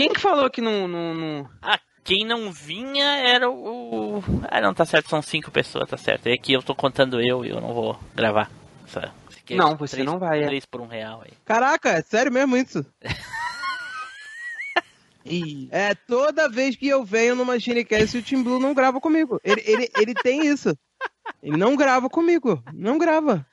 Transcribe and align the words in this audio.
Quem 0.00 0.14
que 0.14 0.18
falou 0.18 0.48
que 0.48 0.62
não. 0.62 0.88
não, 0.88 1.12
não... 1.12 1.50
Ah, 1.60 1.78
quem 2.02 2.24
não 2.24 2.50
vinha 2.50 3.04
era 3.04 3.50
o. 3.50 4.22
Ah, 4.50 4.58
não, 4.58 4.72
tá 4.72 4.86
certo, 4.86 5.10
são 5.10 5.20
cinco 5.20 5.50
pessoas, 5.50 5.90
tá 5.90 5.98
certo. 5.98 6.26
É 6.26 6.38
que 6.38 6.54
eu 6.54 6.62
tô 6.62 6.74
contando 6.74 7.20
eu 7.20 7.44
e 7.44 7.50
eu 7.50 7.60
não 7.60 7.74
vou 7.74 8.00
gravar. 8.14 8.50
Essa... 8.86 9.12
Não, 9.50 9.76
você 9.76 9.96
três, 9.96 10.06
não 10.06 10.18
vai. 10.18 10.42
É. 10.42 10.46
Três 10.46 10.64
por 10.64 10.80
um 10.80 10.86
real 10.86 11.20
aí. 11.22 11.32
Caraca, 11.44 11.90
é 11.90 12.00
sério 12.00 12.32
mesmo 12.32 12.56
isso? 12.56 12.82
é, 15.70 15.94
toda 15.94 16.48
vez 16.48 16.76
que 16.76 16.88
eu 16.88 17.04
venho 17.04 17.36
no 17.36 17.44
Machinecast, 17.44 18.16
o 18.16 18.22
Tim 18.22 18.42
Blue 18.42 18.58
não 18.58 18.72
grava 18.72 19.02
comigo. 19.02 19.38
Ele, 19.44 19.62
ele, 19.66 19.90
ele 19.98 20.14
tem 20.14 20.46
isso. 20.46 20.74
Ele 21.42 21.58
não 21.58 21.76
grava 21.76 22.08
comigo. 22.08 22.62
Não 22.72 22.96
grava. 22.96 23.46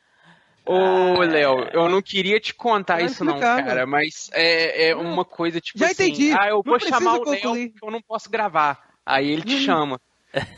Ô, 0.68 1.20
Léo, 1.22 1.68
eu 1.72 1.88
não 1.88 2.02
queria 2.02 2.40
te 2.40 2.54
contar 2.54 3.02
isso 3.02 3.24
não, 3.24 3.40
cara, 3.40 3.86
mas 3.88 4.30
é, 4.34 4.90
é 4.90 4.96
uma 4.96 5.24
coisa 5.24 5.62
tipo 5.62 5.80
Já 5.80 5.86
assim, 5.92 6.06
entendi. 6.12 6.32
ah, 6.38 6.48
eu 6.50 6.56
Não 6.58 6.64
vou 6.64 6.80
chamar 6.80 7.14
o 7.20 7.24
Léo 7.30 7.42
porque 7.42 7.74
eu 7.82 7.92
não 7.92 8.02
posso 8.02 8.30
gravar. 8.30 8.80
Aí 9.06 9.32
ele 9.32 9.44
te 9.44 9.56
Hum. 9.56 9.60
chama. 9.60 10.02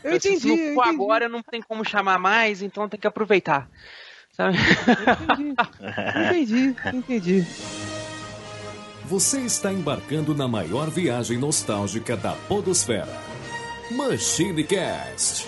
Eu 0.02 0.20
Se 0.20 0.28
entendi, 0.28 0.48
não 0.48 0.56
eu 0.56 0.74
for 0.74 0.82
entendi. 0.82 0.94
agora, 0.96 1.28
não 1.28 1.42
tem 1.42 1.62
como 1.62 1.84
chamar 1.84 2.18
mais, 2.18 2.60
então 2.62 2.88
tem 2.88 2.98
que 2.98 3.06
aproveitar. 3.06 3.70
Sabe? 4.32 4.56
Entendi, 6.16 6.76
entendi. 6.92 7.44
Você 9.04 9.40
está 9.40 9.72
embarcando 9.72 10.34
na 10.34 10.46
maior 10.48 10.88
viagem 10.90 11.38
nostálgica 11.38 12.16
da 12.16 12.32
Podosfera. 12.48 13.08
Machine 13.90 14.62
Cast. 14.64 15.46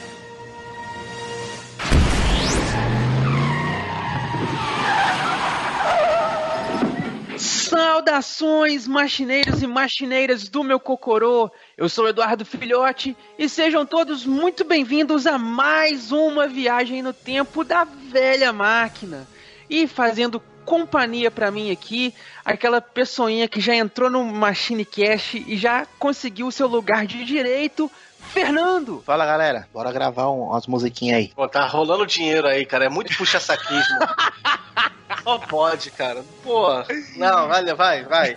Saudações, 7.43 8.87
machineiros 8.87 9.63
e 9.63 9.67
machineiras 9.67 10.49
do 10.49 10.63
meu 10.63 10.79
Cocorô. 10.79 11.51
Eu 11.77 11.89
sou 11.89 12.09
Eduardo 12.09 12.45
Filhote 12.45 13.17
e 13.37 13.49
sejam 13.49 13.85
todos 13.85 14.25
muito 14.25 14.65
bem-vindos 14.65 15.27
a 15.27 15.37
mais 15.39 16.12
uma 16.12 16.47
viagem 16.47 17.03
no 17.03 17.12
tempo 17.12 17.65
da 17.65 17.83
velha 17.84 18.53
máquina. 18.53 19.27
E 19.69 19.89
fazendo 19.89 20.41
companhia 20.65 21.33
pra 21.33 21.51
mim 21.51 21.73
aqui, 21.73 22.15
aquela 22.45 22.81
pessoinha 22.81 23.49
que 23.49 23.61
já 23.61 23.75
entrou 23.75 24.09
no 24.09 24.25
Machine 24.25 24.84
Cash 24.84 25.34
e 25.34 25.56
já 25.56 25.84
conseguiu 25.99 26.49
seu 26.53 26.69
lugar 26.69 27.06
de 27.06 27.25
direito, 27.25 27.91
Fernando. 28.33 29.03
Fala 29.05 29.27
galera, 29.27 29.67
bora 29.75 29.91
gravar 29.91 30.31
um- 30.31 30.45
umas 30.51 30.69
musiquinhas 30.69 31.19
aí. 31.19 31.33
Pô, 31.34 31.49
tá 31.49 31.67
rolando 31.67 32.06
dinheiro 32.06 32.47
aí, 32.47 32.65
cara. 32.65 32.84
É 32.84 32.89
muito 32.89 33.12
puxa-saquismo. 33.17 33.99
Só 35.23 35.39
pode, 35.39 35.91
cara. 35.91 36.23
Pô, 36.43 36.69
não, 37.17 37.49
vai, 37.49 37.65
vai, 37.75 38.05
vai. 38.05 38.37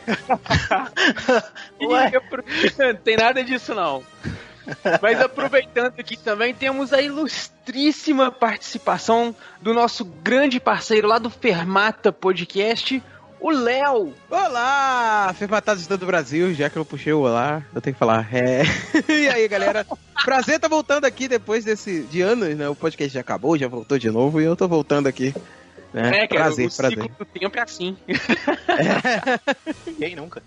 Apro- 2.15 2.43
Não 2.77 2.95
tem 2.95 3.17
nada 3.17 3.43
disso 3.43 3.73
não. 3.73 4.03
Mas 5.01 5.21
aproveitando 5.21 5.93
aqui 5.99 6.17
também, 6.17 6.53
temos 6.53 6.91
a 6.91 7.01
ilustríssima 7.01 8.31
participação 8.31 9.35
do 9.61 9.73
nosso 9.73 10.03
grande 10.03 10.59
parceiro 10.59 11.07
lá 11.07 11.19
do 11.19 11.29
Fermata 11.29 12.11
Podcast, 12.11 13.01
o 13.39 13.51
Léo. 13.51 14.11
Olá, 14.29 15.31
Fermatados 15.37 15.83
de 15.83 15.87
todo 15.89 16.01
o 16.01 16.07
Brasil, 16.07 16.51
já 16.53 16.67
que 16.67 16.77
eu 16.77 16.85
puxei 16.85 17.13
o 17.13 17.19
olá, 17.19 17.61
eu 17.75 17.81
tenho 17.81 17.93
que 17.93 17.99
falar. 17.99 18.27
É... 18.33 18.63
e 19.07 19.27
aí, 19.27 19.47
galera? 19.47 19.85
Prazer 20.23 20.59
tá 20.59 20.67
voltando 20.67 21.05
aqui 21.05 21.27
depois 21.27 21.63
desse 21.63 22.01
de 22.03 22.21
anos, 22.21 22.55
né? 22.57 22.67
O 22.67 22.75
podcast 22.75 23.13
já 23.13 23.21
acabou, 23.21 23.55
já 23.57 23.67
voltou 23.67 23.99
de 23.99 24.09
novo 24.09 24.41
e 24.41 24.45
eu 24.45 24.55
tô 24.55 24.67
voltando 24.67 25.05
aqui. 25.05 25.31
Né? 25.95 26.23
É, 26.23 26.27
cara, 26.27 26.43
prazer, 26.43 26.67
o 26.67 26.75
prazer. 26.75 27.01
ciclo 27.03 27.15
do 27.17 27.25
tempo 27.25 27.57
é 27.57 27.61
assim. 27.61 27.97
Quem 29.97 30.15
nunca? 30.15 30.43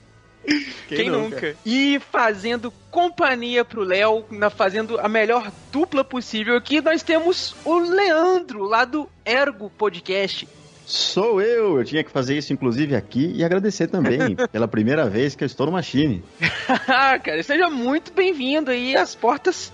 Quem, 0.89 1.11
nunca? 1.11 1.55
E 1.67 2.01
fazendo 2.11 2.73
companhia 2.91 3.65
pro 3.65 3.83
Léo, 3.83 4.25
na- 4.31 4.49
fazendo 4.49 4.99
a 4.99 5.09
melhor 5.09 5.53
dupla 5.71 6.03
possível 6.03 6.57
aqui, 6.57 6.81
nós 6.81 7.03
temos 7.03 7.55
o 7.65 7.79
Leandro, 7.79 8.63
lá 8.65 8.85
do 8.87 9.09
Ergo 9.27 9.69
Podcast. 9.77 10.49
Sou 10.87 11.43
eu, 11.43 11.77
eu 11.79 11.85
tinha 11.85 12.03
que 12.03 12.11
fazer 12.11 12.39
isso 12.39 12.51
inclusive 12.55 12.97
aqui 12.97 13.31
e 13.35 13.45
agradecer 13.45 13.89
também 13.89 14.35
pela 14.51 14.67
primeira 14.67 15.07
vez 15.07 15.35
que 15.37 15.45
eu 15.45 15.47
estou 15.47 15.67
no 15.67 15.73
Machine. 15.73 16.25
Ah, 16.91 17.19
cara, 17.19 17.43
seja 17.43 17.69
muito 17.69 18.13
bem-vindo 18.13 18.71
aí. 18.71 18.97
As 18.97 19.15
portas 19.15 19.71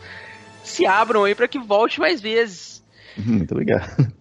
se 0.65 0.85
abram 0.87 1.25
aí 1.25 1.35
para 1.35 1.47
que 1.49 1.59
volte 1.59 2.01
mais 2.01 2.21
vezes. 2.21 2.83
Muito 3.17 3.53
obrigado. 3.53 4.13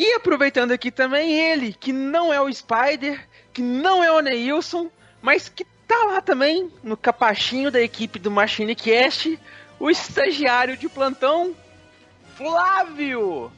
E 0.00 0.14
aproveitando 0.14 0.72
aqui 0.72 0.90
também 0.90 1.38
ele, 1.38 1.74
que 1.74 1.92
não 1.92 2.32
é 2.32 2.40
o 2.40 2.50
Spider, 2.50 3.28
que 3.52 3.60
não 3.60 4.02
é 4.02 4.10
o 4.10 4.20
Neilson, 4.20 4.88
mas 5.20 5.50
que 5.50 5.62
tá 5.86 6.06
lá 6.06 6.22
também 6.22 6.72
no 6.82 6.96
capachinho 6.96 7.70
da 7.70 7.82
equipe 7.82 8.18
do 8.18 8.30
Machine 8.30 8.74
Cast, 8.74 9.38
o 9.78 9.90
estagiário 9.90 10.74
de 10.74 10.88
plantão, 10.88 11.54
Flávio. 12.34 13.52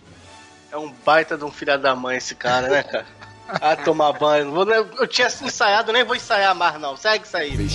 É 0.72 0.76
um 0.76 0.90
baita 0.90 1.38
de 1.38 1.44
um 1.44 1.50
filho 1.52 1.78
da 1.78 1.94
mãe 1.94 2.16
esse 2.16 2.34
cara, 2.34 2.68
né, 2.68 2.82
cara? 2.82 3.06
Ah, 3.60 3.76
tomar 3.76 4.12
banho. 4.12 4.52
Eu 4.98 5.06
tinha 5.06 5.26
ensaiado, 5.26 5.92
nem 5.92 6.04
vou 6.04 6.16
ensaiar 6.16 6.54
mais, 6.54 6.80
não. 6.80 6.96
Segue 6.96 7.24
isso 7.24 7.36
aí. 7.36 7.52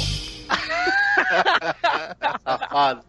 Safado. 2.43 3.05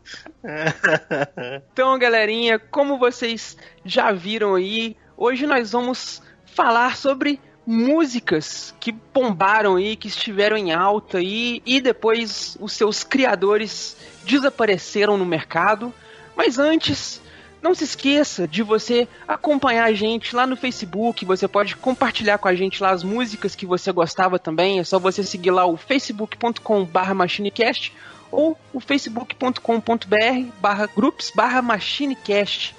Então, 1.72 1.98
galerinha, 1.98 2.58
como 2.58 2.98
vocês 2.98 3.56
já 3.84 4.12
viram 4.12 4.54
aí, 4.54 4.96
hoje 5.18 5.46
nós 5.46 5.72
vamos 5.72 6.22
falar 6.46 6.96
sobre 6.96 7.40
músicas 7.66 8.74
que 8.80 8.92
bombaram 8.92 9.76
aí, 9.76 9.94
que 9.94 10.08
estiveram 10.08 10.56
em 10.56 10.72
alta 10.72 11.18
aí, 11.18 11.60
e 11.66 11.82
depois 11.82 12.56
os 12.58 12.72
seus 12.72 13.04
criadores 13.04 13.94
desapareceram 14.24 15.18
no 15.18 15.26
mercado. 15.26 15.92
Mas 16.34 16.58
antes, 16.58 17.20
não 17.60 17.74
se 17.74 17.84
esqueça 17.84 18.46
de 18.46 18.62
você 18.62 19.08
acompanhar 19.26 19.84
a 19.84 19.92
gente 19.92 20.34
lá 20.34 20.46
no 20.46 20.56
Facebook. 20.56 21.24
Você 21.24 21.48
pode 21.48 21.76
compartilhar 21.76 22.38
com 22.38 22.48
a 22.48 22.54
gente 22.54 22.82
lá 22.82 22.90
as 22.90 23.02
músicas 23.02 23.54
que 23.54 23.66
você 23.66 23.92
gostava 23.92 24.38
também. 24.38 24.78
É 24.78 24.84
só 24.84 24.98
você 24.98 25.22
seguir 25.22 25.50
lá 25.50 25.66
o 25.66 25.76
facebook.com/barra 25.76 27.12
machinecast 27.12 27.92
ou 28.30 28.56
o 28.72 28.80
facebook.com.br 28.80 30.52
barra 30.60 30.86
groups 30.86 31.32
barra 31.34 31.60
machinecast. 31.60 32.77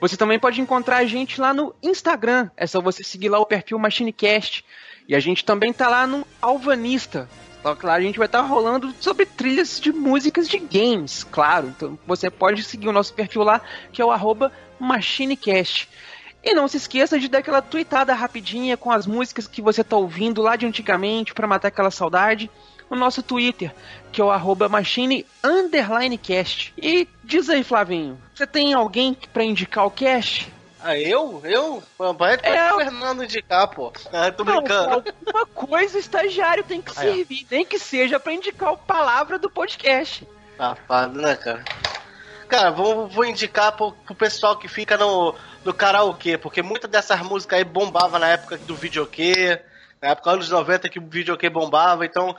Você 0.00 0.16
também 0.16 0.38
pode 0.38 0.60
encontrar 0.60 0.98
a 0.98 1.04
gente 1.04 1.40
lá 1.40 1.52
no 1.52 1.74
Instagram. 1.82 2.50
É 2.56 2.66
só 2.66 2.80
você 2.80 3.04
seguir 3.04 3.28
lá 3.28 3.38
o 3.38 3.46
perfil 3.46 3.78
Machinecast. 3.78 4.64
E 5.06 5.14
a 5.14 5.20
gente 5.20 5.44
também 5.44 5.72
tá 5.72 5.88
lá 5.88 6.06
no 6.06 6.26
Alvanista. 6.40 7.28
Só 7.62 7.74
que 7.74 7.84
lá 7.84 7.94
a 7.94 8.00
gente 8.00 8.18
vai 8.18 8.26
estar 8.26 8.40
rolando 8.40 8.94
sobre 8.98 9.26
trilhas 9.26 9.78
de 9.78 9.92
músicas 9.92 10.48
de 10.48 10.58
games, 10.58 11.24
claro. 11.24 11.68
Então 11.68 11.98
você 12.06 12.30
pode 12.30 12.62
seguir 12.62 12.88
o 12.88 12.92
nosso 12.92 13.12
perfil 13.12 13.42
lá, 13.42 13.60
que 13.92 14.00
é 14.00 14.04
o 14.04 14.10
arroba 14.10 14.50
Machinecast. 14.78 15.88
E 16.42 16.54
não 16.54 16.66
se 16.66 16.78
esqueça 16.78 17.18
de 17.18 17.28
dar 17.28 17.38
aquela 17.38 17.60
tweetada 17.60 18.14
rapidinha 18.14 18.78
com 18.78 18.90
as 18.90 19.06
músicas 19.06 19.46
que 19.46 19.60
você 19.60 19.84
tá 19.84 19.96
ouvindo 19.96 20.40
lá 20.40 20.56
de 20.56 20.64
antigamente 20.64 21.34
para 21.34 21.46
matar 21.46 21.68
aquela 21.68 21.90
saudade 21.90 22.50
no 22.90 22.96
nosso 22.96 23.22
Twitter, 23.22 23.72
que 24.12 24.20
é 24.20 24.24
o 24.24 24.30
arroba 24.30 24.68
machine 24.68 25.24
underline 25.42 26.18
cast. 26.18 26.74
E 26.76 27.08
diz 27.22 27.48
aí, 27.48 27.62
Flavinho, 27.62 28.20
você 28.34 28.46
tem 28.46 28.74
alguém 28.74 29.16
pra 29.32 29.44
indicar 29.44 29.86
o 29.86 29.90
cast? 29.90 30.52
Ah, 30.82 30.98
eu? 30.98 31.42
Eu? 31.44 31.82
Vai 32.14 32.38
É, 32.42 32.56
é, 32.56 32.72
o 32.72 32.78
Fernando 32.78 33.22
indicar, 33.22 33.68
pô. 33.68 33.92
Ah, 34.12 34.32
tô 34.32 34.44
Não, 34.44 34.56
brincando. 34.56 34.94
alguma 34.94 35.46
coisa 35.46 35.96
o 35.96 36.00
estagiário 36.00 36.64
tem 36.64 36.80
que 36.80 36.92
servir, 36.92 37.46
nem 37.50 37.64
que 37.64 37.78
seja 37.78 38.18
pra 38.18 38.32
indicar 38.32 38.72
a 38.72 38.76
palavra 38.76 39.38
do 39.38 39.50
podcast. 39.50 40.26
Safado, 40.56 41.20
né, 41.20 41.36
cara? 41.36 41.64
Cara, 42.48 42.70
vou, 42.70 43.06
vou 43.06 43.24
indicar 43.24 43.72
pro, 43.72 43.92
pro 43.92 44.14
pessoal 44.14 44.56
que 44.56 44.66
fica 44.66 44.96
no, 44.96 45.34
no 45.64 45.72
karaokê, 45.72 46.36
porque 46.36 46.62
muitas 46.62 46.90
dessas 46.90 47.20
músicas 47.20 47.58
aí 47.58 47.64
bombava 47.64 48.18
na 48.18 48.28
época 48.28 48.56
do 48.56 48.74
videokê, 48.74 49.62
na 50.00 50.08
época 50.08 50.30
anos 50.30 50.48
90 50.48 50.88
que 50.88 50.98
o 50.98 51.06
videokê 51.06 51.50
bombava, 51.50 52.06
então 52.06 52.34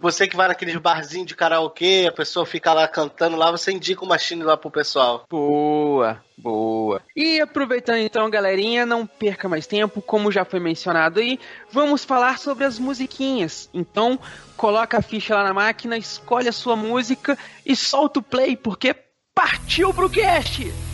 você 0.00 0.26
que 0.26 0.36
vai 0.36 0.48
naqueles 0.48 0.76
barzinhos 0.76 1.26
de 1.26 1.34
karaokê, 1.34 2.06
a 2.08 2.12
pessoa 2.12 2.46
fica 2.46 2.72
lá 2.72 2.88
cantando 2.88 3.36
lá, 3.36 3.50
você 3.50 3.72
indica 3.72 4.04
o 4.04 4.08
machine 4.08 4.42
lá 4.42 4.56
pro 4.56 4.70
pessoal. 4.70 5.24
Boa, 5.28 6.22
boa. 6.36 7.02
E 7.14 7.40
aproveitando 7.40 7.98
então, 7.98 8.30
galerinha, 8.30 8.86
não 8.86 9.06
perca 9.06 9.48
mais 9.48 9.66
tempo, 9.66 10.00
como 10.00 10.32
já 10.32 10.44
foi 10.44 10.60
mencionado 10.60 11.20
aí, 11.20 11.38
vamos 11.70 12.04
falar 12.04 12.38
sobre 12.38 12.64
as 12.64 12.78
musiquinhas. 12.78 13.68
Então, 13.74 14.18
coloca 14.56 14.98
a 14.98 15.02
ficha 15.02 15.34
lá 15.34 15.44
na 15.44 15.52
máquina, 15.52 15.98
escolhe 15.98 16.48
a 16.48 16.52
sua 16.52 16.76
música 16.76 17.36
e 17.66 17.76
solta 17.76 18.20
o 18.20 18.22
play, 18.22 18.56
porque 18.56 18.94
partiu 19.34 19.92
pro 19.92 20.08
cast! 20.08 20.93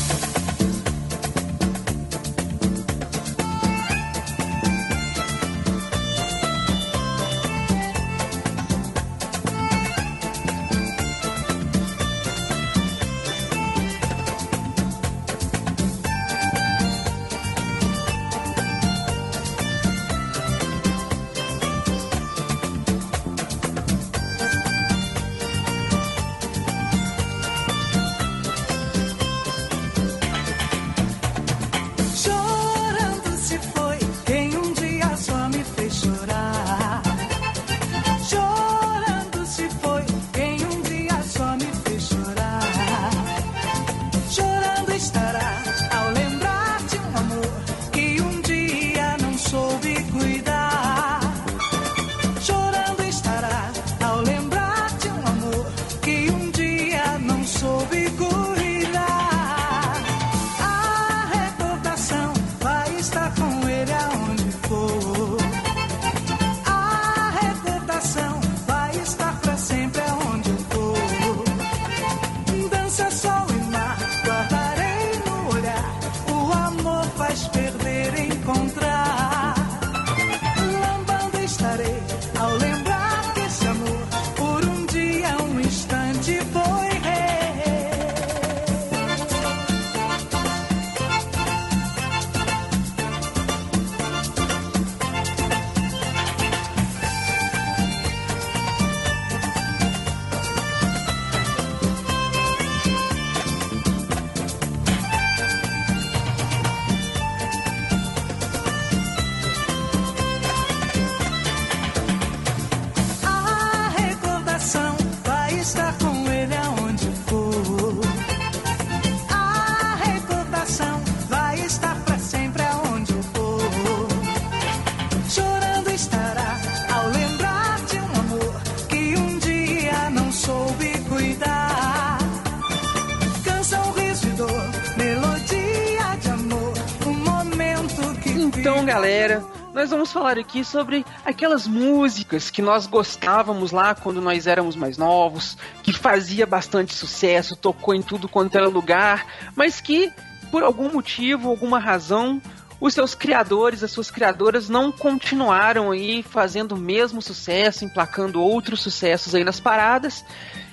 Vamos 140.01 140.13
falar 140.13 140.39
aqui 140.39 140.65
sobre 140.65 141.05
aquelas 141.23 141.67
músicas 141.67 142.49
que 142.49 142.59
nós 142.59 142.87
gostávamos 142.87 143.71
lá 143.71 143.93
quando 143.93 144.19
nós 144.19 144.47
éramos 144.47 144.75
mais 144.75 144.97
novos, 144.97 145.55
que 145.83 145.93
fazia 145.93 146.47
bastante 146.47 146.91
sucesso, 146.95 147.55
tocou 147.55 147.93
em 147.93 148.01
tudo 148.01 148.27
quanto 148.27 148.57
era 148.57 148.67
lugar, 148.67 149.27
mas 149.55 149.79
que 149.79 150.11
por 150.49 150.63
algum 150.63 150.91
motivo, 150.91 151.49
alguma 151.49 151.77
razão, 151.77 152.41
os 152.79 152.95
seus 152.95 153.13
criadores, 153.13 153.83
as 153.83 153.91
suas 153.91 154.09
criadoras 154.09 154.69
não 154.69 154.91
continuaram 154.91 155.91
aí 155.91 156.23
fazendo 156.23 156.71
o 156.71 156.79
mesmo 156.79 157.21
sucesso, 157.21 157.85
emplacando 157.85 158.41
outros 158.41 158.81
sucessos 158.81 159.35
aí 159.35 159.43
nas 159.43 159.59
paradas. 159.59 160.25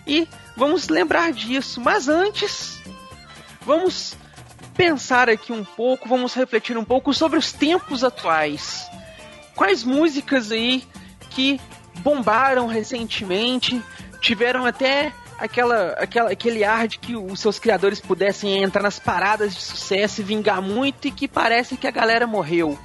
E 0.06 0.26
vamos 0.56 0.88
lembrar 0.88 1.32
disso. 1.32 1.82
Mas 1.82 2.08
antes, 2.08 2.80
vamos 3.60 4.16
pensar 4.74 5.28
aqui 5.28 5.52
um 5.52 5.64
pouco, 5.64 6.08
vamos 6.08 6.32
refletir 6.32 6.78
um 6.78 6.84
pouco 6.84 7.12
sobre 7.12 7.38
os 7.38 7.52
tempos 7.52 8.02
atuais. 8.02 8.88
Quais 9.58 9.82
músicas 9.82 10.52
aí 10.52 10.84
que 11.30 11.60
bombaram 11.96 12.68
recentemente, 12.68 13.82
tiveram 14.20 14.64
até 14.64 15.12
aquela, 15.36 15.94
aquela, 15.94 16.30
aquele 16.30 16.62
ar 16.62 16.86
de 16.86 16.96
que 17.00 17.16
os 17.16 17.40
seus 17.40 17.58
criadores 17.58 17.98
pudessem 17.98 18.62
entrar 18.62 18.84
nas 18.84 19.00
paradas 19.00 19.52
de 19.52 19.60
sucesso 19.60 20.20
e 20.20 20.24
vingar 20.24 20.62
muito 20.62 21.08
e 21.08 21.10
que 21.10 21.26
parece 21.26 21.76
que 21.76 21.88
a 21.88 21.90
galera 21.90 22.24
morreu. 22.24 22.78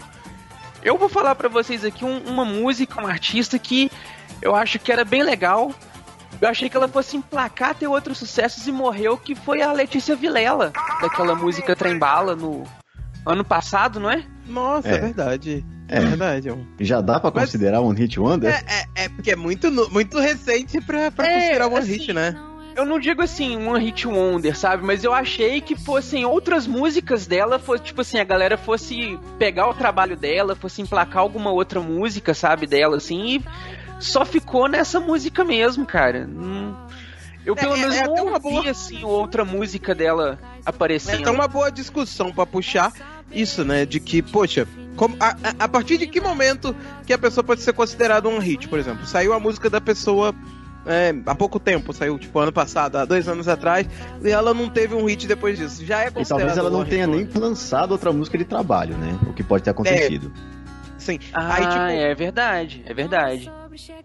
Eu 0.81 0.97
vou 0.97 1.07
falar 1.07 1.35
para 1.35 1.47
vocês 1.47 1.85
aqui 1.85 2.03
um, 2.03 2.17
uma 2.23 2.43
música, 2.43 2.99
um 2.99 3.05
artista 3.05 3.59
que 3.59 3.91
eu 4.41 4.55
acho 4.55 4.79
que 4.79 4.91
era 4.91 5.05
bem 5.05 5.21
legal. 5.21 5.71
Eu 6.41 6.49
achei 6.49 6.71
que 6.71 6.75
ela 6.75 6.87
fosse 6.87 7.15
emplacar 7.15 7.75
ter 7.75 7.85
outros 7.85 8.17
sucessos 8.17 8.65
e 8.65 8.71
morreu, 8.71 9.15
que 9.15 9.35
foi 9.35 9.61
a 9.61 9.71
Letícia 9.71 10.15
Vilela, 10.15 10.73
daquela 10.99 11.35
música 11.35 11.75
Trembala 11.75 12.35
no 12.35 12.63
ano 13.27 13.45
passado, 13.45 13.99
não 13.99 14.09
é? 14.09 14.25
Nossa, 14.47 14.89
É. 14.89 14.95
é, 14.95 14.99
verdade. 14.99 15.63
É. 15.93 15.97
É, 15.97 16.01
verdade. 16.01 16.49
é 16.49 16.55
Já 16.79 17.01
dá 17.01 17.19
pra 17.19 17.31
Mas- 17.33 17.45
considerar 17.45 17.81
um 17.81 17.89
hit 17.91 18.19
wonder? 18.19 18.51
É, 18.53 18.63
é, 18.95 19.05
é 19.05 19.09
porque 19.09 19.31
é 19.31 19.35
muito, 19.35 19.69
muito 19.91 20.19
recente 20.19 20.81
pra, 20.81 21.11
pra 21.11 21.27
É, 21.27 21.33
considerar 21.39 21.67
One 21.67 21.77
assim, 21.79 21.91
Hit, 21.91 22.13
né? 22.13 22.35
Eu 22.75 22.85
não 22.85 22.97
digo 22.99 23.21
assim, 23.21 23.55
um 23.55 23.77
hit 23.77 24.07
wonder, 24.07 24.57
sabe? 24.57 24.83
Mas 24.83 25.03
eu 25.03 25.13
achei 25.13 25.61
que 25.61 25.75
fossem 25.75 26.25
outras 26.25 26.65
músicas 26.65 27.27
dela, 27.27 27.59
fosse 27.59 27.83
tipo 27.83 28.01
assim, 28.01 28.17
a 28.19 28.23
galera 28.23 28.57
fosse 28.57 29.19
pegar 29.37 29.67
o 29.69 29.75
trabalho 29.75 30.17
dela, 30.17 30.55
fosse 30.55 30.81
emplacar 30.81 31.21
alguma 31.21 31.51
outra 31.51 31.79
música, 31.79 32.33
sabe, 32.33 32.65
dela, 32.65 32.97
assim, 32.97 33.35
e 33.35 33.41
só 33.99 34.25
ficou 34.25 34.67
nessa 34.67 34.99
música 34.99 35.43
mesmo, 35.45 35.85
cara. 35.85 36.27
Hum, 36.27 36.73
Eu 37.45 37.55
É, 37.55 37.57
pelo 37.57 37.75
é- 37.75 37.77
menos 37.77 37.95
é 37.97 38.03
não 38.07 38.27
ouvi, 38.33 38.39
boa- 38.39 38.69
assim, 38.71 39.03
outra 39.03 39.43
música 39.43 39.93
dela 39.93 40.39
É 40.41 40.59
aparecendo. 40.65 41.19
até 41.21 41.29
uma 41.29 41.45
boa 41.45 41.69
discussão 41.69 42.31
pra 42.31 42.45
puxar 42.45 42.91
isso, 43.33 43.63
né? 43.63 43.85
De 43.85 43.99
que, 43.99 44.21
poxa, 44.21 44.67
como- 44.95 45.15
a, 45.19 45.35
a- 45.59 45.67
partir 45.67 45.97
de 45.97 46.07
que 46.07 46.21
momento 46.21 46.75
que 47.05 47.13
a 47.13 47.17
pessoa 47.17 47.43
pode 47.43 47.61
ser 47.61 47.73
considerada 47.73 48.27
um 48.29 48.39
hit, 48.39 48.67
por 48.67 48.79
exemplo? 48.79 49.05
Saiu 49.05 49.33
a 49.33 49.39
música 49.39 49.69
da 49.69 49.81
pessoa 49.81 50.33
é, 50.85 51.15
há 51.25 51.33
pouco 51.35 51.59
tempo, 51.59 51.93
saiu 51.93 52.19
tipo 52.19 52.37
ano 52.39 52.51
passado, 52.51 52.97
há 52.97 53.05
dois 53.05 53.27
anos 53.27 53.47
atrás, 53.47 53.87
e 54.21 54.29
ela 54.29 54.53
não 54.53 54.69
teve 54.69 54.93
um 54.93 55.05
hit 55.05 55.25
depois 55.27 55.57
disso. 55.57 55.85
Já 55.85 56.01
é 56.03 56.07
E 56.07 56.11
considerado 56.11 56.39
talvez 56.39 56.57
ela 56.57 56.69
um 56.69 56.73
não 56.73 56.79
hit 56.81 56.89
tenha 56.89 57.07
nem 57.07 57.27
lançado 57.35 57.91
outra 57.93 58.11
música 58.11 58.37
de 58.37 58.43
trabalho, 58.45 58.97
né? 58.97 59.17
O 59.27 59.33
que 59.33 59.43
pode 59.43 59.63
ter 59.63 59.69
acontecido. 59.71 60.31
Sim. 60.97 61.19
Ah, 61.33 61.53
aí, 61.55 61.63
tipo, 61.67 62.01
é 62.09 62.15
verdade, 62.15 62.83
é 62.85 62.93
verdade. 62.93 63.51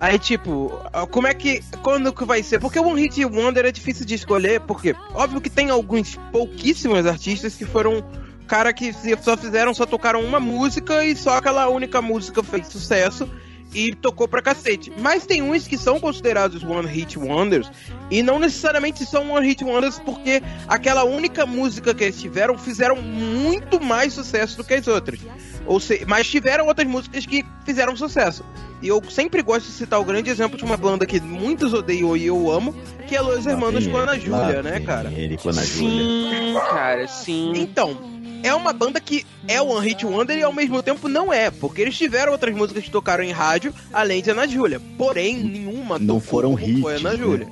Aí, 0.01 0.19
tipo, 0.19 0.73
como 1.11 1.27
é 1.29 1.35
que. 1.35 1.61
Quando 1.83 2.13
que 2.13 2.25
vai 2.25 2.43
ser? 2.43 2.59
Porque 2.59 2.79
o 2.81 2.87
One 2.89 3.03
Hit 3.03 3.25
Wonder 3.25 3.67
é 3.67 3.71
difícil 3.71 4.05
de 4.07 4.15
escolher, 4.15 4.61
porque 4.63 4.97
óbvio 5.15 5.41
que 5.41 5.51
tem 5.51 5.71
alguns 5.71 6.17
pouquíssimos 6.33 7.07
artistas 7.07 7.55
que 7.55 7.65
foram 7.65 8.03
cara 8.49 8.73
que 8.73 8.93
só 9.23 9.37
fizeram, 9.37 9.75
só 9.75 9.87
tocaram 9.87 10.21
uma 10.23 10.41
música 10.41 11.05
e 11.05 11.15
só 11.15 11.37
aquela 11.37 11.69
única 11.69 12.03
música 12.03 12.43
fez 12.43 12.67
sucesso 12.69 13.29
e 13.75 13.95
tocou 13.95 14.27
pra 14.27 14.41
cacete. 14.41 14.93
Mas 14.99 15.27
tem 15.27 15.43
uns 15.43 15.69
que 15.69 15.77
são 15.77 16.01
considerados 16.01 16.63
One 16.63 16.89
Hit 16.89 17.19
Wonders 17.19 17.71
e 18.11 18.23
não 18.23 18.39
necessariamente 18.39 19.05
são 19.05 19.31
One 19.31 19.47
Hit 19.47 19.63
Wonders 19.63 19.99
porque 19.99 20.43
aquela 20.67 21.05
única 21.05 21.45
música 21.45 21.95
que 21.95 22.05
eles 22.05 22.21
tiveram 22.21 22.57
fizeram 22.57 22.97
muito 22.97 23.81
mais 23.81 24.15
sucesso 24.15 24.57
do 24.57 24.65
que 24.65 24.75
as 24.75 24.89
outras. 24.89 25.21
Ou 25.67 25.79
se, 25.79 26.05
mas 26.07 26.27
tiveram 26.27 26.67
outras 26.67 26.89
músicas 26.89 27.27
que 27.27 27.45
fizeram 27.65 27.95
sucesso. 27.95 28.43
E 28.81 28.89
eu 28.89 29.03
sempre 29.11 29.43
gosto 29.43 29.67
de 29.67 29.73
citar 29.73 30.01
o 30.01 30.05
grande 30.05 30.31
exemplo 30.31 30.57
de 30.57 30.65
uma 30.65 30.77
banda 30.77 31.05
que 31.05 31.21
muitos 31.21 31.75
odeiam 31.75 32.17
e 32.17 32.27
eu 32.27 32.51
amo, 32.51 32.75
que 33.09 33.17
é 33.17 33.21
Los 33.21 33.45
Hermanos 33.45 33.87
com 33.89 33.97
a 33.97 34.03
Ana 34.03 34.19
Júlia, 34.19 34.63
né, 34.63 34.81
cara? 34.81 35.13
Ele 35.13 35.37
com 35.37 35.49
a 35.49 35.53
Ana 35.53 35.65
Júlia. 35.65 36.05
Sim, 36.05 36.55
cara, 36.71 37.09
sim. 37.09 37.53
Então, 37.57 37.99
é 38.43 38.55
uma 38.55 38.73
banda 38.73 39.01
que 39.01 39.25
é 39.47 39.61
One 39.61 39.87
Hit 39.87 40.05
Wonder 40.07 40.37
e 40.37 40.43
ao 40.43 40.53
mesmo 40.53 40.83
tempo 40.83 41.09
não 41.09 41.33
é, 41.33 41.51
porque 41.51 41.83
eles 41.83 41.97
tiveram 41.97 42.33
outras 42.33 42.55
músicas 42.55 42.85
que 42.85 42.91
tocaram 42.91 43.23
em 43.25 43.33
rádio, 43.33 43.75
além 43.93 44.23
de 44.23 44.31
Ana 44.31 44.47
Júlia. 44.47 44.81
Porém, 44.97 45.37
nenhuma 45.39 45.99
Não 45.99 46.17
tocou 46.19 46.21
foram 46.21 46.51
como 46.57 46.81
foi 46.81 46.95
hits, 46.95 47.05
Ana 47.05 47.11
né? 47.13 47.17
Júlia. 47.19 47.49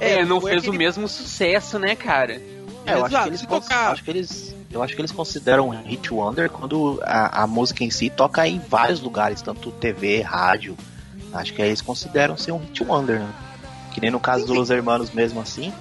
É, 0.00 0.24
não 0.24 0.40
foi 0.40 0.50
fez 0.50 0.62
aquele- 0.62 0.76
o 0.76 0.78
mesmo 0.78 1.08
sucesso, 1.08 1.78
né, 1.78 1.94
cara? 1.94 2.34
É, 2.84 2.92
eu 2.92 2.96
acho 3.04 3.06
Exato, 3.06 3.22
que 3.24 3.28
eles 3.30 3.40
se 3.40 3.46
cons- 3.46 3.64
tocar- 3.64 3.92
acho 3.92 4.04
que 4.04 4.10
eles 4.10 4.54
eu 4.70 4.82
acho 4.82 4.94
que 4.94 5.00
eles 5.00 5.10
consideram 5.12 5.70
hit 5.70 6.12
wonder 6.12 6.50
quando 6.50 7.00
a, 7.02 7.42
a 7.44 7.46
música 7.46 7.82
em 7.82 7.90
si 7.90 8.10
toca 8.10 8.46
em 8.46 8.58
vários 8.68 9.00
lugares, 9.00 9.40
tanto 9.40 9.70
TV, 9.72 10.20
rádio. 10.20 10.76
Acho 11.32 11.52
que 11.54 11.62
aí 11.62 11.68
eles 11.68 11.80
consideram 11.80 12.36
ser 12.36 12.52
um 12.52 12.58
hit 12.58 12.82
wonder, 12.84 13.20
né? 13.20 13.28
Que 13.94 14.00
nem 14.00 14.10
no 14.10 14.20
caso 14.20 14.40
Sim, 14.42 14.46
do 14.48 14.52
sim. 14.52 14.58
Los 14.58 14.70
Hermanos 14.70 15.10
mesmo 15.12 15.40
assim. 15.40 15.72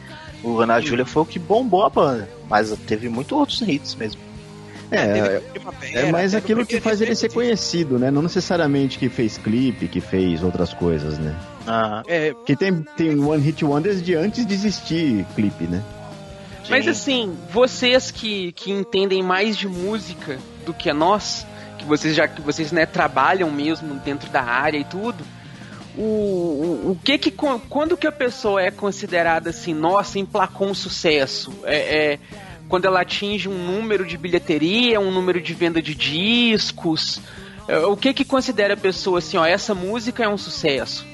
O 0.44 0.60
Ana 0.62 0.80
Júlia 0.80 1.06
foi 1.06 1.24
o 1.24 1.26
que 1.26 1.38
bombou 1.40 1.84
a 1.84 1.90
banda, 1.90 2.30
mas 2.48 2.72
teve 2.88 3.10
muitos 3.10 3.38
outros 3.38 3.62
hits 3.62 3.96
mesmo. 3.96 4.22
É, 4.92 5.40
Primavera, 5.40 6.00
é 6.00 6.12
mais 6.12 6.36
aquilo 6.36 6.66
que 6.66 6.80
faz 6.80 7.02
ele 7.02 7.16
ser 7.16 7.32
conhecido, 7.32 7.98
né? 7.98 8.12
Não 8.12 8.22
necessariamente 8.22 8.98
que 8.98 9.10
fez 9.10 9.38
clipe, 9.38 9.88
que 9.88 10.00
fez 10.00 10.44
outras 10.44 10.74
coisas, 10.74 11.18
né? 11.18 11.36
Aham. 11.68 12.04
É, 12.08 12.34
Porque 12.34 12.56
tem, 12.56 12.84
tem 12.96 13.20
One 13.20 13.42
Hit 13.42 13.66
Wonders 13.66 14.02
de 14.02 14.16
antes 14.16 14.46
de 14.46 14.54
existir 14.54 15.26
clipe, 15.36 15.66
né? 15.66 15.84
Mas 16.70 16.86
Sim. 16.86 16.92
assim, 16.92 17.38
vocês 17.52 18.12
que, 18.12 18.52
que 18.54 18.72
entendem 18.72 19.22
mais 19.22 19.56
de 19.58 19.68
música 19.68 20.40
do 20.66 20.74
que 20.74 20.92
nós, 20.94 21.46
que 21.78 21.86
vocês 21.86 22.16
já 22.16 22.28
que 22.28 22.42
vocês 22.42 22.72
né, 22.72 22.86
trabalham 22.86 23.52
mesmo 23.52 23.96
dentro 23.96 24.30
da 24.30 24.42
área 24.42 24.78
e 24.78 24.84
tudo, 24.84 25.24
o, 25.98 26.02
o, 26.02 26.92
o 26.92 27.00
que 27.04 27.18
que 27.18 27.32
quando 27.32 27.96
que 27.96 28.08
a 28.08 28.12
pessoa 28.12 28.62
é 28.62 28.72
considerada 28.72 29.52
assim, 29.52 29.74
nossa, 29.74 30.20
emplacou 30.20 30.68
um 30.68 30.74
sucesso? 30.74 31.54
É, 31.64 32.14
é 32.14 32.20
quando 32.68 32.86
ela 32.86 33.02
atinge 33.02 33.48
um 33.48 33.58
número 33.58 34.06
de 34.06 34.18
bilheteria, 34.18 35.00
um 35.00 35.12
número 35.12 35.42
de 35.42 35.54
venda 35.54 35.82
de 35.82 35.94
discos? 35.96 37.22
É, 37.68 37.78
O 37.80 37.96
que 37.98 38.14
que 38.14 38.26
considera 38.26 38.74
a 38.74 38.78
pessoa 38.78 39.20
assim, 39.20 39.38
ó, 39.38 39.46
essa 39.46 39.74
música 39.76 40.24
é 40.24 40.30
um 40.30 40.38
sucesso? 40.38 41.06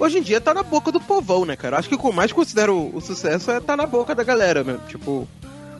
hoje 0.00 0.18
em 0.18 0.22
dia 0.22 0.40
tá 0.40 0.54
na 0.54 0.62
boca 0.62 0.92
do 0.92 1.00
povão, 1.00 1.44
né, 1.44 1.56
cara? 1.56 1.76
Acho 1.76 1.88
que 1.88 1.94
o 1.96 1.98
que 1.98 2.06
eu 2.06 2.12
mais 2.12 2.30
considero 2.32 2.72
o, 2.76 2.96
o 2.98 3.00
sucesso 3.00 3.50
é 3.50 3.58
tá 3.58 3.76
na 3.76 3.84
boca 3.84 4.14
da 4.14 4.22
galera, 4.22 4.62
né? 4.62 4.78
Tipo, 4.86 5.26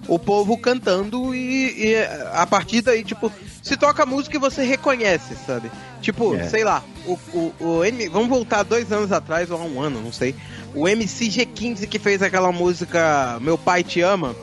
o 0.09 0.19
povo 0.19 0.59
cantando 0.59 1.33
e, 1.35 1.87
e 1.91 1.95
a 2.33 2.45
partir 2.45 2.81
daí, 2.81 3.05
tipo, 3.05 3.31
se 3.63 3.77
toca 3.77 4.05
música 4.05 4.37
e 4.37 4.41
você 4.41 4.65
reconhece, 4.65 5.37
sabe? 5.47 5.71
Tipo, 6.03 6.35
É. 6.35 6.49
sei 6.49 6.65
lá, 6.65 6.83
o, 7.07 7.13
o, 7.33 7.55
o 7.61 7.85
M. 7.85 8.09
Vamos 8.09 8.29
voltar 8.29 8.65
dois 8.65 8.91
anos 8.91 9.13
atrás, 9.13 9.53
ou 9.53 9.61
há 9.61 9.65
um 9.65 9.81
ano, 9.81 10.01
não 10.03 10.13
sei. 10.13 10.35
O 10.75 10.89
MC 10.89 11.27
G15 11.27 11.87
que 11.87 11.99
fez 12.01 12.21
aquela 12.21 12.51
música 12.51 13.39
Meu 13.41 13.57
Pai 13.57 13.85
Te 13.85 14.01
Ama, 14.01 14.35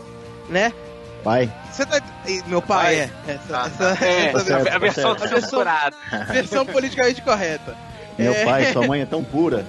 né? 0.50 0.74
Pai, 1.24 1.52
Você 1.72 1.86
tá. 1.86 2.00
Meu 2.46 2.62
pai, 2.62 2.86
Pai. 2.86 2.96
é. 2.96 3.10
Essa, 3.34 3.58
Ah, 3.64 3.68
essa- 3.68 4.06
É, 4.06 4.26
essa 4.28 4.40
certo, 4.46 4.68
a 4.68 4.78
versão 4.78 5.16
tá 5.16 5.28
certo. 5.28 5.42
censurada. 5.42 5.96
versão 6.32 6.66
politicamente 6.66 7.22
correta. 7.22 7.76
meu 8.18 8.32
É. 8.34 8.46
pai, 8.46 8.72
sua 8.72 8.86
mãe 8.88 9.02
é 9.02 9.06
tão 9.06 9.24
pura. 9.24 9.66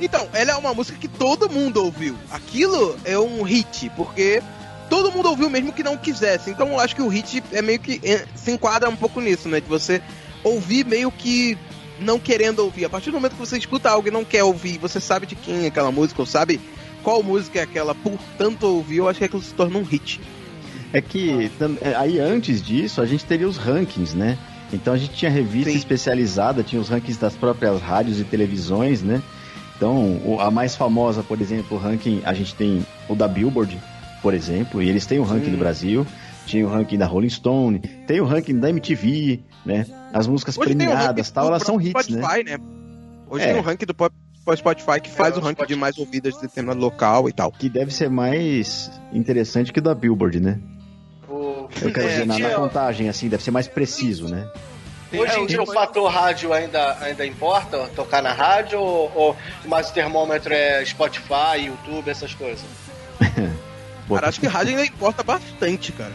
Então, 0.00 0.28
ela 0.32 0.52
é 0.52 0.54
uma 0.54 0.72
música 0.74 0.96
que 0.98 1.08
todo 1.08 1.50
mundo 1.50 1.82
ouviu. 1.84 2.16
Aquilo 2.30 2.96
é 3.04 3.18
um 3.18 3.42
hit, 3.42 3.90
porque 3.96 4.42
todo 4.88 5.10
mundo 5.10 5.28
ouviu 5.28 5.50
mesmo 5.50 5.72
que 5.72 5.82
não 5.82 5.96
quisesse. 5.96 6.50
Então 6.50 6.68
eu 6.68 6.78
acho 6.78 6.94
que 6.94 7.02
o 7.02 7.08
hit 7.08 7.42
é 7.52 7.60
meio 7.62 7.80
que 7.80 8.00
é, 8.04 8.24
se 8.36 8.52
enquadra 8.52 8.88
um 8.88 8.94
pouco 8.96 9.20
nisso, 9.20 9.48
né? 9.48 9.60
De 9.60 9.66
você 9.68 10.00
ouvir 10.44 10.84
meio 10.86 11.10
que 11.10 11.58
não 11.98 12.18
querendo 12.20 12.60
ouvir. 12.60 12.84
A 12.84 12.90
partir 12.90 13.10
do 13.10 13.14
momento 13.14 13.32
que 13.32 13.38
você 13.40 13.56
escuta 13.58 13.90
algo 13.90 14.06
e 14.06 14.10
não 14.10 14.24
quer 14.24 14.44
ouvir, 14.44 14.78
você 14.78 15.00
sabe 15.00 15.26
de 15.26 15.34
quem 15.34 15.64
é 15.64 15.68
aquela 15.68 15.90
música, 15.90 16.20
ou 16.22 16.26
sabe 16.26 16.60
qual 17.06 17.22
música 17.22 17.60
é 17.60 17.62
aquela, 17.62 17.94
por 17.94 18.18
tanto 18.36 18.66
ouvir, 18.66 18.96
eu 18.96 19.08
acho 19.08 19.20
que 19.20 19.24
aquilo 19.26 19.40
se 19.40 19.54
torna 19.54 19.78
um 19.78 19.84
hit. 19.84 20.20
É 20.92 21.00
que 21.00 21.48
é, 21.80 21.94
aí 21.94 22.18
antes 22.18 22.60
disso 22.60 23.00
a 23.00 23.06
gente 23.06 23.24
teria 23.24 23.46
os 23.48 23.56
rankings, 23.56 24.12
né? 24.16 24.36
Então 24.72 24.92
a 24.92 24.96
gente 24.96 25.14
tinha 25.14 25.30
revista 25.30 25.70
Sim. 25.70 25.76
especializada, 25.76 26.64
tinha 26.64 26.82
os 26.82 26.88
rankings 26.88 27.16
das 27.20 27.36
próprias 27.36 27.80
rádios 27.80 28.18
e 28.18 28.24
televisões, 28.24 29.04
né? 29.04 29.22
Então 29.76 30.20
a 30.40 30.50
mais 30.50 30.74
famosa, 30.74 31.22
por 31.22 31.40
exemplo, 31.40 31.76
o 31.76 31.80
ranking, 31.80 32.22
a 32.24 32.34
gente 32.34 32.56
tem 32.56 32.84
o 33.08 33.14
da 33.14 33.28
Billboard, 33.28 33.80
por 34.20 34.34
exemplo, 34.34 34.82
e 34.82 34.88
eles 34.88 35.06
têm 35.06 35.20
o 35.20 35.22
ranking 35.22 35.44
Sim. 35.44 35.50
do 35.52 35.58
Brasil, 35.58 36.04
tinha 36.44 36.66
o 36.66 36.68
ranking 36.68 36.98
da 36.98 37.06
Rolling 37.06 37.28
Stone, 37.30 37.78
tem 38.08 38.20
o 38.20 38.24
ranking 38.24 38.58
da 38.58 38.68
MTV, 38.70 39.38
né? 39.64 39.86
As 40.12 40.26
músicas 40.26 40.58
Hoje 40.58 40.74
premiadas, 40.74 41.30
tal, 41.30 41.46
elas 41.46 41.62
são 41.62 41.80
hits, 41.80 42.08
né? 42.08 42.20
Spotify, 42.20 42.42
né? 42.42 42.58
Hoje 43.30 43.44
É. 43.44 43.52
tem 43.52 43.60
o 43.60 43.62
ranking 43.62 43.86
do 43.86 43.94
pop- 43.94 44.12
Spotify 44.54 45.00
que 45.02 45.10
faz 45.10 45.34
É, 45.34 45.38
o 45.38 45.40
o 45.40 45.44
ranking 45.44 45.64
de 45.66 45.74
mais 45.74 45.96
ouvidas 45.98 46.34
de 46.34 46.42
determinado 46.42 46.78
local 46.78 47.28
e 47.28 47.32
tal. 47.32 47.50
Que 47.50 47.68
deve 47.68 47.90
ser 47.92 48.08
mais 48.10 48.90
interessante 49.12 49.72
que 49.72 49.80
o 49.80 49.82
da 49.82 49.94
Billboard, 49.94 50.38
né? 50.40 50.58
O, 51.28 51.68
Eu 51.82 51.90
quero 51.92 52.06
É, 52.06 52.10
dizer, 52.10 52.26
na, 52.26 52.34
na 52.38 52.46
tinha- 52.48 52.56
hoje 52.58 53.08
assim, 53.08 53.28
deve 53.28 53.42
ser 53.42 53.50
mais 53.50 53.66
preciso, 53.66 54.28
né? 54.28 54.46
Hoje 55.12 55.32
É, 55.32 55.38
em 55.40 55.46
dia 55.46 55.60
o- 55.60 55.64
o 55.64 55.66
fator 55.72 56.10
rádio 56.10 56.52
ainda, 56.52 56.96
ainda 57.00 57.24
importa? 57.26 57.88
Tocar 57.96 58.22
na 58.22 58.32
rádio 58.32 58.78
ou, 58.80 59.10
ou 59.14 59.36
mais 59.66 59.88
o 59.90 59.92
termômetro 59.94 60.52
é 60.52 60.84
Spotify, 60.84 61.64
YouTube, 61.66 62.08
essas 62.10 62.34
coisas? 62.34 62.64
Cara, 64.08 64.28
acho 64.28 64.38
que 64.40 64.46
rádio 64.46 64.70
ainda 64.76 64.84
importa 64.86 65.22
bastante, 65.22 65.90
cara. 65.92 66.12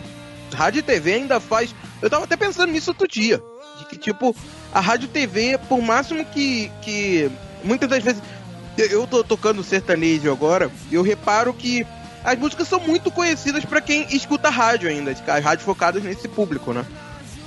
Rádio 0.54 0.80
e 0.80 0.84
TV 0.84 1.14
ainda 1.16 1.40
faz. 1.40 1.74
Eu 2.02 2.10
tava 2.10 2.24
até 2.26 2.36
pensando 2.38 2.72
nisso 2.72 2.92
outro 2.92 3.08
dia. 3.08 3.42
De 3.80 3.86
que, 3.86 3.98
tipo, 3.98 4.36
a 4.74 4.80
rádio 4.80 5.06
e 5.06 5.10
TV, 5.10 5.58
por 5.70 5.82
máximo 5.82 6.24
que. 6.26 6.72
que 6.82 7.30
muitas 7.64 7.90
das 7.90 8.04
vezes. 8.04 8.22
eu- 8.78 9.06
tô 9.06 9.24
tocando 9.24 9.64
sertanejo 9.64 10.32
agora, 10.32 10.72
e 10.90 10.96
eu 10.96 11.02
reparo 11.02 11.54
que 11.54 11.86
as 12.24 12.40
músicas 12.40 12.68
são 12.68 12.80
muito 12.80 13.12
conhecidas 13.12 13.66
pra 13.66 13.82
quem 13.82 14.08
escuta 14.16 14.50
rádio 14.50 14.90
ainda, 14.90 15.12
as 15.12 15.44
rádios 15.44 15.66
focadas 15.66 16.02
nesse 16.04 16.28
público, 16.28 16.72
né? 16.72 16.86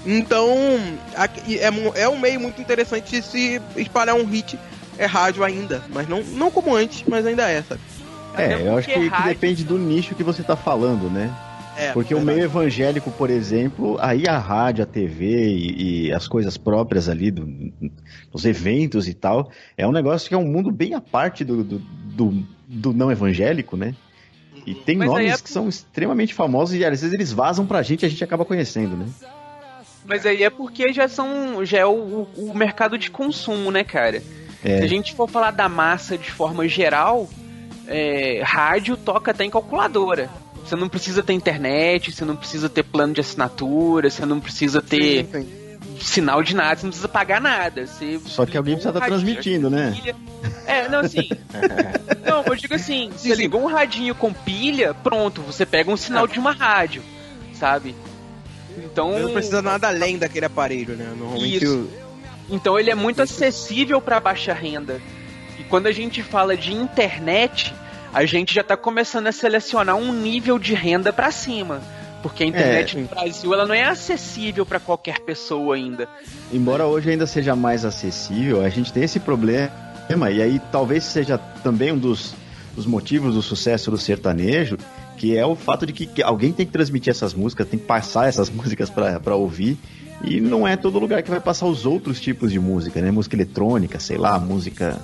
Então, 0.05 0.49
é, 1.17 2.03
é 2.03 2.09
um 2.09 2.19
meio 2.19 2.39
muito 2.39 2.61
interessante 2.61 3.11
de 3.11 3.23
se 3.23 3.61
espalhar 3.77 4.15
um 4.15 4.25
hit. 4.27 4.59
É 4.99 5.07
rádio 5.07 5.43
ainda, 5.43 5.83
mas 5.89 6.07
não, 6.07 6.23
não 6.23 6.51
como 6.51 6.75
antes, 6.75 7.03
mas 7.09 7.27
ainda 7.27 7.51
é, 7.51 7.63
sabe? 7.63 7.81
É, 8.37 8.69
eu 8.69 8.77
acho 8.77 8.87
que, 8.89 9.11
que 9.11 9.23
depende 9.23 9.65
do 9.65 9.79
nicho 9.79 10.15
que 10.15 10.23
você 10.23 10.43
tá 10.43 10.55
falando, 10.55 11.11
né? 11.11 11.33
É, 11.77 11.93
Porque 11.93 12.15
o 12.15 12.19
verdade. 12.19 12.37
meio 12.39 12.47
evangélico, 12.47 13.11
por 13.11 13.31
exemplo, 13.31 13.97
aí 14.01 14.29
a 14.29 14.39
rádio, 14.39 14.85
a 14.85 14.87
TV 14.87 15.49
e, 15.49 16.07
e 16.07 16.13
as 16.13 16.29
coisas 16.29 16.57
próprias 16.57 17.09
ali, 17.09 17.31
do, 17.31 17.47
dos 18.33 18.45
eventos 18.45 19.09
e 19.09 19.15
tal, 19.15 19.51
é 19.77 19.87
um 19.87 19.91
negócio 19.93 20.29
que 20.29 20.35
é 20.35 20.39
um 20.39 20.45
mundo 20.47 20.71
bem 20.71 20.95
à 20.95 21.01
parte 21.01 21.45
do, 21.45 21.65
do, 21.65 21.79
do- 21.79 22.47
do 22.67 22.93
não 22.93 23.11
evangélico, 23.11 23.77
né? 23.77 23.95
E 24.67 24.75
tem 24.75 24.97
Mas 24.97 25.09
nomes 25.09 25.33
é- 25.35 25.43
que 25.43 25.51
são 25.51 25.69
extremamente 25.69 26.33
famosos 26.33 26.75
e 26.77 26.85
às 26.85 27.01
vezes 27.01 27.13
eles 27.13 27.33
vazam 27.33 27.67
pra 27.67 27.83
gente 27.83 28.03
e 28.05 28.07
a 28.07 28.09
gente 28.09 28.23
acaba 28.23 28.45
conhecendo, 28.45 28.97
né? 28.97 29.07
Mas 30.07 30.25
aí 30.27 30.43
é 30.43 30.51
porque 30.51 30.93
já 30.93 31.09
são. 31.09 31.65
já 31.65 31.79
é 31.79 31.87
o, 31.87 32.27
o 32.37 32.53
mercado 32.55 32.97
de 32.97 33.11
consumo, 33.11 33.71
né, 33.71 33.83
cara? 33.83 34.23
É. 34.63 34.79
Se 34.79 34.85
a 34.85 34.87
gente 34.87 35.15
for 35.15 35.29
falar 35.29 35.51
da 35.51 35.69
massa 35.69 36.17
de 36.17 36.31
forma 36.31 36.67
geral, 36.69 37.29
é, 37.87 38.43
rádio 38.45 38.97
toca 38.97 39.31
até 39.33 39.45
em 39.45 39.51
calculadora. 39.51 40.31
Você 40.65 40.77
não 40.77 40.89
precisa 40.89 41.23
ter 41.23 41.33
internet, 41.35 42.11
você 42.13 42.25
não 42.25 42.37
precisa 42.37 42.69
ter 42.69 42.83
plano 42.83 43.13
de 43.13 43.21
assinatura, 43.21 44.09
você 44.11 44.25
não 44.25 44.41
precisa 44.41 44.81
ter 44.81 45.27
Sim, 45.27 45.43
sim. 45.43 45.99
sinal 46.01 46.43
de 46.43 46.55
nada, 46.57 46.77
você 46.77 46.83
não 46.87 46.91
precisa 46.91 47.09
pagar 47.09 47.41
nada. 47.41 47.87
Você 47.87 48.19
Só 48.27 48.47
que 48.47 48.57
alguém 48.57 48.75
precisa 48.75 48.89
um 48.95 48.97
estar 48.97 49.11
radinho, 49.11 49.21
transmitindo, 49.35 49.69
né? 49.71 49.95
É, 50.67 50.89
não, 50.89 51.01
assim. 51.01 51.29
não, 52.27 52.43
eu 52.45 52.55
digo 52.57 52.75
assim, 52.75 53.11
Sim, 53.11 53.19
você 53.19 53.35
sim. 53.35 53.43
ligou 53.43 53.63
um 53.63 53.67
radinho 53.67 54.15
com 54.15 54.33
pilha, 54.33 54.95
pronto, 54.95 55.43
você 55.43 55.67
pega 55.67 55.91
um 55.91 55.97
sinal 55.97 56.27
de 56.27 56.39
uma 56.39 56.53
rádio, 56.53 57.03
sabe? 57.53 57.95
Então. 58.79 59.19
Não 59.19 59.33
precisa 59.33 59.61
nada 59.63 59.89
além 59.89 60.17
daquele 60.19 60.47
aparelho, 60.47 60.97
né? 60.97 61.13
Normalmente 61.17 61.65
Isso. 61.65 61.77
o- 61.77 62.55
Então 62.55 62.79
ele 62.79 62.91
é 62.91 62.95
muito 62.95 63.21
acessível 63.23 64.01
para 64.01 64.19
baixa 64.19 64.53
renda. 64.53 65.01
E 65.59 65.63
quando 65.65 65.87
a 65.87 65.93
gente 65.93 66.23
fala 66.23 66.57
de 66.57 66.73
internet, 66.75 67.73
a 68.15 68.25
gente 68.25 68.55
já 68.55 68.63
tá 68.63 68.77
começando 68.77 69.27
a 69.27 69.33
selecionar 69.33 69.97
um 69.97 70.13
nível 70.13 70.59
de 70.59 70.73
renda 70.73 71.13
para 71.13 71.31
cima. 71.33 71.81
Porque 72.23 72.43
a 72.45 72.47
internet 72.47 72.97
É. 72.97 73.01
no 73.01 73.09
Brasil 73.09 73.53
ela 73.53 73.67
não 73.67 73.75
é 73.75 73.83
acessível 73.85 74.65
para 74.65 74.81
qualquer 74.81 75.19
pessoa 75.21 75.75
ainda. 75.75 76.09
Embora 76.53 76.87
hoje 76.87 77.11
ainda 77.11 77.27
seja 77.27 77.55
mais 77.55 77.85
acessível, 77.85 78.63
a 78.65 78.69
gente 78.71 78.93
tem 78.93 79.03
esse 79.03 79.21
problema, 79.21 79.69
e 80.33 80.41
aí 80.41 80.61
talvez 80.73 81.05
seja 81.05 81.37
também 81.37 81.93
um 81.93 81.99
dos, 81.99 82.35
dos 82.75 82.87
motivos 82.87 83.35
do 83.35 83.43
sucesso 83.43 83.91
do 83.91 83.99
sertanejo, 83.99 84.79
que 85.19 85.37
é 85.37 85.45
o 85.45 85.55
fato 85.55 85.85
de 85.85 85.93
que, 85.93 86.07
que 86.07 86.23
alguém 86.23 86.51
tem 86.53 86.65
que 86.65 86.73
transmitir 86.73 87.11
essas 87.11 87.35
músicas, 87.35 87.69
tem 87.69 87.79
que 87.79 87.85
passar 87.85 88.27
essas 88.27 88.49
músicas 88.51 88.89
pra 88.89 89.35
ouvir, 89.37 89.77
e 90.23 90.41
não 90.41 90.67
é 90.67 90.77
todo 90.77 90.99
lugar 90.99 91.23
que 91.23 91.31
vai 91.31 91.41
passar 91.41 91.67
os 91.67 91.85
outros 91.85 92.21
tipos 92.21 92.51
de 92.51 92.59
música, 92.59 93.03
né? 93.03 93.11
Música 93.11 93.37
eletrônica, 93.37 93.99
sei 94.01 94.17
lá, 94.17 94.39
música. 94.39 94.99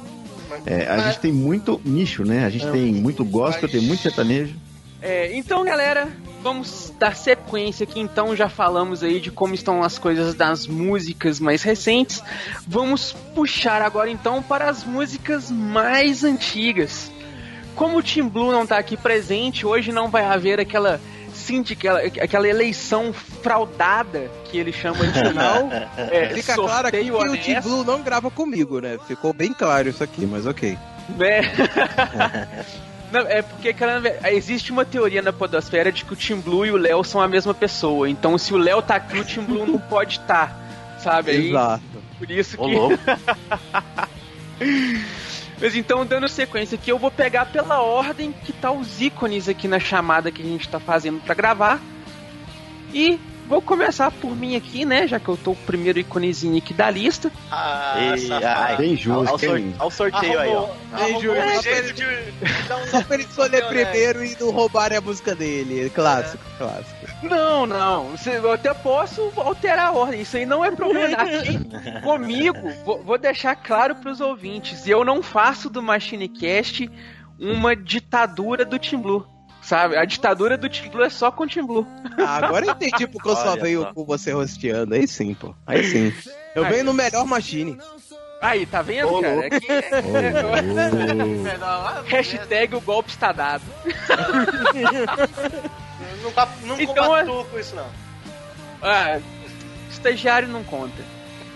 É, 0.66 0.86
a 0.86 0.98
gente 0.98 1.20
tem 1.20 1.32
muito 1.32 1.80
nicho, 1.84 2.24
né? 2.24 2.44
A 2.44 2.50
gente 2.50 2.66
tem 2.70 2.92
muito 2.92 3.24
gospel, 3.24 3.68
tem 3.68 3.80
muito 3.80 4.02
sertanejo. 4.02 4.54
É, 5.02 5.34
então, 5.34 5.64
galera, 5.64 6.08
vamos 6.42 6.92
dar 6.98 7.16
sequência 7.16 7.84
aqui. 7.84 8.00
Então, 8.00 8.36
já 8.36 8.48
falamos 8.48 9.02
aí 9.02 9.20
de 9.20 9.30
como 9.30 9.54
estão 9.54 9.82
as 9.82 9.98
coisas 9.98 10.34
das 10.34 10.66
músicas 10.66 11.40
mais 11.40 11.62
recentes. 11.62 12.22
Vamos 12.66 13.12
puxar 13.34 13.80
agora 13.80 14.10
então 14.10 14.42
para 14.42 14.68
as 14.68 14.84
músicas 14.84 15.50
mais 15.50 16.22
antigas. 16.22 17.10
Como 17.74 17.98
o 17.98 18.02
Team 18.02 18.28
Blue 18.28 18.52
não 18.52 18.64
está 18.64 18.76
aqui 18.76 18.96
presente, 18.96 19.64
hoje 19.64 19.90
não 19.90 20.08
vai 20.08 20.24
haver 20.24 20.60
aquela 20.60 21.00
síndica, 21.50 21.98
aquela, 21.98 22.24
aquela 22.24 22.48
eleição 22.48 23.12
fraudada 23.12 24.30
que 24.44 24.58
ele 24.58 24.72
chama 24.72 25.06
de 25.06 25.12
final. 25.28 25.68
É, 26.10 26.30
Fica 26.34 26.54
claro 26.54 26.88
aqui 26.88 27.04
que 27.04 27.10
o 27.10 27.16
honesto. 27.18 27.62
Blue 27.68 27.84
não 27.84 28.02
grava 28.02 28.30
comigo, 28.30 28.80
né? 28.80 28.98
Ficou 29.06 29.32
bem 29.32 29.52
claro 29.52 29.88
isso 29.88 30.02
aqui, 30.02 30.24
mas 30.26 30.46
ok. 30.46 30.78
né? 31.16 31.40
Não, 33.12 33.20
é 33.22 33.42
porque, 33.42 33.72
cara, 33.72 34.00
existe 34.30 34.70
uma 34.70 34.84
teoria 34.84 35.20
na 35.20 35.32
podosfera 35.32 35.90
de 35.90 36.04
que 36.04 36.12
o 36.12 36.16
Team 36.16 36.40
Blue 36.40 36.64
e 36.64 36.70
o 36.70 36.76
Léo 36.76 37.02
são 37.02 37.20
a 37.20 37.26
mesma 37.26 37.52
pessoa. 37.52 38.08
Então, 38.08 38.38
se 38.38 38.54
o 38.54 38.56
Léo 38.56 38.80
tá 38.80 38.94
aqui, 38.94 39.18
o 39.18 39.24
Team 39.24 39.44
Blue 39.44 39.66
não 39.66 39.80
pode 39.80 40.20
estar. 40.20 40.56
sabe? 41.02 41.32
Aí, 41.32 41.48
Exato. 41.48 41.82
por 42.18 42.30
isso 42.30 42.56
Ô, 42.60 42.68
que. 42.68 42.98
Mas 45.60 45.76
então, 45.76 46.06
dando 46.06 46.28
sequência 46.28 46.76
aqui, 46.76 46.90
eu 46.90 46.98
vou 46.98 47.10
pegar 47.10 47.46
pela 47.46 47.80
ordem 47.82 48.32
que 48.32 48.52
tá 48.52 48.70
os 48.70 49.00
ícones 49.00 49.48
aqui 49.48 49.68
na 49.68 49.78
chamada 49.78 50.32
que 50.32 50.40
a 50.40 50.44
gente 50.44 50.68
tá 50.68 50.80
fazendo 50.80 51.20
pra 51.20 51.34
gravar. 51.34 51.78
E 52.94 53.20
vou 53.46 53.60
começar 53.60 54.10
por 54.10 54.34
mim 54.34 54.56
aqui, 54.56 54.84
né? 54.84 55.06
Já 55.06 55.20
que 55.20 55.28
eu 55.28 55.36
tô 55.36 55.50
o 55.50 55.56
primeiro 55.56 55.98
íconezinho 55.98 56.56
aqui 56.56 56.72
da 56.72 56.88
lista. 56.88 57.30
Ah, 57.50 58.14
safado. 58.16 58.46
ai, 58.46 58.76
Bem 58.76 58.90
Ao, 58.90 58.96
justo, 58.96 59.56
hein? 59.56 59.74
ao 59.78 59.90
sorteio 59.90 60.38
aí, 60.40 60.50
ó. 60.50 60.68
Júlio, 61.20 61.42
um 61.42 61.54
só 61.56 61.62
jeito 61.62 61.92
de 61.92 62.04
Só 62.90 63.02
pra 63.02 63.14
ele 63.16 63.24
escolher 63.24 63.66
primeiro 63.66 64.24
e 64.24 64.36
não 64.40 64.50
roubarem 64.50 64.96
a 64.96 65.00
música 65.00 65.34
dele. 65.34 65.90
Clássico, 65.90 66.42
clássico. 66.56 66.99
Não, 67.22 67.66
não. 67.66 68.14
Eu 68.26 68.52
até 68.52 68.72
posso 68.72 69.32
alterar 69.36 69.86
a 69.86 69.92
ordem. 69.92 70.22
Isso 70.22 70.36
aí 70.36 70.46
não 70.46 70.64
é 70.64 70.70
problema. 70.70 71.16
Aqui, 71.16 71.58
comigo, 72.02 72.58
vou, 73.04 73.18
deixar 73.18 73.56
claro 73.56 73.96
pros 73.96 74.20
ouvintes. 74.20 74.86
Eu 74.86 75.04
não 75.04 75.22
faço 75.22 75.68
do 75.68 75.82
MachineCast 75.82 76.90
uma 77.38 77.76
ditadura 77.76 78.64
do 78.64 78.78
Team 78.78 79.02
Blue. 79.02 79.26
Sabe? 79.62 79.96
A 79.96 80.04
ditadura 80.04 80.56
do 80.56 80.68
Team 80.68 80.90
Blue 80.90 81.02
é 81.02 81.10
só 81.10 81.30
com 81.30 81.44
o 81.44 81.48
Team 81.48 81.66
Blue. 81.66 81.86
Ah, 82.18 82.36
agora 82.36 82.66
eu 82.66 82.72
entendi 82.72 83.06
porque 83.06 83.28
eu 83.28 83.36
só 83.36 83.56
só. 83.56 83.92
com 83.92 84.04
você 84.04 84.32
rosteando. 84.32 84.94
Aí 84.94 85.06
sim, 85.06 85.34
pô. 85.34 85.54
Aí 85.66 85.84
sim. 85.84 86.12
Eu 86.54 86.64
Aí. 86.64 86.72
venho 86.72 86.84
no 86.84 86.94
melhor 86.94 87.26
machine. 87.26 87.78
Aí, 88.40 88.64
tá 88.64 88.80
vendo, 88.80 89.08
Ô, 89.08 89.20
cara? 89.20 89.34
louco. 89.34 89.54
Aqui, 89.54 89.66
Ô, 91.60 92.02
hashtag 92.08 92.74
o 92.74 92.80
golpe 92.80 93.10
está 93.10 93.32
dado. 93.32 93.62
Não, 96.22 96.32
pa- 96.32 96.48
não 96.64 96.80
Então, 96.80 96.94
compactuo 97.06 97.44
com 97.44 97.58
isso, 97.58 97.74
não. 97.74 97.86
Ah, 98.82 99.18
estagiário 99.90 100.48
não 100.48 100.62
conta. 100.64 101.02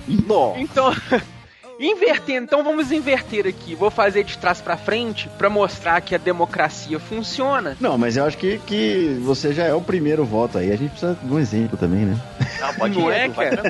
Nossa. 0.08 0.58
Então, 0.60 0.94
invertendo, 1.80 2.44
então 2.44 2.62
vamos 2.62 2.92
inverter 2.92 3.46
aqui. 3.46 3.74
Vou 3.74 3.90
fazer 3.90 4.24
de 4.24 4.36
trás 4.38 4.60
pra 4.60 4.76
frente 4.76 5.28
pra 5.38 5.48
mostrar 5.50 6.00
que 6.00 6.14
a 6.14 6.18
democracia 6.18 6.98
funciona. 7.00 7.76
Não, 7.80 7.96
mas 7.98 8.16
eu 8.16 8.24
acho 8.24 8.36
que, 8.38 8.58
que 8.66 9.18
você 9.24 9.52
já 9.52 9.64
é 9.64 9.74
o 9.74 9.80
primeiro 9.80 10.24
voto 10.24 10.58
aí. 10.58 10.70
A 10.72 10.76
gente 10.76 10.90
precisa 10.90 11.16
de 11.22 11.32
um 11.32 11.38
exemplo 11.38 11.76
também, 11.78 12.00
né? 12.04 12.18
Não, 12.60 12.74
pode 12.74 12.98
Não 12.98 13.10
ir, 13.10 13.14
é, 13.14 13.28
cara? 13.28 13.62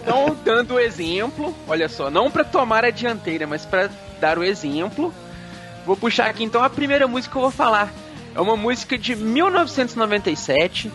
Então, 0.00 0.36
dando 0.44 0.74
o 0.74 0.80
exemplo, 0.80 1.54
olha 1.66 1.88
só, 1.88 2.10
não 2.10 2.30
pra 2.30 2.44
tomar 2.44 2.84
a 2.84 2.90
dianteira, 2.90 3.46
mas 3.46 3.64
pra 3.64 3.88
dar 4.20 4.38
o 4.38 4.44
exemplo. 4.44 5.12
Vou 5.84 5.96
puxar 5.96 6.26
aqui 6.26 6.44
então 6.44 6.62
a 6.62 6.70
primeira 6.70 7.08
música 7.08 7.32
que 7.32 7.38
eu 7.38 7.42
vou 7.42 7.50
falar. 7.50 7.92
É 8.34 8.40
uma 8.40 8.56
música 8.56 8.96
de 8.96 9.14
1997 9.14 10.90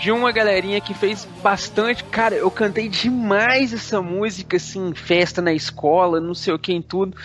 de 0.00 0.12
uma 0.12 0.30
galerinha 0.30 0.80
que 0.80 0.94
fez 0.94 1.26
bastante. 1.42 2.04
Cara, 2.04 2.34
eu 2.34 2.50
cantei 2.50 2.88
demais 2.88 3.72
essa 3.72 4.00
música 4.00 4.56
assim, 4.56 4.94
festa 4.94 5.42
na 5.42 5.52
escola, 5.52 6.20
não 6.20 6.34
sei 6.34 6.52
o 6.54 6.58
que 6.58 6.72
em 6.72 6.82
tudo, 6.82 7.16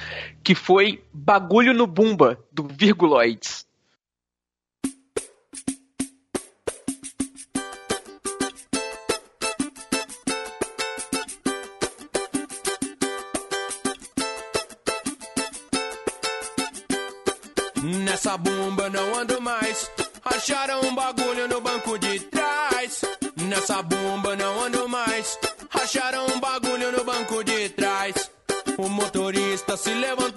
que 0.43 0.55
foi 0.55 1.03
Bagulho 1.13 1.73
no 1.73 1.85
Bumba 1.85 2.39
do 2.51 2.63
Virguloids. 2.63 3.65
Nessa 23.51 23.83
bomba 23.83 24.33
não 24.37 24.63
ando 24.63 24.87
mais. 24.87 25.37
Acharam 25.73 26.25
um 26.27 26.39
bagulho 26.39 26.89
no 26.93 27.03
banco 27.03 27.43
de 27.43 27.67
trás. 27.67 28.31
O 28.77 28.87
motorista 28.87 29.75
se 29.75 29.93
levantou. 29.93 30.30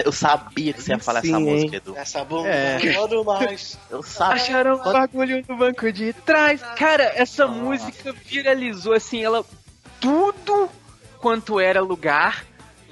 Cara, 0.00 0.08
eu 0.08 0.12
sabia 0.12 0.72
que 0.72 0.82
você 0.82 0.92
ia 0.92 0.98
falar 0.98 1.20
Sim, 1.20 1.28
essa 1.28 1.38
hein? 1.38 1.44
música, 1.44 1.76
Edu. 1.76 1.96
Essa 1.96 2.24
bumba 2.24 2.48
É. 2.48 2.78
não 2.92 3.04
ando 3.04 3.24
mais. 3.24 3.78
Eu 3.90 4.02
sabia. 4.02 4.42
Acharam 4.42 4.76
um 4.76 4.92
bagulho 4.92 5.44
no 5.48 5.56
banco 5.56 5.92
de 5.92 6.12
trás. 6.12 6.60
Cara, 6.76 7.12
essa 7.14 7.46
música 7.46 8.12
viralizou 8.26 8.92
assim, 8.92 9.22
ela. 9.22 9.44
Tudo 10.00 10.70
quanto 11.18 11.60
era 11.60 11.80
lugar 11.82 12.44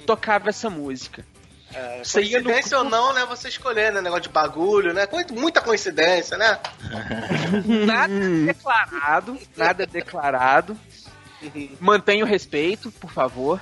tocava 0.05 0.49
essa 0.49 0.69
música. 0.69 1.25
É, 1.73 2.03
Você 2.03 2.21
ia 2.23 2.39
no 2.39 2.45
coincidência 2.45 2.77
ou 2.79 2.83
não, 2.83 3.13
né? 3.13 3.25
Você 3.25 3.47
escolher, 3.47 3.91
né? 3.91 4.01
Negócio 4.01 4.23
de 4.23 4.29
bagulho, 4.29 4.93
né? 4.93 5.07
Muita 5.31 5.61
coincidência, 5.61 6.35
né? 6.37 6.59
Nada 7.85 8.13
declarado, 8.45 9.37
nada 9.55 9.85
declarado. 9.85 10.77
Mantenha 11.79 12.23
o 12.23 12.27
respeito, 12.27 12.91
por 12.91 13.11
favor. 13.11 13.59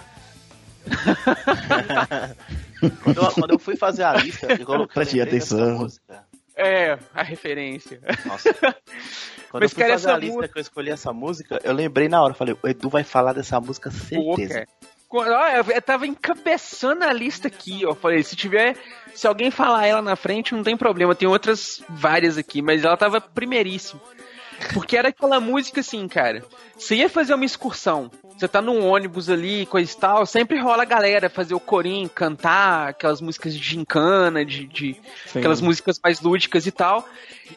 Quando 3.03 3.17
eu, 3.21 3.31
quando 3.31 3.51
eu 3.51 3.59
fui 3.59 3.75
fazer 3.75 4.03
a 4.03 4.13
lista, 4.13 4.47
eu 4.53 4.65
coloquei 4.65 4.93
Preste 4.93 5.15
dessa 5.25 5.55
atenção. 5.55 5.77
música. 5.79 6.23
É, 6.55 6.97
a 7.13 7.21
referência. 7.23 8.01
Nossa. 8.25 8.53
Quando 9.49 9.63
Mas, 9.63 9.71
eu 9.71 9.75
fui 9.75 9.83
cara, 9.83 9.93
fazer 9.93 10.07
essa 10.07 10.13
a 10.13 10.17
lista 10.17 10.35
música- 10.35 10.53
que 10.53 10.59
eu 10.59 10.61
escolhi 10.61 10.89
essa 10.89 11.13
música, 11.13 11.59
eu 11.63 11.73
lembrei 11.73 12.09
na 12.09 12.21
hora. 12.21 12.33
Falei, 12.33 12.55
o 12.61 12.67
Edu 12.67 12.89
vai 12.89 13.03
falar 13.03 13.33
dessa 13.33 13.59
música 13.61 13.89
Pô, 13.89 14.35
certeza. 14.35 14.67
Quando- 15.07 15.31
ó, 15.31 15.47
eu 15.49 15.63
eu 15.71 15.81
tava 15.81 16.05
encabeçando 16.05 17.03
a 17.05 17.13
lista 17.13 17.47
aqui, 17.47 17.85
ó. 17.85 17.93
Falei, 17.95 18.23
se 18.23 18.35
tiver. 18.35 18.75
Se 19.15 19.25
alguém 19.25 19.49
falar 19.51 19.85
ela 19.87 20.01
na 20.01 20.15
frente, 20.15 20.53
não 20.53 20.63
tem 20.63 20.75
problema. 20.75 21.15
Tem 21.15 21.27
outras 21.27 21.81
várias 21.87 22.37
aqui, 22.37 22.61
mas 22.61 22.83
ela 22.83 22.97
tava 22.97 23.21
primeiríssima. 23.21 24.01
Porque 24.73 24.97
era 24.97 25.09
aquela 25.09 25.39
música 25.39 25.79
assim, 25.81 26.07
cara. 26.07 26.43
Você 26.75 26.95
ia 26.95 27.09
fazer 27.09 27.33
uma 27.35 27.45
excursão, 27.45 28.11
você 28.37 28.47
tá 28.47 28.61
num 28.61 28.85
ônibus 28.85 29.29
ali, 29.29 29.65
coisa 29.65 29.91
e 29.91 29.95
tal, 29.95 30.25
sempre 30.25 30.59
rola 30.59 30.83
a 30.83 30.85
galera 30.85 31.29
fazer 31.29 31.53
o 31.55 31.59
corinho, 31.59 32.07
cantar 32.07 32.89
aquelas 32.89 33.19
músicas 33.19 33.53
de 33.55 33.63
gincana, 33.63 34.45
de, 34.45 34.65
de 34.67 34.93
Sim. 35.25 35.39
aquelas 35.39 35.59
músicas 35.59 35.99
mais 36.03 36.21
lúdicas 36.21 36.65
e 36.67 36.71
tal. 36.71 37.07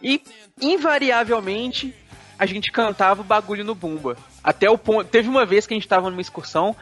E, 0.03 0.23
invariavelmente, 0.61 1.95
a 2.39 2.47
gente 2.47 2.73
cantava 2.73 3.21
o 3.21 3.25
bagulho 3.25 3.65
no 3.65 3.75
bumba. 3.75 4.17
Até 4.43 4.71
o 4.71 4.79
ponto. 4.79 5.09
Teve 5.09 5.29
uma 5.29 5.45
vez 5.45 5.67
que 5.67 5.75
a 5.75 5.77
gente 5.77 5.87
tava 5.89 6.09
numa 6.11 6.21
excursão. 6.21 6.75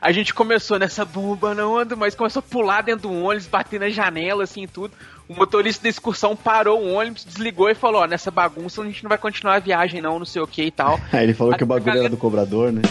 A 0.00 0.12
gente 0.12 0.34
começou 0.34 0.78
nessa 0.78 1.04
bumba, 1.04 1.54
não 1.54 1.78
ando 1.78 1.96
mais, 1.96 2.14
começou 2.14 2.40
a 2.40 2.42
pular 2.42 2.82
dentro 2.82 3.08
do 3.08 3.14
ônibus, 3.14 3.46
bater 3.46 3.80
na 3.80 3.88
janela, 3.88 4.44
assim 4.44 4.64
e 4.64 4.66
tudo. 4.66 4.92
O 5.28 5.34
motorista 5.34 5.84
da 5.84 5.88
excursão 5.88 6.36
parou 6.36 6.82
o 6.82 6.92
ônibus, 6.92 7.24
desligou 7.24 7.70
e 7.70 7.74
falou: 7.74 8.02
Ó, 8.02 8.06
nessa 8.06 8.30
bagunça 8.30 8.82
a 8.82 8.84
gente 8.84 9.02
não 9.02 9.08
vai 9.08 9.18
continuar 9.18 9.54
a 9.54 9.58
viagem, 9.58 10.02
não, 10.02 10.18
não 10.18 10.26
sei 10.26 10.42
o 10.42 10.46
que 10.46 10.62
e 10.64 10.70
tal. 10.70 11.00
Aí 11.12 11.24
ele 11.24 11.34
falou 11.34 11.54
que 11.54 11.62
o 11.62 11.64
A 11.64 11.68
bagulho 11.68 11.84
galera- 11.86 12.04
era 12.06 12.10
do 12.10 12.16
cobrador, 12.18 12.72
né? 12.72 12.82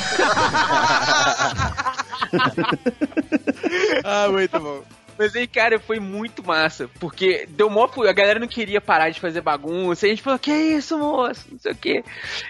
Ah, 4.04 4.28
muito 4.28 4.58
bom. 4.58 4.82
Mas 5.18 5.36
aí, 5.36 5.46
cara, 5.46 5.78
foi 5.78 6.00
muito 6.00 6.42
massa. 6.42 6.88
Porque 6.98 7.46
deu 7.50 7.68
mó. 7.68 7.86
A 8.08 8.12
galera 8.12 8.40
não 8.40 8.48
queria 8.48 8.80
parar 8.80 9.10
de 9.10 9.20
fazer 9.20 9.42
bagunça. 9.42 10.06
E 10.06 10.10
a 10.10 10.14
gente 10.14 10.22
falou, 10.22 10.38
que 10.38 10.50
isso, 10.50 10.98
moço? 10.98 11.46
Não 11.50 11.58
sei 11.58 11.72
o 11.72 11.76
quê. 11.76 12.04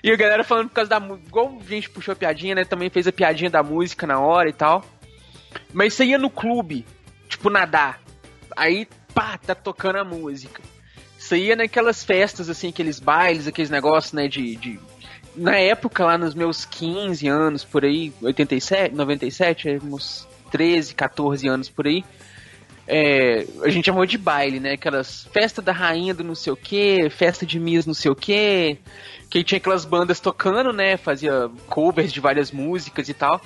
E 0.04 0.12
a 0.12 0.16
galera 0.16 0.44
falando 0.44 0.68
por 0.68 0.74
causa 0.74 0.88
da 0.88 1.00
música. 1.00 1.26
Igual 1.26 1.58
a 1.60 1.68
gente 1.68 1.90
puxou 1.90 2.12
a 2.12 2.16
piadinha, 2.16 2.54
né? 2.54 2.64
Também 2.64 2.88
fez 2.88 3.08
a 3.08 3.12
piadinha 3.12 3.50
da 3.50 3.62
música 3.62 4.06
na 4.06 4.20
hora 4.20 4.48
e 4.48 4.52
tal. 4.52 4.84
Mas 5.72 5.94
você 5.94 6.04
ia 6.04 6.18
no 6.18 6.30
clube, 6.30 6.86
tipo, 7.28 7.50
nadar. 7.50 8.00
Aí, 8.56 8.86
pá, 9.12 9.36
tá 9.36 9.54
tocando 9.54 9.96
a 9.96 10.04
música. 10.04 10.62
Você 11.18 11.38
ia 11.38 11.56
naquelas 11.56 12.04
festas, 12.04 12.48
assim, 12.48 12.68
aqueles 12.68 13.00
bailes, 13.00 13.48
aqueles 13.48 13.68
negócios, 13.68 14.12
né, 14.12 14.28
de, 14.28 14.54
de... 14.56 14.80
Na 15.40 15.56
época, 15.56 16.04
lá 16.04 16.18
nos 16.18 16.34
meus 16.34 16.66
15 16.66 17.26
anos, 17.26 17.64
por 17.64 17.82
aí, 17.82 18.12
87, 18.20 18.94
97, 18.94 19.70
é, 19.70 19.78
uns 19.82 20.28
13, 20.50 20.94
14 20.94 21.48
anos 21.48 21.70
por 21.70 21.86
aí, 21.86 22.04
é, 22.86 23.46
a 23.62 23.70
gente 23.70 23.86
chamou 23.86 24.04
de 24.04 24.18
baile, 24.18 24.60
né? 24.60 24.72
Aquelas 24.72 25.24
festa 25.32 25.62
da 25.62 25.72
rainha 25.72 26.12
do 26.12 26.22
não 26.22 26.34
sei 26.34 26.52
o 26.52 26.56
que, 26.56 27.08
festa 27.08 27.46
de 27.46 27.58
Miss 27.58 27.86
não 27.86 27.94
sei 27.94 28.10
o 28.10 28.14
que, 28.14 28.76
que 29.30 29.42
tinha 29.42 29.56
aquelas 29.56 29.86
bandas 29.86 30.20
tocando, 30.20 30.74
né? 30.74 30.98
Fazia 30.98 31.50
covers 31.68 32.12
de 32.12 32.20
várias 32.20 32.52
músicas 32.52 33.08
e 33.08 33.14
tal. 33.14 33.40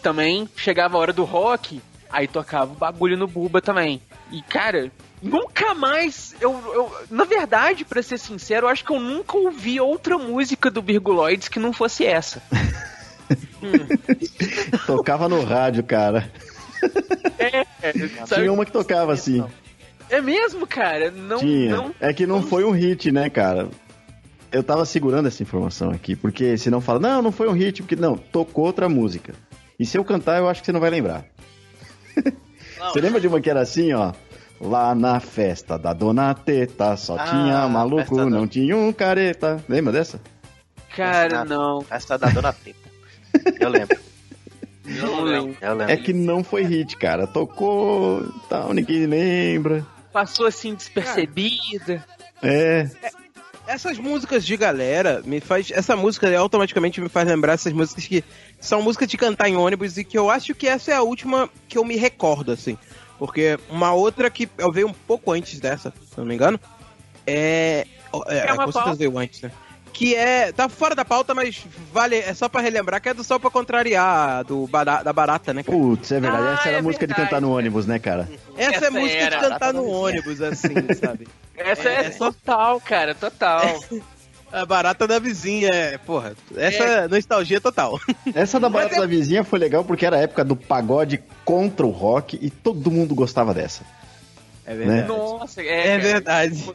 Também 0.00 0.48
chegava 0.54 0.96
a 0.96 1.00
hora 1.00 1.12
do 1.12 1.24
rock, 1.24 1.82
aí 2.12 2.28
tocava 2.28 2.70
o 2.70 2.76
bagulho 2.76 3.16
no 3.16 3.26
Buba 3.26 3.60
também. 3.60 4.00
E 4.30 4.40
cara, 4.40 4.92
nunca 5.24 5.74
mais. 5.74 6.34
Eu, 6.40 6.52
eu, 6.52 6.92
na 7.10 7.24
verdade, 7.24 7.84
pra 7.84 8.02
ser 8.02 8.18
sincero, 8.18 8.66
eu 8.66 8.70
acho 8.70 8.84
que 8.84 8.92
eu 8.92 9.00
nunca 9.00 9.36
ouvi 9.36 9.80
outra 9.80 10.18
música 10.18 10.70
do 10.70 10.82
Virguloides 10.82 11.48
que 11.48 11.58
não 11.58 11.72
fosse 11.72 12.04
essa. 12.04 12.42
Tocava 14.86 15.28
no 15.28 15.42
rádio, 15.42 15.82
cara. 15.82 16.30
É, 17.38 17.64
sabe? 18.26 18.42
Tinha 18.42 18.52
uma 18.52 18.64
que 18.64 18.72
tocava 18.72 19.12
assim. 19.12 19.44
é 20.10 20.20
mesmo, 20.20 20.66
cara. 20.66 21.10
Não, 21.10 21.38
Tinha. 21.38 21.74
não 21.74 21.94
É 21.98 22.12
que 22.12 22.26
não 22.26 22.42
foi 22.42 22.64
um 22.64 22.70
hit, 22.70 23.10
né, 23.10 23.30
cara? 23.30 23.68
Eu 24.52 24.62
tava 24.62 24.84
segurando 24.84 25.26
essa 25.26 25.42
informação 25.42 25.90
aqui, 25.90 26.14
porque 26.14 26.56
senão 26.58 26.80
fala, 26.80 27.00
não, 27.00 27.22
não 27.22 27.32
foi 27.32 27.48
um 27.48 27.52
hit, 27.52 27.82
porque 27.82 27.96
não, 27.96 28.16
tocou 28.16 28.66
outra 28.66 28.88
música. 28.88 29.34
E 29.78 29.86
se 29.86 29.98
eu 29.98 30.04
cantar, 30.04 30.38
eu 30.38 30.48
acho 30.48 30.60
que 30.60 30.66
você 30.66 30.72
não 30.72 30.80
vai 30.80 30.90
lembrar. 30.90 31.24
Você 32.92 33.00
lembra 33.00 33.18
de 33.18 33.26
uma 33.26 33.40
que 33.40 33.48
era 33.48 33.62
assim, 33.62 33.94
ó? 33.94 34.12
Lá 34.60 34.94
na 34.94 35.20
festa 35.20 35.76
da 35.78 35.92
Dona 35.92 36.32
Teta 36.34 36.96
só 36.96 37.16
Ah, 37.18 37.24
tinha 37.24 37.68
maluco, 37.68 38.16
da- 38.16 38.26
não 38.26 38.46
tinha 38.46 38.76
um 38.76 38.92
careta. 38.92 39.62
Lembra 39.68 39.92
dessa? 39.92 40.20
Cara, 40.96 41.28
Festa 41.30 41.36
da- 41.36 41.44
não. 41.44 41.80
Festa 41.82 42.18
da 42.18 42.28
Dona 42.28 42.52
Teta. 42.52 42.78
Eu 43.60 43.68
lembro, 43.68 43.98
Não 44.86 45.22
lembro. 45.24 45.56
eu 45.60 45.74
lembro. 45.74 45.92
É 45.92 45.96
que 45.96 46.12
não 46.12 46.44
foi 46.44 46.62
hit, 46.64 46.96
cara. 46.96 47.26
Tocou, 47.26 48.22
tal, 48.48 48.72
ninguém 48.72 49.06
lembra. 49.06 49.84
Passou 50.12 50.46
assim 50.46 50.74
despercebida. 50.74 52.04
É, 52.42 52.88
Essas 53.66 53.98
músicas 53.98 54.44
de 54.44 54.56
galera 54.56 55.22
me 55.24 55.40
faz. 55.40 55.70
Essa 55.72 55.96
música 55.96 56.38
automaticamente 56.38 57.00
me 57.00 57.08
faz 57.08 57.26
lembrar 57.26 57.54
essas 57.54 57.72
músicas 57.72 58.06
que 58.06 58.22
são 58.60 58.82
músicas 58.82 59.08
de 59.08 59.16
cantar 59.16 59.48
em 59.48 59.56
ônibus 59.56 59.96
e 59.96 60.04
que 60.04 60.16
eu 60.18 60.30
acho 60.30 60.54
que 60.54 60.68
essa 60.68 60.92
é 60.92 60.94
a 60.94 61.02
última 61.02 61.48
que 61.66 61.76
eu 61.78 61.84
me 61.84 61.96
recordo, 61.96 62.52
assim. 62.52 62.76
Porque 63.18 63.58
uma 63.70 63.92
outra 63.92 64.28
que 64.30 64.48
eu 64.58 64.70
veio 64.72 64.88
um 64.88 64.92
pouco 64.92 65.32
antes 65.32 65.60
dessa, 65.60 65.90
se 65.90 66.18
não 66.18 66.24
me 66.24 66.34
engano, 66.34 66.58
é. 67.26 67.86
É, 68.28 68.38
É 68.38 68.52
uma 68.52 68.64
com 68.66 68.72
certeza 68.72 68.84
pauta. 68.84 68.94
veio 68.96 69.18
antes, 69.18 69.40
né? 69.42 69.50
Que 69.92 70.14
é. 70.16 70.50
Tá 70.52 70.68
fora 70.68 70.94
da 70.94 71.04
pauta, 71.04 71.34
mas 71.34 71.64
vale. 71.92 72.16
É 72.16 72.34
só 72.34 72.48
pra 72.48 72.60
relembrar 72.60 73.00
que 73.00 73.08
é 73.08 73.14
do 73.14 73.22
Sol 73.24 73.38
pra 73.38 73.50
Contrariar, 73.50 74.44
do 74.44 74.66
bara- 74.66 75.02
da 75.02 75.12
Barata, 75.12 75.54
né? 75.54 75.62
cara? 75.62 75.76
putz, 75.78 76.10
é 76.12 76.20
verdade. 76.20 76.44
Ah, 76.48 76.52
Essa 76.54 76.68
era 76.68 76.76
é 76.76 76.80
a 76.80 76.82
música 76.82 77.06
de 77.06 77.12
verdade, 77.14 77.30
cantar 77.30 77.40
no 77.42 77.56
ônibus, 77.56 77.86
né, 77.86 77.98
cara? 78.00 78.28
Essa, 78.56 78.76
essa 78.76 78.86
é 78.86 78.90
música 78.90 79.18
era. 79.20 79.36
de 79.36 79.42
cantar 79.48 79.72
no 79.72 79.86
ônibus, 79.88 80.40
assim, 80.40 80.74
sabe? 81.00 81.28
Essa 81.56 81.88
é, 81.88 81.94
É, 81.94 82.06
é 82.06 82.10
só- 82.10 82.32
total, 82.32 82.80
cara, 82.80 83.14
total. 83.14 83.62
A 84.54 84.64
barata 84.66 85.06
da 85.06 85.18
vizinha, 85.18 85.68
é, 85.68 85.98
porra, 85.98 86.34
essa 86.56 86.82
é 86.84 87.08
nostalgia 87.08 87.60
total. 87.60 87.98
Essa 88.34 88.60
da 88.60 88.68
Barata 88.68 88.96
é- 88.96 89.00
da 89.00 89.06
Vizinha 89.06 89.42
foi 89.42 89.58
legal 89.58 89.84
porque 89.84 90.06
era 90.06 90.16
a 90.16 90.20
época 90.20 90.44
do 90.44 90.54
pagode 90.54 91.20
contra 91.44 91.84
o 91.84 91.90
rock 91.90 92.38
e 92.40 92.50
todo 92.50 92.90
mundo 92.90 93.14
gostava 93.14 93.52
dessa. 93.52 93.82
É 94.64 94.74
verdade. 94.74 95.08
Nossa, 95.08 95.60
é, 95.60 95.88
É 95.88 95.98
verdade. 95.98 96.72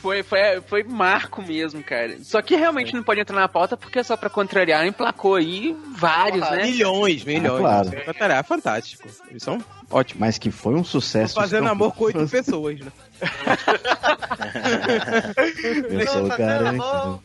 Foi, 0.00 0.22
foi, 0.24 0.38
foi 0.66 0.82
marco 0.82 1.40
mesmo, 1.42 1.80
cara. 1.82 2.16
Só 2.24 2.42
que 2.42 2.56
realmente 2.56 2.92
não 2.92 3.04
pode 3.04 3.20
entrar 3.20 3.36
na 3.38 3.48
pauta 3.48 3.76
porque 3.76 4.00
é 4.00 4.02
só 4.02 4.16
pra 4.16 4.28
contrariar, 4.28 4.84
emplacou 4.84 5.36
aí 5.36 5.76
vários, 5.96 6.40
Porra, 6.44 6.56
né? 6.56 6.64
Milhões, 6.64 7.24
milhões. 7.24 7.60
claro. 7.60 7.90
Cantará, 8.04 8.38
é 8.38 8.42
fantástico. 8.42 9.08
Eles 9.30 9.42
são 9.44 9.62
ótimos. 9.88 10.18
Mas 10.18 10.38
que 10.38 10.50
foi 10.50 10.74
um 10.74 10.78
Tô 10.82 10.84
sucesso. 10.88 11.34
fazendo 11.36 11.68
amor 11.68 11.94
com 11.94 12.04
oito 12.06 12.26
pessoas, 12.28 12.80
né? 12.80 12.90
Eu 15.90 16.06
sou 16.08 16.26
o 16.26 16.28
cara. 16.28 16.64
fazendo 16.64 16.82
amor. 16.82 17.20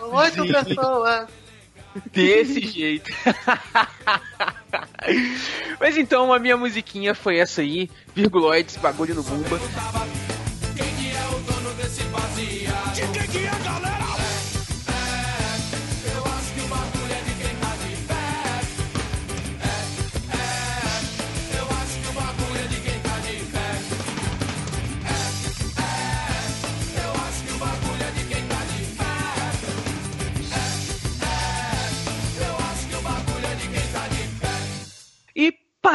Oito 0.00 0.46
pessoas. 0.46 1.26
Desse 2.12 2.60
jeito. 2.66 3.10
Mas 5.80 5.96
então, 5.96 6.32
a 6.32 6.38
minha 6.38 6.56
musiquinha 6.56 7.14
foi 7.14 7.38
essa 7.38 7.62
aí, 7.62 7.90
virguloides, 8.14 8.76
bagulho 8.76 9.14
no 9.14 9.22
bumba. 9.22 9.58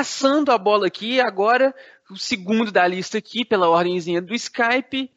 Passando 0.02 0.52
a 0.52 0.58
bola 0.58 0.88
aqui, 0.88 1.22
agora, 1.22 1.76
o 2.10 2.18
segundo 2.18 2.72
da 2.72 2.88
lista 2.88 3.20
aqui, 3.20 3.46
pela 3.46 3.70
ordemzinha 3.70 4.20
do 4.20 4.34
Skype, 4.34 5.12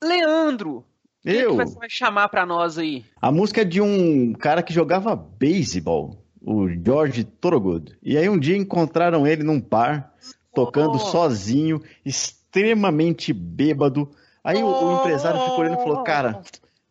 Leandro. 0.00 0.76
O 0.78 0.84
que, 1.24 1.30
Eu? 1.30 1.56
que 1.56 1.64
você 1.64 1.74
vai 1.76 1.90
chamar 1.90 2.28
pra 2.28 2.46
nós 2.46 2.78
aí? 2.78 3.04
A 3.20 3.32
música 3.32 3.62
é 3.62 3.64
de 3.64 3.80
um 3.80 4.32
cara 4.34 4.62
que 4.62 4.72
jogava 4.72 5.16
beisebol, 5.16 6.24
o 6.40 6.68
George 6.68 7.24
Thorogood. 7.24 7.98
E 8.00 8.16
aí 8.16 8.28
um 8.28 8.38
dia 8.38 8.56
encontraram 8.56 9.26
ele 9.26 9.42
num 9.42 9.60
bar, 9.60 10.14
tocando 10.54 10.94
Oh. 10.94 10.98
sozinho, 11.00 11.82
extremamente 12.06 13.32
bêbado. 13.32 14.08
Aí 14.44 14.62
o, 14.62 14.68
o 14.68 15.00
empresário 15.00 15.40
ficou 15.40 15.58
olhando 15.58 15.80
e 15.80 15.82
falou, 15.82 16.04
cara, 16.04 16.40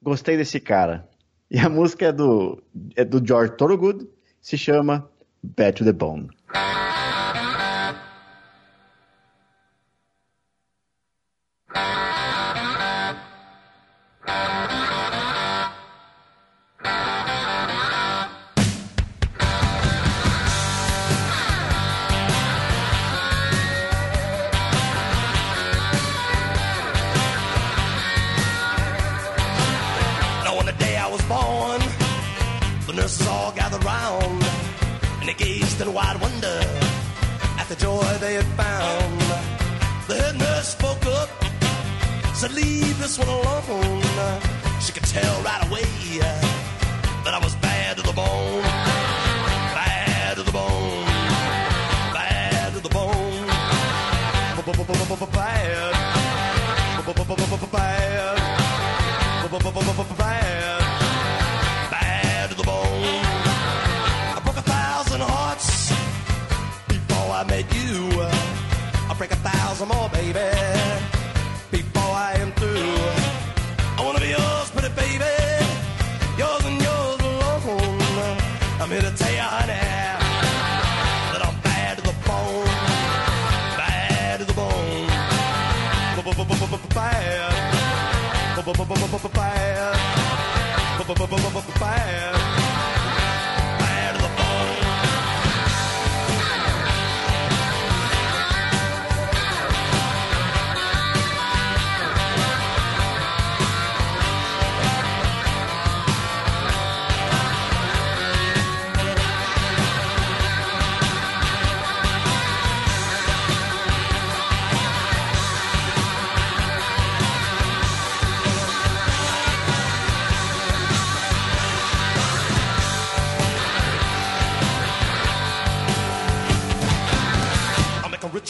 gostei 0.03 0.35
desse 0.35 0.59
cara. 0.59 1.07
E 1.49 1.57
a 1.57 1.69
música 1.69 2.07
é 2.07 2.11
do, 2.11 2.61
é 2.93 3.05
do 3.05 3.25
George 3.25 3.53
Thorogood, 3.55 4.05
se 4.41 4.57
chama 4.57 5.09
Bad 5.41 5.77
to 5.77 5.85
the 5.85 5.93
Bone. 5.93 6.27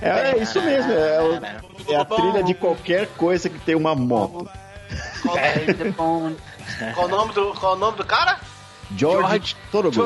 É, 0.00 0.30
é 0.32 0.38
isso 0.42 0.60
mesmo, 0.62 0.92
é, 0.92 1.20
o- 1.22 1.92
é 1.92 1.96
a 1.96 2.04
trilha 2.04 2.42
de 2.42 2.54
qualquer 2.54 3.06
coisa 3.16 3.48
que 3.48 3.58
tem 3.58 3.74
uma 3.74 3.94
moto. 3.94 4.48
Qual 6.94 7.06
o 7.06 7.08
nome 7.08 7.32
do, 7.32 7.52
qual 7.54 7.74
o 7.74 7.78
nome 7.78 7.96
do 7.96 8.04
cara? 8.04 8.38
George, 8.96 9.20
George 9.28 9.56
Thorogood. 9.70 9.96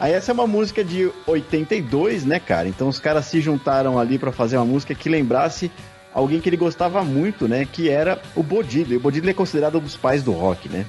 Aí 0.00 0.12
essa 0.12 0.32
é 0.32 0.34
uma 0.34 0.46
música 0.46 0.82
de 0.82 1.10
82, 1.26 2.24
né, 2.24 2.40
cara? 2.40 2.66
Então 2.68 2.88
os 2.88 2.98
caras 2.98 3.26
se 3.26 3.40
juntaram 3.40 3.98
ali 3.98 4.18
pra 4.18 4.32
fazer 4.32 4.56
uma 4.56 4.64
música 4.64 4.94
que 4.94 5.08
lembrasse 5.08 5.70
alguém 6.12 6.40
que 6.40 6.48
ele 6.48 6.56
gostava 6.56 7.04
muito, 7.04 7.46
né? 7.46 7.66
Que 7.70 7.88
era 7.88 8.20
o 8.34 8.42
Bo 8.42 8.64
Diddley. 8.64 8.96
O 8.96 9.00
Bo 9.00 9.12
Diddley 9.12 9.30
é 9.30 9.34
considerado 9.34 9.76
um 9.78 9.80
dos 9.80 9.96
pais 9.96 10.22
do 10.24 10.32
rock, 10.32 10.68
né? 10.68 10.84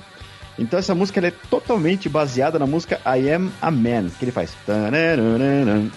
Então 0.57 0.79
essa 0.79 0.95
música 0.95 1.25
é 1.25 1.31
totalmente 1.49 2.09
baseada 2.09 2.57
na 2.57 2.65
música 2.65 2.99
I 3.05 3.29
Am 3.31 3.51
a 3.61 3.69
Man, 3.69 4.09
que 4.17 4.25
ele 4.25 4.31
faz. 4.31 4.53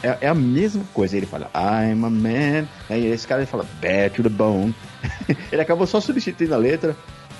É, 0.03 0.27
é 0.27 0.29
a 0.29 0.35
mesma 0.35 0.85
coisa. 0.92 1.16
Ele 1.16 1.27
fala 1.27 1.51
I'm 1.55 2.05
a 2.05 2.11
man. 2.11 2.68
Aí 2.88 3.07
esse 3.07 3.27
cara 3.27 3.40
ele 3.40 3.46
fala 3.51 3.64
Bad 3.81 4.11
to 4.16 4.23
the 4.23 4.29
bone. 4.29 4.75
ele 5.51 5.62
acabou 5.62 5.87
só 5.87 6.01
substituindo 6.01 6.55
a 6.55 6.59
letra. 6.59 6.94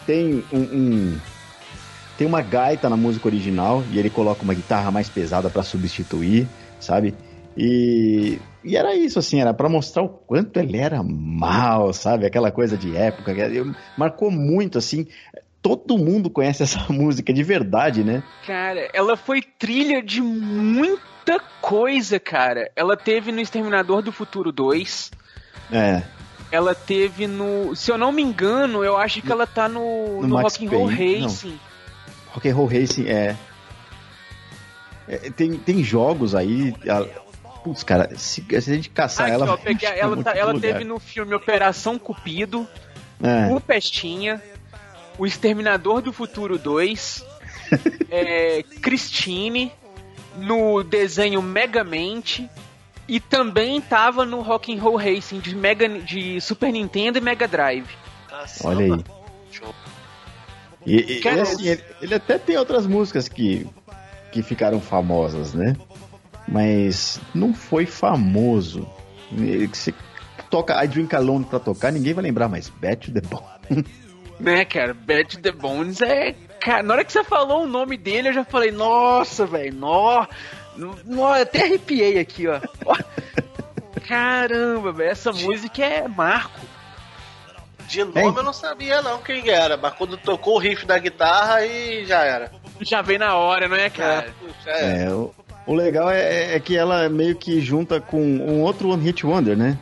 Tem 0.07 0.43
um- 0.53 0.59
um 0.59 1.19
tem 2.17 2.27
uma 2.27 2.43
gaita 2.43 2.89
na 2.91 2.99
música 2.99 3.29
original 3.29 3.83
e 3.91 3.99
ele 3.99 4.11
coloca 4.11 4.43
uma 4.43 4.53
guitarra 4.53 4.91
mais 4.91 5.09
pesada 5.09 5.49
pra 5.49 5.63
substituir, 5.63 6.47
sabe? 6.79 7.15
E, 7.57 8.39
e 8.63 8.77
era 8.77 8.95
isso, 8.95 9.19
assim, 9.19 9.41
era 9.41 9.55
pra 9.55 9.71
mostrar 9.71 10.03
o 10.03 10.09
quanto 10.09 10.59
ele 10.59 10.77
era 10.77 11.03
mal, 11.03 11.95
sabe? 11.95 12.27
Aquela 12.27 12.51
coisa 12.51 12.77
de 12.77 12.95
época, 12.95 13.35
marcou 13.97 14.31
muito, 14.31 14.77
assim. 14.77 15.07
Todo 15.63 15.99
mundo 15.99 16.31
conhece 16.31 16.63
essa 16.63 16.87
música 16.93 17.33
de 17.33 17.43
verdade, 17.43 18.03
né? 18.03 18.23
Cara, 18.47 18.89
ela 18.93 19.17
foi 19.17 19.43
trilha 19.43 20.03
de 20.03 20.21
muita 20.21 21.39
coisa, 21.61 22.19
cara. 22.19 22.71
Ela 22.75 22.97
teve 22.97 23.31
no 23.31 23.41
Exterminador 23.41 24.01
do 24.03 24.11
Futuro 24.13 24.51
2. 24.51 25.11
É. 25.71 26.03
Ela 26.51 26.75
teve 26.75 27.27
no. 27.27 27.77
Se 27.77 27.91
eu 27.93 27.99
não 27.99 28.11
me 28.11 28.23
engano, 28.23 28.83
eu 28.83 28.97
acho 28.97 29.21
que 29.23 29.31
ela 29.31 29.47
tá 29.47 29.69
no, 29.69 30.23
No 30.23 30.29
no, 30.29 30.35
Max 30.37 30.55
Rock'n'Roll 30.57 30.87
Payne, 30.89 31.23
Racing. 31.23 31.61
Rock 32.33 32.49
and 32.49 32.55
Roll 32.55 32.67
Racing 32.67 33.07
é. 33.09 33.37
é, 35.07 35.17
tem, 35.31 35.53
tem 35.55 35.83
jogos 35.85 36.35
aí. 36.35 36.75
a- 36.89 37.31
Putz, 37.63 37.83
cara, 37.83 38.09
se, 38.17 38.43
se 38.43 38.57
a 38.57 38.75
gente 38.75 38.89
caçar 38.89 39.27
Aqui, 39.27 39.35
ela. 39.35 39.53
ó, 39.53 39.57
peguei- 39.59 39.87
ela, 39.99 40.23
tá- 40.23 40.33
ela 40.35 40.59
teve 40.59 40.83
no 40.83 40.99
filme 40.99 41.35
Operação 41.35 41.99
Cupido, 41.99 42.67
É. 43.23 43.53
O 43.55 43.61
Pestinha, 43.61 44.43
O 45.21 45.27
Exterminador 45.27 46.01
do 46.01 46.13
Futuro 46.13 46.59
2, 46.59 47.25
é, 48.11 48.63
Christine, 48.81 49.71
no 50.39 50.83
desenho 50.83 51.43
Megamente 51.43 52.49
e 53.07 53.21
também 53.21 53.81
tava 53.81 54.25
no 54.25 54.41
Rock'n'Roll 54.41 54.97
Racing 54.97 55.41
de, 55.41 55.55
Mega, 55.55 55.89
de 55.89 56.41
Super 56.41 56.73
Nintendo 56.73 57.19
e 57.19 57.21
Mega 57.21 57.47
Drive. 57.47 57.89
Olha 58.65 58.95
aí. 58.95 59.05
E, 60.87 60.97
e- 60.97 61.21
e 61.21 61.29
assim, 61.29 61.69
ele, 61.69 61.85
ele 62.01 62.15
até 62.15 62.39
tem 62.39 62.57
outras 62.57 62.87
músicas 62.87 63.29
que, 63.29 63.67
que 64.33 64.43
ficaram 64.43 64.81
famosas, 64.81 65.53
né? 65.53 65.77
Mas 66.49 67.21
não 67.35 67.53
foi 67.53 67.85
famoso. 67.85 68.89
Ele- 69.33 69.69
que 69.69 69.77
Você 69.77 69.93
toca 70.49 70.83
I 70.83 70.89
Drink 70.89 71.15
Alone 71.15 71.45
pra 71.45 71.59
tocar, 71.59 71.93
ninguém 71.93 72.15
vai 72.15 72.25
lembrar, 72.25 72.49
mas 72.49 72.69
Bet 72.71 73.13
to 73.13 73.21
the 73.21 73.27
Bone. 73.29 73.85
Né, 74.41 74.65
cara? 74.65 74.95
Bad 74.95 75.39
the 75.39 75.53
Bones 75.53 76.01
é. 76.01 76.35
Cara, 76.61 76.83
na 76.83 76.95
hora 76.95 77.05
que 77.05 77.13
você 77.13 77.25
falou 77.25 77.65
o 77.65 77.67
nome 77.67 77.97
dele, 77.97 78.29
eu 78.29 78.33
já 78.33 78.45
falei, 78.45 78.71
nossa, 78.71 79.47
velho, 79.47 79.75
nó. 79.75 80.27
nó, 80.77 81.37
eu 81.37 81.43
até 81.43 81.63
arrepiei 81.63 82.19
aqui, 82.19 82.47
ó. 82.47 82.61
Caramba, 84.07 84.93
velho, 84.93 85.11
essa 85.11 85.33
música 85.33 85.85
é 85.85 86.09
marco. 86.09 86.61
De 87.87 88.05
nome 88.05 88.39
eu 88.39 88.43
não 88.43 88.53
sabia 88.53 89.03
não 89.03 89.19
quem 89.19 89.49
era, 89.49 89.77
mas 89.77 89.93
quando 89.95 90.17
tocou 90.17 90.55
o 90.55 90.59
riff 90.59 90.87
da 90.87 90.97
guitarra 90.97 91.57
aí 91.57 92.05
já 92.07 92.23
era. 92.23 92.53
Já 92.81 93.03
vem 93.03 93.19
na 93.19 93.35
hora, 93.35 93.67
não 93.67 93.77
é, 93.77 93.91
cara? 93.91 94.33
Já 94.65 94.71
era. 94.71 95.03
É, 95.03 95.11
o, 95.13 95.35
o 95.67 95.75
legal 95.75 96.09
é, 96.09 96.55
é 96.55 96.61
que 96.61 96.77
ela 96.77 97.09
meio 97.09 97.35
que 97.35 97.61
junta 97.61 98.01
com 98.01 98.23
um 98.23 98.63
outro 98.63 98.91
One 98.91 99.03
Hit 99.03 99.27
Wonder, 99.27 99.57
né? 99.57 99.77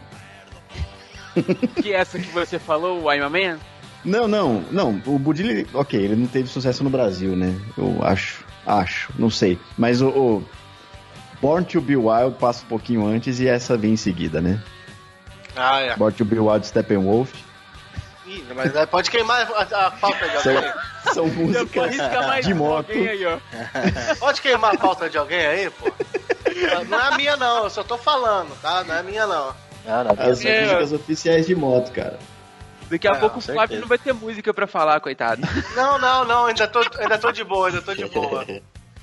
Que 1.83 1.93
essa 1.93 2.19
que 2.19 2.29
você 2.29 2.59
falou, 2.59 3.03
o 3.03 3.13
I'm 3.13 3.23
a 3.23 3.29
Man? 3.29 3.59
Não, 4.05 4.29
não, 4.29 4.65
não. 4.71 5.03
O 5.07 5.19
Budilli, 5.19 5.67
ok, 5.75 6.01
ele 6.01 6.17
não 6.17 6.27
teve 6.27 6.49
sucesso 6.49 6.83
no 6.85 6.91
Brasil, 6.91 7.35
né? 7.37 7.55
Eu 7.77 7.99
acho, 8.03 8.45
acho, 8.67 9.11
não 9.19 9.29
sei. 9.31 9.59
Mas 9.77 10.01
o, 10.01 10.09
o 10.09 10.45
Born 11.43 11.65
to 11.67 11.81
Be 11.81 11.97
Wild 11.97 12.37
passa 12.39 12.65
um 12.65 12.69
pouquinho 12.69 13.07
antes 13.07 13.41
e 13.41 13.49
essa 13.49 13.77
vem 13.77 13.93
em 13.95 13.97
seguida, 13.97 14.41
né? 14.41 14.63
Ah, 15.57 15.81
é. 15.81 15.97
Born 15.97 16.15
to 16.17 16.25
Be 16.25 16.39
Wild 16.39 16.67
Steppenwolf. 16.67 17.33
Ih, 18.27 18.45
mas 18.55 18.73
pode 18.91 19.11
queimar 19.11 19.51
a, 19.53 19.87
a 19.87 19.91
pauta 19.91 20.29
de 20.29 20.43
São, 20.43 20.55
alguém. 20.57 20.73
são 21.15 21.25
Depois 21.29 21.49
músicas 21.49 21.91
risca 21.91 22.23
mais 22.27 22.47
de 22.47 22.55
moto. 22.55 22.93
aí, 22.93 23.25
ó. 23.27 23.39
Pode 24.21 24.43
queimar 24.43 24.75
a 24.75 24.79
pauta 24.79 25.09
de 25.09 25.17
alguém 25.19 25.45
aí, 25.47 25.71
pô? 25.71 25.91
Não 26.89 26.99
é 27.01 27.09
a 27.09 27.17
minha 27.17 27.37
não, 27.37 27.65
eu 27.65 27.71
só 27.71 27.83
tô 27.83 27.97
falando, 27.97 28.51
tá? 28.61 28.85
Não 28.85 28.95
é 28.95 28.99
a 29.01 29.03
minha 29.03 29.27
não. 29.27 29.55
Cara, 29.85 30.13
As 30.19 30.45
É. 30.45 30.63
músicas 30.63 30.93
oficiais 30.93 31.47
de 31.47 31.55
moto, 31.55 31.91
cara. 31.93 32.19
Daqui 32.91 33.07
a 33.07 33.13
É, 33.13 33.15
pouco 33.17 33.39
o 33.39 33.41
com 33.41 33.41
Flávio 33.43 33.61
certeza. 33.61 33.81
não 33.81 33.89
vai 33.89 33.99
ter 33.99 34.13
música 34.15 34.55
pra 34.55 34.67
falar, 34.67 35.01
coitado. 35.01 35.43
Não, 35.77 35.99
não, 35.99 36.25
não, 36.25 36.47
ainda 36.47 36.67
tô, 36.67 36.81
ainda 36.99 37.19
tô 37.19 37.31
de 37.31 37.45
boa, 37.45 37.69
ainda 37.69 37.83
tô 37.83 37.95
de 37.95 38.05
boa. 38.07 38.45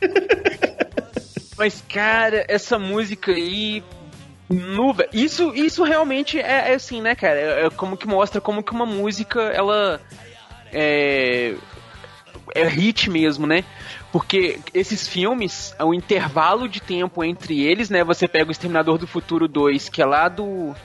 Mas, 1.57 1.83
cara, 1.87 2.45
essa 2.47 2.77
música 2.77 3.31
aí. 3.31 3.83
No, 4.49 4.93
vé- 4.93 5.09
isso, 5.11 5.53
isso 5.55 5.83
realmente 5.83 6.39
é, 6.39 6.71
é 6.71 6.73
assim, 6.75 7.01
né, 7.01 7.15
cara? 7.15 7.39
É, 7.39 7.65
é 7.65 7.69
como 7.69 7.97
que 7.97 8.07
mostra 8.07 8.39
como 8.39 8.61
que 8.63 8.71
uma 8.71 8.85
música, 8.85 9.41
ela. 9.41 9.99
É. 10.71 11.55
É 12.53 12.67
hit 12.67 13.09
mesmo, 13.09 13.47
né? 13.47 13.63
Porque 14.11 14.59
esses 14.73 15.07
filmes, 15.07 15.75
o 15.79 15.93
intervalo 15.93 16.69
de 16.69 16.79
tempo 16.79 17.23
entre 17.23 17.61
eles, 17.63 17.89
né? 17.89 18.03
Você 18.03 18.27
pega 18.27 18.47
o 18.47 18.51
Exterminador 18.51 18.97
do 18.97 19.07
Futuro 19.07 19.47
2, 19.47 19.89
que 19.89 20.01
é 20.01 20.05
lá 20.05 20.29
do, 20.29 20.75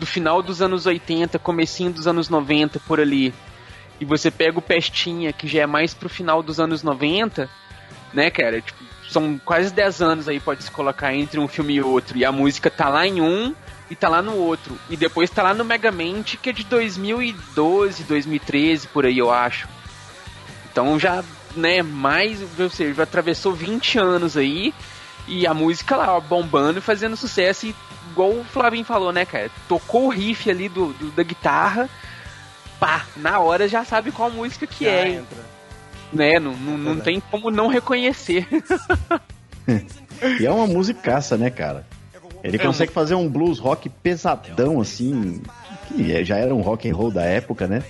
do 0.00 0.06
final 0.06 0.42
dos 0.42 0.62
anos 0.62 0.86
80, 0.86 1.38
comecinho 1.38 1.92
dos 1.92 2.06
anos 2.06 2.30
90, 2.30 2.80
por 2.80 2.98
ali. 2.98 3.34
E 4.00 4.04
você 4.04 4.30
pega 4.30 4.58
o 4.58 4.62
Pestinha, 4.62 5.30
que 5.30 5.46
já 5.46 5.60
é 5.60 5.66
mais 5.66 5.92
pro 5.92 6.08
final 6.08 6.42
dos 6.42 6.58
anos 6.58 6.82
90, 6.82 7.48
né, 8.14 8.30
cara? 8.30 8.62
Tipo, 8.62 8.82
são 9.10 9.38
quase 9.44 9.72
10 9.72 10.00
anos 10.00 10.28
aí, 10.28 10.40
pode 10.40 10.64
se 10.64 10.70
colocar 10.70 11.14
entre 11.14 11.38
um 11.38 11.46
filme 11.46 11.74
e 11.74 11.82
outro. 11.82 12.16
E 12.16 12.24
a 12.24 12.32
música 12.32 12.70
tá 12.70 12.88
lá 12.88 13.06
em 13.06 13.20
um 13.20 13.54
e 13.90 13.94
tá 13.94 14.08
lá 14.08 14.22
no 14.22 14.34
outro. 14.36 14.78
E 14.88 14.96
depois 14.96 15.28
tá 15.28 15.42
lá 15.42 15.52
no 15.52 15.66
Megamente, 15.66 16.38
que 16.38 16.48
é 16.48 16.52
de 16.52 16.64
2012, 16.64 18.04
2013, 18.04 18.88
por 18.88 19.04
aí, 19.04 19.18
eu 19.18 19.30
acho. 19.30 19.68
Então 20.72 20.98
já, 20.98 21.22
né, 21.54 21.82
mais, 21.82 22.40
ou 22.58 22.70
seja, 22.70 22.94
já 22.94 23.02
atravessou 23.02 23.52
20 23.52 23.98
anos 23.98 24.34
aí. 24.34 24.72
E 25.28 25.46
a 25.46 25.52
música 25.52 25.94
lá, 25.94 26.16
ó, 26.16 26.20
bombando 26.20 26.78
e 26.78 26.82
fazendo 26.82 27.18
sucesso. 27.18 27.66
E 27.66 27.74
igual 28.10 28.30
o 28.30 28.44
Flavinho 28.44 28.84
falou, 28.84 29.12
né, 29.12 29.24
cara? 29.24 29.50
Tocou 29.68 30.06
o 30.06 30.10
riff 30.10 30.48
ali 30.50 30.68
do, 30.68 30.92
do- 30.94 31.10
da 31.12 31.22
guitarra. 31.22 31.88
Pá, 32.78 33.04
na 33.16 33.38
hora 33.40 33.68
já 33.68 33.84
sabe 33.84 34.10
qual 34.10 34.30
música 34.30 34.66
que 34.66 34.84
Já 34.84 34.90
é. 34.90 35.08
entra. 35.16 35.38
Né, 36.12 36.40
não, 36.40 36.52
não, 36.56 36.76
não 36.78 36.96
tem 37.00 37.20
como 37.30 37.50
não 37.50 37.68
reconhecer. 37.68 38.46
E 40.38 40.44
é 40.44 40.50
uma 40.50 40.66
musicaça, 40.66 41.36
né, 41.38 41.48
cara? 41.48 41.86
Ele 42.42 42.56
É 42.56 42.58
consegue 42.60 42.92
fazer 42.92 43.14
um 43.14 43.28
blues 43.28 43.58
rock 43.58 43.88
pesadão, 43.88 44.80
assim, 44.80 45.40
que 45.88 46.12
é- 46.12 46.24
já 46.24 46.36
era 46.36 46.54
um 46.54 46.60
rock 46.60 46.90
and 46.90 46.94
roll 46.94 47.10
da 47.10 47.22
época, 47.22 47.66
né? 47.66 47.82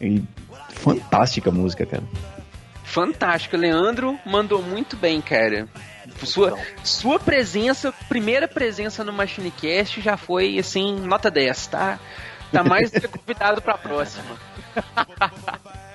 E 0.00 0.22
fantástica 0.70 1.50
música, 1.50 1.86
cara. 1.86 2.02
Fantástica. 2.96 3.58
Leandro 3.58 4.18
mandou 4.24 4.62
muito 4.62 4.96
bem, 4.96 5.20
cara. 5.20 5.68
Sua, 6.24 6.58
sua 6.82 7.20
presença, 7.20 7.92
primeira 8.08 8.48
presença 8.48 9.04
no 9.04 9.12
MachineCast 9.12 10.00
já 10.00 10.16
foi, 10.16 10.58
assim, 10.58 10.98
nota 11.00 11.30
10, 11.30 11.66
tá? 11.66 11.98
Tá 12.50 12.64
mais 12.64 12.90
do 12.90 12.98
que 12.98 13.06
convidado 13.06 13.60
pra 13.60 13.76
próxima. 13.76 14.38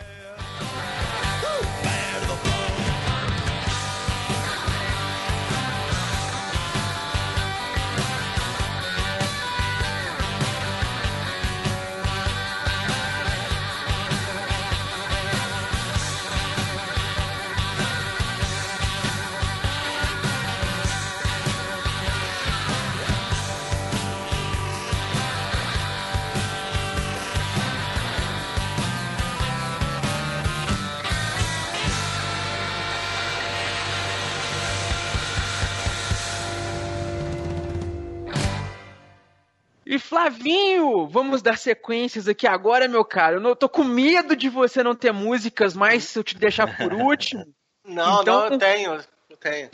Flavinho, 40.12 41.08
vamos 41.08 41.42
dar 41.42 41.58
sequências 41.58 42.28
aqui 42.28 42.46
agora, 42.46 42.86
meu 42.86 43.06
cara. 43.06 43.38
Eu 43.38 43.40
não, 43.40 43.56
tô 43.56 43.70
com 43.70 43.82
medo 43.82 44.36
de 44.36 44.50
você 44.50 44.84
não 44.84 44.94
ter 44.94 45.14
músicas 45.14 45.74
mais 45.74 46.04
se 46.04 46.20
eu 46.20 46.24
te 46.24 46.38
deixar 46.38 46.76
por 46.76 46.92
último. 46.94 47.46
Não, 47.88 48.22
Então- 48.22 48.42
não, 48.42 48.48
eu 48.52 48.58
tenho. 48.60 49.00
Eu 49.30 49.38
tenho. 49.38 49.70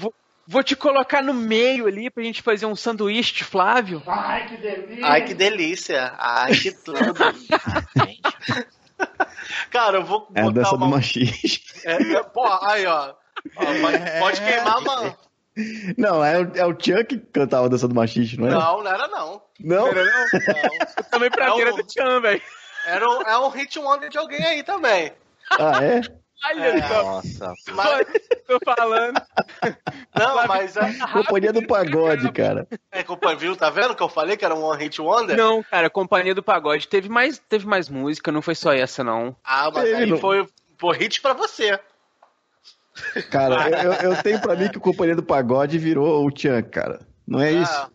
Vou 0.47 0.63
te 0.63 0.76
colocar 0.78 1.21
no 1.21 1.34
meio 1.34 1.88
ali 1.88 2.10
pra 2.10 2.23
gente 2.23 2.41
fazer 2.41 2.65
um 2.67 2.76
sanduíche 2.76 3.34
de 3.34 3.43
Flávio. 3.43 4.02
Ai, 4.08 4.47
que 5.26 5.34
delícia. 5.34 6.13
Ai, 6.17 6.56
que 6.56 6.71
tudo. 6.86 6.98
Cara, 9.69 9.98
eu 9.98 10.06
vou 10.06 10.29
É 10.35 10.40
a 10.40 10.44
botar 10.44 10.62
dança 10.62 10.75
uma... 10.75 10.85
do 10.85 10.92
machixe. 10.92 11.62
É, 11.83 11.96
é, 12.13 12.23
pô, 12.23 12.46
aí, 12.62 12.85
ó. 12.85 13.13
Ó, 13.58 13.65
pode, 13.65 14.19
pode 14.19 14.42
queimar, 14.42 14.81
mano. 14.81 15.17
Não, 15.97 16.23
é 16.23 16.39
o, 16.39 16.51
é 16.55 16.65
o 16.65 16.71
Chuck 16.71 17.05
que 17.05 17.17
cantava 17.19 17.65
a 17.65 17.69
dança 17.69 17.87
do 17.87 17.95
machixe, 17.95 18.37
não 18.39 18.47
é? 18.47 18.51
Não, 18.51 18.83
não 18.83 18.91
era 18.91 19.08
não. 19.08 19.41
Não? 19.60 19.87
Era 19.87 20.03
não? 20.05 20.12
Não. 20.21 21.03
Também 21.12 21.29
prazer 21.31 21.65
É 21.67 21.69
é 21.69 21.73
o- 21.73 21.75
do 21.77 21.83
Tchan, 21.83 22.21
velho. 22.21 22.41
Era 22.85 23.10
um, 23.10 23.21
é 23.23 23.37
um 23.39 23.49
hit 23.49 23.77
wonder 23.79 24.10
de 24.10 24.17
alguém 24.17 24.43
aí 24.43 24.63
também. 24.63 25.12
Ah, 25.51 25.83
é? 25.83 26.01
Olha 26.45 26.87
só, 26.87 27.03
Nossa. 27.03 27.53
Mas, 27.73 28.08
tô 28.47 28.60
falando. 28.63 29.19
não, 30.15 30.47
mas 30.47 30.77
é, 30.77 30.81
Companhia 31.12 31.51
do 31.51 31.65
Pagode, 31.65 32.31
cara. 32.31 32.67
é 32.91 33.03
culpa, 33.03 33.33
viu? 33.35 33.55
Tá 33.55 33.69
vendo 33.71 33.95
que 33.95 34.03
eu 34.03 34.08
falei 34.10 34.37
que 34.37 34.45
era 34.45 34.53
um 34.53 34.63
one 34.63 34.83
hit 34.83 35.01
wonder? 35.01 35.35
Não, 35.35 35.63
cara, 35.63 35.89
Companhia 35.89 36.35
do 36.35 36.43
Pagode 36.43 36.87
teve 36.87 37.10
mais, 37.10 37.39
teve 37.49 37.65
mais 37.65 37.89
música, 37.89 38.31
não 38.31 38.41
foi 38.43 38.53
só 38.55 38.71
essa, 38.71 39.03
não. 39.03 39.35
Ah, 39.43 39.71
mas 39.73 39.83
Teve, 39.85 39.95
aí 39.95 40.05
não. 40.05 40.17
foi, 40.17 40.47
foi 40.79 40.97
hit 40.97 41.21
pra 41.21 41.33
você. 41.33 41.79
Cara, 43.29 43.69
eu, 43.69 43.93
eu- 43.93 44.12
eu 44.12 44.23
tenho 44.23 44.39
pra 44.41 44.56
mim 44.56 44.69
que 44.69 44.77
o 44.77 44.81
Companhia 44.81 45.15
do 45.15 45.23
Pagode 45.23 45.77
virou 45.77 46.25
o 46.25 46.29
Chuck, 46.29 46.63
cara. 46.69 47.00
Não 47.27 47.39
é 47.41 47.52
isso? 47.52 47.91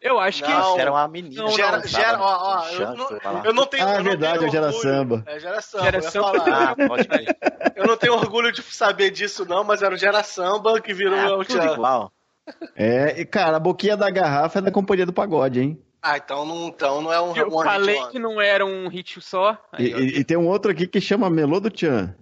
Eu 0.00 0.20
acho 0.20 0.44
que. 0.44 0.50
Não. 0.50 0.78
Era 0.78 0.92
uma 0.92 1.08
menina. 1.08 1.42
Não, 1.42 1.48
que 1.50 1.56
gera, 1.56 1.78
dançava 1.78 2.04
gera, 2.04 2.18
ó, 2.20 2.60
ó, 2.60 2.68
eu 2.70 2.96
não, 2.96 3.08
eu 3.46 3.52
não 3.52 3.66
tenho. 3.66 3.84
Ah, 3.86 3.92
eu 3.94 3.96
não 3.98 4.04
verdade, 4.04 4.44
é 4.44 4.50
Gera. 4.50 4.72
Samba. 4.72 5.22
É 5.26 5.40
Gera 5.40 5.60
Samba. 5.60 5.84
Gera 5.84 5.96
eu 5.98 6.02
ia 6.02 6.10
Samba. 6.10 6.44
falar. 6.44 6.70
Ah, 6.70 6.76
pode. 6.88 7.08
Eu 7.74 7.86
não 7.86 7.96
tenho 7.96 8.12
orgulho 8.14 8.52
de 8.52 8.62
saber 8.62 9.10
disso, 9.10 9.44
não, 9.48 9.64
mas 9.64 9.82
era 9.82 9.92
o 9.94 9.98
Gera 9.98 10.22
Samba 10.22 10.80
que 10.80 10.94
virou 10.94 11.18
Ah, 11.18 11.38
o 11.38 11.44
tudo 11.44 11.58
Tchan. 11.60 11.72
igual. 11.72 12.12
É, 12.76 13.20
e, 13.20 13.24
cara, 13.24 13.56
a 13.56 13.60
boquinha 13.60 13.96
da 13.96 14.08
garrafa 14.08 14.60
é 14.60 14.62
da 14.62 14.70
Companhia 14.70 15.04
do 15.06 15.12
Pagode, 15.12 15.60
hein? 15.60 15.82
Ah, 16.00 16.16
então 16.18 16.44
não, 16.44 16.68
então 16.68 17.02
não 17.02 17.12
é 17.12 17.20
um 17.20 17.34
Eu 17.34 17.46
hit 17.48 17.64
falei 17.64 17.96
wonder. 17.96 18.10
que 18.12 18.18
não 18.20 18.40
era 18.40 18.64
um 18.64 18.86
hit 18.88 19.20
só. 19.20 19.58
E, 19.76 19.92
Aí, 19.92 19.92
e- 19.92 20.18
e 20.20 20.24
tem 20.24 20.36
um 20.36 20.46
outro 20.46 20.70
aqui 20.70 20.86
que 20.86 21.00
chama 21.00 21.28
Melô 21.28 21.58
do 21.58 21.68
Tchan. 21.68 22.14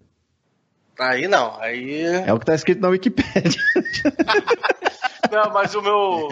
Aí 0.98 1.26
não, 1.26 1.60
aí. 1.60 2.02
É 2.26 2.32
o 2.32 2.38
que 2.38 2.46
tá 2.46 2.54
escrito 2.54 2.80
na 2.80 2.88
Wikipédia. 2.88 3.60
Não, 5.30 5.50
mas 5.52 5.74
o 5.74 5.82
meu. 5.82 6.28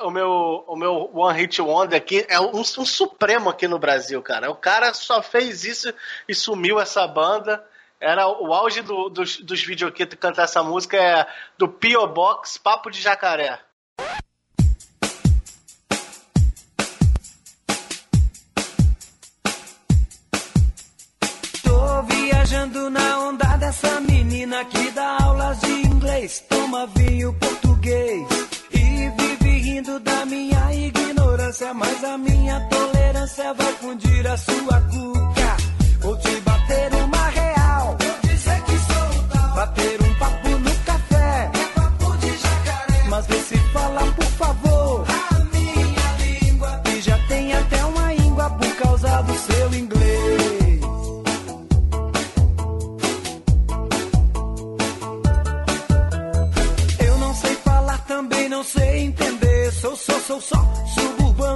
O 0.00 0.10
meu, 0.10 0.64
o 0.66 0.76
meu 0.76 1.10
One 1.14 1.38
Hit 1.38 1.62
Wonder 1.62 1.96
aqui 1.96 2.26
é 2.28 2.38
um, 2.40 2.60
um 2.60 2.64
supremo 2.64 3.48
aqui 3.48 3.66
no 3.68 3.78
Brasil, 3.78 4.20
cara. 4.20 4.50
O 4.50 4.56
cara 4.56 4.92
só 4.92 5.22
fez 5.22 5.64
isso 5.64 5.94
e 6.28 6.34
sumiu 6.34 6.80
essa 6.80 7.06
banda. 7.06 7.64
Era 8.00 8.28
o 8.28 8.52
auge 8.52 8.82
do- 8.82 9.08
dos, 9.08 9.38
dos 9.38 9.62
videoclips 9.62 10.18
cantar 10.18 10.42
essa 10.42 10.62
música 10.62 10.96
é 10.96 11.26
do 11.56 11.68
P.O. 11.68 12.06
Box 12.08 12.58
Papo 12.58 12.90
de 12.90 13.00
Jacaré. 13.00 13.60
Tô 21.62 22.02
viajando 22.02 22.90
na 22.90 23.13
menina 24.44 24.64
que 24.66 24.90
dá 24.90 25.16
aulas 25.22 25.58
de 25.60 25.86
inglês, 25.86 26.44
toma 26.48 26.86
vinho 26.88 27.32
português 27.34 28.26
e 28.72 29.10
vive 29.16 29.58
rindo 29.58 29.98
da 30.00 30.26
minha 30.26 30.74
ignorância, 30.74 31.72
mas 31.72 32.04
a 32.04 32.18
minha 32.18 32.60
tolerância 32.68 33.54
vai 33.54 33.72
fundir 33.72 34.26
a 34.26 34.36
sua 34.36 34.80
cuca. 34.82 35.56
Vou 36.00 36.16
te 36.18 36.40
bater 36.42 36.94
uma 36.94 37.13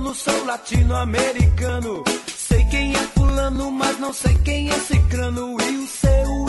suburbano, 0.09 0.15
sou 0.15 0.45
latino-americano. 0.45 2.05
Sei 2.37 2.65
quem 2.67 2.95
é 2.95 2.99
fulano, 3.15 3.71
mas 3.71 3.99
não 3.99 4.13
sei 4.13 4.35
quem 4.45 4.71
é 4.71 4.79
cicrano. 4.79 5.57
E 5.61 5.77
o 5.77 5.87
seu 5.87 6.48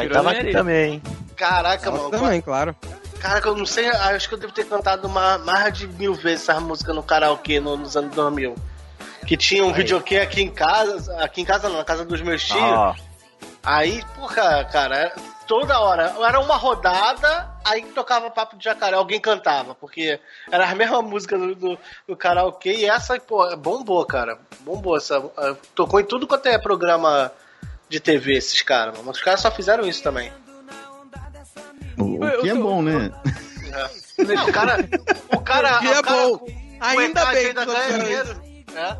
aí 0.00 0.08
Tirou 0.08 0.22
tava 0.22 0.36
aqui 0.36 0.50
também. 0.52 1.02
Caraca, 1.36 1.90
Nossa, 1.90 2.02
mano. 2.04 2.10
também, 2.18 2.40
claro. 2.40 2.76
Caraca, 3.20 3.48
eu 3.48 3.56
não 3.56 3.66
sei, 3.66 3.86
acho 3.88 4.28
que 4.28 4.34
eu 4.34 4.38
devo 4.38 4.52
ter 4.52 4.64
cantado 4.66 5.06
uma, 5.06 5.38
mais 5.38 5.72
de 5.76 5.86
mil 5.86 6.14
vezes 6.14 6.48
essa 6.48 6.58
música 6.60 6.92
no 6.94 7.02
karaokê 7.02 7.60
no- 7.60 7.76
nos 7.76 7.96
anos 7.96 8.14
2000. 8.14 8.54
Que 9.26 9.36
tinha 9.36 9.64
um 9.64 9.72
videokê 9.72 10.18
aqui 10.18 10.40
em 10.42 10.50
casa, 10.50 11.16
aqui 11.22 11.42
em 11.42 11.44
casa 11.44 11.68
não, 11.68 11.76
na 11.78 11.84
casa 11.84 12.04
dos 12.04 12.20
meus 12.22 12.42
tios. 12.42 12.58
Ó, 12.60 12.94
Aí, 13.62 14.02
porra, 14.16 14.64
cara, 14.64 15.12
toda 15.46 15.78
hora, 15.80 16.14
era 16.26 16.40
uma 16.40 16.56
rodada, 16.56 17.46
aí 17.62 17.82
tocava 17.82 18.30
papo 18.30 18.56
de 18.56 18.64
jacaré, 18.64 18.96
alguém 18.96 19.20
cantava, 19.20 19.74
porque 19.74 20.18
era 20.50 20.66
a 20.70 20.74
mesma 20.74 21.02
música 21.02 21.36
do, 21.36 21.54
do, 21.54 21.78
do 22.08 22.16
karaokê 22.16 22.72
e 22.72 22.84
essa, 22.86 23.20
pô, 23.20 23.54
bombou, 23.58 24.02
cara. 24.06 24.38
Bombou 24.60 24.96
essa. 24.96 25.22
eh, 25.38 25.54
Tocou 25.74 26.00
em 26.00 26.04
tudo 26.04 26.26
quanto 26.26 26.46
é 26.46 26.58
programa 26.58 27.30
de 27.90 28.00
TV, 28.00 28.34
esses 28.36 28.62
caras, 28.62 28.94
mano. 28.94 29.04
Mas 29.08 29.16
os 29.16 29.22
caras 29.22 29.40
só 29.40 29.50
fizeram 29.50 29.86
isso 29.86 30.02
também. 30.02 30.32
O, 31.98 32.18
o 32.20 32.24
Eu 32.24 32.40
que 32.42 32.48
é 32.48 32.54
bom, 32.54 32.80
né? 32.82 33.10
Não, 34.18 34.48
o 34.48 34.52
cara. 34.52 34.76
O 35.34 35.40
cara. 35.40 35.76
O 35.76 35.80
que 35.80 35.86
é 35.86 35.98
o 35.98 36.02
cara 36.02 36.16
bom. 36.28 36.38
com- 36.38 36.46
com 36.46 36.86
Ainda 36.86 37.02
metade 37.02 37.34
bem 37.34 37.46
ainda 37.48 37.66
que 37.66 37.72
ganha 37.72 37.98
dinheiro. 37.98 38.42
É. 38.74 38.96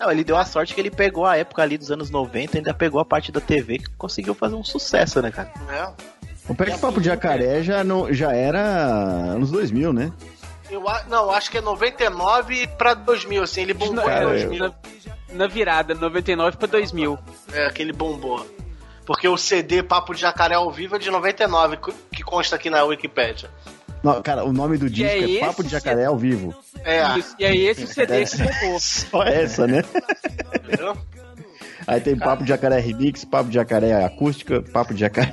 Não, 0.00 0.10
ele 0.10 0.24
deu 0.24 0.36
a 0.36 0.44
sorte 0.44 0.74
que 0.74 0.80
ele 0.80 0.90
pegou 0.90 1.24
a 1.26 1.36
época 1.36 1.62
ali 1.62 1.78
dos 1.78 1.90
anos 1.90 2.10
90, 2.10 2.56
ainda 2.58 2.74
pegou 2.74 3.00
a 3.00 3.04
parte 3.04 3.30
da 3.30 3.40
TV 3.40 3.78
que 3.78 3.90
conseguiu 3.90 4.34
fazer 4.34 4.54
um 4.56 4.64
sucesso, 4.64 5.20
né, 5.22 5.30
cara? 5.30 5.52
é. 5.70 6.16
O 6.48 6.54
Pé 6.54 6.66
de 6.66 6.78
Papo 6.78 7.00
de 7.00 7.06
Jacaré 7.06 7.60
já, 7.62 7.82
não, 7.82 8.12
já 8.12 8.32
era 8.32 8.60
anos 8.62 9.50
2000, 9.50 9.92
né? 9.92 10.12
Eu, 10.70 10.82
não, 11.08 11.30
acho 11.30 11.50
que 11.50 11.58
é 11.58 11.60
99 11.60 12.66
pra 12.78 12.94
2000, 12.94 13.42
assim, 13.42 13.62
ele 13.62 13.74
bombou 13.74 14.04
Cara, 14.04 14.20
em 14.38 14.42
eu- 14.42 14.48
2000. 14.50 14.58
Na, 14.68 14.74
na 15.36 15.46
virada, 15.46 15.94
99 15.94 16.56
pra 16.56 16.66
2000. 16.66 17.18
É, 17.52 17.66
aquele 17.66 17.92
bombou. 17.92 18.44
Porque 19.04 19.28
o 19.28 19.36
CD 19.36 19.82
Papo 19.84 20.12
de 20.14 20.20
Jacaré 20.20 20.56
ao 20.56 20.70
vivo 20.72 20.96
é 20.96 20.98
de 20.98 21.10
99, 21.10 21.76
co- 21.76 21.92
que 22.12 22.22
consta 22.24 22.56
aqui 22.56 22.68
na 22.68 22.82
Wikipédia. 22.82 23.48
Não, 24.02 24.20
cara, 24.22 24.44
o 24.44 24.52
nome 24.52 24.76
do 24.78 24.90
disco 24.90 25.12
é 25.12 25.36
é, 25.36 25.40
Papo 25.40 25.62
de 25.62 25.68
CD? 25.70 25.80
Jacaré 25.80 26.04
ao 26.06 26.16
vivo. 26.16 26.54
É, 26.84 27.18
Isso, 27.18 27.34
e 27.38 27.44
aí 27.44 27.66
esse 27.66 27.84
o 27.84 27.86
CD 27.86 28.24
que 28.24 28.36
bombou. 28.38 28.80
Só 28.80 29.22
essa, 29.22 29.66
né? 29.66 29.82
entendeu? 30.64 30.96
Aí 31.86 32.00
tem 32.00 32.16
Papo 32.18 32.42
de 32.42 32.48
Jacaré 32.48 32.80
Remix, 32.80 33.24
Papo 33.24 33.48
de 33.48 33.54
Jacaré 33.54 34.04
Acústica, 34.04 34.60
Papo 34.72 34.92
de 34.92 35.00
Jacaré. 35.00 35.32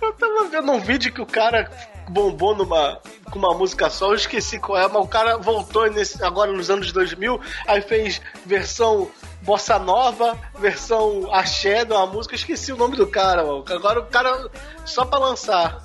Eu 0.00 0.12
tava 0.14 0.48
vendo 0.50 0.72
um 0.72 0.80
vídeo 0.80 1.12
que 1.12 1.20
o 1.20 1.26
cara 1.26 1.70
bombou 2.08 2.54
numa, 2.54 3.00
com 3.30 3.38
uma 3.38 3.54
música 3.54 3.90
só, 3.90 4.10
eu 4.10 4.14
esqueci 4.14 4.58
qual 4.58 4.78
é, 4.78 4.88
mas 4.88 5.02
o 5.02 5.08
cara 5.08 5.36
voltou 5.38 5.90
nesse, 5.90 6.22
agora 6.24 6.52
nos 6.52 6.70
anos 6.70 6.92
2000, 6.92 7.40
aí 7.66 7.80
fez 7.80 8.20
versão 8.44 9.10
bossa 9.42 9.78
nova, 9.78 10.38
versão 10.58 11.32
axé 11.32 11.84
de 11.84 11.92
uma 11.92 12.06
música, 12.06 12.34
eu 12.34 12.38
esqueci 12.38 12.72
o 12.72 12.76
nome 12.76 12.96
do 12.96 13.06
cara, 13.06 13.44
mano. 13.44 13.64
Agora 13.68 14.00
o 14.00 14.06
cara, 14.06 14.50
só 14.84 15.04
pra 15.04 15.18
lançar. 15.18 15.84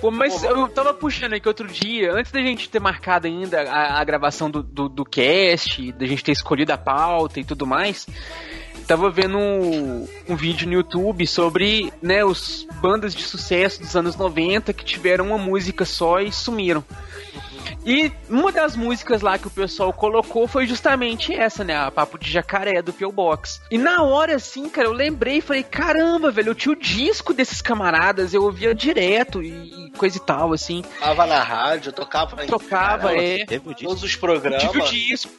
Pô, 0.00 0.10
mas 0.10 0.42
eu 0.42 0.68
tava 0.68 0.92
puxando 0.92 1.32
aqui 1.32 1.48
outro 1.48 1.66
dia, 1.66 2.12
antes 2.12 2.30
da 2.30 2.40
gente 2.40 2.68
ter 2.68 2.80
marcado 2.80 3.26
ainda 3.26 3.62
a, 3.62 3.98
a 3.98 4.04
gravação 4.04 4.50
do, 4.50 4.62
do, 4.62 4.88
do 4.88 5.04
cast, 5.04 5.90
da 5.92 6.06
gente 6.06 6.22
ter 6.22 6.32
escolhido 6.32 6.72
a 6.72 6.78
pauta 6.78 7.40
e 7.40 7.44
tudo 7.44 7.66
mais, 7.66 8.06
tava 8.86 9.10
vendo 9.10 9.36
um, 9.36 10.06
um 10.28 10.36
vídeo 10.36 10.66
no 10.66 10.74
YouTube 10.74 11.26
sobre, 11.26 11.92
né, 12.00 12.24
os 12.24 12.66
bandas 12.80 13.14
de 13.14 13.22
sucesso 13.22 13.80
dos 13.80 13.96
anos 13.96 14.16
90 14.16 14.72
que 14.72 14.84
tiveram 14.84 15.26
uma 15.28 15.38
música 15.38 15.84
só 15.84 16.20
e 16.20 16.32
sumiram. 16.32 16.84
E 17.84 18.10
uma 18.28 18.50
das 18.50 18.74
músicas 18.74 19.22
lá 19.22 19.38
que 19.38 19.46
o 19.46 19.50
pessoal 19.50 19.92
colocou 19.92 20.48
foi 20.48 20.66
justamente 20.66 21.32
essa, 21.32 21.62
né? 21.62 21.76
A 21.76 21.88
Papo 21.88 22.18
de 22.18 22.28
Jacaré 22.28 22.82
do 22.82 22.92
P.O. 22.92 23.12
Box. 23.12 23.60
E 23.70 23.78
na 23.78 24.02
hora, 24.02 24.34
assim, 24.34 24.68
cara, 24.68 24.88
eu 24.88 24.92
lembrei 24.92 25.36
e 25.38 25.40
falei: 25.40 25.62
caramba, 25.62 26.32
velho, 26.32 26.50
eu 26.50 26.54
tinha 26.54 26.72
o 26.72 26.76
disco 26.76 27.32
desses 27.32 27.62
camaradas, 27.62 28.34
eu 28.34 28.42
ouvia 28.42 28.74
direto 28.74 29.40
e 29.40 29.92
coisa 29.96 30.16
e 30.16 30.20
tal, 30.20 30.52
assim. 30.52 30.82
Tava 30.98 31.26
na 31.26 31.40
rádio, 31.40 31.92
tocava 31.92 32.44
Tocava, 32.46 33.12
é. 33.16 33.44
O 33.64 33.72
disco. 33.72 33.84
todos 33.84 34.02
os 34.02 34.10
Tive 34.10 34.16
o 34.16 34.20
programas. 34.20 34.90
disco. 34.90 35.30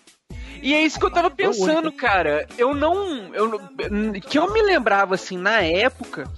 E 0.62 0.74
é 0.74 0.82
isso 0.82 1.00
que 1.00 1.06
eu 1.06 1.12
tava 1.12 1.30
pensando, 1.30 1.92
cara. 1.92 2.48
Eu 2.58 2.74
não. 2.74 3.34
Eu, 3.34 3.60
que 4.22 4.38
eu 4.38 4.52
me 4.52 4.62
lembrava, 4.62 5.16
assim, 5.16 5.38
na 5.38 5.62
época. 5.62 6.30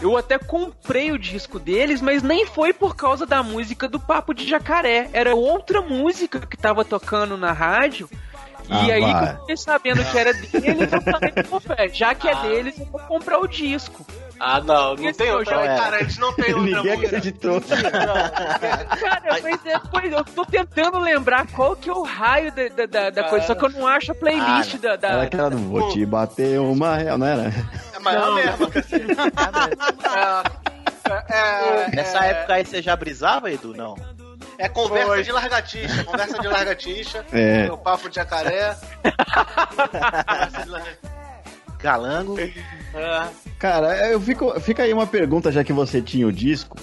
Eu 0.00 0.16
até 0.16 0.36
comprei 0.36 1.12
o 1.12 1.18
disco 1.18 1.60
deles, 1.60 2.00
mas 2.00 2.24
nem 2.24 2.44
foi 2.44 2.72
por 2.72 2.96
causa 2.96 3.24
da 3.24 3.40
música 3.40 3.88
do 3.88 4.00
Papo 4.00 4.34
de 4.34 4.48
Jacaré. 4.48 5.08
Era 5.12 5.34
outra 5.34 5.80
música 5.80 6.40
que 6.40 6.56
tava 6.56 6.84
tocando 6.84 7.36
na 7.36 7.52
rádio. 7.52 8.10
Ah, 8.68 8.84
e 8.84 8.92
aí 8.92 9.00
vai. 9.00 9.12
que 9.12 9.32
eu 9.32 9.40
fiquei 9.40 9.56
sabendo 9.56 10.04
que 10.04 10.18
era 10.18 10.32
deles, 10.32 10.92
eu 10.92 11.00
falei, 11.02 11.32
pô, 11.48 11.60
já 11.92 12.14
que 12.14 12.28
é 12.28 12.34
deles, 12.42 12.78
eu 12.78 12.86
vou 12.86 13.00
comprar 13.00 13.38
o 13.38 13.46
disco. 13.46 14.04
Ah, 14.44 14.60
não, 14.60 14.96
não 14.96 15.12
tem 15.12 15.28
eu 15.28 15.38
outra. 15.38 15.54
já- 15.64 15.76
Cara, 15.76 16.00
eles 16.00 16.18
não 16.18 16.32
tem 16.34 16.52
outra 16.52 16.62
Ninguém 16.62 16.96
música. 16.96 17.06
acreditou. 17.06 17.60
Cara, 17.60 19.38
mas 19.42 19.60
depois 19.62 20.12
eu 20.12 20.24
tô 20.24 20.44
tentando 20.44 20.98
lembrar 20.98 21.46
qual 21.52 21.76
que 21.76 21.88
é 21.88 21.92
o 21.92 22.02
raio 22.02 22.50
da, 22.50 22.68
da, 22.68 22.86
da- 22.86 23.10
da 23.10 23.24
coisa, 23.24 23.46
só 23.46 23.54
que 23.54 23.64
eu 23.64 23.68
não 23.70 23.86
acho 23.86 24.10
a 24.10 24.14
playlist 24.16 24.78
da, 24.78 24.96
da- 24.96 25.08
Era 25.10 25.22
aquela 25.22 25.48
do 25.50 25.58
Vou 25.58 25.90
te 25.92 26.04
bater 26.04 26.58
uma 26.58 26.96
real, 26.96 27.16
não 27.18 27.26
era? 27.26 27.52
É 27.94 27.98
maior 28.00 28.34
mesmo, 28.34 28.68
cacete. 28.68 29.06
É, 31.28 31.84
é, 31.86 31.90
Nessa 31.94 32.24
é, 32.24 32.30
época 32.30 32.54
aí 32.54 32.64
você 32.66 32.82
já 32.82 32.96
brisava, 32.96 33.50
Edu? 33.50 33.74
Não. 33.76 33.96
É 34.58 34.68
conversa 34.68 35.06
Foi. 35.06 35.22
de 35.22 35.32
largatixa, 35.32 36.04
conversa 36.04 36.38
de 36.40 36.48
largatixa. 36.48 37.24
É. 37.32 37.70
O 37.70 37.76
papo 37.78 38.08
de 38.08 38.16
jacaré. 38.16 38.76
Conversa 40.26 40.62
de 40.62 40.68
larga- 40.68 40.98
Galango. 41.82 42.38
É. 42.38 43.28
Cara, 43.58 44.08
eu 44.10 44.20
fico, 44.20 44.58
fica 44.60 44.82
aí 44.82 44.92
uma 44.92 45.06
pergunta, 45.06 45.50
já 45.50 45.62
que 45.64 45.72
você 45.72 46.00
tinha 46.00 46.26
o 46.26 46.32
disco. 46.32 46.76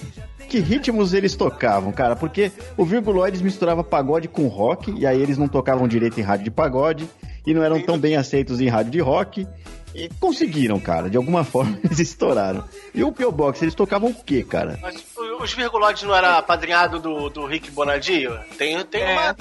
Que 0.48 0.58
ritmos 0.58 1.14
eles 1.14 1.36
tocavam, 1.36 1.92
cara? 1.92 2.16
Porque 2.16 2.50
o 2.76 2.84
Virguloides 2.84 3.40
misturava 3.40 3.84
pagode 3.84 4.26
com 4.26 4.48
rock, 4.48 4.92
e 4.98 5.06
aí 5.06 5.20
eles 5.22 5.38
não 5.38 5.46
tocavam 5.46 5.86
direito 5.86 6.18
em 6.18 6.22
rádio 6.24 6.44
de 6.44 6.50
pagode, 6.50 7.08
e 7.46 7.54
não 7.54 7.62
eram 7.62 7.80
tão 7.80 7.96
bem 7.96 8.16
aceitos 8.16 8.60
em 8.60 8.68
rádio 8.68 8.90
de 8.90 8.98
rock. 9.00 9.46
E 9.94 10.08
conseguiram, 10.20 10.78
cara. 10.80 11.08
De 11.08 11.16
alguma 11.16 11.42
forma 11.44 11.78
eles 11.84 11.98
estouraram. 12.00 12.64
E 12.94 13.02
o 13.04 13.12
P.O. 13.12 13.30
Box, 13.32 13.62
eles 13.62 13.74
tocavam 13.74 14.10
o 14.10 14.14
quê, 14.14 14.42
cara? 14.42 14.78
Mas 14.82 14.96
o- 15.16 15.42
os 15.42 15.52
virgulotes 15.52 16.02
não 16.02 16.14
era 16.14 16.40
padrinhado 16.42 16.98
do, 16.98 17.28
do 17.28 17.46
Rick 17.46 17.70
Bonadio? 17.70 18.36
Tem, 18.58 18.84
tem 18.84 19.02
É. 19.02 19.12
uma. 19.12 19.36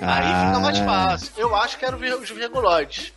Aí 0.00 0.46
fica 0.46 0.60
mais 0.60 0.78
Ah, 0.80 0.84
fácil. 0.84 1.32
Eu 1.38 1.54
acho 1.56 1.78
que 1.78 1.84
eram 1.84 1.96
vir- 1.98 2.14
os 2.14 2.28
virgulotes. 2.30 3.12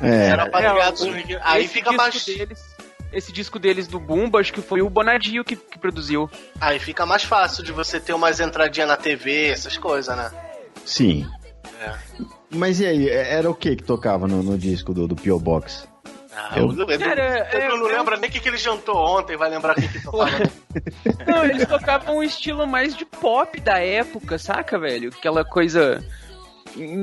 É. 0.00 0.26
Era 0.28 0.48
padrinhado 0.48 1.06
É. 1.06 1.40
Aí 1.42 1.64
esse 1.64 1.74
fica 1.74 1.90
disco 1.90 1.96
mais. 2.02 2.24
Deles, 2.24 2.74
esse 3.12 3.32
disco 3.32 3.58
deles 3.58 3.86
do 3.86 4.00
Bumba, 4.00 4.40
acho 4.40 4.52
que 4.52 4.60
foi 4.60 4.82
o 4.82 4.90
Bonadio 4.90 5.44
que, 5.44 5.54
que 5.56 5.78
produziu. 5.78 6.28
Aí 6.60 6.78
fica 6.78 7.06
mais 7.06 7.22
fácil 7.24 7.62
de 7.62 7.72
você 7.72 8.00
ter 8.00 8.12
umas 8.12 8.40
entradinhas 8.40 8.88
na 8.88 8.96
TV, 8.96 9.48
essas 9.48 9.76
coisas, 9.76 10.16
né? 10.16 10.30
Sim. 10.84 11.26
É. 11.80 11.92
Mas 12.50 12.80
e 12.80 12.86
aí, 12.86 13.08
é- 13.08 13.34
era 13.34 13.48
o 13.50 13.54
que 13.54 13.76
que 13.76 13.82
tocava 13.84 14.26
no, 14.26 14.42
no 14.42 14.58
disco 14.58 14.92
do, 14.92 15.06
do 15.08 15.16
P.O. 15.16 15.38
Box? 15.38 15.88
Ah, 16.36 16.54
Eu- 16.56 16.74
Cara, 16.98 17.48
Edu 17.52 17.56
é- 17.56 17.68
não 17.68 17.88
é- 17.88 17.96
lembra 17.96 18.16
nem 18.16 18.28
o 18.28 18.32
que, 18.32 18.40
que 18.40 18.48
ele 18.48 18.56
jantou 18.56 18.96
ontem, 18.96 19.36
vai 19.36 19.48
lembrar 19.48 19.72
o 19.78 19.80
que, 19.80 19.86
que 19.88 20.00
falando. 20.00 20.50
Não, 21.26 21.44
eles 21.44 21.66
tocavam 21.66 22.16
um 22.18 22.22
estilo 22.22 22.66
mais 22.66 22.96
de 22.96 23.04
pop 23.04 23.60
da 23.60 23.78
época, 23.78 24.36
saca, 24.38 24.76
velho? 24.78 25.10
Aquela 25.16 25.44
coisa. 25.44 26.04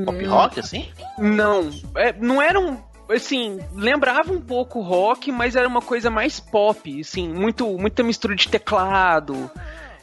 Pop 0.05 0.25
rock, 0.25 0.59
assim? 0.59 0.87
Não, 1.17 1.69
é, 1.95 2.13
não 2.13 2.41
era 2.41 2.59
um. 2.59 2.77
Assim, 3.09 3.59
lembrava 3.73 4.31
um 4.31 4.39
pouco 4.39 4.79
rock, 4.81 5.31
mas 5.31 5.55
era 5.55 5.67
uma 5.67 5.81
coisa 5.81 6.09
mais 6.09 6.39
pop, 6.39 6.99
assim, 7.01 7.27
muito, 7.27 7.67
muita 7.77 8.03
mistura 8.03 8.33
de 8.35 8.47
teclado, 8.47 9.51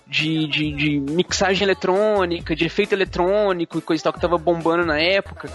de, 0.07 0.47
de, 0.47 0.73
de 0.73 1.01
mixagem 1.01 1.65
eletrônica, 1.65 2.55
de 2.55 2.67
efeito 2.67 2.93
eletrônico 2.95 3.79
e 3.79 3.81
coisa 3.81 4.03
e 4.03 4.05
tal 4.05 4.13
que 4.13 4.21
tava 4.21 4.37
bombando 4.37 4.85
na 4.85 4.99
época. 5.01 5.49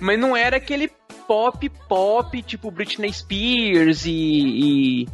Mas 0.00 0.18
não 0.18 0.36
era 0.36 0.56
aquele 0.56 0.90
pop 1.28 1.68
pop, 1.88 2.42
tipo 2.42 2.70
Britney 2.72 3.12
Spears 3.12 4.04
e. 4.06 4.10
e 4.10 5.08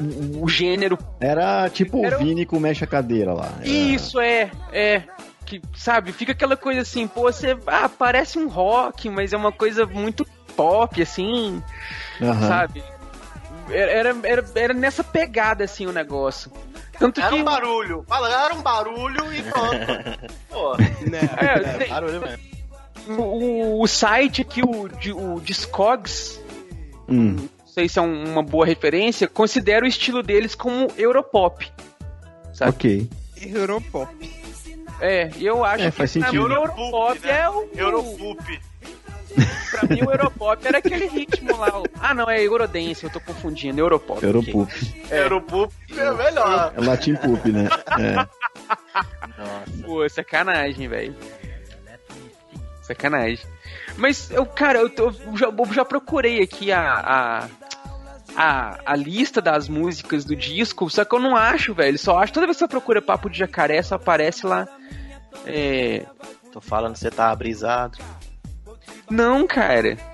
o, 0.00 0.44
o 0.44 0.48
gênero 0.48 0.96
Era 1.20 1.68
tipo 1.68 2.02
Era 2.04 2.16
o 2.18 2.22
o- 2.22 2.24
Vini 2.24 2.46
com 2.46 2.58
mexe 2.58 2.82
a 2.84 2.86
cadeira 2.86 3.34
lá. 3.34 3.52
Era- 3.60 3.68
isso 3.68 4.18
é, 4.18 4.50
é. 4.72 5.02
Que, 5.50 5.60
sabe, 5.76 6.12
fica 6.12 6.30
aquela 6.30 6.56
coisa 6.56 6.82
assim, 6.82 7.08
pô, 7.08 7.22
você. 7.22 7.58
Ah, 7.66 7.88
parece 7.88 8.38
um 8.38 8.46
rock, 8.46 9.10
mas 9.10 9.32
é 9.32 9.36
uma 9.36 9.50
coisa 9.50 9.84
muito 9.84 10.24
pop, 10.54 11.02
assim, 11.02 11.60
Aham. 12.22 12.46
sabe? 12.48 12.84
Era, 13.68 14.14
era, 14.24 14.44
era, 14.54 14.72
nessa 14.74 15.02
pegada, 15.02 15.64
assim, 15.64 15.86
o 15.86 15.92
negócio. 15.92 16.52
Tanto 17.00 17.20
Era 17.20 17.30
que. 17.30 17.34
um 17.40 17.44
barulho. 17.44 18.06
Era 18.08 18.54
um 18.54 18.62
barulho 18.62 19.32
e 19.34 19.42
pronto. 19.42 20.30
Pô, 20.48 20.76
Né? 20.76 21.18
é, 21.36 21.58
tem- 21.78 21.88
Barulho 21.88 22.20
mesmo. 22.20 23.20
o, 23.20 23.82
o- 23.82 23.88
site 23.88 24.42
aqui, 24.42 24.62
o, 24.62 24.86
de- 24.88 25.12
o 25.12 25.40
Discogs, 25.40 26.40
Hum. 27.08 27.36
não 27.58 27.66
sei 27.66 27.88
se 27.88 27.98
é 27.98 28.02
um- 28.02 28.24
uma 28.32 28.42
boa 28.42 28.64
referência, 28.66 29.26
considera 29.26 29.84
o 29.84 29.88
estilo 29.88 30.22
deles 30.22 30.54
como 30.54 30.86
Europop. 30.96 31.68
Sabe? 32.52 32.70
Ok. 32.70 33.10
Europop. 33.42 34.39
É, 35.00 35.30
e 35.36 35.46
eu 35.46 35.64
acho 35.64 35.84
É, 35.84 35.90
que 35.90 35.96
faz 35.96 36.10
sentido. 36.10 36.32
mim 36.32 36.38
o 36.38 36.52
Europop 36.52 37.20
né? 37.26 37.40
é 37.40 37.48
o. 37.50 37.68
Europoop. 37.74 38.60
Pra 39.70 39.88
mim 39.88 40.02
o 40.02 40.10
Europop 40.10 40.66
era 40.66 40.78
aquele 40.78 41.06
ritmo 41.06 41.56
lá. 41.56 41.78
o- 41.80 41.84
Ah, 42.00 42.12
não, 42.12 42.28
é 42.28 42.42
Eurodance, 42.42 43.04
eu 43.04 43.10
tô 43.10 43.20
confundindo. 43.20 43.80
Europop. 43.80 44.22
Europoop. 44.24 44.72
Europoop 45.10 45.72
é 45.96 46.10
melhor. 46.12 46.72
É 46.76 46.80
Latin 46.80 47.14
Poop, 47.14 47.50
né? 47.52 47.68
É. 47.98 48.26
Pô, 49.84 50.08
sacanagem, 50.08 50.88
velho. 50.88 51.14
Sacanagem. 52.82 53.38
Mas, 53.96 54.30
eu, 54.30 54.44
cara, 54.46 54.80
eu, 54.80 54.90
tô- 54.90 55.10
eu 55.26 55.36
já, 55.36 55.46
eu 55.46 55.72
já 55.72 55.84
procurei 55.84 56.42
aqui 56.42 56.72
a, 56.72 56.92
a, 56.94 57.48
a, 58.36 58.78
a 58.84 58.96
lista 58.96 59.40
das 59.40 59.68
músicas 59.68 60.24
do 60.24 60.34
disco, 60.34 60.88
só 60.90 61.04
que 61.04 61.14
eu 61.14 61.20
não 61.20 61.36
acho, 61.36 61.72
velho. 61.74 61.98
Só 61.98 62.18
acho, 62.18 62.32
toda 62.32 62.46
vez 62.46 62.56
que 62.56 62.64
você 62.64 62.68
procura 62.68 63.00
Papo 63.00 63.30
de 63.30 63.38
Jacaré, 63.38 63.80
só 63.82 63.94
aparece 63.94 64.46
lá. 64.46 64.66
É. 65.46 66.04
Tô 66.52 66.60
falando, 66.60 66.96
você 66.96 67.10
tá 67.10 67.34
brisado. 67.34 67.98
Não, 69.10 69.46
cara. 69.46 69.96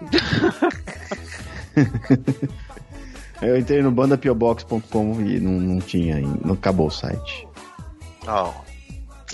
Eu 3.42 3.58
entrei 3.58 3.82
no 3.82 3.90
bandapiobox.com 3.90 5.20
e 5.20 5.38
não, 5.38 5.52
não 5.52 5.78
tinha 5.80 6.16
ainda. 6.16 6.38
Não 6.44 6.54
acabou 6.54 6.86
o 6.86 6.90
site. 6.90 7.46
Ó, 8.26 8.52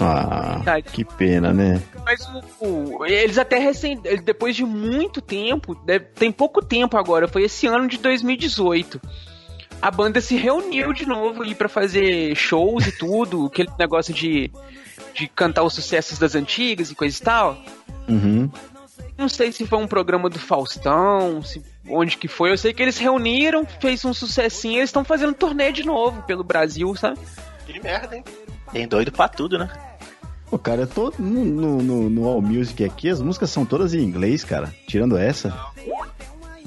Ah, 0.00 0.54
Verdade. 0.56 0.88
que 0.90 1.04
pena, 1.04 1.52
né? 1.52 1.80
Mas 2.04 2.28
o, 2.60 3.04
eles 3.06 3.38
até 3.38 3.58
recém, 3.58 4.00
depois 4.24 4.56
de 4.56 4.64
muito 4.64 5.20
tempo, 5.20 5.74
tem 6.16 6.32
pouco 6.32 6.60
tempo 6.64 6.96
agora, 6.96 7.28
foi 7.28 7.44
esse 7.44 7.66
ano 7.66 7.86
de 7.86 7.98
2018. 7.98 9.00
A 9.80 9.90
banda 9.90 10.20
se 10.20 10.36
reuniu 10.36 10.92
de 10.92 11.06
novo 11.06 11.42
ali 11.42 11.54
pra 11.54 11.68
fazer 11.68 12.34
shows 12.36 12.86
e 12.86 12.92
tudo, 12.92 13.46
aquele 13.46 13.70
negócio 13.78 14.12
de, 14.14 14.50
de 15.14 15.28
cantar 15.28 15.62
os 15.62 15.74
sucessos 15.74 16.18
das 16.18 16.34
antigas 16.34 16.90
e 16.90 16.94
coisa 16.94 17.16
e 17.16 17.22
tal. 17.22 17.58
Uhum. 18.08 18.50
Não 19.16 19.28
sei 19.28 19.52
se 19.52 19.66
foi 19.66 19.78
um 19.78 19.86
programa 19.86 20.28
do 20.28 20.38
Faustão, 20.38 21.42
se, 21.42 21.62
onde 21.88 22.16
que 22.16 22.28
foi. 22.28 22.50
Eu 22.50 22.58
sei 22.58 22.72
que 22.72 22.82
eles 22.82 22.98
reuniram, 22.98 23.66
fez 23.80 24.04
um 24.04 24.14
sucessinho, 24.14 24.78
eles 24.78 24.88
estão 24.88 25.04
fazendo 25.04 25.34
turnê 25.34 25.70
de 25.70 25.84
novo 25.84 26.22
pelo 26.22 26.42
Brasil, 26.42 26.94
sabe? 26.96 27.18
Que 27.66 27.80
merda, 27.80 28.16
hein? 28.16 28.24
tem 28.72 28.88
doido 28.88 29.12
pra 29.12 29.28
tudo, 29.28 29.58
né? 29.58 29.70
Pô, 30.50 30.58
cara, 30.58 30.82
eu 30.82 30.86
tô 30.86 31.12
no, 31.18 31.44
no, 31.44 31.82
no, 31.82 32.10
no 32.10 32.28
All 32.28 32.42
Music 32.42 32.84
aqui, 32.84 33.08
as 33.08 33.20
músicas 33.20 33.50
são 33.50 33.64
todas 33.64 33.94
em 33.94 34.00
inglês, 34.00 34.44
cara. 34.44 34.74
Tirando 34.86 35.16
essa. 35.16 35.56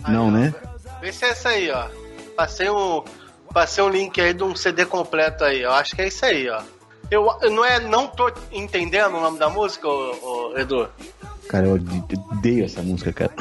Não, 0.08 0.32
né? 0.32 0.54
Vê 1.02 1.12
se 1.12 1.26
é 1.26 1.30
essa 1.30 1.50
aí, 1.50 1.70
ó. 1.70 1.88
Passei 2.36 2.70
um, 2.70 3.04
passei 3.54 3.84
um 3.84 3.90
link 3.90 4.20
aí 4.20 4.34
de 4.34 4.44
um 4.44 4.56
CD 4.56 4.86
completo 4.86 5.44
aí. 5.44 5.62
Eu 5.62 5.72
acho 5.72 5.96
que 5.96 6.02
é 6.02 6.08
isso 6.08 6.26
aí, 6.26 6.50
ó. 6.50 6.62
Eu, 7.12 7.30
eu 7.42 7.52
não 7.52 7.64
é, 7.64 7.80
não 7.80 8.08
tô 8.08 8.32
entendendo 8.52 9.16
o 9.16 9.22
nome 9.22 9.38
da 9.38 9.50
música, 9.50 9.88
ô, 9.88 10.52
ô, 10.54 10.58
Edu. 10.58 10.90
Cara, 11.48 11.68
eu 11.68 11.74
odeio 12.32 12.66
essa 12.66 12.82
música, 12.82 13.14
cara. 13.14 13.32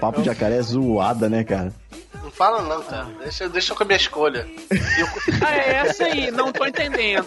Papo 0.00 0.20
de 0.20 0.26
jacaré 0.26 0.56
é 0.56 0.62
zoada, 0.62 1.28
né, 1.28 1.44
cara? 1.44 1.72
Não 2.22 2.30
fala 2.30 2.62
não, 2.62 2.82
cara. 2.82 3.06
Deixa, 3.22 3.48
deixa 3.48 3.72
eu 3.72 3.76
com 3.76 3.82
a 3.82 3.86
minha 3.86 3.96
escolha. 3.96 4.46
Ah, 5.44 5.54
é 5.54 5.74
essa 5.86 6.04
aí, 6.04 6.30
não 6.30 6.52
tô 6.52 6.64
entendendo. 6.66 7.26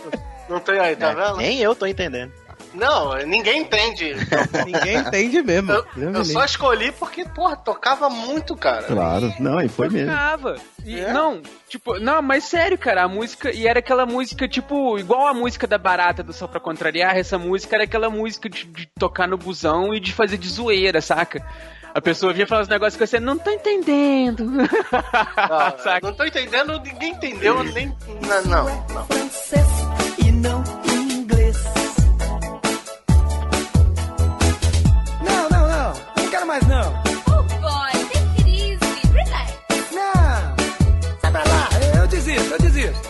Não 0.49 0.59
tem 0.59 0.79
aí, 0.79 0.95
tá 0.95 1.11
É, 1.11 1.15
vendo? 1.15 1.37
nem 1.37 1.59
eu 1.59 1.75
tô 1.75 1.85
entendendo. 1.85 2.31
Não, 2.73 3.15
ninguém 3.25 3.61
entende. 3.61 4.15
Ninguém 4.65 4.97
entende 4.97 5.41
mesmo. 5.41 5.71
Eu, 5.71 5.85
eu 5.95 6.25
só 6.25 6.45
escolhi 6.45 6.91
porque, 6.93 7.25
porra, 7.25 7.55
tocava 7.55 8.09
muito, 8.09 8.55
cara. 8.55 8.83
Claro. 8.83 9.33
Não, 9.39 9.59
e 9.61 9.67
foi 9.67 9.89
mesmo. 9.89 10.09
Tocava. 10.11 10.55
E, 10.85 10.99
É? 10.99 11.11
Não, 11.11 11.41
tipo, 11.67 11.99
não, 11.99 12.21
mas 12.21 12.45
sério, 12.45 12.77
cara, 12.77 13.03
a 13.03 13.07
música. 13.07 13.51
E 13.51 13.67
era 13.67 13.79
aquela 13.79 14.05
música, 14.05 14.47
tipo, 14.47 14.97
igual 14.97 15.27
a 15.27 15.33
música 15.33 15.67
da 15.67 15.77
Barata 15.77 16.23
do 16.23 16.33
Só 16.33 16.47
Pra 16.47 16.59
Contrariar, 16.59 17.17
essa 17.17 17.37
música 17.37 17.75
era 17.75 17.83
aquela 17.83 18.09
música 18.09 18.49
de, 18.49 18.65
de 18.65 18.87
tocar 18.97 19.27
no 19.27 19.37
busão 19.37 19.93
e 19.93 19.99
de 19.99 20.13
fazer 20.13 20.37
de 20.37 20.47
zoeira, 20.47 21.01
saca? 21.01 21.45
A 21.93 21.99
pessoa 21.99 22.31
vinha 22.31 22.47
falar 22.47 22.61
uns 22.61 22.69
negócios 22.69 22.95
que 22.95 23.05
você 23.05 23.19
não 23.19 23.37
tá 23.37 23.51
entendendo. 23.51 24.49
Saca? 25.83 25.99
não 26.01 26.13
tô 26.13 26.23
entendendo, 26.23 26.79
ninguém 26.79 27.11
entendeu, 27.11 27.61
nem. 27.65 27.87
Não, 28.21 28.43
não. 28.45 28.65
não. 30.39 30.80
Mais 36.51 36.67
não. 36.67 36.93
Oh 37.27 37.43
boy, 37.61 37.91
it 38.13 38.45
easy. 38.45 39.07
Relax. 39.13 39.53
Não. 39.93 41.17
Sai 41.21 41.31
pra 41.31 41.43
lá. 41.45 41.69
Eu 41.97 42.05
desisto, 42.07 42.51
eu 42.51 42.59
desisto. 42.59 43.00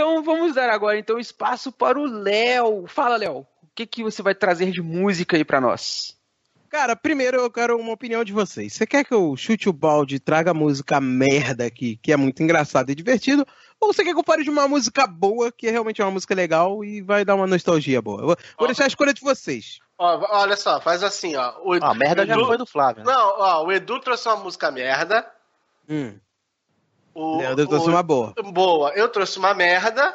Então 0.00 0.22
vamos 0.22 0.54
dar 0.54 0.70
agora 0.70 0.98
então 0.98 1.18
espaço 1.18 1.70
para 1.70 2.00
o 2.00 2.06
Léo. 2.06 2.86
Fala, 2.86 3.18
Léo. 3.18 3.40
O 3.40 3.46
que, 3.74 3.84
que 3.84 4.02
você 4.02 4.22
vai 4.22 4.34
trazer 4.34 4.70
de 4.70 4.80
música 4.80 5.36
aí 5.36 5.44
pra 5.44 5.60
nós? 5.60 6.16
Cara, 6.70 6.96
primeiro 6.96 7.36
eu 7.36 7.50
quero 7.50 7.76
uma 7.78 7.92
opinião 7.92 8.24
de 8.24 8.32
vocês. 8.32 8.72
Você 8.72 8.86
quer 8.86 9.04
que 9.04 9.12
eu 9.12 9.36
chute 9.36 9.68
o 9.68 9.74
balde 9.74 10.14
e 10.14 10.18
traga 10.18 10.54
música 10.54 11.02
merda 11.02 11.66
aqui, 11.66 11.98
que 12.02 12.10
é 12.12 12.16
muito 12.16 12.42
engraçado 12.42 12.88
e 12.88 12.94
divertido? 12.94 13.46
Ou 13.78 13.92
você 13.92 14.02
quer 14.02 14.14
que 14.14 14.18
eu 14.18 14.24
pare 14.24 14.42
de 14.42 14.48
uma 14.48 14.66
música 14.66 15.06
boa, 15.06 15.52
que 15.52 15.66
é 15.66 15.70
realmente 15.70 16.00
uma 16.00 16.10
música 16.10 16.34
legal 16.34 16.82
e 16.82 17.02
vai 17.02 17.22
dar 17.22 17.34
uma 17.34 17.46
nostalgia 17.46 18.00
boa? 18.00 18.22
Eu 18.22 18.26
vou, 18.28 18.36
vou 18.58 18.68
deixar 18.68 18.84
a 18.84 18.88
escolha 18.88 19.12
de 19.12 19.20
vocês. 19.20 19.80
Ó, 19.98 20.26
olha 20.40 20.56
só, 20.56 20.80
faz 20.80 21.02
assim, 21.02 21.36
ó. 21.36 21.60
O 21.62 21.74
Edu, 21.74 21.84
Ah, 21.84 21.90
a 21.90 21.94
merda 21.94 22.24
já 22.24 22.32
Edu- 22.32 22.46
foi 22.46 22.56
do 22.56 22.64
Flávio. 22.64 23.04
né? 23.04 23.12
Não, 23.12 23.34
ó, 23.36 23.66
o 23.66 23.70
Edu 23.70 24.00
trouxe 24.00 24.26
uma 24.30 24.36
música 24.36 24.70
merda. 24.70 25.30
Hum, 25.86 26.18
O, 27.14 27.38
Leandro 27.38 27.66
trouxe 27.66 27.86
o- 27.88 27.90
uma 27.92 28.02
boa. 28.02 28.32
Boa, 28.52 28.90
eu 28.94 29.08
trouxe 29.08 29.38
uma 29.38 29.52
merda. 29.54 30.14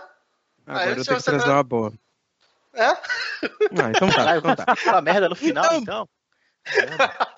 Agora 0.66 0.89
eu 0.91 1.04
tenho 1.06 1.18
que 1.18 1.24
trazer 1.24 1.46
não- 1.48 1.54
uma 1.56 1.64
boa. 1.64 1.93
É? 2.74 2.88
Ah, 2.88 2.98
então 3.96 4.10
tá, 4.12 4.38
então 4.38 4.56
tá. 4.56 4.76
Fala 4.76 5.02
merda 5.02 5.30
no 5.30 5.36
final, 5.36 5.64
Então- 5.66 5.80
então. 5.82 6.10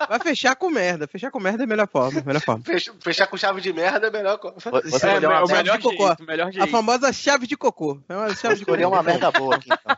Vai 0.08 0.18
fechar 0.20 0.56
com 0.56 0.70
merda. 0.70 1.06
Fechar 1.06 1.30
com 1.30 1.38
merda 1.38 1.62
é 1.62 1.66
a 1.66 1.68
melhor 1.68 1.86
forma. 1.86 2.22
Melhor 2.24 2.40
forma. 2.40 2.64
Fech- 2.64 2.90
Fechar 3.02 3.26
com 3.26 3.36
chave 3.36 3.60
de 3.60 3.72
merda 3.74 4.06
é 4.06 4.10
melhor. 4.10 4.38
co- 4.38 4.52
Vo- 4.56 4.80
Você 4.84 5.06
É, 5.06 5.18
uma 5.18 5.18
o 5.18 5.46
merda, 5.46 5.54
melhor 5.62 5.80
jeito, 5.80 5.96
cocô. 5.96 6.24
melhor 6.24 6.50
A 6.58 6.66
famosa 6.66 7.12
chave 7.12 7.46
de 7.46 7.54
cocô. 7.56 8.00
É 8.08 8.16
uma 8.16 8.34
chave 8.34 8.54
de 8.56 8.64
cocô. 8.64 8.88
uma 8.88 9.02
merda 9.02 9.30
boa 9.30 9.56
aqui, 9.56 9.68
então. 9.70 9.96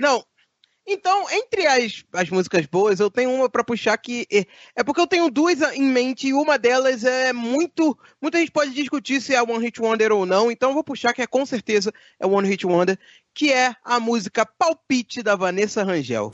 Não. 0.00 0.24
Então, 0.92 1.30
entre 1.30 1.68
as, 1.68 2.04
as 2.12 2.28
músicas 2.30 2.66
boas, 2.66 2.98
eu 2.98 3.08
tenho 3.08 3.32
uma 3.32 3.48
pra 3.48 3.62
puxar 3.62 3.96
que. 3.96 4.26
É, 4.28 4.44
é 4.74 4.82
porque 4.82 5.00
eu 5.00 5.06
tenho 5.06 5.30
duas 5.30 5.62
em 5.72 5.84
mente 5.84 6.26
e 6.26 6.34
uma 6.34 6.58
delas 6.58 7.04
é 7.04 7.32
muito. 7.32 7.96
Muita 8.20 8.38
gente 8.38 8.50
pode 8.50 8.72
discutir 8.72 9.20
se 9.20 9.32
é 9.32 9.40
One 9.40 9.64
Hit 9.64 9.80
Wonder 9.80 10.10
ou 10.10 10.26
não, 10.26 10.50
então 10.50 10.70
eu 10.70 10.74
vou 10.74 10.82
puxar 10.82 11.12
que 11.12 11.22
é 11.22 11.28
com 11.28 11.46
certeza 11.46 11.92
é 12.18 12.26
One 12.26 12.48
Hit 12.48 12.66
Wonder, 12.66 12.98
que 13.32 13.52
é 13.52 13.72
a 13.84 14.00
música 14.00 14.44
Palpite 14.44 15.22
da 15.22 15.36
Vanessa 15.36 15.84
Rangel. 15.84 16.32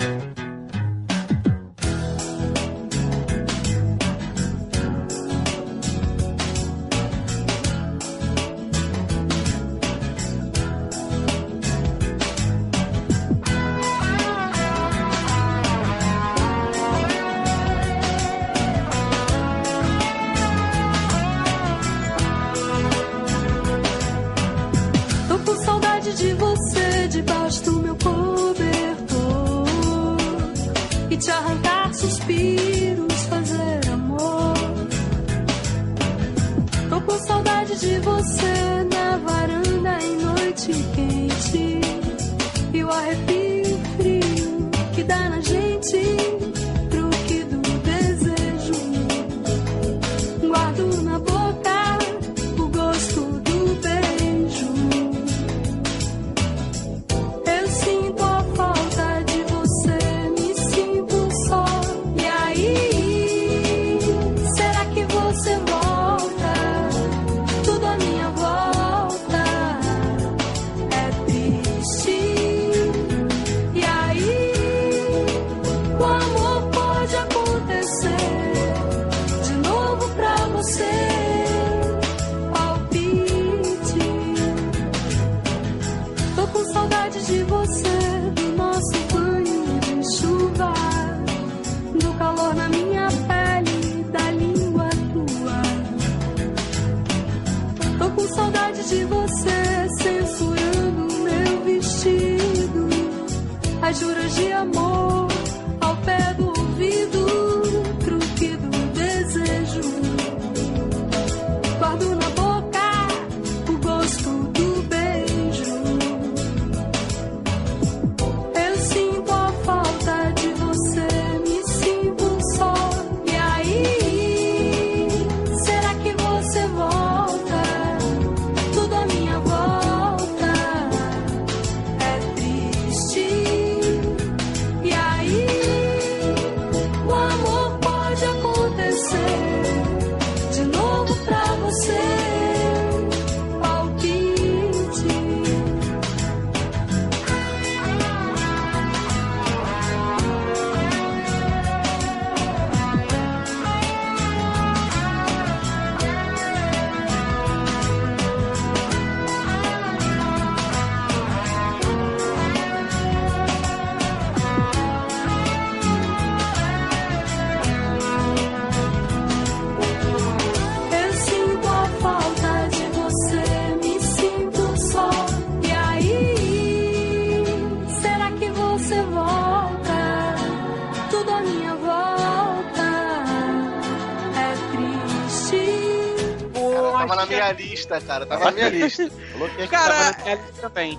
Lista, 187.86 188.00
cara. 188.00 188.26
Tava 188.26 188.46
na 188.46 188.50
minha 188.52 188.68
lista. 188.68 189.08
Coloquei 189.32 189.66
Cara, 189.68 190.14
também. 190.60 190.98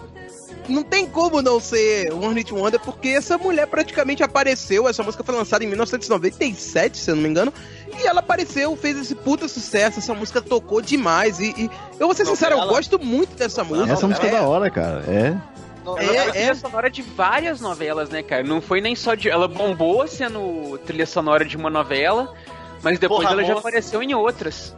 não 0.67 0.83
tem 0.83 1.07
como 1.07 1.41
não 1.41 1.59
ser 1.59 2.11
One 2.13 2.35
Hit 2.35 2.53
Wonder, 2.53 2.79
porque 2.79 3.09
essa 3.09 3.37
mulher 3.37 3.67
praticamente 3.67 4.23
apareceu. 4.23 4.87
Essa 4.87 5.03
música 5.03 5.23
foi 5.23 5.35
lançada 5.35 5.63
em 5.63 5.67
1997, 5.67 6.97
se 6.97 7.11
eu 7.11 7.15
não 7.15 7.23
me 7.23 7.29
engano. 7.29 7.53
E 7.99 8.05
ela 8.05 8.19
apareceu, 8.19 8.75
fez 8.75 8.97
esse 8.97 9.15
puta 9.15 9.47
sucesso. 9.47 9.99
Essa 9.99 10.13
música 10.13 10.41
tocou 10.41 10.81
demais. 10.81 11.39
E, 11.39 11.53
e 11.57 11.69
eu 11.99 12.07
vou 12.07 12.15
ser 12.15 12.25
sincero, 12.25 12.57
eu 12.57 12.67
gosto 12.67 12.99
muito 12.99 13.35
dessa 13.35 13.63
música. 13.63 13.93
Essa 13.93 14.07
música 14.07 14.27
é 14.27 14.31
da 14.31 14.41
hora, 14.43 14.69
cara. 14.69 15.03
É. 15.07 15.35
Não, 15.83 15.97
É, 15.97 16.03
Ela 16.03 16.15
foi 16.15 16.27
é. 16.27 16.31
trilha 16.31 16.55
sonora 16.55 16.89
de 16.89 17.01
várias 17.01 17.61
novelas, 17.61 18.09
né, 18.09 18.21
cara? 18.21 18.43
Não 18.43 18.61
foi 18.61 18.81
nem 18.81 18.95
só 18.95 19.15
de. 19.15 19.29
Ela 19.29 19.47
bombou 19.47 20.05
sendo 20.07 20.77
trilha 20.85 21.05
sonora 21.05 21.45
de 21.45 21.55
uma 21.55 21.69
novela, 21.69 22.33
mas 22.83 22.99
depois 22.99 23.21
Porra, 23.21 23.31
ela 23.31 23.43
já 23.45 23.57
apareceu 23.57 24.03
em 24.03 24.13
outras. 24.13 24.75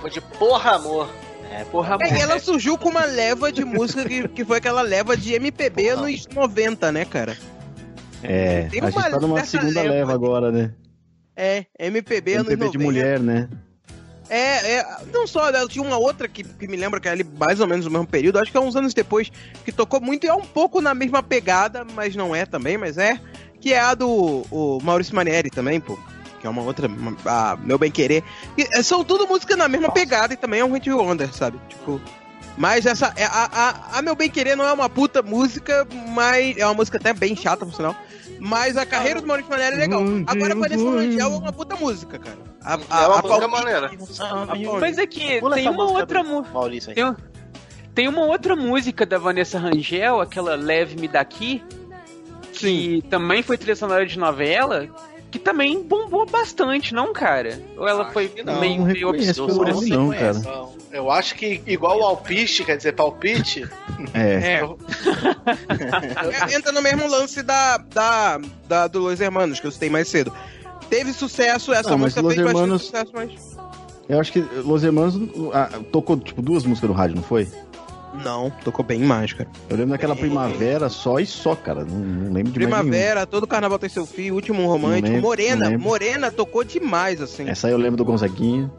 Foi 0.00 0.10
de 0.10 0.20
porra, 0.20 0.72
amor. 0.72 1.10
É, 1.50 1.64
porra, 1.64 1.96
É, 2.00 2.16
e 2.16 2.20
ela 2.20 2.38
surgiu 2.38 2.76
com 2.76 2.88
uma 2.88 3.04
leva 3.04 3.52
de 3.52 3.64
música 3.64 4.04
que, 4.04 4.28
que 4.28 4.44
foi 4.44 4.58
aquela 4.58 4.82
leva 4.82 5.16
de 5.16 5.34
MPB 5.34 5.94
nos 5.94 6.26
90, 6.26 6.92
né, 6.92 7.04
cara? 7.04 7.36
É. 8.22 8.64
Tem 8.64 8.82
A 8.82 8.90
gente 8.90 9.10
tá 9.10 9.20
numa 9.20 9.44
segunda 9.44 9.82
leva 9.82 9.94
leva 9.94 10.12
agora, 10.12 10.50
né? 10.50 10.72
É, 11.36 11.66
MPB 11.78 12.34
anos 12.34 12.48
MPB 12.48 12.64
90. 12.66 12.78
de 12.78 12.84
mulher, 12.84 13.20
né? 13.20 13.48
É, 14.28 14.78
é, 14.78 14.86
não 15.12 15.26
só, 15.26 15.48
ela 15.48 15.68
tinha 15.68 15.84
uma 15.84 15.96
outra 15.96 16.26
que, 16.26 16.42
que 16.42 16.66
me 16.66 16.76
lembra 16.76 16.98
que 16.98 17.08
é 17.08 17.12
ali 17.12 17.24
mais 17.24 17.60
ou 17.60 17.66
menos 17.66 17.84
no 17.84 17.92
mesmo 17.92 18.06
período, 18.06 18.38
acho 18.38 18.50
que 18.50 18.56
é 18.56 18.60
uns 18.60 18.74
anos 18.74 18.92
depois, 18.92 19.30
que 19.64 19.70
tocou 19.70 20.00
muito 20.00 20.24
e 20.24 20.28
é 20.28 20.34
um 20.34 20.44
pouco 20.44 20.80
na 20.80 20.94
mesma 20.94 21.22
pegada, 21.22 21.84
mas 21.94 22.16
não 22.16 22.34
é 22.34 22.44
também, 22.44 22.76
mas 22.76 22.98
é, 22.98 23.20
que 23.60 23.72
é 23.72 23.78
a 23.78 23.94
do 23.94 24.44
o 24.50 24.80
Maurício 24.82 25.14
Manieri 25.14 25.48
também, 25.48 25.80
pô. 25.80 25.96
Que 26.40 26.46
é 26.46 26.50
uma 26.50 26.62
outra, 26.62 26.86
uma- 26.88 27.16
a 27.24 27.56
Meu 27.56 27.78
Bem 27.78 27.90
Querer. 27.90 28.22
E, 28.56 28.66
é, 28.72 28.82
são 28.82 29.02
tudo 29.04 29.26
música 29.26 29.56
na 29.56 29.68
mesma 29.68 29.90
pegada 29.90 30.34
e 30.34 30.36
também 30.36 30.60
é 30.60 30.64
um 30.64 30.72
hit 30.72 30.90
wonder, 30.90 31.32
sabe? 31.32 31.58
Tipo. 31.68 32.00
Mas 32.58 32.86
essa. 32.86 33.12
é, 33.16 33.24
A, 33.24 33.50
a, 33.52 33.98
a 33.98 34.02
Meu 34.02 34.14
Bem 34.16 34.30
Querer 34.30 34.56
não 34.56 34.64
é 34.66 34.72
uma 34.72 34.88
puta 34.88 35.22
música, 35.22 35.86
mas. 36.08 36.56
É 36.56 36.64
uma 36.64 36.74
música 36.74 36.96
até 36.98 37.12
bem 37.12 37.36
chata, 37.36 37.66
por 37.66 37.74
sinal. 37.74 37.94
Mas 38.38 38.76
a 38.76 38.84
carreira 38.84 39.20
do 39.20 39.26
Maurício 39.26 39.50
Manieri 39.50 39.76
é 39.76 39.78
legal. 39.78 40.02
Agora 40.26 40.52
a 40.52 40.56
Vanessa 40.56 40.84
Rangel 40.90 41.32
é 41.32 41.36
uma 41.36 41.52
puta 41.52 41.74
música, 41.76 42.18
cara. 42.18 42.36
A, 42.62 42.74
a, 42.74 43.02
É 43.02 43.06
uma 43.06 43.18
a 43.18 43.22
música 43.22 43.48
maneira. 43.48 43.90
Mas 44.80 44.98
é 44.98 45.06
que 45.06 45.40
tem 45.54 45.68
uma 45.68 45.84
outra 45.90 46.22
música. 46.22 46.52
Maurício 46.52 46.90
aí. 46.90 46.94
Tem, 46.94 47.16
tem 47.94 48.08
uma 48.08 48.22
outra 48.26 48.54
música 48.54 49.06
da 49.06 49.16
Vanessa 49.18 49.58
Rangel, 49.58 50.20
aquela 50.20 50.54
Leve-me 50.54 51.08
Daqui, 51.08 51.64
que 52.52 53.02
também 53.08 53.42
foi 53.42 53.56
trilha 53.56 53.76
sonora 53.76 54.04
de 54.06 54.18
novela, 54.18 54.86
que 55.30 55.38
também 55.38 55.82
bombou 55.82 56.24
bastante, 56.26 56.94
não, 56.94 57.12
cara? 57.12 57.60
Ou 57.76 57.86
ela 57.88 58.04
Acho 58.04 58.12
foi 58.12 58.32
não. 58.44 58.60
meio, 58.60 58.78
Não 58.80 58.86
meio 58.86 59.08
obscura? 59.08 59.70
assim? 59.72 59.90
não, 59.90 60.10
cara. 60.10 60.34
Não, 60.34 60.72
Eu 60.92 61.10
acho 61.10 61.34
que 61.34 61.60
igual 61.66 61.98
o 62.00 62.02
alpiste, 62.04 62.64
quer 62.64 62.76
dizer, 62.76 62.92
palpite, 62.92 63.68
É. 64.14 64.60
É, 64.60 64.60
É, 66.50 66.54
entra 66.56 66.72
no 66.72 66.80
mesmo 66.82 67.08
lance 67.08 67.42
da, 67.42 67.76
da, 67.78 68.40
da 68.68 68.86
do 68.86 69.00
Los 69.00 69.20
Hermanos, 69.20 69.60
que 69.60 69.66
eu 69.66 69.70
citei 69.70 69.90
mais 69.90 70.08
cedo. 70.08 70.32
Teve 70.88 71.12
sucesso, 71.12 71.72
essa 71.72 71.90
mas 71.96 72.00
música 72.14 72.20
Los 72.22 72.34
fez 72.34 72.44
bastante 72.44 72.60
Hermanos- 72.62 72.82
sucesso, 72.84 73.10
mas. 73.12 73.56
Eu 74.08 74.20
acho 74.20 74.32
que 74.32 74.38
Los 74.64 74.84
Hermanos 74.84 75.16
ah, 75.52 75.68
tocou, 75.90 76.16
tipo, 76.16 76.40
duas 76.40 76.64
músicas 76.64 76.88
no 76.88 76.94
rádio, 76.94 77.16
não 77.16 77.22
foi? 77.24 77.48
Não, 78.24 78.50
tocou 78.64 78.84
bem 78.84 79.00
mais, 79.00 79.32
cara. 79.32 79.48
Eu 79.68 79.76
lembro 79.76 79.92
daquela 79.92 80.16
primavera 80.16 80.88
só 80.88 81.18
e 81.18 81.26
só, 81.26 81.54
cara. 81.54 81.84
Não, 81.84 81.96
não 81.98 82.32
lembro 82.32 82.52
de 82.52 82.66
mais 82.66 82.82
Primavera, 82.82 83.26
todo 83.26 83.46
carnaval 83.46 83.78
tem 83.78 83.88
seu 83.88 84.06
fim, 84.06 84.30
último 84.30 84.66
romântico. 84.66 85.08
Lembro, 85.08 85.22
Morena. 85.22 85.78
Morena 85.78 86.30
tocou 86.30 86.64
demais, 86.64 87.20
assim. 87.20 87.48
Essa 87.48 87.66
aí 87.68 87.72
eu 87.72 87.78
lembro 87.78 87.96
do 87.96 88.04
Gonzaguinha. 88.04 88.70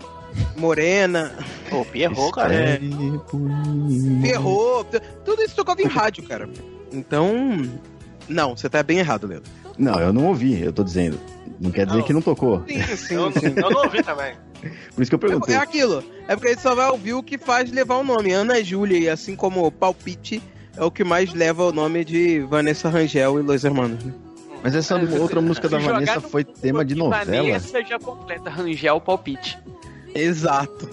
Morena, 0.55 1.31
Pô, 1.69 1.83
Pierrot, 1.85 2.31
cara. 2.33 2.53
É. 2.53 2.77
Ferrou. 2.79 4.21
Ferrou, 4.21 4.83
t- 4.83 5.01
tudo 5.25 5.41
isso 5.41 5.55
tocava 5.55 5.81
em 5.81 5.87
rádio, 5.87 6.23
cara. 6.23 6.47
Então. 6.91 7.33
Não, 8.27 8.55
você 8.55 8.69
tá 8.69 8.83
bem 8.83 8.99
errado, 8.99 9.25
Leandro. 9.25 9.49
Não, 9.77 9.99
eu 9.99 10.11
não 10.11 10.25
ouvi, 10.27 10.61
eu 10.61 10.73
tô 10.73 10.83
dizendo. 10.83 11.19
Não 11.59 11.71
quer 11.71 11.85
dizer 11.85 11.99
Não. 11.99 12.05
que 12.05 12.13
não 12.13 12.21
tocou. 12.21 12.63
Sim, 12.67 12.81
sim, 12.97 13.13
eu, 13.15 13.31
sim. 13.31 13.53
eu 13.55 13.69
não 13.71 13.83
ouvi 13.83 14.03
também. 14.03 14.33
Por 14.93 15.01
isso 15.01 15.11
que 15.11 15.15
eu 15.15 15.19
perguntei. 15.19 15.55
É, 15.55 15.57
é 15.57 15.61
aquilo. 15.61 16.03
É 16.27 16.35
porque 16.35 16.49
a 16.49 16.51
gente 16.51 16.61
só 16.61 16.75
vai 16.75 16.89
ouvir 16.89 17.13
o 17.13 17.23
que 17.23 17.37
faz 17.37 17.71
levar 17.71 17.97
o 17.97 18.03
nome. 18.03 18.31
Ana 18.31 18.63
Júlia, 18.63 18.97
e 18.97 19.09
assim 19.09 19.35
como 19.35 19.71
Palpite, 19.71 20.41
é 20.75 20.83
o 20.83 20.91
que 20.91 21.03
mais 21.03 21.33
leva 21.33 21.63
o 21.63 21.71
nome 21.71 22.03
de 22.03 22.39
Vanessa 22.41 22.89
Rangel 22.89 23.39
e 23.39 23.43
Los 23.43 23.63
Hermanos. 23.63 24.03
né? 24.03 24.13
Mas 24.63 24.75
essa 24.75 24.97
outra 24.97 25.39
música 25.39 25.69
da 25.69 25.77
Vanessa 25.77 26.15
no 26.15 26.21
foi 26.29 26.43
tema 26.43 26.83
de 26.83 26.95
novela. 26.95 27.25
Vanessa 27.25 27.83
já 27.83 27.99
completa 27.99 28.49
Rangel 28.49 28.99
Palpite. 28.99 29.57
Exato. 30.13 30.89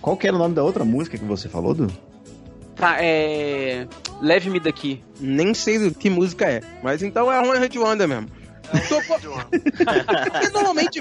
Qual 0.00 0.16
que 0.16 0.26
era 0.26 0.36
o 0.36 0.38
nome 0.38 0.54
da 0.54 0.62
outra 0.62 0.84
música 0.84 1.18
que 1.18 1.24
você 1.24 1.48
falou, 1.48 1.74
Du? 1.74 1.88
Tá, 2.76 2.96
é. 3.00 3.86
Leve-me 4.20 4.60
daqui. 4.60 5.02
Nem 5.20 5.52
sei 5.52 5.78
do 5.78 5.94
que 5.94 6.08
música 6.08 6.46
é. 6.46 6.62
Mas 6.82 7.02
então 7.02 7.30
é 7.30 7.38
One 7.40 7.58
Hit 7.58 7.78
Wonder 7.78 8.08
mesmo. 8.08 8.28
Tocou... 8.88 9.18
Porque 9.50 10.48
normalmente. 10.52 11.00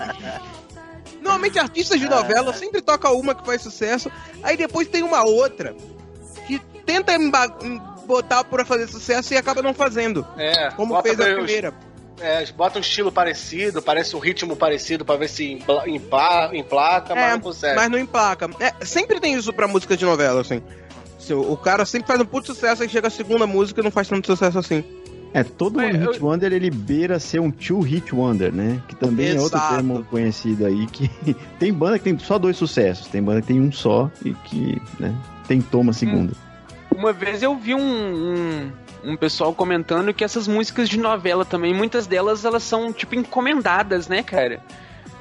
Normalmente 1.21 1.59
artistas 1.59 1.99
de 1.99 2.07
novela 2.07 2.53
sempre 2.53 2.81
tocam 2.81 3.13
uma 3.19 3.35
que 3.35 3.45
faz 3.45 3.61
sucesso, 3.61 4.11
aí 4.41 4.55
depois 4.57 4.87
tem 4.87 5.03
uma 5.03 5.23
outra 5.23 5.75
que 6.47 6.59
tenta 6.85 7.13
botar 8.05 8.43
pra 8.43 8.65
fazer 8.65 8.87
sucesso 8.87 9.33
e 9.33 9.37
acaba 9.37 9.61
não 9.61 9.73
fazendo. 9.73 10.25
É, 10.37 10.71
Como 10.71 10.99
fez 11.01 11.19
a 11.19 11.23
primeira. 11.23 11.73
É, 12.21 12.45
bota 12.51 12.79
um 12.79 12.81
estilo 12.81 13.11
parecido, 13.11 13.81
parece 13.81 14.13
um 14.15 14.19
ritmo 14.19 14.55
parecido 14.55 15.05
pra 15.05 15.15
ver 15.15 15.29
se 15.29 15.53
empla, 15.53 15.87
empla, 15.87 16.49
emplaca, 16.53 17.15
mas 17.15 17.23
É, 17.23 17.31
não 17.31 17.39
consegue. 17.39 17.75
mas 17.75 17.89
não 17.89 17.97
emplaca. 17.97 18.49
É, 18.59 18.85
sempre 18.85 19.19
tem 19.21 19.35
isso 19.35 19.53
pra 19.53 19.67
música 19.67 19.95
de 19.95 20.03
novela, 20.03 20.41
assim. 20.41 20.61
O 21.31 21.55
cara 21.55 21.85
sempre 21.85 22.07
faz 22.07 22.19
um 22.19 22.25
puto 22.25 22.47
sucesso, 22.47 22.81
aí 22.81 22.89
chega 22.89 23.07
a 23.07 23.11
segunda 23.11 23.45
música 23.45 23.79
e 23.79 23.83
não 23.83 23.91
faz 23.91 24.07
tanto 24.07 24.25
sucesso 24.25 24.57
assim. 24.57 24.83
É, 25.33 25.43
todo 25.43 25.79
É, 25.79 25.85
One 25.87 25.97
Hit 25.99 26.19
eu- 26.19 26.25
Wonder 26.25 26.51
ele 26.51 26.69
beira 26.71 27.19
ser 27.19 27.39
um 27.39 27.51
Two 27.51 27.81
Hit 27.81 28.13
Wonder, 28.15 28.51
né? 28.51 28.81
Que 28.87 28.95
também 28.95 29.35
é 29.35 29.39
outro 29.39 29.57
Exato. 29.59 29.75
termo 29.75 30.03
conhecido 30.05 30.65
aí 30.65 30.87
que 30.87 31.09
tem 31.59 31.71
banda 31.71 31.97
que 31.99 32.03
tem 32.05 32.17
só 32.17 32.39
dois 32.39 32.57
sucessos, 32.57 33.07
tem 33.07 33.21
banda 33.21 33.41
que 33.41 33.47
tem 33.47 33.61
um 33.61 33.71
só 33.71 34.09
e 34.25 34.33
que, 34.33 34.81
né, 34.99 35.13
tentou 35.47 35.81
uma 35.81 35.93
segunda. 35.93 36.33
Uma 36.95 37.13
vez 37.13 37.43
eu 37.43 37.55
vi 37.55 37.75
um, 37.75 37.79
um, 37.79 38.71
um 39.11 39.15
pessoal 39.15 39.53
comentando 39.53 40.13
que 40.13 40.23
essas 40.23 40.47
músicas 40.47 40.89
de 40.89 40.97
novela 40.99 41.45
também, 41.45 41.73
muitas 41.73 42.07
delas 42.07 42.43
elas 42.43 42.63
são 42.63 42.91
tipo 42.91 43.13
encomendadas, 43.15 44.07
né, 44.07 44.23
cara? 44.23 44.59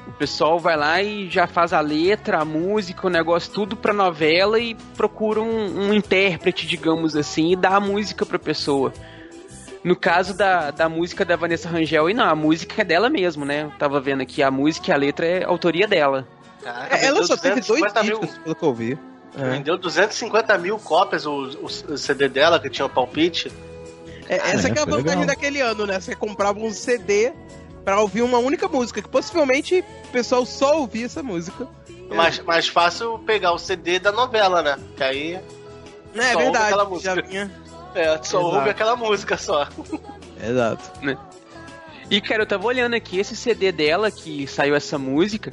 O 0.07 0.11
pessoal 0.13 0.59
vai 0.59 0.75
lá 0.75 1.01
e 1.03 1.29
já 1.29 1.45
faz 1.45 1.71
a 1.71 1.79
letra, 1.81 2.39
a 2.39 2.45
música, 2.45 3.05
o 3.05 3.11
negócio 3.11 3.53
tudo 3.53 3.75
pra 3.75 3.93
novela 3.93 4.59
e 4.59 4.75
procura 4.97 5.39
um, 5.39 5.89
um 5.89 5.93
intérprete, 5.93 6.65
digamos 6.65 7.15
assim, 7.15 7.51
e 7.51 7.55
dá 7.55 7.75
a 7.75 7.79
música 7.79 8.25
pra 8.25 8.39
pessoa. 8.39 8.91
No 9.83 9.95
caso 9.95 10.33
da, 10.33 10.71
da 10.71 10.89
música 10.89 11.23
da 11.23 11.35
Vanessa 11.35 11.69
Rangel, 11.69 12.07
aí 12.07 12.13
não, 12.13 12.25
a 12.25 12.35
música 12.35 12.81
é 12.81 12.85
dela 12.85 13.09
mesmo, 13.09 13.45
né? 13.45 13.63
Eu 13.63 13.71
tava 13.79 13.99
vendo 14.01 14.21
aqui, 14.21 14.43
a 14.43 14.51
música 14.51 14.91
e 14.91 14.93
a 14.93 14.97
letra 14.97 15.25
é 15.25 15.43
autoria 15.45 15.87
dela. 15.87 16.27
Caraca, 16.61 16.97
É, 16.97 17.05
ela 17.05 17.23
só 17.25 17.37
teve 17.37 17.61
dois 17.61 17.81
250 17.81 18.03
mil, 18.03 18.19
discos, 18.19 18.37
pelo 18.39 18.55
que 18.55 18.63
eu 18.65 18.73
vi. 18.73 18.97
É. 19.37 19.49
Vendeu 19.51 19.77
250 19.77 20.57
mil 20.57 20.77
cópias 20.79 21.25
o, 21.25 21.31
o- 21.31 21.65
o 21.93 21.97
CD 21.97 22.27
dela, 22.27 22.59
que 22.59 22.69
tinha 22.69 22.85
o 22.85 22.89
palpite. 22.89 23.49
É, 24.27 24.35
essa 24.35 24.67
É, 24.67 24.71
que 24.71 24.79
é 24.79 24.81
a 24.81 24.85
vantagem 24.85 25.19
legal. 25.21 25.25
daquele 25.25 25.61
ano, 25.61 25.85
né? 25.85 25.99
Você 25.99 26.13
comprava 26.15 26.59
um 26.59 26.71
CD 26.71 27.31
pra 27.85 28.01
ouvir 28.01 28.21
uma 28.21 28.37
única 28.37 28.67
música, 28.67 29.01
que 29.01 29.07
possivelmente 29.07 29.83
o 30.05 30.11
pessoal 30.11 30.45
só 30.45 30.77
ouvia 30.79 31.05
essa 31.05 31.23
música. 31.23 31.65
Mais, 32.09 32.39
mais 32.39 32.67
fácil 32.67 33.19
pegar 33.19 33.53
o 33.53 33.57
CD 33.57 33.97
da 33.99 34.11
novela, 34.11 34.61
né? 34.61 34.77
Que 34.97 35.03
aí 35.03 35.33
É, 36.15 36.21
Só 36.33 36.39
ouve 36.39 36.43
verdade. 36.51 36.65
aquela 36.73 36.99
Já 36.99 37.15
vinha. 37.15 37.51
É, 37.95 38.05
só 38.23 38.39
Exato. 38.39 38.55
ouve 38.55 38.69
aquela 38.69 38.95
música 38.95 39.37
só. 39.37 39.67
Exato. 40.41 40.91
E, 42.09 42.19
cara, 42.21 42.43
eu 42.43 42.47
tava 42.47 42.65
olhando 42.65 42.95
aqui, 42.95 43.19
esse 43.19 43.35
CD 43.35 43.71
dela, 43.71 44.09
que 44.09 44.47
saiu 44.47 44.75
essa 44.75 44.97
música, 44.97 45.51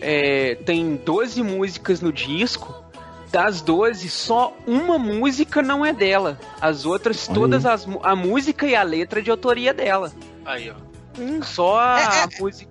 é, 0.00 0.54
tem 0.64 0.96
12 0.96 1.42
músicas 1.42 2.00
no 2.00 2.12
disco. 2.12 2.84
Das 3.30 3.60
12, 3.60 4.08
só 4.08 4.56
uma 4.66 4.98
música 4.98 5.60
não 5.60 5.84
é 5.84 5.92
dela. 5.92 6.38
As 6.62 6.86
outras, 6.86 7.28
Olha 7.28 7.34
todas 7.34 7.66
aí. 7.66 7.72
as 7.74 7.86
a 8.02 8.16
música 8.16 8.66
e 8.66 8.74
a 8.74 8.82
letra 8.82 9.18
é 9.18 9.22
de 9.22 9.30
autoria 9.30 9.74
dela. 9.74 10.10
Aí, 10.46 10.70
ó. 10.70 11.42
Só 11.44 11.78
a 11.78 12.00
É, 12.00 12.04
é. 12.24 12.40
música. 12.40 12.70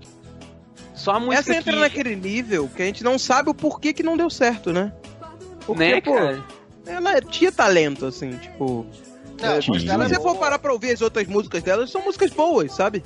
Só 0.95 1.11
a 1.11 1.20
música 1.20 1.39
Essa 1.41 1.55
entra 1.55 1.74
que, 1.74 1.80
naquele 1.80 2.15
nível 2.15 2.68
que 2.76 2.82
a 2.82 2.86
gente 2.86 3.03
não 3.03 3.20
sabe 3.20 3.51
o 3.51 3.53
porquê 3.53 3.93
que 3.93 4.01
não 4.01 4.18
deu 4.18 4.32
certo, 4.32 4.74
né? 4.74 4.91
Porque, 5.63 5.80
né, 5.80 6.01
pô, 6.01 6.15
cara? 6.15 6.43
ela 6.88 7.22
tinha 7.22 7.51
talento, 7.51 8.07
assim, 8.07 8.32
tipo. 8.38 8.84
Não, 9.42 9.50
é, 9.50 9.56
mas 9.56 9.82
se 9.82 9.90
ela 9.90 10.08
você 10.08 10.16
é 10.16 10.20
for 10.20 10.36
parar 10.36 10.60
pra 10.60 10.74
ouvir 10.74 10.92
as 10.92 11.02
outras 11.02 11.28
músicas 11.28 11.62
dela, 11.64 11.86
são 11.86 12.02
músicas 12.02 12.32
boas, 12.32 12.74
sabe? 12.74 13.04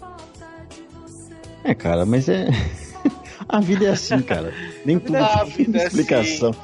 É, 1.64 1.74
cara, 1.74 2.06
mas 2.06 2.30
é. 2.30 2.48
A 3.50 3.60
vida 3.60 3.86
é 3.86 3.90
assim, 3.90 4.22
cara. 4.22 4.54
Nem 4.86 4.98
tudo 4.98 5.18
A 5.18 5.46
tem 5.46 5.68
é 5.74 5.88
explicação. 5.88 6.56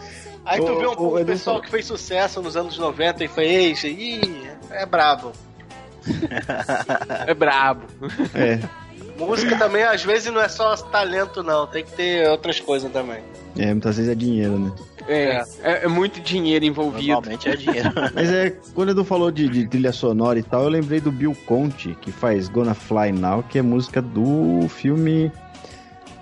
Aí 0.45 0.59
tu 0.61 0.71
Ô, 0.71 0.79
vê 0.79 0.87
um 0.87 1.21
ô, 1.21 1.25
pessoal 1.25 1.61
que 1.61 1.69
fez 1.69 1.85
sucesso 1.85 2.41
nos 2.41 2.55
anos 2.55 2.77
90 2.77 3.25
e 3.25 3.27
foi 3.27 3.45
ex, 3.45 3.83
ih, 3.83 4.49
é 4.71 4.85
brabo. 4.85 5.33
É 7.27 7.33
brabo. 7.33 7.85
É, 8.33 8.59
Música 9.17 9.57
também, 9.57 9.83
às 9.83 10.03
vezes, 10.03 10.31
não 10.31 10.39
é 10.39 10.47
só 10.47 10.75
talento, 10.75 11.41
não. 11.41 11.65
Tem 11.65 11.83
que 11.83 11.91
ter 11.91 12.29
outras 12.29 12.59
coisas 12.59 12.91
também. 12.91 13.21
É, 13.57 13.71
muitas 13.71 13.97
vezes 13.97 14.11
é 14.11 14.15
dinheiro, 14.15 14.59
né? 14.59 14.71
É, 15.07 15.43
é, 15.63 15.85
é 15.85 15.87
muito 15.87 16.19
dinheiro 16.19 16.65
envolvido. 16.65 17.07
Normalmente 17.07 17.49
é 17.49 17.55
dinheiro. 17.55 17.89
Mas 18.13 18.29
é, 18.31 18.55
quando 18.73 18.89
o 18.89 18.91
Edu 18.91 19.03
falou 19.03 19.31
de, 19.31 19.47
de 19.47 19.67
trilha 19.67 19.91
sonora 19.91 20.37
e 20.37 20.43
tal, 20.43 20.63
eu 20.63 20.69
lembrei 20.69 20.99
do 20.99 21.11
Bill 21.11 21.35
Conte, 21.45 21.97
que 22.01 22.11
faz 22.11 22.49
Gonna 22.49 22.73
Fly 22.73 23.11
Now, 23.11 23.43
que 23.43 23.57
é 23.57 23.61
música 23.61 24.01
do 24.01 24.67
filme. 24.69 25.31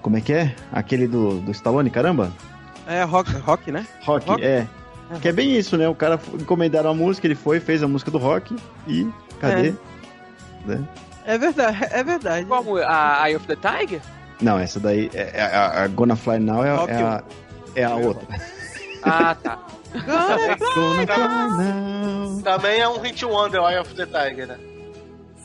Como 0.02 0.18
é 0.18 0.22
que 0.22 0.34
é? 0.34 0.56
Aquele 0.72 1.08
do, 1.08 1.40
do 1.42 1.52
Stallone, 1.52 1.90
caramba? 1.90 2.32
É 2.88 3.04
rock, 3.04 3.32
rock 3.38 3.72
né? 3.72 3.88
Rock, 4.04 4.28
Rock? 4.28 4.44
é. 4.44 4.68
Que 5.22 5.28
é 5.28 5.32
bem 5.32 5.56
isso, 5.56 5.78
né? 5.78 5.88
O 5.88 5.96
cara 5.96 6.20
encomendaram 6.34 6.90
a 6.90 6.94
música, 6.94 7.28
ele 7.28 7.36
foi, 7.36 7.60
fez 7.60 7.84
a 7.84 7.88
música 7.88 8.12
do 8.12 8.18
rock 8.18 8.56
e. 8.88 9.08
Cadê? 9.40 9.74
Né? 10.66 10.84
É 11.26 11.38
verdade, 11.38 11.78
é 11.92 12.04
verdade. 12.04 12.46
Como 12.46 12.78
a 12.78 13.28
Eye 13.28 13.36
of 13.36 13.48
the 13.48 13.56
Tiger? 13.56 14.02
Não, 14.42 14.60
essa 14.60 14.80
daí. 14.80 15.10
É, 15.14 15.32
é 15.34 15.42
a, 15.42 15.84
a 15.84 15.88
Gonna 15.88 16.16
Fly 16.16 16.40
Now 16.40 16.64
é, 16.66 16.70
é 16.70 16.96
a, 17.02 17.24
é 17.76 17.84
a 17.84 17.96
outra. 17.96 18.28
Ah, 19.04 19.36
tá. 19.36 19.60
Gonna 19.94 21.08
Fly 21.08 21.16
Now. 21.28 22.42
Também 22.44 22.80
é 22.80 22.88
um 22.88 23.00
hit 23.00 23.24
wonder, 23.26 23.62
Eye 23.62 23.80
of 23.80 23.94
the 23.96 24.06
Tiger, 24.06 24.48
né? 24.48 24.58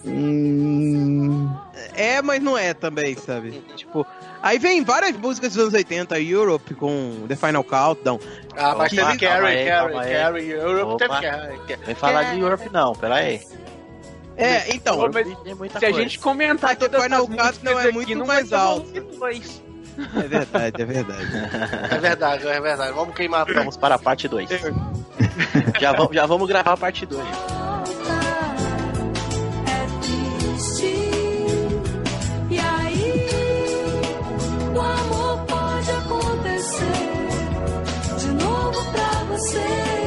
Hum, 0.04 1.50
É, 1.94 2.22
mas 2.22 2.42
não 2.42 2.56
é 2.56 2.72
também, 2.72 3.14
sabe? 3.16 3.62
Tipo, 3.76 4.06
aí 4.42 4.58
vem 4.58 4.82
várias 4.82 5.14
músicas 5.16 5.52
dos 5.52 5.62
anos 5.62 5.74
80, 5.74 6.18
Europe 6.20 6.74
com 6.74 7.26
The 7.28 7.36
Final 7.36 7.62
Countdown. 7.62 8.18
Ah, 8.56 8.74
mas 8.76 8.90
teve 8.90 9.18
Carrie, 9.18 9.66
Carrie. 9.66 10.10
Carrie, 10.12 10.50
Europe 10.50 10.96
teve. 10.98 11.20
Carrie. 11.20 11.58
Vem 11.84 11.94
falar 11.94 12.34
de 12.34 12.40
Europe 12.40 12.70
não, 12.72 12.94
pera 12.94 13.16
aí. 13.16 13.40
É, 14.42 14.74
então, 14.74 14.98
Ô, 14.98 15.10
mas 15.12 15.26
Tem 15.44 15.54
muita 15.54 15.78
Se 15.78 15.84
a 15.86 15.90
coisa. 15.90 16.02
gente 16.02 16.18
comentar 16.18 16.70
Mas 16.70 16.78
The 16.78 16.88
todas 16.88 17.02
Final 17.04 17.22
as 17.22 17.28
músicas 17.28 17.50
Countdown 17.58 17.80
é 17.80 17.92
muito 17.92 18.14
não 18.16 18.26
mais 18.26 18.52
alto. 18.52 18.90
é 18.96 20.28
verdade, 20.28 20.82
é 20.82 20.84
verdade. 20.84 21.28
É 21.90 21.98
verdade, 21.98 22.48
é 22.48 22.60
verdade. 22.60 22.92
Vamos 22.92 23.14
queimar 23.14 23.44
Vamos 23.52 23.76
para 23.76 23.94
a 23.96 23.98
parte 23.98 24.26
2. 24.28 24.48
já, 25.80 25.92
vamos, 25.92 26.14
já 26.14 26.26
vamos 26.26 26.48
gravar 26.48 26.72
a 26.72 26.76
parte 26.76 27.04
2. 27.06 27.22
É 29.66 29.86
triste. 30.00 30.94
E 32.50 32.58
aí, 32.58 33.26
o 34.74 34.80
amor 34.80 35.44
pode 35.46 35.90
acontecer 35.90 36.86
de 38.18 38.26
novo 38.42 38.92
pra 38.92 39.24
você. 39.36 39.99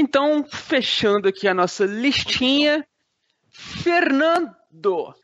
Então, 0.00 0.42
fechando 0.48 1.28
aqui 1.28 1.46
a 1.46 1.52
nossa 1.52 1.84
listinha, 1.84 2.86
Fernando. 3.50 4.54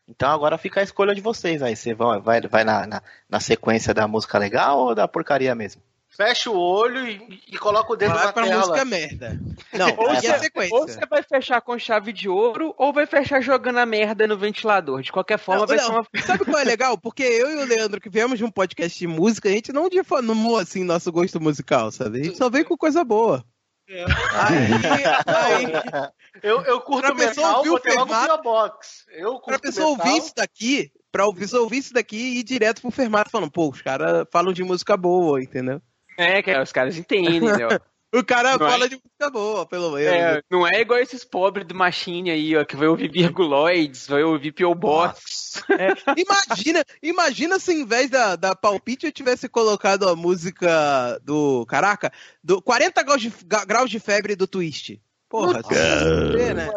Então 0.09 0.31
agora 0.31 0.59
fica 0.59 0.81
a 0.81 0.83
escolha 0.83 1.14
de 1.14 1.20
vocês 1.22 1.62
aí. 1.62 1.74
Você 1.74 1.95
vai, 1.95 2.20
vai, 2.20 2.41
vai 2.43 2.62
na, 2.64 2.87
na, 2.87 3.03
na 3.29 3.41
sequência 3.41 3.95
da 3.95 4.07
música 4.07 4.37
legal 4.39 4.79
ou 4.79 4.95
da 4.95 5.09
porcaria 5.09 5.55
mesmo? 5.55 5.81
Fecha 6.09 6.51
o 6.51 6.59
olho 6.59 7.07
e, 7.07 7.41
e 7.49 7.57
coloca 7.59 7.93
o 7.93 7.97
dedo 7.97 8.14
Vai 8.14 8.27
na 8.27 8.33
pra 8.33 8.45
tela. 8.45 8.61
música 8.61 8.85
merda. 8.85 9.39
Não, 9.72 9.95
Ou 9.99 10.11
a 10.11 10.14
você, 10.14 10.39
sequência? 10.39 10.74
ou 10.74 10.89
você 10.89 11.07
vai 11.07 11.22
fechar 11.22 11.61
com 11.61 11.79
chave 11.79 12.12
de 12.12 12.29
ouro, 12.29 12.74
ou 12.79 12.93
vai 12.93 13.07
fechar 13.07 13.41
jogando 13.43 13.79
a 13.79 13.85
merda 13.87 14.27
no 14.27 14.37
ventilador. 14.39 15.03
De 15.03 15.12
qualquer 15.12 15.39
forma, 15.39 15.61
Não, 15.62 15.66
vai 15.66 15.77
não. 15.77 15.85
ser 15.85 15.91
uma. 15.93 16.07
Sabe 16.24 16.45
qual 16.45 16.59
é 16.59 16.64
legal? 16.64 16.97
Porque 16.97 17.22
eu 17.22 17.51
e 17.51 17.57
o 17.62 17.66
Leandro, 17.66 18.01
que 18.01 18.09
viemos 18.09 18.39
de 18.39 18.45
um 18.45 18.51
podcast 18.51 18.99
de 18.99 19.07
música, 19.07 19.49
a 19.49 19.53
gente 19.53 19.72
não 19.72 19.89
difanou 19.91 20.59
assim 20.59 20.85
nosso 20.85 21.12
gosto 21.12 21.41
musical, 21.41 21.91
sabe? 21.93 22.20
A 22.20 22.24
gente 22.24 22.39
só 22.39 22.49
veio 22.51 22.64
com 22.64 22.77
coisa 22.79 23.05
boa. 23.05 23.45
Aí, 23.89 25.05
aí, 25.26 26.11
Eu, 26.43 26.61
eu 26.62 26.80
curto 26.80 27.07
Pra 27.07 27.14
pessoa 27.14 27.47
metal, 27.47 27.59
ouvir 27.59 27.68
o 27.68 27.72
botei 27.72 27.95
logo 27.95 28.07
Fermato- 28.09 28.34
o 28.34 28.43
Box. 28.43 29.05
Eu 29.11 29.30
curto 29.34 29.47
pra 29.47 29.59
pessoa 29.59 29.91
metal. 29.97 30.07
ouvir 30.07 30.18
isso 30.18 30.32
daqui, 30.37 30.93
pra 31.12 31.32
pessoa 31.32 31.62
ouvir 31.62 31.78
isso 31.78 31.95
daqui 31.95 32.16
e 32.16 32.39
ir 32.41 32.43
direto 32.43 32.80
pro 32.80 32.91
Fermato 32.91 33.30
falando, 33.30 33.51
pô, 33.51 33.70
os 33.70 33.80
caras 33.82 34.26
falam 34.32 34.53
de 34.53 34.64
música 34.64 34.97
boa, 34.97 35.41
entendeu? 35.43 35.80
É, 36.18 36.43
que 36.43 36.57
os 36.59 36.72
caras 36.72 36.97
entendem, 36.97 37.41
né? 37.41 37.53
O 38.19 38.25
cara 38.25 38.57
Não 38.57 38.67
é? 38.67 38.71
fala 38.71 38.89
de 38.89 38.95
música 38.97 39.31
boa, 39.31 39.67
pelo 39.67 39.91
menos. 39.93 40.12
É, 40.12 40.43
não 40.51 40.67
é 40.67 40.81
igual 40.81 40.99
esses 41.01 41.25
pobres 41.25 41.67
do 41.67 41.75
Machine 41.75 42.31
aí, 42.31 42.57
ó, 42.57 42.64
que 42.64 42.77
vai 42.77 42.89
ouvir 42.89 43.11
virguloids, 43.11 44.07
vai 44.07 44.23
ouvir 44.23 44.53
P.O. 44.53 44.75
Box. 44.75 45.62
É, 45.71 45.89
imagina, 46.21 46.85
imagina 47.03 47.59
se 47.59 47.73
em 47.73 47.85
vez 47.87 48.11
da, 48.11 48.37
da 48.37 48.55
palpite 48.55 49.07
eu 49.07 49.12
tivesse 49.12 49.49
colocado 49.49 50.09
a 50.09 50.14
música 50.17 51.19
do. 51.25 51.64
Caraca, 51.67 52.12
do 52.43 52.61
40 52.62 53.03
graus 53.03 53.21
de, 53.23 53.33
graus 53.67 53.91
de 53.91 53.99
febre 53.99 54.37
do 54.37 54.47
Twist. 54.47 55.01
Porra, 55.29 55.61
você, 55.62 56.55
né? 56.55 56.71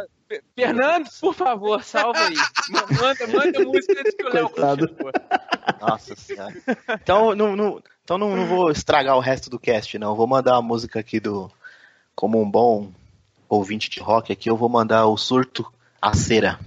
Fernando, 0.55 1.09
por 1.19 1.33
favor, 1.33 1.83
salva 1.83 2.19
aí. 2.19 2.35
Ma- 2.69 2.85
Manda, 3.01 3.27
manda 3.27 3.59
música 3.65 3.99
antes 3.99 4.13
que 4.15 4.23
o 4.23 4.29
Léo. 4.33 4.51
Nossa 5.81 6.15
senhora. 6.15 6.53
Então, 7.01 7.33
não, 7.35 7.55
não, 7.55 7.81
então 8.09 8.17
não, 8.17 8.35
não 8.35 8.47
vou 8.47 8.71
estragar 8.71 9.15
o 9.15 9.19
resto 9.19 9.51
do 9.51 9.59
cast, 9.59 9.99
não. 9.99 10.15
Vou 10.15 10.25
mandar 10.25 10.55
a 10.55 10.61
música 10.63 10.99
aqui 10.99 11.19
do. 11.19 11.47
Como 12.15 12.41
um 12.41 12.49
bom 12.49 12.91
ouvinte 13.47 13.87
de 13.87 13.99
rock 13.99 14.33
aqui, 14.33 14.49
eu 14.49 14.57
vou 14.57 14.67
mandar 14.67 15.05
o 15.05 15.15
surto 15.15 15.71
a 16.01 16.15
cera. 16.15 16.59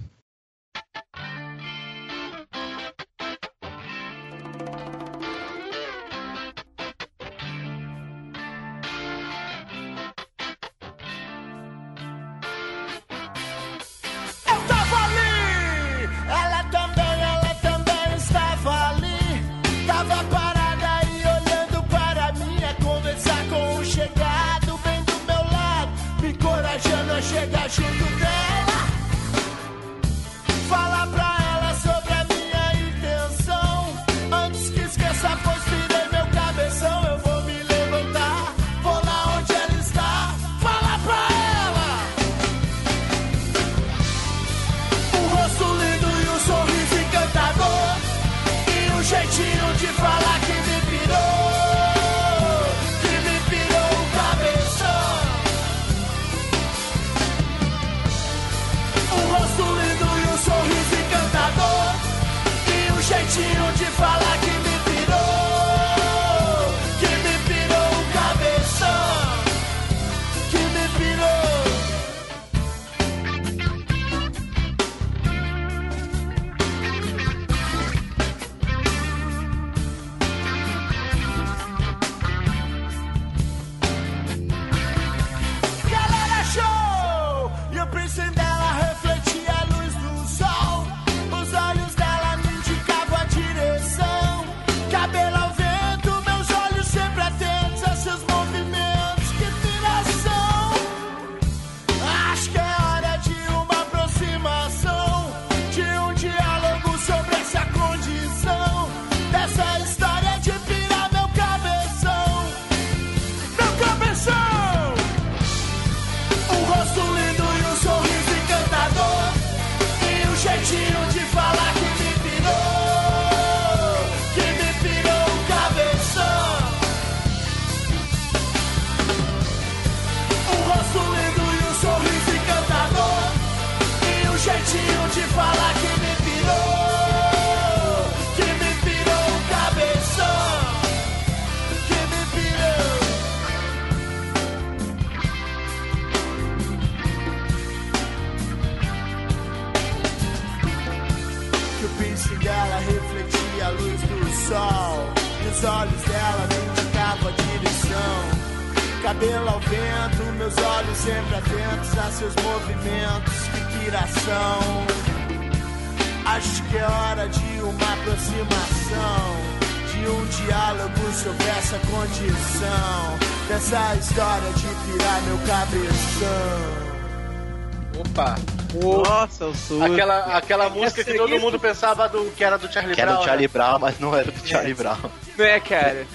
Nossa, 179.69 179.73
o 179.73 179.77
surto. 179.77 179.93
Aquela, 179.93 180.37
aquela 180.37 180.69
música 180.69 181.03
que 181.03 181.13
todo 181.13 181.39
mundo 181.39 181.59
pensava 181.59 182.07
do, 182.09 182.25
que 182.35 182.43
era 182.43 182.57
do 182.57 182.71
Charlie 182.71 182.95
Que 182.95 183.01
era 183.01 183.11
Brown. 183.11 183.21
do 183.21 183.25
Charlie 183.25 183.47
né? 183.47 183.51
Brown, 183.53 183.79
mas 183.79 183.99
não 183.99 184.15
era 184.15 184.31
do 184.31 184.47
Charlie 184.47 184.73
Brown. 184.73 184.97
Não 185.37 185.45
é, 185.45 185.59
cara? 185.59 186.05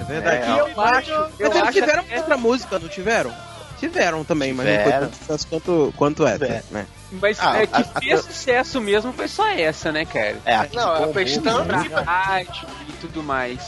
É 0.00 0.04
verdade. 0.04 0.36
É, 0.50 0.60
eu 0.60 0.80
acho. 0.80 1.10
Eu 1.10 1.30
Mas 1.38 1.40
eles 1.40 1.62
acho 1.62 1.72
tiveram 1.72 2.00
até- 2.02 2.16
outra 2.18 2.36
música, 2.36 2.78
não 2.78 2.88
tiveram? 2.88 3.34
Tiveram 3.78 4.24
também, 4.24 4.52
mas 4.52 4.66
não 4.66 4.82
foi 4.84 4.92
tanto 4.92 5.16
sucesso 5.16 5.46
quanto, 5.48 5.94
quanto 5.96 6.26
essa, 6.26 6.38
Tiveram. 6.38 6.62
né? 6.70 6.86
Mas 7.12 7.38
Ah, 7.40 7.62
é 7.62 7.66
que 7.66 7.74
a- 7.76 7.80
a- 7.94 8.00
fez 8.00 8.20
sucesso 8.20 8.80
mesmo 8.80 9.12
foi 9.12 9.26
só 9.28 9.46
essa, 9.48 9.90
né, 9.92 10.04
cara? 10.04 10.36
É, 10.46 10.54
aqui 10.54 10.76
Não, 10.76 10.94
ela 10.96 11.12
fez 11.12 11.36
né? 11.36 11.42
tanto 11.44 11.82
que 11.82 11.88
Rádio 11.94 12.68
e 12.88 12.92
tudo 12.92 13.22
mais. 13.22 13.60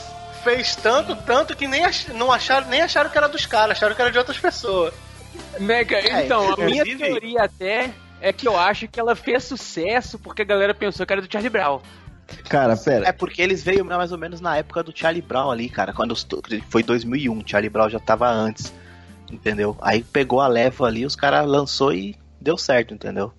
fez 0.43 0.75
tanto, 0.75 1.15
tanto 1.17 1.55
que 1.55 1.67
nem 1.67 1.83
ach- 1.83 2.07
não 2.13 2.31
acharam, 2.31 2.67
nem 2.67 2.81
acharam 2.81 3.09
que 3.09 3.17
era 3.17 3.27
dos 3.27 3.45
caras, 3.45 3.77
acharam 3.77 3.93
que 3.95 4.01
era 4.01 4.11
de 4.11 4.17
outras 4.17 4.37
pessoas. 4.37 4.93
Né, 5.59 5.83
cara? 5.83 6.07
É, 6.07 6.23
Então, 6.25 6.53
a 6.53 6.57
minha 6.57 6.83
teoria 6.85 7.43
até 7.43 7.91
é 8.21 8.31
que 8.33 8.47
eu 8.47 8.57
acho 8.57 8.87
que 8.87 8.99
ela 8.99 9.15
fez 9.15 9.43
sucesso 9.43 10.17
porque 10.19 10.41
a 10.41 10.45
galera 10.45 10.73
pensou 10.73 11.05
que 11.05 11.13
era 11.13 11.21
do 11.21 11.31
Charlie 11.31 11.49
Brown. 11.49 11.79
Cara, 12.49 12.75
pera. 12.75 13.07
É 13.07 13.11
porque 13.11 13.41
eles 13.41 13.63
veio 13.63 13.85
mais 13.85 14.11
ou 14.11 14.17
menos 14.17 14.41
na 14.41 14.57
época 14.57 14.81
do 14.83 14.91
Charlie 14.95 15.21
Brown 15.21 15.51
ali, 15.51 15.69
cara. 15.69 15.93
Quando 15.93 16.11
os- 16.11 16.25
foi 16.69 16.81
2001, 16.81 17.43
Charlie 17.45 17.69
Brown 17.69 17.87
já 17.89 17.99
tava 17.99 18.27
antes, 18.29 18.73
entendeu? 19.31 19.77
Aí 19.81 20.03
pegou 20.03 20.41
a 20.41 20.47
leva 20.47 20.85
ali, 20.87 21.05
os 21.05 21.15
caras 21.15 21.45
lançou 21.47 21.93
e 21.93 22.15
deu 22.41 22.57
certo, 22.57 22.93
entendeu? 22.93 23.31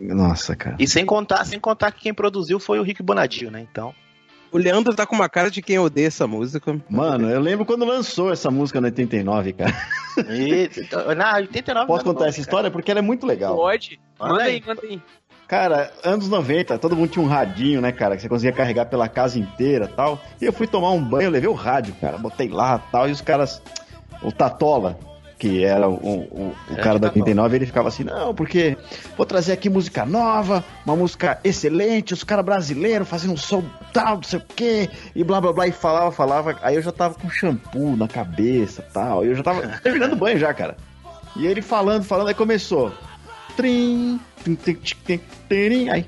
Nossa, 0.00 0.54
cara. 0.56 0.76
E 0.78 0.86
sem 0.88 1.06
contar, 1.06 1.44
sem 1.44 1.58
contar 1.60 1.92
que 1.92 2.00
quem 2.02 2.12
produziu 2.14 2.58
foi 2.58 2.78
o 2.78 2.82
Rick 2.82 3.02
Bonadio, 3.02 3.50
né? 3.50 3.60
Então, 3.60 3.94
O 4.52 4.58
Leandro 4.58 4.94
tá 4.94 5.06
com 5.06 5.14
uma 5.14 5.28
cara 5.28 5.50
de 5.50 5.60
quem 5.60 5.78
odeia 5.78 6.06
essa 6.06 6.26
música. 6.26 6.80
Mano, 6.88 7.28
eu 7.28 7.40
lembro 7.40 7.64
quando 7.64 7.84
lançou 7.84 8.32
essa 8.32 8.50
música 8.50 8.80
no 8.80 8.86
89, 8.86 9.52
cara. 9.52 9.74
e, 10.30 10.70
então, 10.76 11.14
na 11.14 11.36
89 11.36 11.86
Posso 11.86 12.02
é 12.02 12.04
contar 12.04 12.24
essa 12.26 12.36
cara. 12.36 12.42
história? 12.42 12.70
Porque 12.70 12.90
ela 12.90 13.00
é 13.00 13.02
muito 13.02 13.26
legal. 13.26 13.56
Pode? 13.56 14.00
Manda 14.18 14.42
aí. 14.42 14.54
aí, 14.54 14.62
manda 14.66 14.82
aí. 14.82 15.02
Cara, 15.46 15.92
anos 16.02 16.28
90, 16.28 16.76
todo 16.78 16.96
mundo 16.96 17.10
tinha 17.10 17.24
um 17.24 17.28
radinho, 17.28 17.80
né, 17.80 17.92
cara? 17.92 18.16
Que 18.16 18.22
você 18.22 18.28
conseguia 18.28 18.52
carregar 18.52 18.86
pela 18.86 19.08
casa 19.08 19.38
inteira 19.38 19.86
tal. 19.86 20.20
E 20.40 20.44
eu 20.44 20.52
fui 20.52 20.66
tomar 20.66 20.90
um 20.90 21.02
banho, 21.02 21.26
eu 21.26 21.30
levei 21.30 21.48
o 21.48 21.52
rádio, 21.54 21.94
cara. 22.00 22.18
Botei 22.18 22.48
lá 22.48 22.78
tal. 22.78 23.08
E 23.08 23.12
os 23.12 23.20
caras. 23.20 23.62
O 24.22 24.32
Tatola, 24.32 24.98
que 25.38 25.64
era 25.64 25.88
o, 25.88 25.94
o, 25.94 26.54
o 26.70 26.72
É, 26.72 26.76
cara 26.76 26.98
da 26.98 27.08
Tatola. 27.08 27.24
89, 27.24 27.56
ele 27.56 27.66
ficava 27.66 27.88
assim: 27.88 28.04
não, 28.04 28.34
porque 28.34 28.76
vou 29.16 29.26
trazer 29.26 29.52
aqui 29.52 29.68
música 29.68 30.04
nova, 30.06 30.64
uma 30.84 30.96
música 30.96 31.38
excelente, 31.44 32.14
os 32.14 32.24
caras 32.24 32.44
brasileiros 32.44 33.08
fazendo 33.08 33.34
um 33.34 33.36
som 33.36 33.62
tal, 33.92 34.16
não 34.16 34.22
sei 34.22 34.38
o 34.38 34.42
quê. 34.54 34.90
E 35.14 35.22
blá 35.22 35.40
blá 35.40 35.52
blá. 35.52 35.66
E 35.66 35.72
falava, 35.72 36.10
falava. 36.10 36.58
Aí 36.62 36.76
eu 36.76 36.82
já 36.82 36.92
tava 36.92 37.14
com 37.14 37.28
shampoo 37.28 37.96
na 37.96 38.08
cabeça 38.08 38.84
tal. 38.92 39.24
E 39.24 39.28
eu 39.28 39.34
já 39.34 39.42
tava 39.42 39.66
terminando 39.82 40.14
o 40.14 40.16
banho 40.16 40.38
já, 40.38 40.52
cara. 40.54 40.76
E 41.36 41.46
ele 41.46 41.60
falando, 41.60 42.02
falando, 42.04 42.28
aí 42.28 42.34
começou. 42.34 42.92
Trim, 43.56 44.20
trim, 44.42 44.54
trim, 44.54 44.74
trim, 44.74 44.94
trim, 45.04 45.20
trim, 45.48 45.88
aí. 45.90 46.06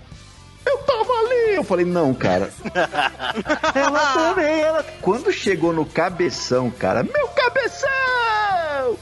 Eu 0.67 0.79
tava 0.79 1.11
ali. 1.13 1.55
Eu 1.55 1.65
falei, 1.65 1.85
não, 1.87 2.13
cara. 2.13 2.51
ela 3.75 4.13
também, 4.13 4.61
ela. 4.61 4.85
Quando 5.01 5.33
chegou 5.33 5.73
no 5.73 5.87
cabeção, 5.87 6.71
cara, 6.71 7.03
meu 7.03 7.29
cabeção! 7.29 8.98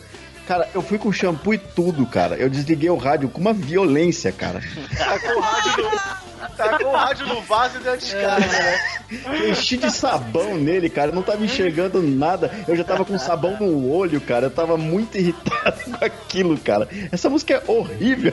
Cara, 0.46 0.68
eu 0.72 0.80
fui 0.80 0.96
com 0.96 1.12
shampoo 1.12 1.54
e 1.54 1.58
tudo, 1.58 2.06
cara. 2.06 2.36
Eu 2.36 2.48
desliguei 2.48 2.88
o 2.88 2.96
rádio 2.96 3.28
com 3.28 3.40
uma 3.40 3.52
violência, 3.52 4.30
cara. 4.30 4.60
Tacou 4.96 5.36
o 5.36 5.40
rádio 5.40 5.82
no, 5.82 6.48
tacou 6.56 6.86
o 6.86 6.96
rádio 6.96 7.26
no 7.26 7.42
vaso 7.42 7.78
e 7.78 7.82
deu 7.82 7.96
descarga, 7.96 8.46
né? 8.46 8.78
Eu 9.26 9.50
enchi 9.50 9.76
de 9.76 9.90
sabão 9.90 10.56
nele, 10.56 10.88
cara. 10.88 11.10
Eu 11.10 11.14
não 11.16 11.22
tava 11.22 11.44
enxergando 11.44 12.00
nada. 12.00 12.50
Eu 12.68 12.76
já 12.76 12.84
tava 12.84 13.04
com 13.04 13.18
sabão 13.18 13.56
no 13.58 13.90
olho, 13.90 14.20
cara. 14.20 14.46
Eu 14.46 14.50
tava 14.50 14.76
muito 14.76 15.18
irritado 15.18 15.80
com 15.90 16.04
aquilo, 16.04 16.56
cara. 16.58 16.88
Essa 17.10 17.28
música 17.28 17.54
é 17.54 17.70
horrível. 17.70 18.32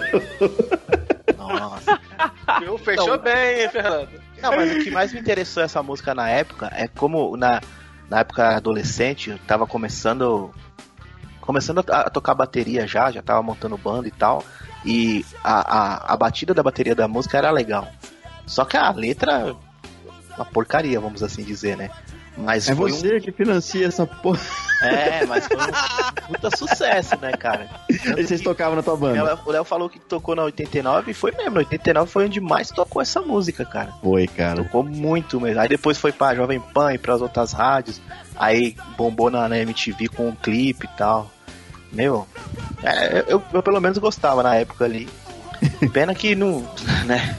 Nossa. 1.36 2.00
Viu? 2.60 2.78
Fechou 2.78 3.18
Não. 3.18 3.18
bem, 3.18 3.62
hein, 3.62 3.70
Fernando? 3.70 4.10
Não, 4.40 4.56
mas 4.56 4.72
o 4.72 4.84
que 4.84 4.92
mais 4.92 5.12
me 5.12 5.20
interessou 5.20 5.64
essa 5.64 5.82
música 5.82 6.14
na 6.14 6.30
época 6.30 6.72
é 6.76 6.88
como 6.88 7.36
na, 7.38 7.60
na 8.10 8.20
época 8.20 8.56
adolescente, 8.56 9.32
eu 9.32 9.40
tava 9.48 9.66
começando 9.66 10.54
começando 11.46 11.84
a, 11.90 12.02
a 12.02 12.10
tocar 12.10 12.34
bateria 12.34 12.88
já, 12.88 13.12
já 13.12 13.22
tava 13.22 13.42
montando 13.42 13.78
banda 13.78 14.08
e 14.08 14.12
tal, 14.12 14.44
e 14.86 15.26
a, 15.44 15.78
a, 15.78 16.14
a 16.14 16.18
batida 16.18 16.54
da 16.54 16.64
bateria 16.64 16.96
da 16.96 17.08
música 17.08 17.38
era 17.38 17.52
legal. 17.52 17.88
Só 18.46 18.66
que 18.66 18.76
a 18.76 18.92
letra 18.92 19.56
uma 20.36 20.46
porcaria, 20.46 21.00
vamos 21.00 21.22
assim 21.24 21.44
dizer, 21.44 21.78
né? 21.78 21.90
Mas 22.36 22.68
É 22.68 22.74
você 22.74 23.20
que 23.20 23.32
financia 23.32 23.86
essa 23.86 24.08
porra. 24.08 24.40
um 24.82 24.86
é, 24.86 25.26
mas 25.28 25.46
foi 25.46 25.56
um 25.56 26.28
puta 26.28 26.58
sucesso, 26.58 27.16
né, 27.22 27.32
cara? 27.34 27.70
E 28.18 28.26
vocês 28.26 28.42
tocavam 28.42 28.76
na 28.76 28.82
tua 28.82 28.98
banda? 28.98 29.40
O 29.46 29.52
Léo 29.52 29.64
falou 29.64 29.88
que 29.88 30.00
tocou 30.00 30.36
na 30.36 30.44
89 30.44 31.12
e 31.12 31.14
foi 31.14 31.32
mesmo, 31.32 31.52
na 31.52 31.60
89 31.60 32.10
foi 32.10 32.26
onde 32.26 32.42
mais 32.42 32.70
tocou 32.70 33.02
essa 33.02 33.22
música, 33.22 33.64
cara. 33.64 33.94
Foi, 34.02 34.28
cara. 34.28 34.64
Tocou 34.64 34.84
muito 34.84 35.40
mesmo. 35.40 35.62
Aí 35.62 35.70
depois 35.70 35.98
foi 35.98 36.12
pra 36.12 36.36
Jovem 36.36 36.60
Pan 36.60 36.94
e 36.94 36.98
pras 36.98 37.22
outras 37.22 37.54
rádios. 37.54 38.02
Aí 38.36 38.76
bombou 38.98 39.30
na, 39.30 39.48
na 39.48 39.58
MTV 39.60 40.08
com 40.10 40.30
um 40.30 40.36
clipe 40.36 40.86
e 40.86 40.98
tal. 40.98 41.30
Meu, 41.94 42.28
é, 42.84 43.24
eu, 43.28 43.42
eu 43.54 43.62
pelo 43.64 43.80
menos 43.80 43.98
gostava 43.98 44.42
na 44.44 44.56
época 44.56 44.84
ali. 44.86 45.08
Pena 45.94 46.14
que 46.16 46.36
não. 46.36 46.68
né? 47.06 47.38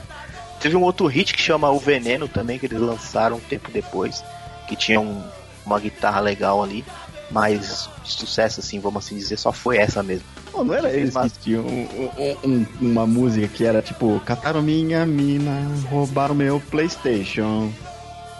Teve 0.61 0.77
um 0.77 0.83
outro 0.83 1.07
hit 1.07 1.35
que 1.35 1.43
chama 1.43 1.69
O 1.71 1.79
Veneno 1.79 2.27
também, 2.29 2.59
que 2.59 2.67
eles 2.67 2.81
lançaram 2.81 3.37
um 3.37 3.41
tempo 3.41 3.71
depois. 3.71 4.23
Que 4.69 4.75
tinha 4.77 5.01
um- 5.01 5.23
uma 5.67 5.79
guitarra 5.79 6.21
legal 6.21 6.63
ali. 6.63 6.85
Mas 7.31 7.89
sucesso, 8.05 8.61
assim, 8.61 8.79
vamos 8.79 9.05
assim 9.05 9.17
dizer, 9.17 9.37
só 9.39 9.51
foi 9.51 9.79
essa 9.79 10.03
mesmo. 10.03 10.25
Pô, 10.53 10.63
não 10.63 10.75
era 10.75 10.91
eles 10.91 11.09
que 11.11 11.15
Mas- 11.15 11.33
tinham 11.43 11.65
um- 11.65 12.11
um- 12.19 12.37
um- 12.49 12.67
uma 12.81 13.07
música 13.07 13.49
que 13.49 13.65
era 13.65 13.83
tipo, 13.83 14.21
cataram 14.25 14.63
minha 14.63 15.05
mina, 15.05 15.53
roubaram 15.91 16.35
meu 16.35 16.61
Playstation. 16.71 17.73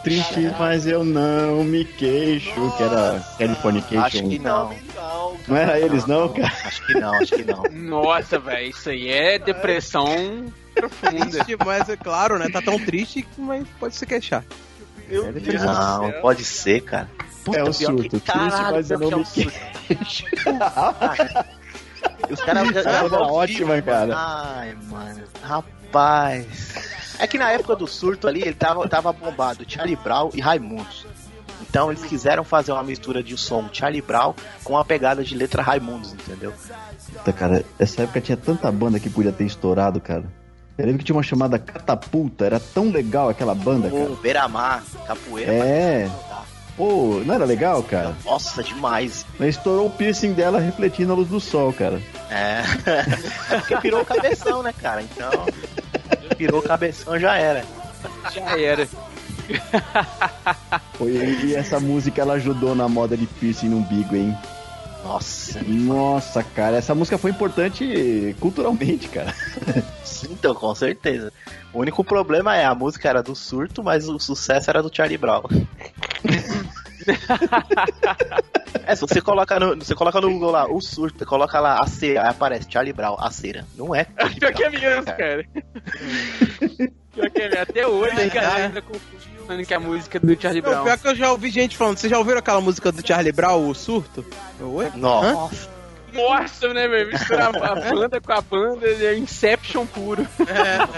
Triste, 0.05 0.55
mas 0.59 0.87
eu 0.87 1.03
não 1.03 1.65
me 1.65 1.85
queixo, 1.85 2.53
que 2.77 2.83
era 2.83 3.21
Californication. 3.39 4.01
Acho 4.05 4.29
que 4.29 4.39
não. 4.39 4.75
Não 5.49 5.57
era 5.57 5.81
eles 5.81 6.05
não, 6.07 6.29
cara? 6.29 6.53
Acho 6.65 6.87
que 6.87 6.95
não, 6.95 7.15
acho 7.15 7.35
que 7.37 7.45
não. 7.45 7.63
Nossa, 7.73 8.39
velho, 8.39 8.69
isso 8.71 8.91
aí 8.91 9.09
é 9.09 9.39
depressão 9.39 10.47
profunda. 10.75 11.27
Triste, 11.27 11.57
mas 11.65 11.89
é 11.89 11.97
claro, 11.97 12.39
né? 12.39 12.49
Tá 12.51 12.61
tão 12.63 12.79
triste 12.79 13.23
que 13.23 13.41
mas 13.41 13.67
pode 13.81 13.97
se 13.97 14.05
queixar. 14.07 14.45
Meu 15.09 15.27
É 15.29 15.33
Deus 15.33 15.63
Não, 15.63 16.11
céu. 16.11 16.21
pode 16.21 16.45
ser, 16.45 16.81
cara. 16.83 17.09
Puta, 17.45 17.59
É 17.59 17.63
o 17.63 17.67
pior 17.67 17.75
que- 17.75 17.85
surto. 17.85 18.09
Triste, 18.21 18.27
caralho, 18.27 18.77
mas 18.77 18.91
eu 18.91 18.99
não 18.99 19.07
é 19.09 19.15
me 19.15 19.21
um 19.21 19.25
surto. 19.25 19.53
Os 22.31 22.41
caras 22.41 22.77
Essa 22.77 22.91
era 22.91 23.23
ótima, 23.23 23.83
cara. 23.83 24.15
Ai, 24.17 24.75
mano. 24.91 25.23
Rapaz. 25.43 26.94
É 27.19 27.27
que 27.27 27.39
na 27.39 27.51
época 27.51 27.77
do 27.77 27.87
surto 27.87 28.27
ali, 28.27 28.43
ele 28.43 28.55
tava, 28.55 28.89
tava 28.89 29.13
bombado 29.13 29.65
Charlie 29.67 29.97
Brown 29.97 30.31
e 30.35 30.41
Raimundos. 30.41 31.07
Então 31.61 31.91
eles 31.91 32.05
quiseram 32.05 32.45
fazer 32.45 32.73
uma 32.73 32.83
mistura 32.83 33.23
de 33.23 33.37
som 33.37 33.69
Charlie 33.73 34.03
Brown 34.03 34.35
com 34.63 34.75
uma 34.75 34.85
pegada 34.85 35.25
de 35.25 35.35
letra 35.35 35.63
Raimundos, 35.63 36.13
entendeu? 36.13 36.53
Puta, 37.13 37.33
cara, 37.33 37.65
essa 37.79 38.03
época 38.03 38.21
tinha 38.21 38.37
tanta 38.37 38.71
banda 38.71 39.01
que 39.01 39.11
podia 39.11 39.33
ter 39.33 39.45
estourado, 39.45 40.01
cara. 40.01 40.25
Eu 40.77 40.87
lembro 40.87 40.99
que 40.99 41.05
tinha 41.05 41.17
uma 41.17 41.23
chamada 41.23 41.59
Catapulta, 41.59 42.45
era 42.45 42.59
tão 42.59 42.91
legal 42.91 43.29
aquela 43.29 43.55
banda, 43.55 43.89
cara. 43.89 44.11
O 44.11 44.17
Beira-Mar, 44.17 44.83
capoeira. 45.07 45.53
É. 45.53 46.11
Pô, 46.77 47.23
não 47.25 47.35
era 47.35 47.45
legal, 47.45 47.83
cara? 47.85 48.17
Nossa, 48.25 48.63
demais. 48.63 49.25
Mas 49.39 49.51
estourou 49.51 49.87
o 49.87 49.91
piercing 49.91 50.33
dela 50.33 50.59
refletindo 50.59 51.13
a 51.13 51.15
luz 51.15 51.29
do 51.29 51.39
sol, 51.39 51.73
cara. 51.73 52.03
É. 52.29 52.63
é 53.55 53.59
porque 53.59 53.77
pirou 53.77 54.03
o 54.03 54.05
cabeção, 54.05 54.63
né, 54.63 54.73
cara? 54.73 55.03
Então. 55.03 55.31
Pirou 56.35 56.61
o 56.61 56.63
cabeção 56.63 57.19
já 57.19 57.37
era. 57.37 57.65
Já 58.33 58.59
era. 58.59 58.89
Foi, 60.95 61.13
e 61.13 61.55
essa 61.55 61.79
música 61.81 62.23
ela 62.23 62.35
ajudou 62.35 62.75
na 62.75 62.89
moda 62.89 63.17
de 63.17 63.27
piercing 63.27 63.69
no 63.69 63.79
umbigo, 63.79 64.17
hein? 64.17 64.37
Nossa. 65.05 65.63
Nossa, 65.63 66.43
cara, 66.43 66.77
essa 66.79 66.95
música 66.95 67.19
foi 67.19 67.31
importante 67.31 68.35
culturalmente, 68.41 69.09
cara. 69.09 69.35
Então, 70.31 70.55
com 70.55 70.75
certeza. 70.75 71.31
O 71.73 71.81
único 71.81 72.03
problema 72.03 72.57
é 72.57 72.65
a 72.65 72.75
música 72.75 73.09
era 73.09 73.23
do 73.23 73.35
surto, 73.35 73.83
mas 73.83 74.09
o 74.09 74.19
sucesso 74.19 74.71
era 74.71 74.83
do 74.83 74.95
Charlie 74.95 75.19
Brown. 75.19 75.43
é, 78.87 78.95
se 78.95 79.01
você 79.01 79.21
coloca 79.21 79.59
no, 79.61 79.77
você 79.77 79.95
coloca 79.95 80.21
no 80.21 80.31
Google 80.31 80.51
lá, 80.51 80.67
o 80.71 80.81
surto, 80.81 81.25
coloca 81.27 81.59
lá 81.61 81.81
a 81.81 81.87
cera, 81.87 82.23
aí 82.23 82.29
aparece 82.29 82.67
Charlie 82.71 82.93
Brown, 82.93 83.17
a 83.19 83.31
cera. 83.31 83.65
Não 83.77 83.95
é? 83.95 84.05
Pior 84.39 84.53
que 84.53 84.65
é 84.65 84.71
Brown, 84.71 84.83
mesmo, 84.83 85.05
cara. 85.05 85.47
Pior 87.15 87.31
que 87.31 87.43
é 87.43 87.49
mesmo. 87.49 87.63
Até 87.63 87.87
hoje 87.87 88.21
a 88.23 88.29
galera 88.29 88.65
ainda 88.67 88.83
confunde 88.83 89.35
falando 89.47 89.67
que 89.67 89.75
é 89.75 89.77
a 89.77 89.81
música 89.81 90.19
do 90.19 90.41
Charlie 90.41 90.63
Não, 90.63 90.71
Brown. 90.71 90.85
pior 90.85 90.99
que 90.99 91.09
eu 91.09 91.15
já 91.15 91.31
ouvi 91.31 91.51
gente 91.51 91.77
falando. 91.77 91.99
Vocês 91.99 92.11
já 92.11 92.19
ouviram 92.19 92.39
aquela 92.39 92.61
música 92.61 92.91
do 92.91 93.07
Charlie 93.07 93.33
Brown, 93.33 93.69
o 93.69 93.75
surto? 93.75 94.25
Oi? 94.61 94.91
Nossa. 94.95 95.69
Nossa, 96.13 96.73
né, 96.73 96.87
velho? 96.87 97.13
Misturar 97.13 97.49
a 97.55 97.75
banda 97.75 98.21
com 98.21 98.33
a 98.33 98.41
banda 98.41 98.87
é 98.87 99.19
Inception 99.19 99.85
puro. 99.87 100.27
Cara, 100.47 100.89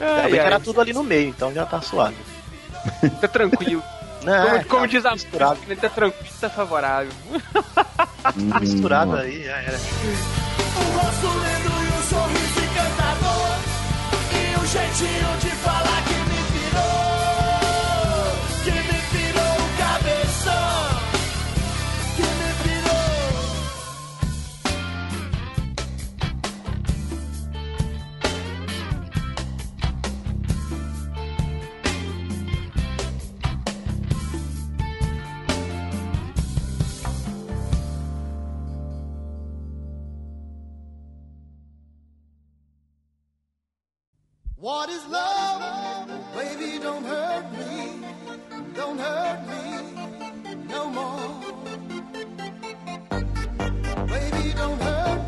Ai, 0.00 0.08
ainda 0.10 0.22
bem 0.22 0.32
que 0.32 0.38
ai. 0.38 0.46
era 0.46 0.60
tudo 0.60 0.80
ali 0.80 0.92
no 0.92 1.02
meio, 1.02 1.28
então 1.28 1.52
já 1.52 1.64
tá 1.64 1.80
suave. 1.80 2.16
Tá 3.20 3.28
tranquilo. 3.28 3.82
Não, 4.24 4.42
como 4.44 4.56
é, 4.56 4.64
como 4.64 4.80
tá 4.82 4.86
diz 4.88 5.06
a 5.06 5.12
misturado. 5.12 5.54
música, 5.54 5.72
ele 5.72 5.80
tá 5.80 5.88
tranquilo, 5.88 6.34
tá 6.40 6.50
favorável. 6.50 7.12
Misturado 8.60 9.12
Hum, 9.12 9.16
aí, 9.16 9.44
já 9.44 9.56
era. 9.56 9.76
O 9.76 10.98
rosto 10.98 11.26
lindo 11.26 11.84
e 11.84 11.98
o 11.98 12.02
sorriso 12.02 12.60
encantador 12.64 13.58
E 14.32 14.56
o 14.60 14.66
jeitinho 14.66 15.36
de 15.40 15.50
falar 15.56 16.02
que 16.04 16.14
me 16.14 16.42
pirou 16.52 17.17
What 44.68 44.90
is 44.90 45.06
love? 45.06 46.10
Baby, 46.34 46.78
don't 46.78 47.02
hurt 47.02 47.50
me. 47.52 48.04
Don't 48.74 48.98
hurt 48.98 49.40
me 49.48 49.64
no 50.68 50.90
more. 50.90 51.40
Baby, 54.08 54.52
don't 54.52 54.78
hurt 54.82 55.27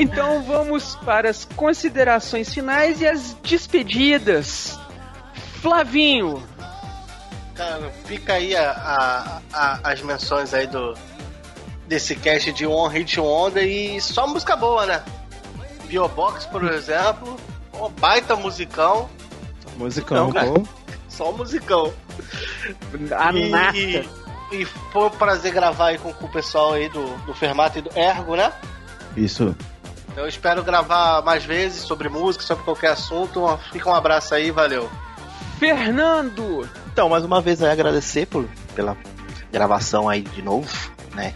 Então 0.00 0.42
vamos 0.42 0.96
para 1.04 1.28
as 1.30 1.44
considerações 1.56 2.52
finais 2.52 3.00
e 3.00 3.06
as 3.06 3.34
despedidas. 3.42 4.78
Flavinho, 5.60 6.42
Cara, 7.54 7.90
fica 8.06 8.32
aí 8.34 8.56
a, 8.56 8.70
a- 8.70 9.40
a- 9.52 9.80
as 9.92 10.00
menções 10.00 10.54
aí 10.54 10.66
do 10.66 10.94
desse 11.86 12.14
cast 12.16 12.50
de 12.52 12.64
One 12.66 12.94
Hit 12.98 13.20
Wonder 13.20 13.62
e 13.64 14.00
só 14.00 14.26
música 14.26 14.56
boa, 14.56 14.86
né? 14.86 15.02
Biobox, 15.84 16.46
por 16.46 16.64
exemplo, 16.72 17.36
um 17.74 17.90
baita 17.90 18.34
musicão, 18.36 19.10
Musicão, 19.76 20.26
Não, 20.28 20.32
cara. 20.32 20.46
pô. 20.54 20.62
só 21.08 21.32
musicão. 21.32 21.92
a 23.18 23.32
e, 23.32 23.50
nata. 23.50 23.76
e, 23.76 24.08
e 24.52 24.64
foi 24.64 25.04
um 25.06 25.10
prazer 25.10 25.52
gravar 25.52 25.88
aí 25.88 25.98
com, 25.98 26.12
com 26.14 26.26
o 26.26 26.30
pessoal 26.30 26.72
aí 26.72 26.88
do, 26.88 27.04
do 27.26 27.34
Fermato 27.34 27.78
e 27.78 27.82
do 27.82 27.90
Ergo, 27.98 28.36
né? 28.36 28.50
Isso. 29.16 29.54
Eu 30.16 30.26
espero 30.28 30.62
gravar 30.62 31.22
mais 31.22 31.44
vezes 31.44 31.82
sobre 31.82 32.08
música, 32.08 32.44
sobre 32.44 32.64
qualquer 32.64 32.90
assunto. 32.92 33.58
Fica 33.72 33.88
um 33.88 33.94
abraço 33.94 34.34
aí, 34.34 34.50
valeu. 34.50 34.90
Fernando, 35.58 36.68
Então, 36.92 37.08
mais 37.08 37.24
uma 37.24 37.40
vez 37.40 37.62
aí 37.62 37.70
agradecer 37.70 38.26
por, 38.26 38.48
pela 38.74 38.96
gravação 39.52 40.08
aí 40.08 40.22
de 40.22 40.42
novo, 40.42 40.68
né? 41.14 41.34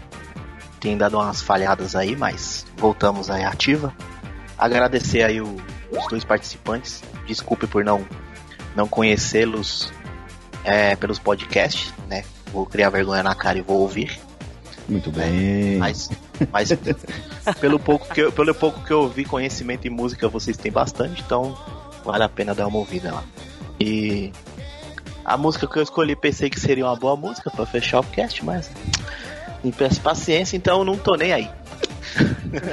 Tem 0.79 0.97
dado 0.97 1.15
umas 1.17 1.41
falhadas 1.41 1.95
aí, 1.95 2.15
mas 2.15 2.65
voltamos 2.77 3.29
aí 3.29 3.43
ativa. 3.43 3.93
Agradecer 4.57 5.23
aí 5.23 5.39
o- 5.41 5.57
os 5.91 6.07
dois 6.07 6.23
participantes. 6.23 7.01
Desculpe 7.25 7.67
por 7.67 7.83
não 7.83 8.05
não 8.75 8.87
conhecê-los 8.89 9.91
é, 10.65 10.95
pelos 10.97 11.17
podcasts, 11.17 11.93
né? 12.09 12.23
Vou 12.51 12.65
criar 12.65 12.89
vergonha 12.89 13.23
na 13.23 13.33
cara 13.33 13.57
e 13.57 13.61
vou 13.61 13.79
ouvir. 13.79 14.19
Muito 14.89 15.09
bem. 15.11 15.77
Mas, 15.77 16.09
mas 16.51 16.69
pelo 17.59 17.79
pouco 17.79 18.13
que 18.13 18.21
eu, 18.21 18.31
pelo 18.31 18.53
pouco 18.53 18.83
que 18.83 18.91
eu 18.91 19.01
ouvi 19.01 19.25
conhecimento 19.25 19.87
em 19.87 19.89
música 19.89 20.27
vocês 20.27 20.57
têm 20.57 20.71
bastante, 20.71 21.21
então 21.21 21.57
vale 22.03 22.23
a 22.23 22.29
pena 22.29 22.53
dar 22.53 22.67
uma 22.67 22.77
ouvida 22.77 23.13
lá. 23.13 23.23
E 23.79 24.31
a 25.23 25.37
música 25.37 25.67
que 25.67 25.77
eu 25.77 25.83
escolhi 25.83 26.15
pensei 26.15 26.49
que 26.49 26.59
seria 26.59 26.85
uma 26.85 26.95
boa 26.95 27.15
música 27.15 27.49
pra 27.49 27.65
fechar 27.65 27.99
o 27.99 28.03
cast, 28.03 28.43
mas 28.45 28.69
me 29.63 29.71
peço 29.71 29.99
paciência, 30.01 30.55
então 30.55 30.79
eu 30.79 30.85
não 30.85 30.97
tô 30.97 31.15
nem 31.15 31.33
aí. 31.33 31.49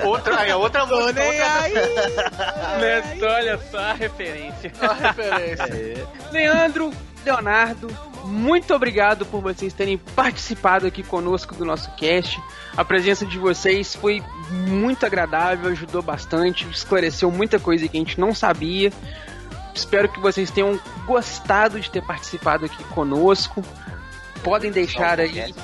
Outra, 0.05 0.39
aí, 0.39 0.53
outra 0.53 0.87
Tô 0.87 0.97
música, 0.97 1.21
nem 1.21 1.41
outra 1.41 1.61
aí. 1.63 1.73
Neto, 2.81 3.25
olha 3.25 3.59
só 3.71 3.79
a 3.79 3.93
referência. 3.95 4.73
outra 4.81 5.13
referência. 5.13 6.07
Leandro, 6.31 6.93
Leonardo, 7.25 7.89
muito 8.25 8.75
obrigado 8.75 9.25
por 9.27 9.41
vocês 9.41 9.73
terem 9.73 9.99
participado 9.99 10.87
aqui 10.87 11.03
conosco 11.03 11.55
do 11.55 11.65
nosso 11.65 11.91
cast. 11.97 12.41
A 12.77 12.85
presença 12.85 13.27
de 13.27 13.39
vocês 13.39 13.95
foi 13.95 14.23
muito 14.51 15.05
agradável, 15.05 15.71
ajudou 15.71 16.03
bastante, 16.03 16.69
esclareceu 16.71 17.31
muita 17.31 17.59
coisa 17.59 17.87
que 17.89 17.97
a 17.97 18.01
gente 18.01 18.19
não 18.21 18.35
sabia. 18.35 18.93
Espero 19.75 20.09
que 20.09 20.21
vocês 20.21 20.51
tenham 20.51 20.79
gostado 21.07 21.81
de 21.81 21.91
ter 21.91 22.03
participado 22.03 22.67
aqui 22.67 22.83
conosco. 22.85 23.63
Podem 24.43 24.71
deixar 24.71 25.19
aí, 25.19 25.55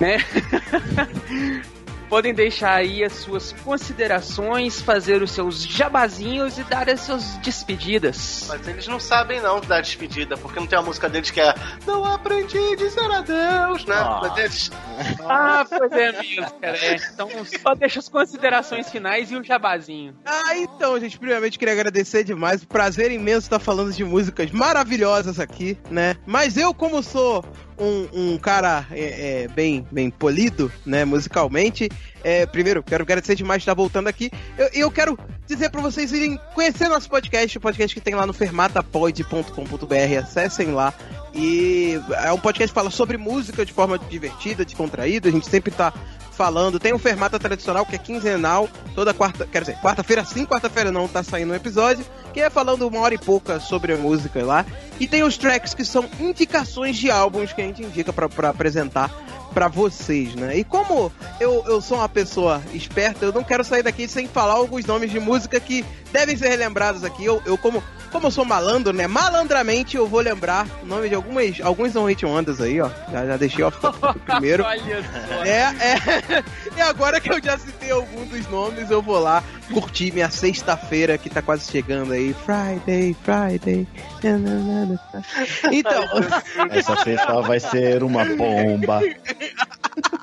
né? 0.00 0.18
Podem 2.08 2.32
deixar 2.32 2.74
aí 2.74 3.02
as 3.02 3.12
suas 3.14 3.52
considerações, 3.64 4.80
fazer 4.80 5.22
os 5.22 5.30
seus 5.32 5.62
jabazinhos 5.64 6.56
e 6.58 6.62
dar 6.64 6.88
as 6.88 7.00
suas 7.00 7.36
despedidas. 7.38 8.44
Mas 8.48 8.66
eles 8.68 8.86
não 8.86 9.00
sabem 9.00 9.40
não 9.40 9.60
da 9.60 9.80
despedida, 9.80 10.36
porque 10.36 10.60
não 10.60 10.66
tem 10.66 10.78
a 10.78 10.82
música 10.82 11.08
deles 11.08 11.30
que 11.30 11.40
é 11.40 11.54
Não 11.86 12.04
aprendi 12.04 12.58
a 12.58 12.76
dizer 12.76 13.10
adeus, 13.10 13.84
né? 13.86 13.96
Ah. 13.96 14.20
Mas 14.22 14.38
eles- 14.38 14.70
Ah, 15.28 15.66
pois 15.68 15.92
é 15.92 16.12
mesmo, 16.12 16.50
cara. 16.60 16.76
É. 16.76 16.96
Então 17.12 17.28
só 17.62 17.74
deixa 17.74 17.98
as 17.98 18.08
considerações 18.08 18.88
finais 18.90 19.30
e 19.30 19.36
o 19.36 19.42
jabazinho. 19.42 20.14
Ah, 20.24 20.56
então, 20.56 20.98
gente, 21.00 21.18
primeiramente 21.18 21.58
queria 21.58 21.74
agradecer 21.74 22.22
demais. 22.24 22.64
Prazer 22.64 23.10
imenso 23.10 23.46
estar 23.46 23.58
falando 23.58 23.92
de 23.92 24.04
músicas 24.04 24.50
maravilhosas 24.50 25.38
aqui, 25.40 25.76
né? 25.90 26.16
Mas 26.26 26.56
eu, 26.56 26.72
como 26.72 27.02
sou 27.02 27.44
um, 27.78 28.08
um 28.12 28.38
cara 28.38 28.86
é, 28.90 29.44
é, 29.44 29.48
bem, 29.48 29.86
bem 29.90 30.10
polido, 30.10 30.70
né, 30.84 31.04
musicalmente, 31.04 31.88
é, 32.24 32.44
primeiro, 32.44 32.82
quero 32.82 33.04
agradecer 33.04 33.36
demais 33.36 33.60
de 33.60 33.62
estar 33.62 33.74
voltando 33.74 34.08
aqui. 34.08 34.30
Eu, 34.58 34.68
eu 34.72 34.90
quero 34.90 35.18
dizer 35.46 35.70
pra 35.70 35.80
vocês 35.80 36.10
irem 36.10 36.38
conhecer 36.54 36.88
nosso 36.88 37.08
podcast, 37.08 37.56
o 37.56 37.60
podcast 37.60 37.94
que 37.94 38.00
tem 38.00 38.14
lá 38.14 38.26
no 38.26 38.32
fermatapod.com.br. 38.32 40.18
Acessem 40.20 40.72
lá. 40.72 40.92
E 41.32 42.00
é 42.24 42.32
um 42.32 42.38
podcast 42.38 42.72
que 42.72 42.74
fala 42.74 42.90
sobre 42.90 43.16
música 43.16 43.64
de 43.64 43.72
forma 43.72 43.98
divertida, 43.98 44.64
descontraída. 44.64 45.28
A 45.28 45.32
gente 45.32 45.48
sempre 45.48 45.70
tá 45.70 45.92
falando. 46.36 46.78
Tem 46.78 46.92
o 46.92 46.98
Fermata 46.98 47.38
tradicional, 47.38 47.86
que 47.86 47.96
é 47.96 47.98
quinzenal, 47.98 48.68
toda 48.94 49.14
quarta, 49.14 49.46
quer 49.46 49.62
dizer, 49.62 49.76
quarta-feira 49.80 50.24
sim, 50.24 50.44
quarta-feira 50.44 50.92
não, 50.92 51.08
tá 51.08 51.22
saindo 51.22 51.52
um 51.52 51.56
episódio, 51.56 52.04
que 52.32 52.40
é 52.40 52.50
falando 52.50 52.86
uma 52.86 53.00
hora 53.00 53.14
e 53.14 53.18
pouca 53.18 53.58
sobre 53.58 53.94
a 53.94 53.96
música 53.96 54.44
lá. 54.44 54.64
E 55.00 55.08
tem 55.08 55.22
os 55.22 55.36
tracks 55.36 55.74
que 55.74 55.84
são 55.84 56.04
indicações 56.20 56.96
de 56.96 57.10
álbuns 57.10 57.52
que 57.52 57.62
a 57.62 57.64
gente 57.64 57.82
indica 57.82 58.12
pra 58.12 58.50
apresentar 58.50 59.10
pra 59.56 59.68
vocês, 59.68 60.34
né? 60.34 60.54
E 60.58 60.62
como 60.62 61.10
eu, 61.40 61.64
eu 61.66 61.80
sou 61.80 61.96
uma 61.96 62.08
pessoa 62.10 62.60
esperta, 62.74 63.24
eu 63.24 63.32
não 63.32 63.42
quero 63.42 63.64
sair 63.64 63.82
daqui 63.82 64.06
sem 64.06 64.28
falar 64.28 64.52
alguns 64.52 64.84
nomes 64.84 65.10
de 65.10 65.18
música 65.18 65.58
que 65.58 65.82
devem 66.12 66.36
ser 66.36 66.48
relembrados 66.48 67.02
aqui. 67.02 67.24
Eu, 67.24 67.42
eu 67.46 67.56
como 67.56 67.82
como 68.12 68.26
eu 68.26 68.30
sou 68.30 68.44
malandro, 68.44 68.92
né? 68.92 69.06
Malandramente 69.06 69.96
eu 69.96 70.06
vou 70.06 70.20
lembrar 70.20 70.66
o 70.82 70.86
nome 70.86 71.08
de 71.08 71.14
algumas, 71.14 71.58
alguns 71.62 71.96
One 71.96 72.12
Hit 72.12 72.26
Wonders 72.26 72.60
aí, 72.60 72.80
ó. 72.80 72.90
Já, 73.10 73.26
já 73.26 73.36
deixei 73.38 73.64
top 73.70 74.20
primeiro. 74.26 74.62
Olha 74.62 75.02
só. 75.02 75.44
É, 75.44 75.74
é. 75.80 76.44
E 76.76 76.80
agora 76.82 77.18
que 77.18 77.32
eu 77.32 77.42
já 77.42 77.56
citei 77.56 77.90
algum 77.90 78.26
dos 78.26 78.46
nomes, 78.48 78.90
eu 78.90 79.00
vou 79.00 79.18
lá 79.18 79.42
curtir 79.72 80.12
minha 80.12 80.30
sexta-feira 80.30 81.18
que 81.18 81.28
tá 81.30 81.42
quase 81.42 81.70
chegando 81.70 82.12
aí. 82.12 82.34
Friday, 82.34 83.16
Friday. 83.22 83.86
Então, 85.72 86.02
Essa 86.70 86.96
sexta 87.02 87.40
vai 87.42 87.60
ser 87.60 88.02
uma 88.02 88.24
bomba. 88.24 89.00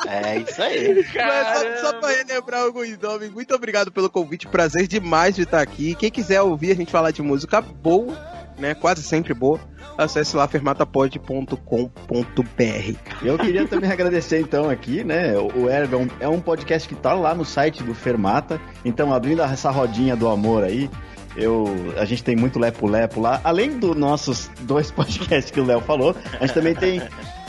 É 0.07 0.37
isso 0.37 0.61
aí. 0.61 1.05
mas 1.15 1.81
só, 1.81 1.91
só 1.91 1.99
pra 1.99 2.09
relembrar 2.09 2.61
alguns 2.61 2.97
nomes, 2.99 3.31
muito 3.31 3.53
obrigado 3.55 3.91
pelo 3.91 4.09
convite. 4.09 4.47
Prazer 4.47 4.87
demais 4.87 5.35
de 5.35 5.43
estar 5.43 5.61
aqui. 5.61 5.95
Quem 5.95 6.11
quiser 6.11 6.41
ouvir 6.41 6.71
a 6.71 6.75
gente 6.75 6.91
falar 6.91 7.11
de 7.11 7.21
música 7.21 7.61
boa, 7.61 8.15
né? 8.63 8.73
Quase 8.73 9.03
sempre 9.03 9.33
boa. 9.33 9.59
Acesse 9.97 10.35
lá 10.35 10.47
fermatapod.com.br. 10.47 12.97
Eu 13.21 13.37
queria 13.37 13.67
também 13.67 13.91
agradecer 13.91 14.39
então 14.39 14.69
aqui, 14.69 15.03
né? 15.03 15.33
O 15.37 15.69
Ergo 15.69 15.95
é 15.95 15.99
um- 15.99 16.07
é 16.21 16.27
um 16.27 16.39
podcast 16.39 16.87
que 16.87 16.95
tá 16.95 17.13
lá 17.13 17.35
no 17.35 17.45
site 17.45 17.83
do 17.83 17.93
Fermata. 17.93 18.59
Então, 18.83 19.13
abrindo 19.13 19.41
essa 19.41 19.69
rodinha 19.69 20.15
do 20.15 20.27
amor 20.27 20.63
aí, 20.63 20.89
eu, 21.35 21.65
a 21.97 22.05
gente 22.05 22.23
tem 22.23 22.35
muito 22.35 22.59
lepo-lepo 22.59 23.19
lá. 23.19 23.39
Além 23.43 23.77
dos 23.79 23.95
nossos 23.95 24.49
dois 24.61 24.89
podcasts 24.91 25.51
que 25.51 25.59
o 25.59 25.65
Léo 25.65 25.81
falou, 25.81 26.15
a 26.39 26.45
gente 26.45 26.53
também 26.55 26.75
tem. 26.75 27.01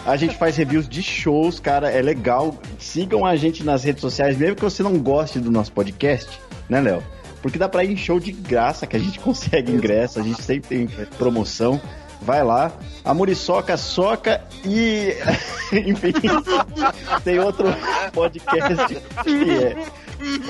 A 0.06 0.16
gente 0.16 0.36
faz 0.36 0.54
reviews 0.56 0.86
de 0.86 1.02
shows, 1.02 1.58
cara, 1.58 1.90
é 1.90 2.02
legal. 2.02 2.54
Sigam 2.78 3.24
a 3.24 3.36
gente 3.36 3.64
nas 3.64 3.84
redes 3.84 4.02
sociais, 4.02 4.36
mesmo 4.36 4.56
que 4.56 4.62
você 4.62 4.82
não 4.82 4.98
goste 4.98 5.38
do 5.40 5.50
nosso 5.50 5.72
podcast, 5.72 6.38
né, 6.68 6.78
Léo? 6.80 7.02
Porque 7.44 7.58
dá 7.58 7.68
pra 7.68 7.84
ir 7.84 7.92
em 7.92 7.96
show 7.96 8.18
de 8.18 8.32
graça, 8.32 8.86
que 8.86 8.96
a 8.96 8.98
gente 8.98 9.20
consegue 9.20 9.70
ingresso, 9.70 10.18
a 10.18 10.22
gente 10.22 10.42
sempre 10.42 10.66
tem 10.66 11.06
promoção. 11.18 11.78
Vai 12.22 12.42
lá, 12.42 12.72
a 13.04 13.12
Muriçoca 13.12 13.76
soca 13.76 14.42
e. 14.64 15.14
Enfim, 15.70 16.14
tem 17.22 17.38
outro 17.38 17.66
podcast 18.14 18.94
que 19.22 19.50
é 19.50 19.76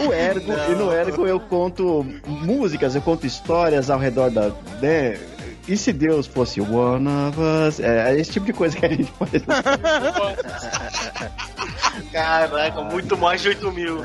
o 0.06 0.12
Ergo. 0.12 0.52
E 0.70 0.74
no 0.76 0.92
Ergo 0.92 1.26
eu 1.26 1.40
conto 1.40 2.06
músicas, 2.28 2.94
eu 2.94 3.02
conto 3.02 3.26
histórias 3.26 3.90
ao 3.90 3.98
redor 3.98 4.30
da. 4.30 4.52
Né? 4.80 5.18
E 5.66 5.76
se 5.76 5.92
Deus 5.92 6.26
fosse 6.26 6.60
one 6.60 7.08
of 7.08 7.38
us? 7.40 7.80
É, 7.80 8.10
é 8.10 8.20
esse 8.20 8.32
tipo 8.32 8.44
de 8.44 8.52
coisa 8.52 8.76
que 8.76 8.84
a 8.84 8.88
gente 8.90 9.10
faz. 9.12 9.30
Caraca, 12.12 12.82
muito 12.82 13.16
mais 13.16 13.40
de 13.40 13.48
8 13.48 13.72
mil. 13.72 14.04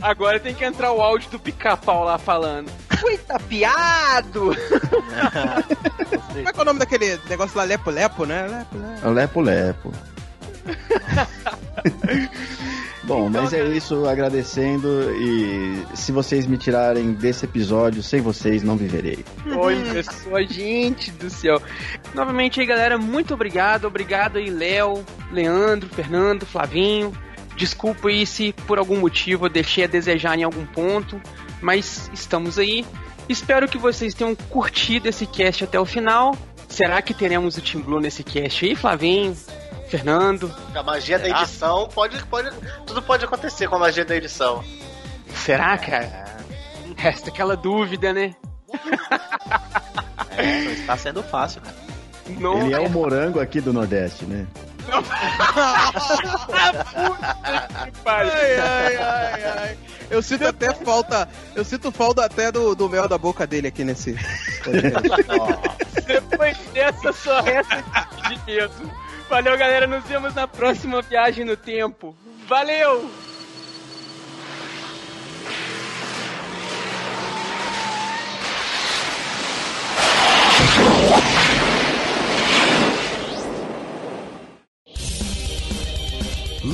Agora 0.00 0.40
tem 0.40 0.54
que 0.54 0.64
entrar 0.64 0.92
o 0.92 1.02
áudio 1.02 1.30
do 1.30 1.38
pica-pau 1.38 2.04
lá 2.04 2.16
falando. 2.16 2.70
Fui 2.98 3.18
tapeado! 3.18 4.56
Como 6.26 6.48
é 6.48 6.52
que 6.52 6.58
é 6.58 6.62
o 6.62 6.64
nome 6.64 6.78
daquele 6.78 7.18
negócio 7.28 7.56
lá, 7.56 7.64
Lepo 7.64 7.90
Lepo, 7.90 8.24
né? 8.24 8.66
Lepo 9.04 9.40
Lepo. 9.40 9.92
Bom, 13.08 13.30
mas 13.30 13.54
é 13.54 13.64
isso, 13.68 14.04
agradecendo 14.04 15.10
e 15.16 15.82
se 15.96 16.12
vocês 16.12 16.44
me 16.44 16.58
tirarem 16.58 17.14
desse 17.14 17.46
episódio, 17.46 18.02
sem 18.02 18.20
vocês 18.20 18.62
não 18.62 18.76
viverei. 18.76 19.24
Olha 19.56 20.02
só, 20.04 20.42
gente 20.42 21.10
do 21.12 21.30
céu. 21.30 21.58
Novamente 22.14 22.60
aí, 22.60 22.66
galera, 22.66 22.98
muito 22.98 23.32
obrigado. 23.32 23.86
Obrigado 23.86 24.36
aí, 24.36 24.50
Léo, 24.50 25.02
Leandro, 25.32 25.88
Fernando, 25.88 26.44
Flavinho. 26.44 27.10
Desculpa 27.56 28.08
aí 28.08 28.26
se 28.26 28.52
por 28.66 28.78
algum 28.78 28.98
motivo 28.98 29.46
eu 29.46 29.50
deixei 29.50 29.84
a 29.84 29.86
desejar 29.88 30.38
em 30.38 30.42
algum 30.42 30.66
ponto, 30.66 31.18
mas 31.62 32.10
estamos 32.12 32.58
aí. 32.58 32.84
Espero 33.26 33.66
que 33.66 33.78
vocês 33.78 34.12
tenham 34.12 34.34
curtido 34.34 35.08
esse 35.08 35.24
cast 35.24 35.64
até 35.64 35.80
o 35.80 35.86
final. 35.86 36.36
Será 36.68 37.00
que 37.00 37.14
teremos 37.14 37.56
o 37.56 37.62
Team 37.62 37.82
Blue 37.82 38.00
nesse 38.00 38.22
cast 38.22 38.66
aí, 38.66 38.76
Flavinho? 38.76 39.34
Fernando? 39.88 40.54
A 40.74 40.82
magia 40.82 41.18
da 41.18 41.28
edição 41.28 41.88
pode, 41.88 42.22
pode. 42.26 42.50
Tudo 42.86 43.02
pode 43.02 43.24
acontecer 43.24 43.68
com 43.68 43.76
a 43.76 43.78
magia 43.78 44.04
da 44.04 44.14
edição. 44.14 44.62
Será, 45.34 45.76
cara? 45.78 46.24
Resta 46.96 47.30
aquela 47.30 47.56
dúvida, 47.56 48.12
né? 48.12 48.34
É, 50.36 50.62
não 50.62 50.72
está 50.72 50.96
sendo 50.96 51.22
fácil, 51.22 51.60
cara. 51.62 51.76
Não, 52.38 52.66
Ele 52.66 52.74
é 52.74 52.80
o 52.80 52.90
morango 52.90 53.40
aqui 53.40 53.60
do 53.60 53.72
Nordeste, 53.72 54.26
né? 54.26 54.46
Ai, 58.04 58.56
ai, 58.58 58.96
ai, 58.96 59.44
ai. 59.44 59.78
Eu 60.10 60.22
sinto 60.22 60.46
até 60.46 60.72
falta. 60.74 61.28
Eu 61.54 61.64
sinto 61.64 61.90
falta 61.92 62.24
até 62.24 62.50
do, 62.50 62.74
do 62.74 62.88
mel 62.88 63.08
da 63.08 63.18
boca 63.18 63.46
dele 63.46 63.68
aqui 63.68 63.84
nesse. 63.84 64.18
Depois 66.06 66.56
dessa 66.72 67.12
só 67.12 67.40
resta 67.40 67.84
de 68.28 68.38
medo. 68.46 68.90
Valeu, 69.28 69.58
galera. 69.58 69.86
Nos 69.86 70.04
vemos 70.04 70.34
na 70.34 70.48
próxima 70.48 71.02
viagem 71.02 71.44
no 71.44 71.56
tempo. 71.56 72.16
Valeu! 72.46 73.10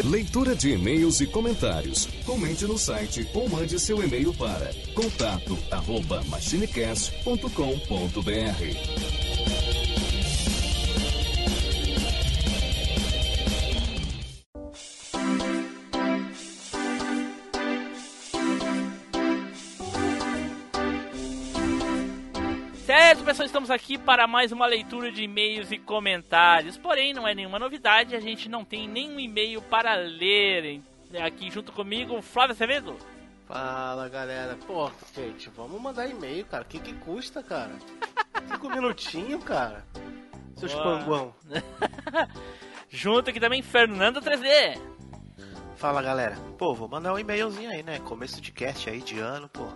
Leitura 0.04 0.54
de 0.54 0.72
e-mails 0.72 1.20
e 1.20 1.26
comentários. 1.26 2.08
Comente 2.24 2.64
no 2.66 2.78
site 2.78 3.28
ou 3.34 3.48
mande 3.48 3.78
seu 3.80 4.02
e-mail 4.02 4.32
para 4.34 4.70
contato 4.94 5.58
pessoal, 23.34 23.46
estamos 23.46 23.70
aqui 23.70 23.98
para 23.98 24.28
mais 24.28 24.52
uma 24.52 24.64
leitura 24.64 25.10
de 25.10 25.24
e-mails 25.24 25.72
e 25.72 25.76
comentários. 25.76 26.78
Porém, 26.78 27.12
não 27.12 27.26
é 27.26 27.34
nenhuma 27.34 27.58
novidade, 27.58 28.14
a 28.14 28.20
gente 28.20 28.48
não 28.48 28.64
tem 28.64 28.86
nenhum 28.86 29.18
e-mail 29.18 29.60
para 29.60 29.94
ler. 29.94 30.80
Aqui 31.20 31.50
junto 31.50 31.72
comigo, 31.72 32.22
Flávio 32.22 32.52
Acevedo. 32.52 32.96
Fala 33.48 34.08
galera, 34.08 34.56
pô, 34.68 34.88
gente, 35.12 35.50
vamos 35.50 35.82
mandar 35.82 36.06
e-mail, 36.06 36.46
cara. 36.46 36.62
O 36.62 36.66
que, 36.66 36.78
que 36.78 36.92
custa, 36.92 37.42
cara? 37.42 37.72
Cinco 38.52 38.70
minutinhos, 38.70 39.42
cara. 39.42 39.84
Seus 40.54 40.72
Boa. 40.72 40.84
panguão. 40.84 41.34
Junto 42.88 43.30
aqui 43.30 43.40
também, 43.40 43.62
Fernando 43.62 44.22
3D. 44.22 44.80
Fala 45.74 46.00
galera. 46.00 46.36
Pô, 46.56 46.72
vou 46.72 46.88
mandar 46.88 47.12
um 47.12 47.18
e-mailzinho 47.18 47.70
aí, 47.70 47.82
né? 47.82 47.98
Começo 47.98 48.40
de 48.40 48.52
cast 48.52 48.88
aí 48.88 49.00
de 49.00 49.18
ano, 49.18 49.48
pô. 49.48 49.66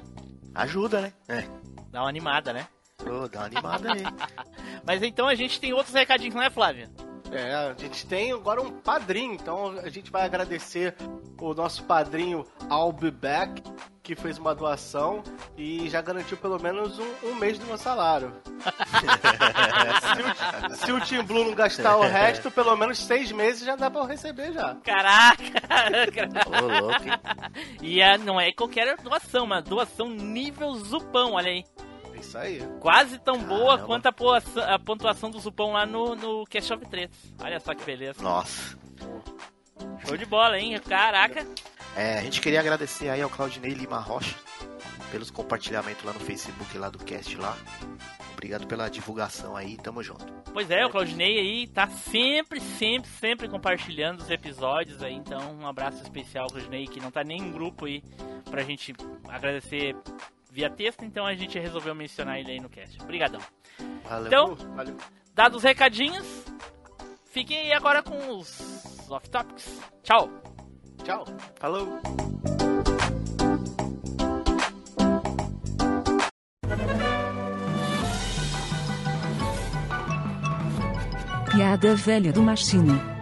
Ajuda, 0.54 1.00
né? 1.00 1.12
É. 1.28 1.42
Dá 1.90 2.02
uma 2.02 2.08
animada, 2.08 2.52
né? 2.52 2.68
Pô, 2.98 3.28
dá 3.28 3.40
uma 3.40 3.46
animada 3.46 3.92
aí. 3.92 4.02
Mas 4.84 5.02
então 5.02 5.28
a 5.28 5.34
gente 5.34 5.60
tem 5.60 5.72
outros 5.72 5.94
recadinhos, 5.94 6.34
não 6.34 6.42
é, 6.42 6.50
Flávio? 6.50 6.88
É, 7.30 7.54
a 7.54 7.74
gente 7.74 8.06
tem 8.06 8.32
agora 8.32 8.60
um 8.60 8.70
padrinho, 8.70 9.34
então 9.34 9.78
a 9.78 9.90
gente 9.90 10.10
vai 10.10 10.24
agradecer 10.24 10.94
o 11.38 11.52
nosso 11.52 11.84
padrinho 11.84 12.44
I'll 12.70 12.90
Be 12.90 13.10
Back, 13.10 13.62
que 14.02 14.16
fez 14.16 14.38
uma 14.38 14.54
doação 14.54 15.22
e 15.56 15.90
já 15.90 16.00
garantiu 16.00 16.38
pelo 16.38 16.58
menos 16.58 16.98
um, 16.98 17.06
um 17.24 17.34
mês 17.34 17.58
do 17.58 17.66
meu 17.66 17.76
salário. 17.76 18.32
se, 20.72 20.72
o, 20.72 20.76
se 20.76 20.92
o 20.92 21.00
Team 21.06 21.24
Blue 21.24 21.44
não 21.44 21.54
gastar 21.54 21.98
o 21.98 22.02
resto, 22.02 22.50
pelo 22.50 22.74
menos 22.74 22.98
seis 22.98 23.30
meses 23.30 23.64
já 23.64 23.76
dá 23.76 23.90
pra 23.90 24.00
eu 24.00 24.06
receber 24.06 24.52
já. 24.54 24.74
Caraca! 24.76 25.42
Ô, 26.46 26.80
louco, 26.80 27.04
e 27.82 28.02
a, 28.02 28.16
não 28.16 28.40
é 28.40 28.50
qualquer 28.52 28.96
doação, 28.96 29.46
mas 29.46 29.64
doação 29.64 30.08
nível 30.08 30.74
Zupão, 30.76 31.32
olha 31.32 31.50
aí. 31.50 31.62
É 32.18 32.20
Isso 32.20 32.38
aí. 32.38 32.60
Quase 32.80 33.18
tão 33.18 33.38
boa 33.42 33.70
Caramba. 33.76 33.86
quanto 33.86 34.06
a, 34.06 34.12
poação- 34.12 34.62
a 34.74 34.78
pontuação 34.78 35.30
do 35.30 35.38
Zupão 35.38 35.72
lá 35.72 35.86
no, 35.86 36.14
no 36.14 36.44
Cast 36.46 36.72
of 36.72 36.84
Tretas. 36.86 37.16
Olha 37.40 37.60
só 37.60 37.74
que 37.74 37.84
beleza. 37.84 38.22
Nossa. 38.22 38.76
Show 40.06 40.16
de 40.16 40.26
bola, 40.26 40.58
hein? 40.58 40.78
Caraca. 40.80 41.46
É, 41.96 42.18
a 42.18 42.22
gente 42.22 42.40
queria 42.40 42.60
agradecer 42.60 43.08
aí 43.08 43.20
ao 43.22 43.30
Claudinei 43.30 43.72
Lima 43.72 43.98
Rocha 43.98 44.34
pelos 45.10 45.30
compartilhamentos 45.30 46.04
lá 46.04 46.12
no 46.12 46.20
Facebook 46.20 46.76
lá 46.76 46.90
do 46.90 46.98
cast 46.98 47.36
lá. 47.36 47.56
Obrigado 48.32 48.66
pela 48.68 48.88
divulgação 48.88 49.56
aí, 49.56 49.76
tamo 49.76 50.00
junto. 50.02 50.24
Pois 50.52 50.70
é, 50.70 50.86
o 50.86 50.90
Claudinei 50.90 51.38
aí 51.38 51.66
tá 51.66 51.88
sempre, 51.88 52.60
sempre, 52.60 53.10
sempre 53.10 53.48
compartilhando 53.48 54.20
os 54.20 54.30
episódios 54.30 55.02
aí. 55.02 55.14
Então, 55.14 55.56
um 55.60 55.66
abraço 55.66 56.02
especial 56.02 56.46
Claudinei, 56.48 56.86
que 56.86 57.00
não 57.00 57.10
tá 57.10 57.24
nem 57.24 57.38
em 57.38 57.50
grupo 57.50 57.86
aí 57.86 58.02
pra 58.48 58.62
gente 58.62 58.94
agradecer 59.28 59.96
via 60.58 60.68
texto, 60.68 61.04
então 61.04 61.24
a 61.24 61.34
gente 61.34 61.56
resolveu 61.56 61.94
mencionar 61.94 62.40
ele 62.40 62.50
aí 62.50 62.60
no 62.60 62.68
cast. 62.68 63.00
Obrigadão. 63.00 63.40
Valeu, 64.02 64.26
então, 64.26 64.56
valeu. 64.74 64.96
dados 65.32 65.58
os 65.58 65.62
recadinhos, 65.62 66.26
fiquem 67.26 67.58
aí 67.58 67.72
agora 67.72 68.02
com 68.02 68.36
os 68.36 69.08
Off 69.08 69.30
Topics. 69.30 69.80
Tchau. 70.02 70.28
Tchau. 71.04 71.24
Falou. 71.60 72.00
Piada 81.52 81.94
velha 81.94 82.32
do 82.32 82.42
Machine. 82.42 83.17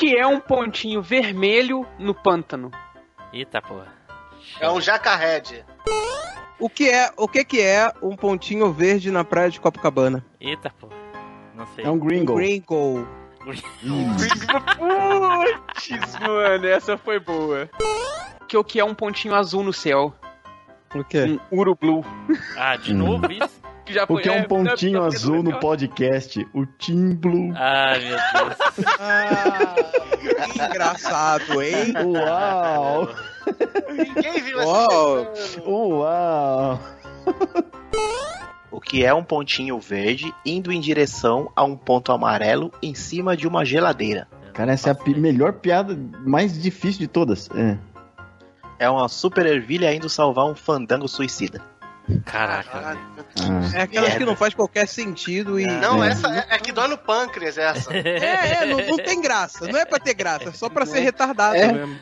Que 0.00 0.16
é 0.16 0.26
um 0.26 0.40
pontinho 0.40 1.02
vermelho 1.02 1.86
no 1.98 2.14
pântano? 2.14 2.70
Eita 3.34 3.60
porra. 3.60 3.92
É 4.58 4.70
um 4.70 4.80
jacaré. 4.80 5.42
O 6.58 6.70
que 6.70 6.88
é, 6.88 7.12
o 7.18 7.28
que 7.28 7.44
que 7.44 7.60
é 7.60 7.92
um 8.00 8.16
pontinho 8.16 8.72
verde 8.72 9.10
na 9.10 9.24
praia 9.24 9.50
de 9.50 9.60
Copacabana? 9.60 10.24
Eita 10.40 10.70
porra. 10.70 10.96
Não 11.54 11.66
sei. 11.74 11.84
É 11.84 11.90
um 11.90 11.98
gringo. 11.98 12.36
Gringo. 12.36 13.06
Putz, 13.44 13.62
mano, 16.18 16.66
essa 16.66 16.96
foi 16.96 17.20
boa. 17.20 17.68
Que 18.48 18.56
o 18.56 18.64
que 18.64 18.80
é 18.80 18.84
um 18.84 18.94
pontinho 18.94 19.34
azul 19.34 19.62
no 19.62 19.72
céu? 19.72 20.14
O 20.94 21.04
quê? 21.04 21.38
Um 21.52 21.58
urublu. 21.58 22.02
Ah, 22.56 22.76
de 22.76 22.94
novo 22.94 23.30
isso? 23.30 23.59
Que 23.84 23.92
já 23.94 24.04
O 24.08 24.16
que 24.18 24.28
é 24.28 24.32
um 24.32 24.44
pontinho 24.44 24.94
tá- 25.00 25.00
tá- 25.00 25.06
azul 25.16 25.42
no 25.42 25.58
podcast? 25.58 26.46
O 26.54 26.66
Team 26.66 27.14
Blue. 27.16 27.52
Ah, 27.56 27.92
meu 27.98 28.10
Deus. 28.10 28.86
Ah, 29.00 29.74
que 30.52 30.62
engraçado, 30.62 31.62
hein? 31.62 31.94
Uau! 32.04 33.08
Ninguém 33.90 34.42
viu 34.42 34.58
Uau. 34.58 35.18
essa 35.32 35.62
Uau! 35.62 36.78
O 38.70 38.80
que 38.80 39.04
é 39.04 39.12
um 39.12 39.24
pontinho 39.24 39.78
verde 39.80 40.32
indo 40.46 40.70
em 40.72 40.80
direção 40.80 41.50
a 41.56 41.64
um 41.64 41.76
ponto 41.76 42.12
amarelo 42.12 42.70
em 42.82 42.94
cima 42.94 43.36
de 43.36 43.46
uma 43.48 43.64
geladeira? 43.64 44.28
Cara, 44.54 44.72
essa 44.72 44.90
é 44.90 44.92
a 44.92 44.94
pi- 44.94 45.14
melhor 45.18 45.54
piada, 45.54 45.98
mais 46.24 46.60
difícil 46.60 47.00
de 47.00 47.08
todas. 47.08 47.48
É. 47.54 47.76
É 48.78 48.88
uma 48.88 49.08
super 49.08 49.44
ervilha 49.46 49.92
indo 49.94 50.08
salvar 50.08 50.46
um 50.46 50.54
fandango 50.54 51.08
suicida. 51.08 51.60
Caraca. 52.24 52.96
Ah. 52.96 53.76
É 53.78 53.82
aquela 53.82 54.10
que 54.10 54.24
não 54.24 54.36
faz 54.36 54.54
qualquer 54.54 54.86
sentido 54.86 55.58
e. 55.60 55.66
Não, 55.66 56.02
É. 56.02 56.08
essa 56.10 56.28
é, 56.28 56.46
é 56.54 56.58
que 56.58 56.72
dói 56.72 56.88
no 56.88 56.98
pâncreas, 56.98 57.56
essa. 57.58 57.90
É, 57.96 58.62
é, 58.62 58.66
não, 58.66 58.78
não 58.78 58.96
tem 58.96 59.20
graça. 59.20 59.66
Não 59.66 59.78
é 59.78 59.84
pra 59.84 59.98
ter 59.98 60.14
graça, 60.14 60.48
é 60.48 60.52
só 60.52 60.68
pra 60.68 60.84
ser 60.86 61.00
retardado 61.00 61.56
É. 61.56 61.72
mesmo. 61.72 61.98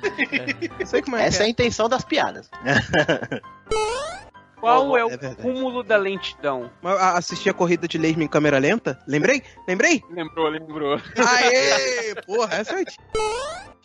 Não 0.78 0.86
sei 0.86 1.02
como 1.02 1.16
é 1.16 1.26
Essa 1.26 1.42
é 1.42 1.46
a 1.46 1.48
intenção 1.48 1.88
das 1.88 2.04
piadas. 2.04 2.48
Qual 4.60 4.96
é 4.96 5.04
o 5.04 5.08
É 5.10 5.34
cúmulo 5.36 5.84
da 5.84 5.96
lentidão? 5.96 6.68
é. 6.82 6.88
Ah, 6.88 7.16
Assistir 7.16 7.48
a 7.48 7.54
corrida 7.54 7.86
de 7.86 7.96
Leisman 7.96 8.24
em 8.24 8.28
câmera 8.28 8.58
lenta? 8.58 8.98
Lembrei? 9.06 9.40
Lembrei? 9.68 10.02
Lembrou, 10.10 10.48
lembrou. 10.48 11.00
Aê! 11.16 12.14
Porra, 12.26 12.54
essa 12.56 12.80
é. 12.80 12.84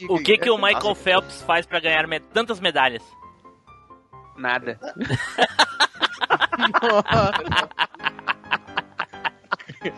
O 0.09 0.17
que 0.17 0.35
que 0.39 0.49
o 0.49 0.57
Michael 0.57 0.95
Phelps 0.95 1.43
faz 1.43 1.67
pra 1.67 1.79
ganhar 1.79 2.07
me- 2.07 2.19
tantas 2.19 2.59
medalhas? 2.59 3.03
Nada. 4.35 4.79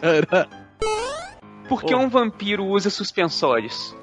Cara, 0.01 0.47
Por 1.67 1.83
que 1.83 1.95
um 1.95 2.09
vampiro 2.09 2.65
usa 2.65 2.89
suspensórios? 2.89 3.95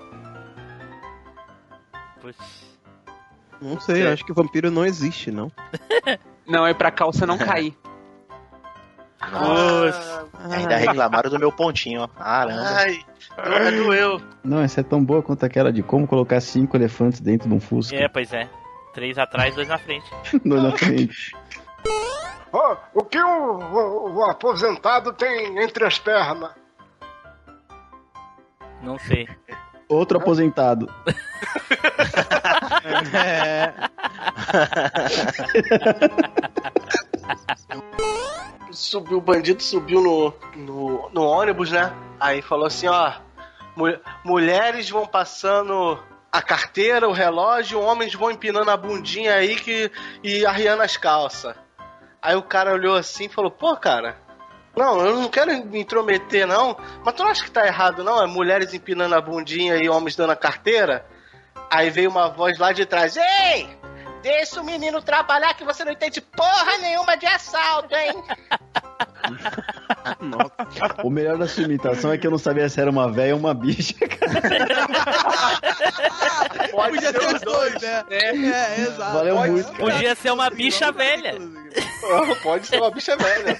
Putz. 2.20 2.62
Não 3.60 3.78
sei, 3.80 4.06
acho 4.06 4.24
que 4.24 4.32
vampiro 4.32 4.70
não 4.70 4.84
existe, 4.84 5.30
não. 5.30 5.50
Não, 6.44 6.66
é 6.66 6.74
pra 6.74 6.90
calça 6.90 7.24
não 7.24 7.38
cair. 7.38 7.72
Nossa. 9.30 10.26
Ainda 10.50 10.76
reclamaram 10.76 11.30
do 11.30 11.38
meu 11.38 11.52
pontinho, 11.52 12.02
ó. 12.02 12.08
Caramba. 12.08 12.60
Ai, 12.62 12.98
do- 13.70 13.84
doeu. 13.84 14.20
Não, 14.42 14.60
essa 14.60 14.80
é 14.80 14.82
tão 14.82 15.02
boa 15.04 15.22
quanto 15.22 15.46
aquela 15.46 15.72
de 15.72 15.84
como 15.84 16.04
colocar 16.04 16.40
cinco 16.40 16.76
elefantes 16.76 17.20
dentro 17.20 17.48
de 17.48 17.54
um 17.54 17.60
Fusca. 17.60 17.94
É, 17.94 18.08
pois 18.08 18.32
é. 18.32 18.50
Três 18.92 19.16
atrás, 19.18 19.54
dois 19.54 19.68
na 19.68 19.78
frente. 19.78 20.04
No 20.44 20.60
na 20.60 20.72
frente. 20.76 21.32
Ó, 22.52 22.76
o 22.94 23.04
que 23.04 23.18
o, 23.18 23.28
o- 23.58 24.14
o 24.16 24.24
aposentado 24.24 25.12
tem 25.12 25.58
entre 25.62 25.84
as 25.86 25.98
pernas? 25.98 26.50
Não 28.82 28.98
sei. 28.98 29.28
Outro 29.88 30.18
aposentado. 30.18 30.86
É. 33.14 33.72
Subiu, 38.70 39.18
o 39.18 39.20
bandido 39.20 39.62
subiu 39.62 40.00
no, 40.00 40.34
no, 40.56 41.10
no 41.10 41.22
ônibus, 41.24 41.70
né? 41.70 41.92
Aí 42.18 42.40
falou 42.42 42.66
assim, 42.66 42.86
ó. 42.88 43.12
"Mu- 43.76 43.98
mulheres 44.24 44.88
vão 44.88 45.06
passando 45.06 45.98
a 46.30 46.40
carteira, 46.40 47.06
o 47.08 47.12
relógio, 47.12 47.80
homens 47.80 48.14
vão 48.14 48.30
empinando 48.30 48.70
a 48.70 48.76
bundinha 48.76 49.34
aí 49.34 49.56
que, 49.56 49.90
e 50.22 50.46
arriando 50.46 50.82
as 50.82 50.96
calças. 50.96 51.54
Aí 52.22 52.36
o 52.36 52.42
cara 52.42 52.72
olhou 52.72 52.94
assim 52.94 53.24
e 53.24 53.28
falou, 53.28 53.50
pô, 53.50 53.76
cara, 53.76 54.16
não, 54.76 55.04
eu 55.04 55.16
não 55.16 55.28
quero 55.28 55.52
me 55.66 55.80
intrometer, 55.80 56.46
não. 56.46 56.76
Mas 57.04 57.14
tu 57.14 57.24
não 57.24 57.30
acha 57.30 57.44
que 57.44 57.50
tá 57.50 57.66
errado, 57.66 58.04
não? 58.04 58.22
É 58.22 58.26
mulheres 58.26 58.72
empinando 58.72 59.14
a 59.14 59.20
bundinha 59.20 59.76
e 59.76 59.88
homens 59.88 60.14
dando 60.14 60.30
a 60.30 60.36
carteira? 60.36 61.04
Aí 61.70 61.90
veio 61.90 62.10
uma 62.10 62.28
voz 62.28 62.58
lá 62.58 62.72
de 62.72 62.86
trás, 62.86 63.16
ei! 63.16 63.68
Deixa 64.22 64.60
o 64.60 64.64
menino 64.64 65.02
trabalhar 65.02 65.54
que 65.54 65.64
você 65.64 65.84
não 65.84 65.92
entende 65.92 66.20
porra 66.20 66.78
nenhuma 66.78 67.16
de 67.16 67.26
assalto, 67.26 67.92
hein? 67.94 68.12
O 71.02 71.10
melhor 71.10 71.36
da 71.38 71.46
sua 71.46 71.64
imitação 71.64 72.12
é 72.12 72.18
que 72.18 72.26
eu 72.26 72.30
não 72.30 72.38
sabia 72.38 72.68
se 72.68 72.80
era 72.80 72.90
uma 72.90 73.10
véia 73.10 73.34
ou 73.34 73.40
uma 73.40 73.54
bicha. 73.54 73.94
Pode 76.70 76.94
Podia 76.94 77.12
ser 77.12 77.18
ter 77.18 77.34
os 77.34 77.40
dois, 77.40 77.82
né? 77.82 78.04
É, 78.10 78.28
é, 78.28 78.80
exato. 78.80 79.12
Valeu 79.12 79.36
Pode 79.36 79.50
muito, 79.50 79.72
cara. 79.72 79.78
Podia 79.78 80.14
ser 80.14 80.30
uma 80.30 80.50
bicha 80.50 80.92
velha. 80.92 81.34
Pode 82.42 82.66
ser 82.66 82.80
uma 82.80 82.90
bicha 82.90 83.16
velha. 83.16 83.58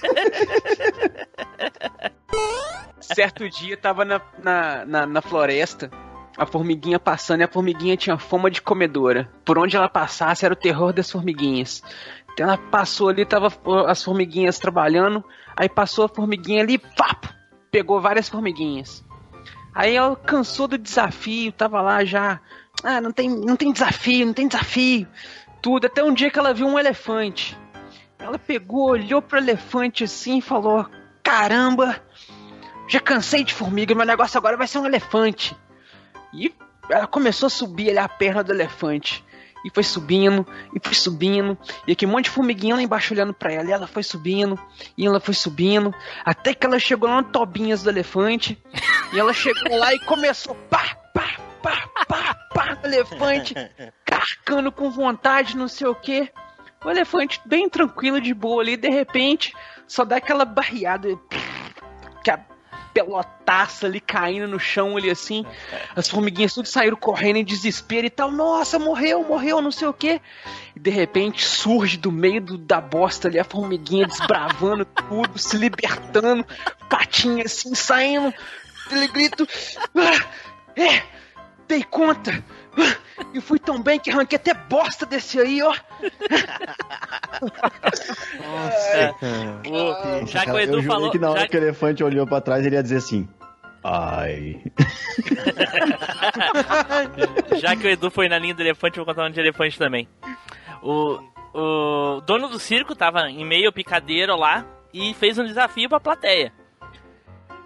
Certo 2.99 3.49
dia 3.49 3.77
tava 3.77 4.05
na, 4.05 4.21
na, 4.41 4.85
na, 4.85 5.05
na 5.05 5.21
floresta, 5.21 5.91
a 6.37 6.45
formiguinha 6.45 6.99
passando 6.99 7.41
e 7.41 7.43
a 7.43 7.47
formiguinha 7.47 7.97
tinha 7.97 8.17
fama 8.17 8.49
de 8.49 8.61
comedora. 8.61 9.29
Por 9.45 9.59
onde 9.59 9.75
ela 9.75 9.89
passasse 9.89 10.45
era 10.45 10.53
o 10.53 10.57
terror 10.57 10.93
das 10.93 11.11
formiguinhas. 11.11 11.83
Então 12.33 12.47
ela 12.47 12.57
passou 12.57 13.09
ali, 13.09 13.25
tava 13.25 13.47
as 13.87 14.03
formiguinhas 14.03 14.57
trabalhando, 14.57 15.23
aí 15.55 15.69
passou 15.69 16.05
a 16.05 16.09
formiguinha 16.09 16.63
ali, 16.63 16.77
papo, 16.77 17.29
pegou 17.71 18.01
várias 18.01 18.27
formiguinhas. 18.27 19.03
Aí 19.73 19.95
ela 19.95 20.15
cansou 20.15 20.67
do 20.67 20.77
desafio, 20.77 21.51
tava 21.51 21.81
lá 21.81 22.03
já, 22.03 22.39
ah, 22.83 22.99
não 22.99 23.11
tem, 23.11 23.29
não 23.29 23.55
tem 23.55 23.71
desafio, 23.71 24.25
não 24.25 24.33
tem 24.33 24.47
desafio, 24.47 25.07
tudo, 25.61 25.87
até 25.87 26.03
um 26.03 26.13
dia 26.13 26.29
que 26.29 26.37
ela 26.37 26.53
viu 26.53 26.67
um 26.67 26.77
elefante. 26.77 27.57
Ela 28.19 28.39
pegou, 28.39 28.89
olhou 28.91 29.21
pro 29.21 29.37
elefante 29.37 30.03
assim 30.03 30.37
e 30.37 30.41
falou: 30.41 30.85
Caramba, 31.21 32.01
já 32.87 32.99
cansei 32.99 33.43
de 33.43 33.53
formiga, 33.53 33.95
meu 33.95 34.05
negócio 34.05 34.37
agora 34.37 34.57
vai 34.57 34.67
ser 34.67 34.79
um 34.79 34.85
elefante. 34.85 35.55
E 36.33 36.53
ela 36.89 37.07
começou 37.07 37.47
a 37.47 37.49
subir 37.49 37.89
ali 37.89 37.99
a 37.99 38.09
perna 38.09 38.43
do 38.43 38.51
elefante. 38.51 39.23
E 39.63 39.69
foi 39.69 39.83
subindo, 39.83 40.45
e 40.73 40.79
foi 40.79 40.93
subindo, 40.93 41.57
e 41.87 41.93
aquele 41.93 42.11
monte 42.11 42.25
de 42.25 42.31
formiguinha 42.31 42.75
lá 42.75 42.81
embaixo 42.81 43.13
olhando 43.13 43.33
pra 43.33 43.51
ela, 43.51 43.69
e 43.69 43.71
ela 43.71 43.87
foi 43.87 44.03
subindo, 44.03 44.59
e 44.97 45.05
ela 45.05 45.19
foi 45.19 45.33
subindo, 45.33 45.93
até 46.25 46.53
que 46.53 46.65
ela 46.65 46.79
chegou 46.79 47.09
lá 47.09 47.21
no 47.21 47.29
tobinhas 47.29 47.83
do 47.83 47.89
elefante, 47.89 48.61
e 49.13 49.19
ela 49.19 49.33
chegou 49.33 49.77
lá 49.77 49.93
e 49.93 49.99
começou 49.99 50.55
pá, 50.69 50.97
pá, 51.13 51.37
pá, 51.61 51.89
pá, 52.07 52.35
pá, 52.53 52.77
no 52.81 52.87
elefante, 52.87 53.55
carcando 54.05 54.71
com 54.71 54.91
vontade, 54.91 55.57
não 55.57 55.67
sei 55.67 55.87
o 55.87 55.95
que. 55.95 56.29
O 56.83 56.89
elefante 56.89 57.39
bem 57.45 57.69
tranquilo, 57.69 58.19
de 58.19 58.33
boa 58.33 58.61
ali, 58.61 58.75
de 58.75 58.89
repente, 58.89 59.53
só 59.87 60.03
dá 60.03 60.17
aquela 60.17 60.43
barriada, 60.43 61.07
que 61.29 61.37
a 61.37 61.39
pelotaça 62.93 63.87
ali 63.87 63.99
caindo 63.99 64.47
no 64.47 64.59
chão 64.59 64.95
ali 64.95 65.09
assim. 65.09 65.45
As 65.95 66.07
formiguinhas 66.07 66.53
tudo 66.53 66.67
saíram 66.67 66.95
correndo 66.95 67.37
em 67.37 67.43
desespero 67.43 68.05
e 68.05 68.09
tal. 68.09 68.31
Nossa, 68.31 68.77
morreu, 68.77 69.23
morreu, 69.23 69.61
não 69.61 69.71
sei 69.71 69.87
o 69.87 69.93
que. 69.93 70.21
E 70.75 70.79
de 70.79 70.89
repente 70.89 71.43
surge 71.43 71.97
do 71.97 72.11
meio 72.11 72.39
do- 72.41 72.57
da 72.57 72.79
bosta 72.79 73.27
ali 73.27 73.39
a 73.39 73.43
formiguinha 73.43 74.07
desbravando 74.07 74.85
tudo, 75.09 75.37
se 75.39 75.57
libertando, 75.57 76.45
patinha 76.89 77.43
assim, 77.45 77.73
saindo. 77.75 78.33
Aquele 78.85 79.07
grito. 79.07 79.47
"Ah, 79.95 80.25
é, 80.75 81.03
dei 81.67 81.83
conta. 81.83 82.43
E 83.33 83.41
fui 83.41 83.59
tão 83.59 83.81
bem 83.81 83.99
que 83.99 84.09
arranquei 84.11 84.35
até 84.37 84.53
bosta 84.53 85.05
desse 85.05 85.39
aí, 85.39 85.61
ó. 85.61 85.73
É. 88.93 89.11
O- 89.69 90.25
já 90.27 90.43
que 90.45 90.51
o 90.51 90.57
eu 90.57 90.59
Edu 90.59 90.73
jurei 90.81 90.87
falou. 90.87 91.11
que 91.11 91.19
na 91.19 91.29
hora 91.31 91.41
já- 91.41 91.47
que 91.47 91.57
o 91.57 91.63
elefante 91.63 92.03
olhou 92.03 92.27
pra 92.27 92.41
trás, 92.41 92.65
ele 92.65 92.75
ia 92.75 92.83
dizer 92.83 92.97
assim... 92.97 93.27
Ai... 93.85 94.61
Já 97.59 97.75
que 97.75 97.85
o 97.85 97.89
Edu 97.89 98.09
foi 98.09 98.29
na 98.29 98.39
linha 98.39 98.53
do 98.55 98.61
elefante, 98.61 98.97
eu 98.97 99.03
vou 99.03 99.13
contar 99.13 99.27
um 99.27 99.31
de 99.31 99.41
elefante 99.41 99.77
também. 99.77 100.07
O, 100.81 101.19
o 101.53 102.21
dono 102.21 102.47
do 102.47 102.59
circo 102.59 102.95
tava 102.95 103.29
em 103.29 103.43
meio 103.45 103.67
ao 103.67 103.73
picadeiro 103.73 104.37
lá 104.37 104.65
e 104.93 105.13
fez 105.15 105.37
um 105.37 105.43
desafio 105.43 105.89
pra 105.89 105.99
plateia. 105.99 106.53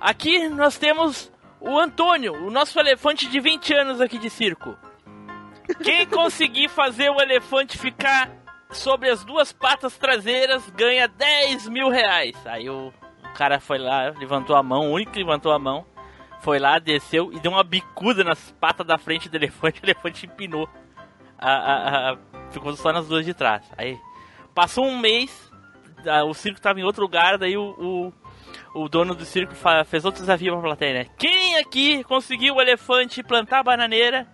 Aqui 0.02 0.50
nós 0.50 0.80
temos 0.80 1.32
o 1.62 1.78
Antônio, 1.78 2.34
o 2.48 2.50
nosso 2.50 2.80
elefante 2.80 3.28
de 3.30 3.40
20 3.40 3.76
anos 3.76 4.02
aqui 4.02 4.18
de 4.18 4.32
circo. 4.32 4.76
Quem 5.84 6.06
conseguir 6.06 6.70
fazer 6.70 7.10
o 7.10 7.20
elefante 7.22 7.78
ficar 7.78 8.30
sobre 8.72 9.10
as 9.10 9.24
duas 9.24 9.52
patas 9.54 9.98
traseiras 9.98 10.70
ganha 10.72 11.08
10 11.08 11.68
mil 11.70 11.90
reais. 11.90 12.36
Aí 12.46 12.70
o, 12.70 12.88
o 13.24 13.34
cara 13.34 13.60
foi 13.60 13.78
lá, 13.78 14.10
levantou 14.18 14.56
a 14.56 14.64
mão, 14.64 14.90
o 14.90 14.94
único 14.94 15.12
que 15.12 15.20
levantou 15.20 15.52
a 15.52 15.60
mão, 15.60 15.86
foi 16.42 16.60
lá, 16.60 16.80
desceu 16.80 17.32
e 17.34 17.40
deu 17.40 17.52
uma 17.52 17.64
bicuda 17.64 18.24
nas 18.24 18.52
patas 18.60 18.86
da 18.86 18.98
frente 18.98 19.30
do 19.30 19.36
elefante, 19.36 19.80
o 19.84 19.86
elefante 19.86 20.26
empinou. 20.26 20.68
A, 21.40 21.52
a- 21.52 22.12
a- 22.14 22.18
ficou 22.52 22.76
só 22.76 22.92
nas 22.92 23.08
duas 23.08 23.26
de 23.26 23.34
trás. 23.34 23.64
Aí 23.78 23.98
passou 24.56 24.86
um 24.86 24.98
mês, 24.98 25.52
o 26.28 26.34
circo 26.34 26.60
tava 26.60 26.80
em 26.80 26.84
outro 26.84 27.02
lugar, 27.04 27.38
daí 27.38 27.56
o, 27.58 28.12
o, 28.74 28.82
o 28.84 28.90
dono 28.90 29.14
do 29.14 29.24
circo 29.26 29.54
fez 29.86 30.04
outro 30.06 30.22
desafio 30.22 30.54
pra 30.54 30.62
plateia, 30.62 30.94
né? 31.04 31.06
Quem 31.18 31.58
aqui 31.58 32.04
conseguiu 32.06 32.56
o 32.56 32.62
elefante 32.62 33.22
plantar 33.24 33.64
bananeira 33.64 34.28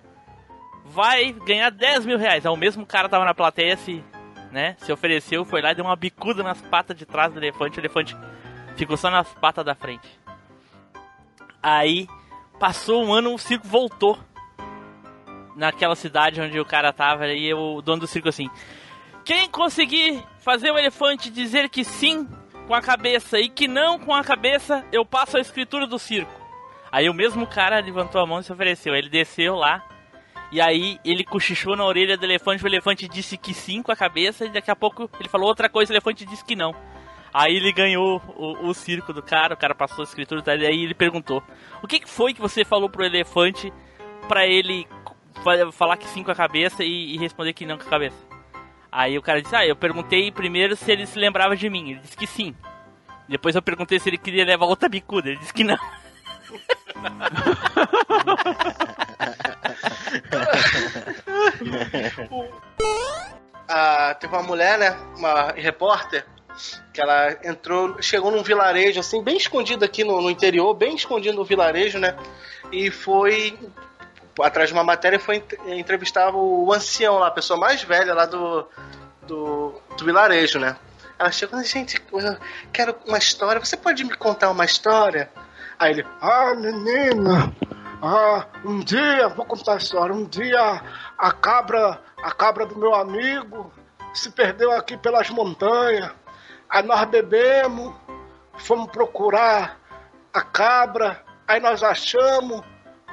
vai 0.86 1.32
ganhar 1.32 1.70
10 1.70 2.06
mil 2.06 2.18
reais. 2.18 2.46
Aí 2.46 2.52
o 2.52 2.58
mesmo 2.58 2.86
cara 2.86 3.10
tava 3.10 3.26
na 3.26 3.34
plateia, 3.34 3.78
se, 3.78 4.04
né, 4.52 4.76
se 4.80 4.92
ofereceu, 4.92 5.46
foi 5.46 5.62
lá 5.62 5.72
e 5.72 5.76
deu 5.76 5.86
uma 5.86 5.96
bicuda 5.96 6.44
nas 6.44 6.62
patas 6.62 6.98
de 6.98 7.06
trás 7.06 7.32
do 7.32 7.40
elefante. 7.40 7.80
O 7.80 7.82
elefante 7.82 8.16
ficou 8.76 8.98
só 8.98 9.10
nas 9.10 9.28
patas 9.36 9.66
da 9.66 9.76
frente. 9.76 10.08
Aí 11.62 12.08
passou 12.60 13.04
um 13.04 13.14
ano, 13.14 13.34
o 13.34 13.38
circo 13.38 13.68
voltou 13.68 14.20
naquela 15.56 15.96
cidade 15.96 16.42
onde 16.42 16.60
o 16.60 16.66
cara 16.66 16.92
tava 16.92 17.28
e 17.28 17.54
o 17.54 17.82
dono 17.82 18.02
do 18.02 18.08
circo 18.08 18.30
assim: 18.30 18.50
Quem 19.24 19.50
conseguir 19.50 20.24
fazer 20.40 20.72
o 20.72 20.78
elefante 20.78 21.30
dizer 21.30 21.70
que 21.70 21.84
sim 21.84 22.28
com 22.68 22.74
a 22.74 22.82
cabeça 22.82 23.40
e 23.40 23.50
que 23.50 23.68
não 23.68 24.00
com 24.00 24.14
a 24.14 24.24
cabeça, 24.24 24.86
eu 24.92 25.06
passo 25.06 25.38
a 25.38 25.42
escritura 25.42 25.86
do 25.88 26.00
circo. 26.00 26.42
Aí 26.92 27.10
o 27.10 27.14
mesmo 27.14 27.48
cara 27.48 27.80
levantou 27.80 28.22
a 28.22 28.26
mão 28.26 28.40
e 28.40 28.44
se 28.44 28.54
ofereceu. 28.54 28.94
Ele 28.96 29.10
desceu 29.10 29.56
lá 29.56 29.84
e 30.54 30.62
aí 30.62 31.00
ele 31.04 31.24
cochichou 31.24 31.76
na 31.76 31.84
orelha 31.84 32.16
do 32.16 32.24
elefante, 32.24 32.64
o 32.64 32.68
elefante 32.68 33.08
disse 33.08 33.36
que 33.38 33.54
sim 33.56 33.82
com 33.82 33.92
a 33.92 33.96
cabeça, 33.96 34.46
e 34.46 34.50
daqui 34.50 34.70
a 34.70 34.76
pouco 34.76 35.10
ele 35.20 35.28
falou 35.28 35.48
outra 35.48 35.68
coisa, 35.68 35.92
o 35.92 35.96
elefante 35.96 36.24
disse 36.26 36.46
que 36.46 36.56
não. 36.56 36.76
Aí 37.34 37.56
ele 37.56 37.72
ganhou 37.74 38.22
o, 38.38 38.68
o 38.70 38.74
circo 38.76 39.12
do 39.12 39.24
cara, 39.24 39.56
o 39.56 39.58
cara 39.58 39.74
passou 39.74 40.02
a 40.02 40.04
escritura 40.04 40.44
e 40.56 40.66
aí 40.68 40.84
ele 40.84 40.94
perguntou: 40.94 41.42
O 41.82 41.88
que, 41.88 42.00
que 42.00 42.08
foi 42.08 42.36
que 42.36 42.40
você 42.40 42.64
falou 42.64 42.88
pro 42.88 43.04
elefante 43.04 43.74
pra 44.28 44.46
ele 44.46 44.88
fa- 45.44 45.72
falar 45.72 45.98
que 45.98 46.06
sim 46.08 46.22
com 46.24 46.30
a 46.30 46.36
cabeça 46.36 46.84
e, 46.84 47.16
e 47.16 47.18
responder 47.18 47.54
que 47.54 47.66
não 47.66 47.76
com 47.80 47.88
a 47.88 47.90
cabeça? 47.90 48.18
Aí 48.92 49.18
o 49.18 49.22
cara 49.24 49.42
disse: 49.42 49.56
Ah, 49.56 49.66
eu 49.66 49.76
perguntei 49.76 50.32
primeiro 50.32 50.76
se 50.76 50.92
ele 50.92 51.08
se 51.08 51.18
lembrava 51.18 51.56
de 51.56 51.68
mim. 51.68 51.90
Ele 51.94 52.00
disse 52.02 52.16
que 52.16 52.28
sim. 52.28 52.56
Depois 53.28 53.56
eu 53.56 53.62
perguntei 53.64 53.98
se 54.00 54.08
ele 54.10 54.20
queria 54.20 54.46
levar 54.46 54.68
outra 54.68 54.88
bicuda. 54.88 55.30
Ele 55.30 55.40
disse 55.40 55.54
que 55.56 55.64
não. 55.64 55.78
Ah, 63.68 64.16
teve 64.20 64.34
uma 64.36 64.44
mulher, 64.44 64.78
né? 64.78 64.92
Uma 65.18 65.52
repórter, 65.52 66.26
que 66.94 67.02
ela 67.02 67.38
entrou, 67.44 68.02
chegou 68.02 68.30
num 68.30 68.44
vilarejo, 68.44 69.00
assim, 69.00 69.24
bem 69.24 69.38
escondido 69.38 69.84
aqui 69.86 70.04
no, 70.04 70.22
no 70.22 70.30
interior, 70.30 70.74
bem 70.74 70.96
escondido 70.96 71.38
no 71.38 71.46
vilarejo, 71.46 71.98
né? 71.98 72.16
E 72.72 72.92
foi 72.92 73.58
atrás 74.42 74.70
de 74.70 74.74
uma 74.74 74.84
matéria 74.84 75.20
foi 75.20 75.38
ent- 75.38 75.54
entrevistar 75.68 76.34
o 76.34 76.72
ancião 76.74 77.20
lá, 77.20 77.28
a 77.28 77.32
pessoa 77.32 77.58
mais 77.60 77.84
velha 77.84 78.14
lá 78.14 78.26
do, 78.26 78.68
do, 79.24 79.82
do 79.98 80.06
vilarejo, 80.06 80.60
né? 80.60 80.76
Ela 81.18 81.32
chegou, 81.32 81.64
gente, 81.64 82.02
eu 82.12 82.38
quero 82.72 82.96
uma 83.06 83.18
história, 83.18 83.64
você 83.64 83.78
pode 83.78 84.04
me 84.04 84.16
contar 84.16 84.50
uma 84.50 84.66
história? 84.66 85.32
Aí 85.84 85.92
ele, 85.92 86.08
Ah, 86.22 86.56
menina, 86.56 87.54
ah, 88.02 88.46
um 88.64 88.80
dia, 88.80 89.28
vou 89.28 89.46
contar 89.46 89.74
a 89.74 89.78
história, 89.78 90.16
um 90.16 90.24
dia 90.24 90.82
a 91.18 91.32
cabra, 91.34 92.00
a 92.24 92.32
cabra 92.32 92.66
do 92.66 92.78
meu 92.78 92.96
amigo 92.96 93.70
se 94.14 94.32
perdeu 94.32 94.72
aqui 94.72 94.96
pelas 94.96 95.30
montanhas. 95.30 96.10
Aí 96.70 96.84
nós 96.84 97.04
bebemos, 97.10 97.94
fomos 98.60 98.90
procurar 98.92 99.78
a 100.34 100.42
cabra, 100.42 101.22
aí 101.46 101.60
nós 101.60 101.84
achamos, 101.84 102.62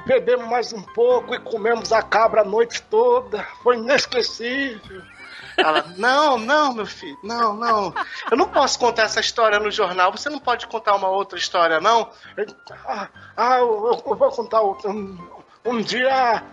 bebemos 0.05 0.47
mais 0.47 0.71
um 0.71 0.81
pouco 0.81 1.35
e 1.35 1.39
comemos 1.39 1.91
a 1.91 2.01
cabra 2.01 2.39
a 2.39 2.45
noite 2.45 2.81
toda. 2.83 3.43
Foi 3.63 3.75
inesquecível. 3.75 5.01
Ela, 5.63 5.85
não, 5.97 6.37
não, 6.37 6.73
meu 6.73 6.85
filho, 6.85 7.17
não, 7.23 7.53
não. 7.53 7.93
Eu 8.29 8.37
não 8.37 8.47
posso 8.47 8.79
contar 8.79 9.03
essa 9.03 9.19
história 9.19 9.59
no 9.59 9.71
jornal. 9.71 10.11
Você 10.11 10.29
não 10.29 10.39
pode 10.39 10.67
contar 10.67 10.95
uma 10.95 11.07
outra 11.07 11.37
história, 11.37 11.79
não? 11.79 12.09
Ele, 12.37 12.55
Ah, 12.85 13.07
ah, 13.37 13.57
eu, 13.59 14.01
eu 14.05 14.15
vou 14.15 14.31
contar 14.31 14.61
outra. 14.61 14.89
Um, 14.89 15.17
um 15.65 15.81
dia 15.81 16.43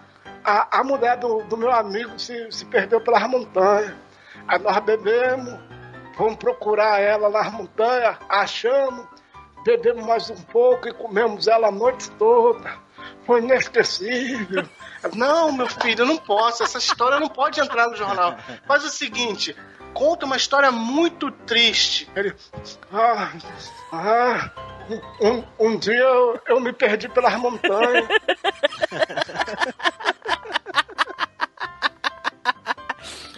a, 0.45 0.81
a 0.81 0.85
mulher 0.85 1.17
do, 1.17 1.43
do 1.45 1.57
meu 1.57 1.73
amigo 1.73 2.19
se, 2.19 2.51
se 2.51 2.65
perdeu 2.65 3.01
pelas 3.01 3.29
montanhas. 3.29 3.95
Aí 4.47 4.59
nós 4.59 4.79
bebemos, 4.79 5.59
fomos 6.17 6.37
procurar 6.37 7.01
ela 7.01 7.29
nas 7.29 7.53
montanhas, 7.53 8.17
achamos, 8.29 9.07
bebemos 9.65 10.07
mais 10.07 10.31
um 10.31 10.43
pouco 10.43 10.89
e 10.89 10.93
comemos 10.93 11.47
ela 11.47 11.69
a 11.69 11.73
noite 11.73 12.11
toda. 12.13 12.88
Foi 13.25 13.41
inesquecível. 13.41 14.69
Não, 15.15 15.53
meu 15.53 15.69
filho, 15.69 16.03
eu 16.03 16.07
não 16.07 16.17
posso. 16.17 16.63
Essa 16.63 16.79
história 16.79 17.21
não 17.21 17.29
pode 17.29 17.61
entrar 17.61 17.89
no 17.89 17.97
jornal. 17.97 18.37
Faz 18.67 18.85
o 18.85 18.89
seguinte: 18.89 19.55
conta 19.95 20.27
uma 20.27 20.37
história 20.37 20.71
muito 20.71 21.31
triste. 21.31 22.09
Ele, 22.15 22.35
ah, 22.93 23.33
ah, 23.93 24.51
um, 25.21 25.45
um 25.59 25.79
dia 25.79 25.95
eu, 25.95 26.41
eu 26.49 26.61
me 26.61 26.73
perdi 26.73 27.09
pelas 27.09 27.35
montanhas. 27.37 28.07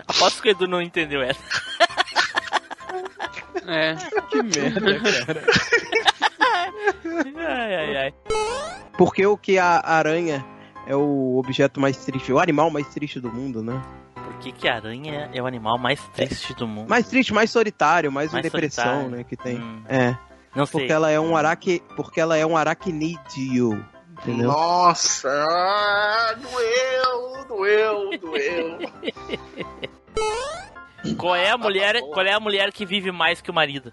Aposto 0.07 0.43
que 0.43 0.49
o 0.49 0.51
Edu 0.51 0.67
não 0.67 0.83
entendeu 0.83 1.23
essa. 1.23 1.41
É. 3.71 3.95
Que 4.31 4.43
merda, 4.43 5.01
cara. 5.25 5.45
Ai, 7.37 7.75
ai, 7.75 7.97
ai. 7.97 8.15
Porque 8.97 9.25
o 9.27 9.37
que 9.37 9.59
a 9.59 9.81
aranha 9.85 10.45
é 10.87 10.95
o 10.95 11.37
objeto 11.39 11.81
mais 11.81 11.97
triste, 11.99 12.33
o 12.33 12.39
animal 12.39 12.71
mais 12.71 12.87
triste 12.89 13.21
do 13.21 13.31
mundo, 13.33 13.63
né? 13.63 13.81
Por 14.15 14.35
que, 14.39 14.53
que 14.53 14.69
a 14.69 14.77
aranha 14.77 15.31
é 15.33 15.43
o 15.43 15.47
animal 15.47 15.79
mais 15.79 16.01
triste 16.15 16.55
do 16.55 16.67
mundo? 16.67 16.89
Mais 16.89 17.07
triste, 17.09 17.33
mais 17.33 17.51
solitário, 17.51 18.11
mais, 18.11 18.33
Mais 18.33 18.45
em 18.45 18.49
depressão, 18.51 18.85
solitário. 18.85 19.11
né? 19.17 19.25
Que 19.25 19.37
tem. 19.37 19.59
Hum. 19.59 19.83
É. 19.89 20.17
Não 20.55 20.67
sei. 20.67 20.81
Porque 20.81 20.93
ela 20.93 21.11
é 21.11 21.21
um 21.21 21.37
araque. 21.37 21.83
Porque 21.97 22.21
ela 22.21 22.37
é 22.37 22.45
um 22.45 22.57
aracnídeo. 22.57 23.85
Entendeu? 24.23 24.49
Nossa, 24.49 25.29
ah, 25.49 26.35
doeu, 26.35 27.45
doeu, 27.47 28.11
doeu. 28.19 28.79
Qual 31.17 31.35
é 31.35 31.51
a 31.51 31.57
mulher, 31.59 32.01
qual 32.01 32.27
é 32.27 32.33
a 32.33 32.41
mulher 32.41 32.73
que 32.73 32.85
vive 32.85 33.11
mais 33.11 33.41
que 33.41 33.51
o 33.51 33.55
marido? 33.55 33.91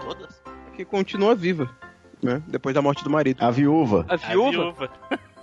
Todas? 0.00 0.42
Que 0.74 0.84
continua 0.84 1.34
viva. 1.34 1.70
Né? 2.22 2.42
Depois 2.46 2.74
da 2.74 2.80
morte 2.82 3.04
do 3.04 3.10
marido. 3.10 3.42
A 3.44 3.50
viúva. 3.50 4.06
A 4.08 4.14
A 4.14 4.16
viúva? 4.16 4.50
viúva. 4.50 4.90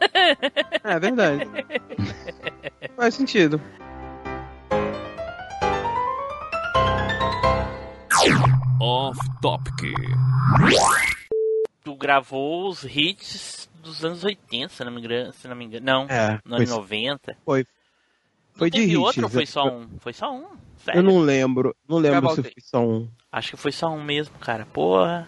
É 0.84 0.99
verdade. 0.99 1.48
Faz 2.98 3.15
sentido. 3.15 3.61
Off 8.80 9.18
Topic. 9.41 9.94
Tu 11.84 11.95
gravou 11.95 12.69
os 12.69 12.84
hits 12.84 13.69
dos 13.81 14.03
anos 14.03 14.23
80, 14.23 14.69
se 14.69 14.84
não 14.84 14.91
me 14.91 15.02
engano. 15.02 15.34
Se 15.34 15.48
não, 15.48 15.56
me 15.56 15.65
engano. 15.65 15.85
não 15.85 16.06
É. 16.10 16.40
no 16.45 16.56
Foi, 16.57 16.65
ano 16.65 16.76
90. 16.76 17.38
foi 17.45 17.65
Não 18.59 18.67
de 18.67 18.71
teve 18.71 18.91
hits. 18.93 18.99
outro 18.99 19.23
ou 19.23 19.30
foi 19.30 19.45
só 19.45 19.67
um? 19.67 19.88
Foi 19.99 20.13
só 20.13 20.34
um. 20.34 20.45
Sério? 20.77 20.99
Eu 20.99 21.03
não 21.03 21.19
lembro. 21.19 21.75
Não 21.88 21.97
lembro 21.97 22.30
se 22.35 22.43
foi 22.43 22.53
só 22.59 22.80
um. 22.80 23.09
Acho 23.31 23.51
que 23.51 23.57
foi 23.57 23.71
só 23.71 23.89
um 23.89 24.03
mesmo, 24.03 24.38
cara. 24.39 24.65
Porra. 24.65 25.27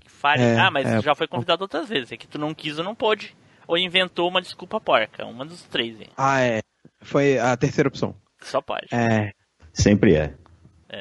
Que 0.00 0.10
falha. 0.10 0.42
É, 0.42 0.58
ah, 0.58 0.70
mas 0.70 0.86
é. 0.86 1.00
já 1.00 1.14
foi 1.14 1.26
convidado 1.26 1.62
outras 1.62 1.88
vezes. 1.88 2.12
É 2.12 2.16
que 2.16 2.26
tu 2.26 2.38
não 2.38 2.54
quis 2.54 2.78
ou 2.78 2.84
não 2.84 2.94
pôde. 2.94 3.36
Ou 3.66 3.78
inventou 3.78 4.28
uma 4.28 4.42
desculpa 4.42 4.80
porca. 4.80 5.24
Uma 5.24 5.44
dos 5.44 5.62
três, 5.62 6.00
hein? 6.00 6.08
Ah, 6.16 6.40
é. 6.40 6.60
Foi 7.00 7.38
a 7.38 7.56
terceira 7.56 7.88
opção. 7.88 8.14
Só 8.40 8.60
pode. 8.60 8.88
É. 8.92 9.32
Sempre 9.72 10.14
é. 10.14 10.34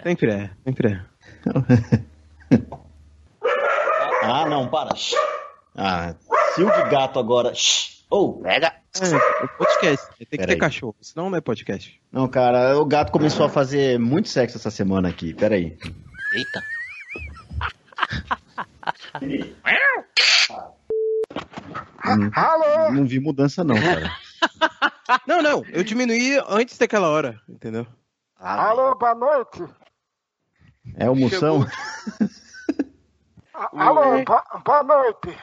Sempre 0.03 0.31
é. 0.31 0.49
Sempre 0.63 0.93
é. 0.93 1.05
Ah, 4.27 4.47
não, 4.49 4.67
para. 4.67 4.89
Ah, 5.75 6.15
cio 6.55 6.65
de 6.65 6.89
gato 6.89 7.19
agora. 7.19 7.53
Shh. 8.05 8.07
Oh, 8.09 8.33
Pega. 8.41 8.73
É, 9.01 9.43
o 9.43 9.47
podcast. 9.57 10.07
Tem 10.17 10.27
que 10.27 10.37
Pera 10.37 10.47
ter 10.47 10.53
aí. 10.53 10.59
cachorro, 10.59 10.95
senão 11.01 11.29
não 11.29 11.37
é 11.37 11.41
podcast. 11.41 12.01
Não, 12.11 12.27
cara, 12.27 12.77
o 12.77 12.85
gato 12.85 13.11
começou 13.11 13.45
a 13.45 13.49
fazer 13.49 13.99
muito 13.99 14.29
sexo 14.29 14.57
essa 14.57 14.71
semana 14.71 15.09
aqui. 15.09 15.33
Peraí. 15.33 15.77
Eita. 16.33 16.63
Hum, 22.05 22.29
Alô? 22.35 22.91
Não 22.91 23.05
vi 23.05 23.19
mudança, 23.19 23.63
não, 23.63 23.75
cara. 23.75 24.11
Não, 25.27 25.39
não. 25.41 25.63
Eu 25.71 25.83
diminuí 25.83 26.39
antes 26.47 26.77
daquela 26.79 27.07
hora, 27.09 27.39
entendeu? 27.47 27.85
Ah, 28.39 28.69
Alô, 28.69 28.95
boa 28.95 29.13
noite. 29.13 29.63
É 30.97 31.07
o 31.09 31.15
moção? 31.15 31.65
Alô, 33.53 34.23
bo- 34.23 34.59
boa 34.65 34.83
noite. 34.83 35.37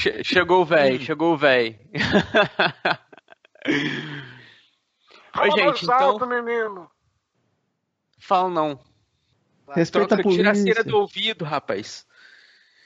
Che- 0.00 0.24
chegou 0.24 0.62
o 0.62 0.64
véi, 0.64 0.98
chegou 1.00 1.34
o 1.34 1.36
véi. 1.36 1.78
Oi, 3.66 5.50
Fala 5.50 5.50
gente, 5.72 5.84
então. 5.84 5.94
alto, 5.98 6.26
menino. 6.26 6.90
Fala 8.18 8.48
não. 8.50 8.80
Respeita 9.68 10.14
a 10.14 10.18
Troca, 10.18 10.30
tira 10.34 10.50
a 10.50 10.52
polícia. 10.52 10.74
cera 10.74 10.84
do 10.84 10.96
ouvido, 10.98 11.44
rapaz. 11.44 12.06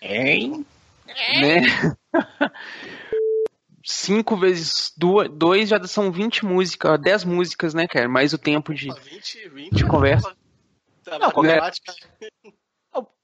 Hein? 0.03 0.67
Né? 1.07 1.61
Cinco 3.85 4.37
vezes 4.37 4.93
duas, 4.97 5.29
dois 5.31 5.69
já 5.69 5.83
são 5.85 6.11
20 6.11 6.45
músicas, 6.45 6.91
ó, 6.93 6.97
10 6.97 7.25
músicas, 7.25 7.75
né, 7.75 7.87
cara? 7.87 8.09
Mais 8.09 8.33
o 8.33 8.39
tempo 8.39 8.75
de, 8.75 8.89
20, 8.93 9.49
20. 9.51 9.73
de 9.75 9.87
conversa. 9.87 10.35
Não, 11.07 11.43
Né? 11.43 11.53
gramática. 11.53 11.95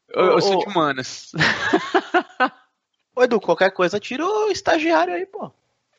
Eu, 0.08 0.24
eu 0.24 0.40
sou 0.40 0.58
de 0.58 0.70
humanas. 0.70 1.32
Ô, 3.14 3.22
Edu, 3.22 3.40
qualquer 3.40 3.70
coisa, 3.72 3.98
tira 4.00 4.24
o 4.24 4.50
estagiário 4.50 5.14
aí, 5.14 5.26
pô. 5.26 5.50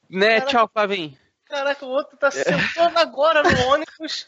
Né, 0.10 0.36
Caraca. 0.40 0.46
tchau, 0.48 0.70
Flavinho. 0.74 1.18
Caraca, 1.46 1.86
o 1.86 1.90
outro 1.90 2.18
tá 2.18 2.32
sentando 2.32 2.98
agora 2.98 3.44
no 3.44 3.68
ônibus. 3.68 4.26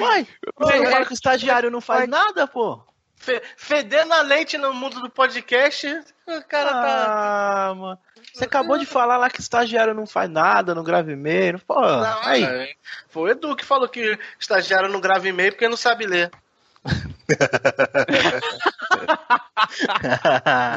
Uai, 0.00 0.26
é- 0.68 0.90
falo 0.90 1.06
que 1.06 1.12
o 1.12 1.14
estagiário 1.14 1.70
não 1.70 1.80
faz 1.80 2.08
nada, 2.08 2.46
pô. 2.46 2.82
Fe- 3.14 3.42
fedendo 3.56 4.14
a 4.14 4.22
leite 4.22 4.56
no 4.56 4.72
mundo 4.72 5.00
do 5.00 5.10
podcast. 5.10 5.86
O 6.26 6.42
cara 6.48 6.70
tá. 6.72 7.68
Ah, 7.68 7.74
mano. 7.74 7.98
Você 8.32 8.44
acabou 8.44 8.78
de 8.78 8.86
falar 8.86 9.18
lá 9.18 9.28
que 9.28 9.40
estagiário 9.40 9.92
não 9.92 10.06
faz 10.06 10.30
nada, 10.30 10.74
não 10.74 10.82
grava 10.82 11.12
e-mail. 11.12 11.58
Pô, 11.60 11.78
Não, 11.80 12.22
aí. 12.22 12.42
é, 12.42 12.74
Foi 13.08 13.22
o 13.24 13.28
Edu 13.28 13.54
que 13.54 13.64
falou 13.64 13.88
que 13.88 14.18
estagiário 14.38 14.88
não 14.88 15.00
grava 15.00 15.28
e-mail 15.28 15.52
porque 15.52 15.68
não 15.68 15.76
sabe 15.76 16.06
ler. 16.06 16.30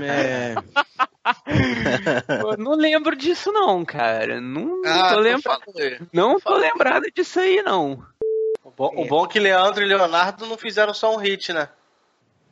É. 0.02 0.56
Eu 2.42 2.58
não 2.58 2.76
lembro 2.76 3.16
disso, 3.16 3.52
não, 3.52 3.84
cara. 3.86 4.40
Não, 4.42 4.82
Ah, 4.86 5.10
tô 5.10 5.16
tu 5.16 5.20
lembrado. 5.22 5.62
Não 6.12 6.40
tô 6.40 6.56
lembrado 6.58 7.06
disso 7.16 7.40
aí, 7.40 7.62
não. 7.64 8.04
O 8.64 8.72
bom, 8.72 8.92
o 8.96 9.06
bom 9.08 9.26
é 9.26 9.28
que 9.28 9.40
Leandro 9.40 9.84
e 9.84 9.88
Leonardo 9.88 10.46
não 10.46 10.58
fizeram 10.58 10.94
só 10.94 11.14
um 11.14 11.18
hit, 11.18 11.54
né? 11.54 11.70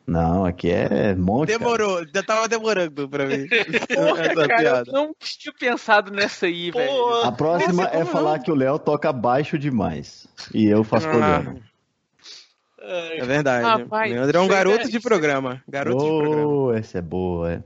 Não, 0.06 0.46
aqui 0.46 0.70
é 0.70 1.14
monte. 1.16 1.48
cara. 1.50 1.60
Demorou, 1.60 2.04
já 2.14 2.24
tava 2.24 2.48
demorando 2.48 3.08
pra 3.08 3.26
mim. 3.26 3.48
Porra, 3.94 4.22
Essa 4.26 4.48
cara, 4.48 4.54
eu 4.54 4.58
piada. 4.58 4.92
não 4.92 5.16
tinha 5.20 5.54
pensado 5.58 6.12
nessa 6.12 6.48
aí, 6.48 6.72
velho. 6.72 6.90
Pô, 6.92 7.22
A 7.24 7.32
próxima 7.32 7.88
é 7.94 8.04
falar 8.04 8.40
que 8.40 8.52
o 8.52 8.56
Léo 8.56 8.80
toca 8.80 9.14
baixo 9.14 9.58
demais. 9.58 10.28
E 10.54 10.66
eu 10.66 10.84
faço 10.84 11.08
Ah. 11.08 11.12
programa. 11.12 11.71
É 12.82 13.24
verdade. 13.26 13.64
Rapaz, 13.64 14.12
Leandro 14.12 14.38
é 14.38 14.42
um 14.42 14.48
garoto 14.48 14.88
é- 14.88 14.90
de 14.90 15.00
programa. 15.00 15.62
Garoto 15.68 16.04
de 16.04 16.10
programa. 16.10 16.78
Essa 16.78 16.98
é 16.98 17.02
boa, 17.02 17.54
é. 17.54 17.64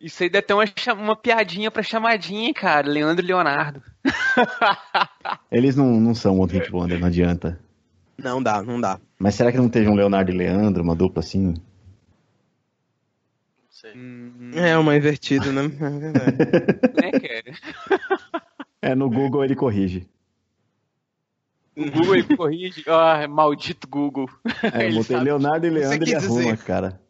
Isso 0.00 0.22
aí 0.22 0.28
deve 0.28 0.46
ter 0.46 0.54
uma, 0.54 0.64
uma 0.94 1.16
piadinha 1.16 1.70
pra 1.70 1.82
chamadinha, 1.82 2.46
hein, 2.48 2.52
cara. 2.52 2.88
Leandro 2.88 3.24
e 3.24 3.28
Leonardo. 3.28 3.82
Eles 5.50 5.76
não, 5.76 6.00
não 6.00 6.14
são 6.14 6.38
One 6.40 6.52
Hit 6.52 6.72
Wonder, 6.72 6.98
não 6.98 7.06
adianta. 7.06 7.58
Não 8.18 8.42
dá, 8.42 8.62
não 8.62 8.80
dá. 8.80 9.00
Mas 9.18 9.34
será 9.34 9.52
que 9.52 9.58
não 9.58 9.68
teve 9.68 9.88
um 9.88 9.94
Leonardo 9.94 10.30
e 10.30 10.36
Leandro, 10.36 10.82
uma 10.82 10.94
dupla 10.94 11.20
assim? 11.20 11.54
É 14.54 14.76
uma 14.76 14.96
invertida, 14.96 15.50
né? 15.52 15.64
É 15.64 15.90
verdade. 15.90 16.36
né, 16.94 17.10
cara? 17.12 18.42
É, 18.84 18.96
no 18.96 19.08
Google 19.08 19.44
ele 19.44 19.54
corrige. 19.54 20.08
O 21.76 21.90
Google 21.90 22.12
aí 22.14 22.22
corrige. 22.36 22.84
Ah, 22.86 23.26
maldito 23.28 23.88
Google. 23.88 24.28
É, 24.62 24.76
eu 24.76 24.80
Ele 24.88 24.94
botei 24.98 25.16
sabe. 25.16 25.24
Leonardo 25.24 25.66
e 25.66 25.70
Leandro 25.70 25.96
ele 25.96 26.04
quis 26.04 26.14
arruma, 26.24 26.40
dizer. 26.42 26.58
cara. 26.58 27.00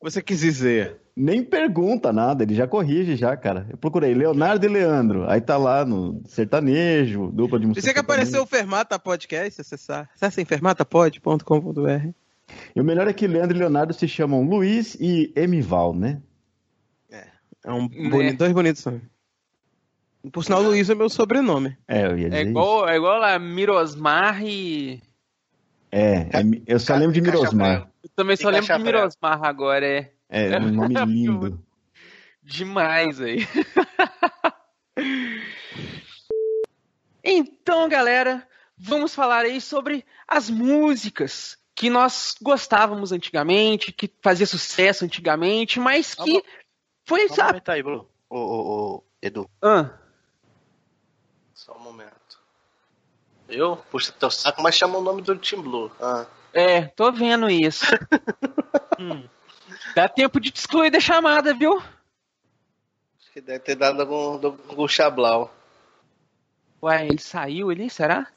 Você 0.00 0.22
quis 0.22 0.40
dizer. 0.40 0.96
Nem 1.14 1.44
pergunta 1.44 2.10
nada, 2.12 2.42
ele 2.42 2.54
já 2.54 2.66
corrige 2.66 3.16
já, 3.16 3.36
cara. 3.36 3.66
Eu 3.70 3.76
procurei 3.76 4.14
Leonardo 4.14 4.64
e 4.64 4.68
Leandro. 4.68 5.28
Aí 5.28 5.40
tá 5.40 5.56
lá 5.58 5.84
no 5.84 6.22
sertanejo, 6.26 7.30
dupla 7.32 7.58
de 7.60 7.66
música. 7.66 7.84
Você 7.86 7.92
que 7.92 8.00
apareceu 8.00 8.42
o 8.42 8.46
Fermata 8.46 8.98
Podcast, 8.98 9.60
acessar. 9.60 10.08
Acessem 10.14 10.44
fermatapod.com.br. 10.44 12.08
E 12.74 12.80
o 12.80 12.84
melhor 12.84 13.06
é 13.08 13.12
que 13.12 13.26
Leandro 13.26 13.56
e 13.56 13.60
Leonardo 13.60 13.92
se 13.92 14.08
chamam 14.08 14.42
Luiz 14.42 14.94
e 15.00 15.32
Emival, 15.36 15.94
né? 15.94 16.20
É 17.64 17.70
um 17.72 17.88
Né? 17.88 18.10
bonito, 18.10 18.38
dois 18.38 18.52
bonitos 18.52 18.84
nomes. 18.84 19.02
Por 20.30 20.44
sinal, 20.44 20.62
Luiz 20.62 20.88
é 20.88 20.94
meu 20.94 21.08
sobrenome. 21.08 21.76
É, 21.88 22.06
eu 22.06 22.16
ia 22.16 22.30
dizer 22.30 22.46
É 22.46 22.48
igual, 22.48 22.88
é 22.88 22.96
igual 22.96 23.18
lá, 23.18 23.38
Mirosmar 23.38 24.42
e. 24.44 25.02
É, 25.90 26.14
é, 26.14 26.42
eu 26.66 26.78
só 26.78 26.94
lembro 26.94 27.12
de 27.12 27.20
Mirosmar. 27.20 27.90
Eu 28.02 28.10
também 28.14 28.36
só 28.36 28.48
lembro 28.48 28.66
de. 28.66 28.84
Mirosmar 28.84 29.44
agora, 29.44 29.86
é. 29.86 30.12
É, 30.28 30.58
um 30.58 30.70
nome 30.70 30.94
lindo. 31.04 31.62
Demais 32.42 33.20
aí. 33.20 33.46
então, 37.22 37.88
galera, 37.88 38.46
vamos 38.76 39.14
falar 39.14 39.44
aí 39.44 39.60
sobre 39.60 40.04
as 40.26 40.50
músicas 40.50 41.58
que 41.74 41.88
nós 41.88 42.34
gostávamos 42.40 43.12
antigamente, 43.12 43.92
que 43.92 44.10
fazia 44.22 44.46
sucesso 44.46 45.04
antigamente, 45.04 45.80
mas 45.80 46.14
que 46.14 46.32
Vamos- 46.32 46.42
foi, 47.06 47.26
um 47.26 47.34
sabe? 47.34 47.62
aí, 47.66 47.82
Bruno. 47.82 48.08
Ô, 48.28 48.38
ô, 48.38 48.94
ô, 48.96 49.04
Edu. 49.20 49.48
Ah, 49.60 49.90
Só 51.54 51.76
um 51.76 51.80
momento. 51.80 52.40
Eu? 53.52 53.76
Puxa 53.90 54.12
teu 54.12 54.30
saco, 54.30 54.62
mas 54.62 54.74
chama 54.74 54.98
o 54.98 55.02
nome 55.02 55.20
do 55.22 55.36
Team 55.36 55.62
Blue. 55.62 55.90
Ah. 56.00 56.26
é, 56.52 56.86
tô 56.86 57.12
vendo 57.12 57.48
isso. 57.48 57.86
Hum. 58.98 59.26
Dá 59.96 60.08
tempo 60.08 60.38
de 60.38 60.50
te 60.50 60.58
excluir 60.58 60.90
da 60.90 61.00
chamada, 61.00 61.52
viu? 61.52 61.76
Acho 61.78 63.32
que 63.32 63.40
deve 63.40 63.58
ter 63.58 63.74
dado 63.74 64.00
algum, 64.00 64.46
algum 64.68 64.86
chablau. 64.86 65.52
Ué, 66.80 67.06
ele 67.06 67.18
saiu 67.18 67.70
ali, 67.70 67.90
será? 67.90 68.28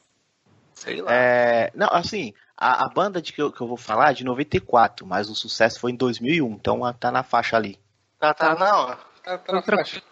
Sei 0.74 1.00
lá. 1.00 1.12
É, 1.12 1.70
não, 1.74 1.88
assim, 1.92 2.34
a, 2.56 2.84
a 2.84 2.88
banda 2.88 3.20
de 3.20 3.32
que 3.32 3.40
eu, 3.40 3.52
que 3.52 3.60
eu 3.60 3.66
vou 3.66 3.76
falar 3.76 4.10
é 4.10 4.14
de 4.14 4.24
94, 4.24 5.06
mas 5.06 5.28
o 5.30 5.34
sucesso 5.34 5.78
foi 5.78 5.92
em 5.92 5.96
2001, 5.96 6.50
então 6.52 6.92
tá 6.94 7.12
na 7.12 7.22
faixa 7.22 7.56
ali. 7.56 7.78
Tá, 8.18 8.34
tá, 8.34 8.54
não. 8.54 8.96
Tá, 9.22 9.38
tá 9.38 9.52
na 9.52 9.62
faixa. 9.62 10.02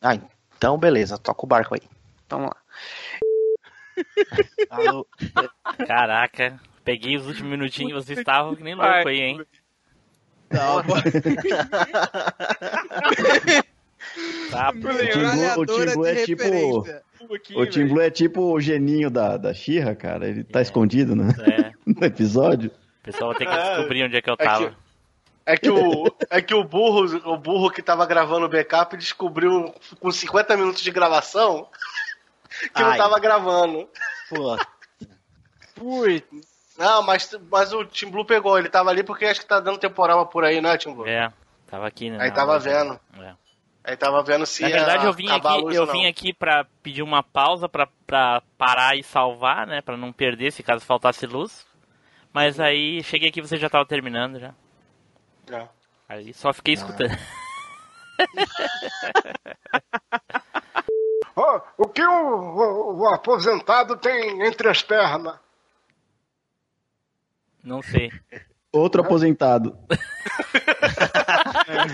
Ah, 0.00 0.18
então 0.56 0.78
beleza, 0.78 1.18
toca 1.18 1.44
o 1.44 1.48
barco 1.48 1.74
aí. 1.74 1.82
Então 2.26 2.46
lá. 2.46 2.56
Alô, 4.70 5.06
Caraca, 5.86 6.58
peguei 6.84 7.16
os 7.16 7.26
últimos 7.26 7.50
minutinhos, 7.50 8.04
vocês 8.04 8.18
estavam 8.18 8.54
que 8.56 8.62
nem 8.62 8.74
louco 8.74 9.08
aí, 9.08 9.20
hein? 9.20 9.40
Não, 10.50 10.82
Tá, 14.50 14.70
O 14.70 14.72
Blue, 14.74 14.92
o 15.58 15.66
Tim 15.66 15.94
Blue 15.94 16.06
é 16.06 16.14
tipo. 16.24 16.44
O 17.54 17.66
Tim 17.66 17.86
Blue 17.86 18.00
é 18.00 18.10
tipo 18.10 18.42
o 18.52 18.60
geninho 18.60 19.10
da, 19.10 19.36
da 19.36 19.52
Xirra, 19.54 19.94
cara. 19.94 20.26
Ele 20.28 20.42
tá 20.42 20.60
escondido 20.62 21.14
né? 21.14 21.28
é, 21.40 21.72
no 21.86 22.04
episódio. 22.04 22.70
o 22.70 23.04
pessoal 23.04 23.30
vai 23.30 23.38
ter 23.38 23.46
que 23.46 23.52
É. 23.52 23.74
descobrir 23.76 24.04
onde 24.04 24.16
é 24.16 24.22
que 24.22 24.30
eu 24.30 24.36
É 24.38 24.44
tava. 24.44 24.70
que, 24.70 24.76
é 25.46 25.56
que 25.56 25.70
o, 25.70 26.04
é 26.30 26.40
que 26.42 26.54
o 26.54 26.64
burro, 26.64 27.04
o 27.30 27.36
burro 27.36 27.70
que 27.70 27.82
tava 27.82 28.06
gravando 28.06 28.46
o 28.46 28.48
backup 28.48 28.96
descobriu 28.96 29.72
com 30.00 30.10
50 30.10 30.56
minutos 30.56 30.82
de 30.82 30.90
gravação 30.90 31.68
que 32.74 32.82
não 32.82 32.90
Ai. 32.90 32.98
tava 32.98 33.18
gravando. 33.18 33.88
Pô, 34.28 34.56
Não, 36.78 37.02
mas, 37.02 37.34
mas 37.50 37.72
o 37.72 37.84
Team 37.84 38.10
Blue 38.10 38.24
pegou, 38.24 38.58
ele 38.58 38.68
tava 38.68 38.90
ali 38.90 39.02
porque 39.02 39.26
acho 39.26 39.40
que 39.40 39.46
tá 39.46 39.60
dando 39.60 39.78
temporal 39.78 40.26
por 40.26 40.44
aí, 40.44 40.60
né, 40.60 40.76
Team 40.76 40.94
Blue? 40.94 41.06
É, 41.06 41.32
tava 41.66 41.86
aqui, 41.86 42.10
né? 42.10 42.18
Aí 42.20 42.30
tava 42.30 42.58
vendo. 42.58 42.98
É. 43.18 43.34
Aí 43.82 43.96
tava 43.96 44.22
vendo 44.22 44.44
se 44.44 44.62
Na 44.62 44.68
ia 44.68 44.76
verdade, 44.76 45.06
eu 45.06 45.12
vim 45.12 45.30
aqui, 45.30 45.74
eu 45.74 45.86
não. 45.86 45.92
vim 45.92 46.06
aqui 46.06 46.34
pra 46.34 46.66
pedir 46.82 47.02
uma 47.02 47.22
pausa 47.22 47.68
pra, 47.68 47.88
pra 48.06 48.42
parar 48.58 48.96
e 48.96 49.02
salvar, 49.02 49.66
né? 49.66 49.80
Pra 49.80 49.96
não 49.96 50.12
perder 50.12 50.52
se 50.52 50.62
caso 50.62 50.84
faltasse 50.84 51.26
luz. 51.26 51.66
Mas 52.32 52.60
aí 52.60 53.02
cheguei 53.02 53.30
aqui 53.30 53.40
e 53.40 53.42
você 53.42 53.56
já 53.56 53.70
tava 53.70 53.86
terminando 53.86 54.38
já. 54.38 54.54
É. 55.50 55.66
Aí 56.08 56.32
só 56.34 56.52
fiquei 56.52 56.74
escutando. 56.74 57.10
Ó, 61.40 61.60
o 61.78 61.88
que 61.88 62.02
o, 62.02 62.10
o- 62.12 62.98
o 63.00 63.08
aposentado 63.14 63.96
tem 63.96 64.42
entre 64.46 64.68
as 64.68 64.82
pernas? 64.82 65.38
Não 67.64 67.82
sei. 67.82 68.10
Outro 68.72 69.00
aposentado. 69.02 69.76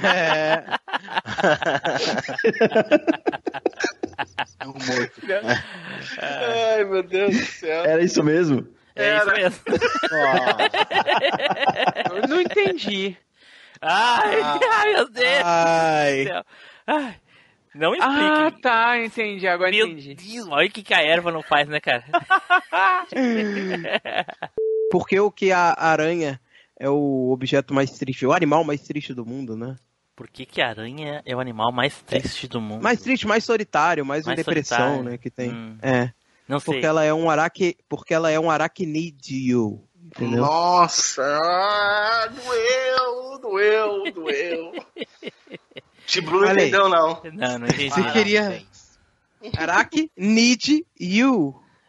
É. 0.02 0.64
é 4.60 4.66
um 4.66 4.72
morto. 4.72 5.20
Ai, 6.20 6.84
meu 6.84 7.02
Deus 7.02 7.36
do 7.36 7.44
céu. 7.44 7.84
Era 7.84 8.02
isso 8.02 8.22
mesmo? 8.22 8.66
É 8.94 9.16
isso 9.18 9.26
mesmo. 9.32 9.60
Eu 12.14 12.28
não 12.28 12.40
entendi. 12.40 13.16
Ai, 13.80 14.40
ai, 14.42 14.92
meu 14.94 15.08
Deus 15.10 15.42
Ai. 15.44 16.24
do 16.24 16.28
céu. 16.28 16.44
Ai, 16.86 17.20
não 17.76 17.92
Ah, 18.00 18.46
explique. 18.46 18.62
tá, 18.62 18.98
entendi, 19.04 19.46
agora 19.46 19.70
Meu 19.70 19.86
entendi. 19.86 20.14
Deus, 20.14 20.48
olha 20.50 20.66
o 20.66 20.70
que, 20.70 20.82
que 20.82 20.94
a 20.94 21.00
erva 21.02 21.30
não 21.30 21.42
faz, 21.42 21.68
né, 21.68 21.78
cara? 21.80 22.04
Porque 24.90 25.18
o 25.18 25.30
que 25.30 25.52
a 25.52 25.74
aranha 25.76 26.40
é 26.78 26.88
o 26.88 27.30
objeto 27.30 27.74
mais 27.74 27.90
triste, 27.92 28.26
o 28.26 28.32
animal 28.32 28.64
mais 28.64 28.80
triste 28.82 29.12
do 29.14 29.24
mundo, 29.26 29.56
né? 29.56 29.76
Por 30.14 30.28
que, 30.28 30.46
que 30.46 30.62
a 30.62 30.68
aranha 30.70 31.22
é 31.26 31.36
o 31.36 31.40
animal 31.40 31.70
mais 31.72 32.00
triste 32.00 32.48
do 32.48 32.60
mundo? 32.60 32.82
Mais 32.82 33.00
triste, 33.00 33.26
mais 33.26 33.44
solitário, 33.44 34.04
mais, 34.06 34.24
Mais 34.24 34.36
depressão, 34.36 34.78
solitário. 34.78 35.10
né, 35.10 35.18
que 35.18 35.30
tem. 35.30 35.50
Hum. 35.52 35.76
É. 35.82 36.10
Não 36.48 36.58
sei. 36.60 36.74
Porque 36.74 36.86
ela 36.86 37.04
é 37.04 37.12
um 37.12 37.28
araque, 37.28 37.76
porque 37.88 38.14
ela 38.14 38.30
é 38.30 38.38
um 38.40 38.50
aracnídeo, 38.50 39.82
entendeu? 40.02 40.40
Nossa, 40.40 41.22
ah, 41.22 42.28
doeu, 42.28 43.38
doeu, 43.40 44.12
doeu. 44.12 44.72
Não 46.22 46.38
Olha 46.38 46.50
aí. 46.50 46.68
entendeu, 46.68 46.88
não. 46.88 47.20
Não, 47.32 47.58
não 47.58 47.66
entendi. 47.66 47.90
Você 47.90 48.12
queria 48.12 48.62
aracnídeo. 49.56 50.84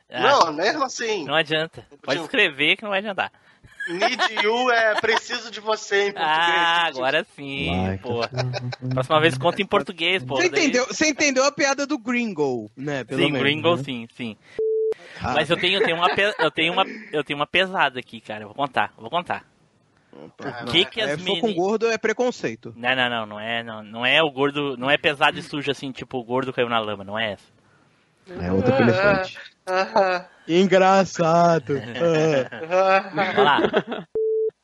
Ah, 0.10 0.22
Não, 0.22 0.53
mesmo 0.53 0.84
assim. 0.84 1.26
Não 1.26 1.35
adianta. 1.35 1.85
Pode 2.02 2.22
escrever 2.22 2.77
que 2.77 2.84
não 2.84 2.89
vai 2.89 2.99
adiantar. 2.99 3.31
Need 3.89 4.18
you 4.44 4.69
é 4.69 4.99
preciso 4.99 5.49
de 5.49 5.61
você 5.61 6.10
em 6.10 6.11
português. 6.11 6.27
Ah, 6.27 6.85
agora 6.88 7.26
sim, 7.35 7.69
pô. 8.02 8.19
Próxima 8.94 9.22
vez 9.22 9.38
conta 9.38 9.61
em 9.61 9.65
português, 9.65 10.23
pô. 10.23 10.35
Você 10.35 10.48
entendeu, 10.48 10.85
você 10.88 11.07
entendeu 11.07 11.45
a 11.45 11.52
piada 11.52 11.88
do 11.88 11.98
Gringo, 11.98 12.69
né? 12.76 13.06
Pelo 13.06 13.22
Sim, 13.22 13.31
menos, 13.31 13.39
Gringo, 13.39 13.76
né? 13.77 13.84
sim, 13.84 14.07
sim. 14.15 14.38
Ah. 15.22 15.34
Mas 15.35 15.49
eu 15.49 15.57
tenho, 15.57 15.80
eu 15.80 15.85
tenho 15.85 15.98
uma, 15.98 16.07
eu 16.39 16.52
tenho 16.52 16.73
uma, 16.73 16.85
eu 17.14 17.23
tenho 17.23 17.39
uma 17.39 17.48
pesada 17.48 17.99
aqui, 17.99 18.19
cara. 18.19 18.44
Eu 18.44 18.48
vou 18.48 18.56
contar, 18.56 18.94
vou 18.98 19.10
contar. 19.10 19.45
Ah, 20.39 20.64
O 20.68 20.72
que 20.72 20.85
que 20.85 21.02
é, 21.02 21.11
as 21.14 21.22
for 21.22 21.39
com 21.39 21.53
gordo 21.53 21.88
é 21.88 21.98
preconceito. 21.98 22.73
Não, 22.76 22.95
não, 22.95 23.10
não, 23.10 23.26
não 23.26 23.39
é, 23.39 23.64
não, 23.64 23.84
não 23.84 24.06
é 24.06 24.22
o 24.22 24.30
gordo, 24.31 24.76
não 24.77 24.89
é 24.89 24.98
pesado 24.98 25.38
e 25.38 25.44
sujo 25.44 25.69
assim, 25.72 25.91
tipo 25.91 26.18
o 26.18 26.23
gordo 26.23 26.52
caiu 26.53 26.69
na 26.69 26.80
lama, 26.80 27.03
não 27.03 27.18
é 27.18 27.34
essa. 27.34 27.45
É 28.44 28.52
outra 28.52 28.81
elefante. 28.81 29.39
Ah, 29.65 30.26
Engraçado. 30.48 31.73
ah, 32.69 33.10
Vamos 33.14 33.35
lá. 33.38 33.57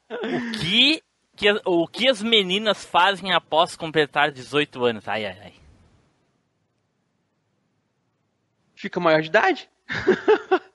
O 0.09 0.51
que, 0.59 1.01
que 1.35 1.47
as- 1.47 1.61
o 1.65 1.88
que 1.88 2.09
as 2.09 2.21
meninas 2.21 2.84
fazem 2.85 3.31
após 3.34 3.75
completar 3.75 4.31
18 4.31 4.84
anos? 4.85 5.07
Ai, 5.07 5.25
ai, 5.25 5.38
ai. 5.43 5.53
Fica 8.75 8.99
maior 8.99 9.21
de 9.21 9.27
idade? 9.30 9.69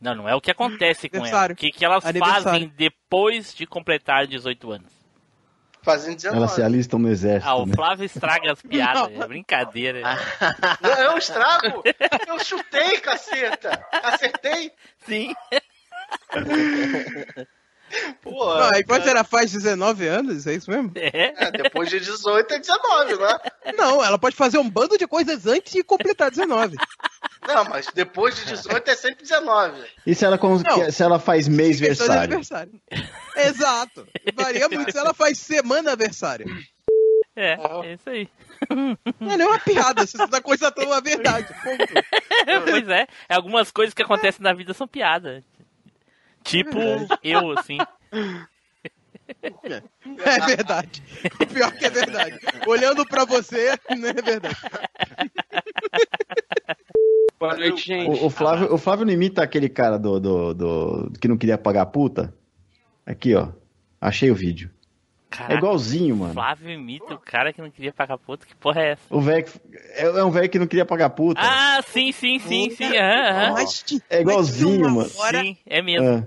Não, 0.00 0.14
não 0.14 0.28
é 0.28 0.34
o 0.34 0.40
que 0.40 0.50
acontece 0.50 1.08
com 1.08 1.16
elas. 1.18 1.28
Aniversário. 1.28 1.52
O 1.54 1.56
que, 1.56 1.70
que 1.70 1.84
elas 1.84 2.02
fazem 2.18 2.72
depois 2.76 3.54
de 3.54 3.66
completar 3.66 4.26
18 4.26 4.72
anos? 4.72 5.00
Fazendo 5.82 6.16
19. 6.16 6.36
Elas 6.36 6.52
se 6.52 6.62
alistam 6.62 6.98
no 6.98 7.08
exército, 7.08 7.48
Ah, 7.50 7.56
o 7.56 7.66
né? 7.66 7.74
Flávio 7.74 8.04
estraga 8.04 8.52
as 8.52 8.60
piadas, 8.60 9.18
é 9.18 9.26
brincadeira. 9.26 10.02
Não, 10.80 10.90
eu 11.12 11.18
estrago. 11.18 11.82
Eu 12.28 12.38
chutei, 12.44 12.98
caceta. 13.00 13.86
Acertei. 13.90 14.72
Sim. 15.06 15.34
Pô, 18.22 18.52
Ah, 18.52 18.78
e 18.78 18.84
quando 18.84 19.08
ela 19.08 19.24
faz 19.24 19.50
19 19.52 20.06
anos, 20.06 20.46
é 20.46 20.54
isso 20.54 20.70
mesmo? 20.70 20.92
É. 20.94 21.34
é, 21.46 21.50
depois 21.50 21.88
de 21.88 21.98
18 21.98 22.54
é 22.54 22.58
19, 22.58 23.16
né? 23.16 23.38
Não, 23.76 24.04
ela 24.04 24.18
pode 24.18 24.36
fazer 24.36 24.58
um 24.58 24.68
bando 24.70 24.96
de 24.96 25.06
coisas 25.08 25.46
antes 25.46 25.72
de 25.72 25.82
completar 25.82 26.30
19. 26.30 26.76
Não, 27.54 27.64
mas 27.64 27.86
depois 27.94 28.34
de 28.36 28.44
18 28.46 28.90
é 28.90 28.94
sempre 28.96 29.22
19. 29.22 29.82
E 30.06 30.14
se 30.14 30.24
ela, 30.24 30.38
cons- 30.38 30.62
Não. 30.62 30.90
se 30.90 31.02
ela 31.02 31.18
faz 31.18 31.48
mês 31.48 31.78
versário? 31.80 32.22
aniversário. 32.22 32.72
Exato. 33.36 34.06
Varia 34.34 34.68
muito 34.68 34.90
se 34.92 34.98
ela 34.98 35.12
faz 35.14 35.38
semana 35.38 35.90
aniversário. 35.92 36.46
É, 37.36 37.52
é 37.84 37.94
isso 37.94 38.10
aí. 38.10 38.28
Não 39.20 39.30
é 39.32 39.46
uma 39.46 39.58
piada, 39.58 40.06
você 40.06 40.18
tá 40.28 40.40
constatando 40.42 40.88
uma 40.88 41.00
verdade. 41.00 41.46
Ponto. 41.62 42.64
pois 42.68 42.88
é, 42.88 43.06
algumas 43.28 43.70
coisas 43.70 43.94
que 43.94 44.02
acontecem 44.02 44.42
na 44.42 44.52
vida 44.52 44.74
são 44.74 44.86
piadas. 44.86 45.42
Tipo, 46.44 46.78
eu, 47.22 47.52
assim. 47.58 47.78
É 50.24 50.40
verdade. 50.44 51.02
O 51.40 51.46
pior 51.46 51.70
que 51.72 51.84
é 51.86 51.90
verdade. 51.90 52.38
Olhando 52.66 53.06
pra 53.06 53.24
você, 53.24 53.78
não 53.96 54.08
é 54.08 54.12
verdade. 54.14 54.56
Boa 57.40 57.56
noite, 57.56 57.86
gente. 57.86 58.06
O, 58.20 58.26
o 58.26 58.30
Flávio, 58.30 58.72
o 58.74 58.76
Flávio 58.76 59.06
não 59.06 59.12
imita 59.14 59.42
aquele 59.42 59.68
cara 59.70 59.98
do, 59.98 60.20
do, 60.20 60.54
do- 60.54 61.12
que 61.18 61.26
não 61.26 61.38
queria 61.38 61.56
pagar 61.56 61.86
puta? 61.86 62.34
Aqui, 63.06 63.34
ó. 63.34 63.48
Achei 63.98 64.30
o 64.30 64.34
vídeo. 64.34 64.70
Caraca, 65.30 65.54
É 65.54 65.56
igualzinho, 65.56 66.16
mano. 66.16 66.34
Flávio 66.34 66.70
imita 66.70 67.14
o 67.14 67.18
cara 67.18 67.50
que 67.52 67.62
não 67.62 67.70
queria 67.70 67.92
pagar 67.94 68.18
puta. 68.18 68.44
Que 68.44 68.54
porra 68.54 68.82
é 68.82 68.90
essa? 68.92 69.02
O 69.08 69.20
velho 69.22 69.46
é, 69.94 70.02
é 70.04 70.24
um 70.24 70.30
velho 70.30 70.50
que 70.50 70.58
não 70.58 70.66
queria 70.66 70.84
pagar 70.84 71.08
puta. 71.10 71.40
Ah, 71.42 71.80
sim, 71.86 72.12
sim, 72.12 72.38
sim, 72.40 72.68
sim. 72.70 72.84
aham, 72.96 73.54
aham. 73.54 73.64
É 74.10 74.20
igualzinho, 74.20 74.90
mano. 74.90 75.08
Sim, 75.08 75.56
é 75.66 75.80
mesmo. 75.80 76.08
Ah. 76.08 76.26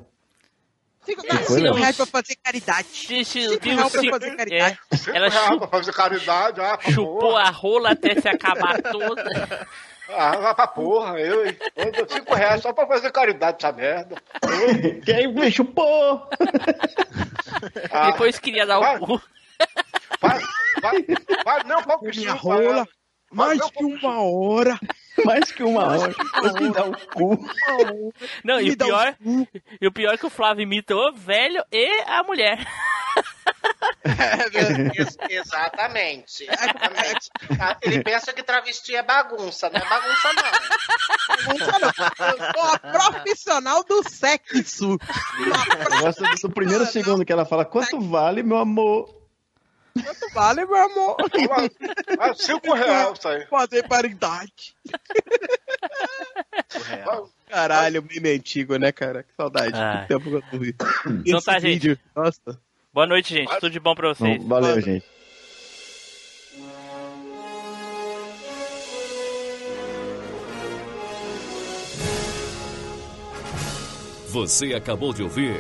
Cinco, 1.06 1.22
cinco 1.22 1.73
reais 1.76 1.98
pra 1.98 2.06
fazer 2.06 2.35
caridade. 2.41 2.88
Cinco 2.88 3.60
ver 3.61 3.73
reais 3.76 3.91
pra 3.91 4.02
cinco- 4.02 4.14
fazer 4.19 4.35
caridade. 4.38 4.80
é, 4.91 4.95
Cinco 4.98 5.15
Ela 5.18 5.30
reais 5.30 5.48
chu- 5.48 5.57
pra 5.60 5.68
fazer 5.68 5.94
caridade, 5.94 6.61
ah, 6.61 6.80
chupou 6.90 7.35
a 7.38 7.49
rola 7.49 7.91
até 7.91 8.19
se 8.22 8.27
acabar 8.27 8.81
toda. 8.81 9.68
Ah, 10.09 10.35
vai 10.38 10.53
pra 10.55 10.67
porra, 10.67 11.19
eu? 11.19 11.45
Eu 11.45 11.91
dou 11.91 12.07
cinco 12.09 12.34
reais 12.35 12.61
só 12.61 12.73
pra 12.73 12.85
fazer 12.88 13.11
caridade 13.11 13.57
essa 13.59 13.71
merda. 13.71 14.15
Quem 15.05 15.27
me 15.34 15.49
chupou? 15.51 16.27
Ah, 17.91 18.11
Depois 18.11 18.38
queria 18.39 18.65
dar 18.65 18.80
vai. 18.80 18.97
o 18.97 18.99
cu. 18.99 19.21
vai, 20.21 20.39
vai, 20.81 21.05
vai, 21.45 21.63
não, 21.63 21.81
pra 21.84 21.97
Minha 22.01 22.34
rola, 22.34 22.88
mais 23.31 23.61
que 23.71 23.84
uma 23.84 24.21
hora. 24.21 24.80
Mais 25.25 25.51
que 25.51 25.63
uma 25.63 25.84
hora. 25.85 26.13
Te 26.13 26.69
dar 26.71 26.89
o 26.89 26.97
cu. 27.07 27.47
Não, 28.43 28.59
e 28.59 28.63
Me 28.65 28.71
o 28.71 28.75
dá 28.77 28.85
pior, 28.85 29.15
cu. 29.23 29.47
e 29.81 29.88
o 29.88 29.91
pior 29.91 30.13
é 30.13 30.17
que 30.17 30.25
o 30.25 30.30
Flávio 30.30 30.63
imita 30.63 30.95
o 30.95 31.13
velho 31.13 31.63
e 31.71 32.03
a 32.07 32.23
mulher. 32.23 32.57
Ex- 34.95 35.18
exatamente. 35.30 36.44
exatamente. 36.44 37.30
Ele 37.81 38.03
pensa 38.03 38.34
que 38.34 38.44
travesti 38.44 38.95
é 38.95 39.02
bagunça, 39.03 39.69
não 39.69 39.80
é 39.80 39.90
bagunça 39.90 40.30
não. 40.34 41.57
Não, 41.57 41.80
não. 41.80 42.27
Eu 42.27 42.38
sou 42.53 42.64
a 42.73 42.80
profissional 42.80 43.84
do 43.84 44.07
sexo. 44.10 44.98
Eu 45.40 45.99
gosto 46.02 46.23
do 46.48 46.49
primeiro 46.53 46.85
segundo 46.85 47.26
que 47.26 47.31
ela 47.34 47.45
fala: 47.45 47.65
Quanto 47.65 47.99
vale, 48.02 48.44
meu 48.44 48.57
amor? 48.57 49.22
Quanto 49.94 50.34
vale, 50.34 50.65
meu 50.65 50.76
amor? 50.76 51.15
Ah, 52.19 52.34
cinco 52.35 52.73
reais 52.73 53.18
isso 53.18 53.27
aí. 53.27 53.45
Fazer 53.48 53.88
paridade. 53.88 54.76
Caralho, 57.49 58.03
meme 58.03 58.31
antigo, 58.35 58.76
né, 58.77 58.91
cara? 58.91 59.23
Que 59.23 59.34
saudade. 59.35 59.76
Ah. 59.76 60.02
Que 60.02 60.07
tempo 60.07 60.30
que 60.30 60.35
eu 60.35 60.44
não 60.52 60.60
vi. 60.60 60.76
Então 61.26 61.38
Esse 61.38 61.45
tá, 61.45 61.53
gente. 61.60 61.73
vídeo, 61.90 61.99
Nossa. 62.15 62.60
Boa 62.93 63.07
noite, 63.07 63.33
gente. 63.33 63.49
Tudo 63.59 63.71
de 63.71 63.79
bom 63.79 63.95
pra 63.95 64.09
vocês. 64.09 64.35
Então, 64.35 64.47
valeu, 64.47 64.79
gente. 64.79 65.03
Você 74.29 74.73
acabou 74.73 75.13
de 75.13 75.23
ouvir 75.23 75.59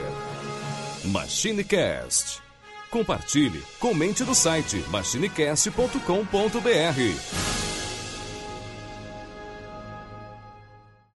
MachineCast. 1.05 2.41
Compartilhe, 2.89 3.63
comente 3.79 4.23
no 4.23 4.35
site 4.35 4.77
machinecast.com.br. 4.89 7.82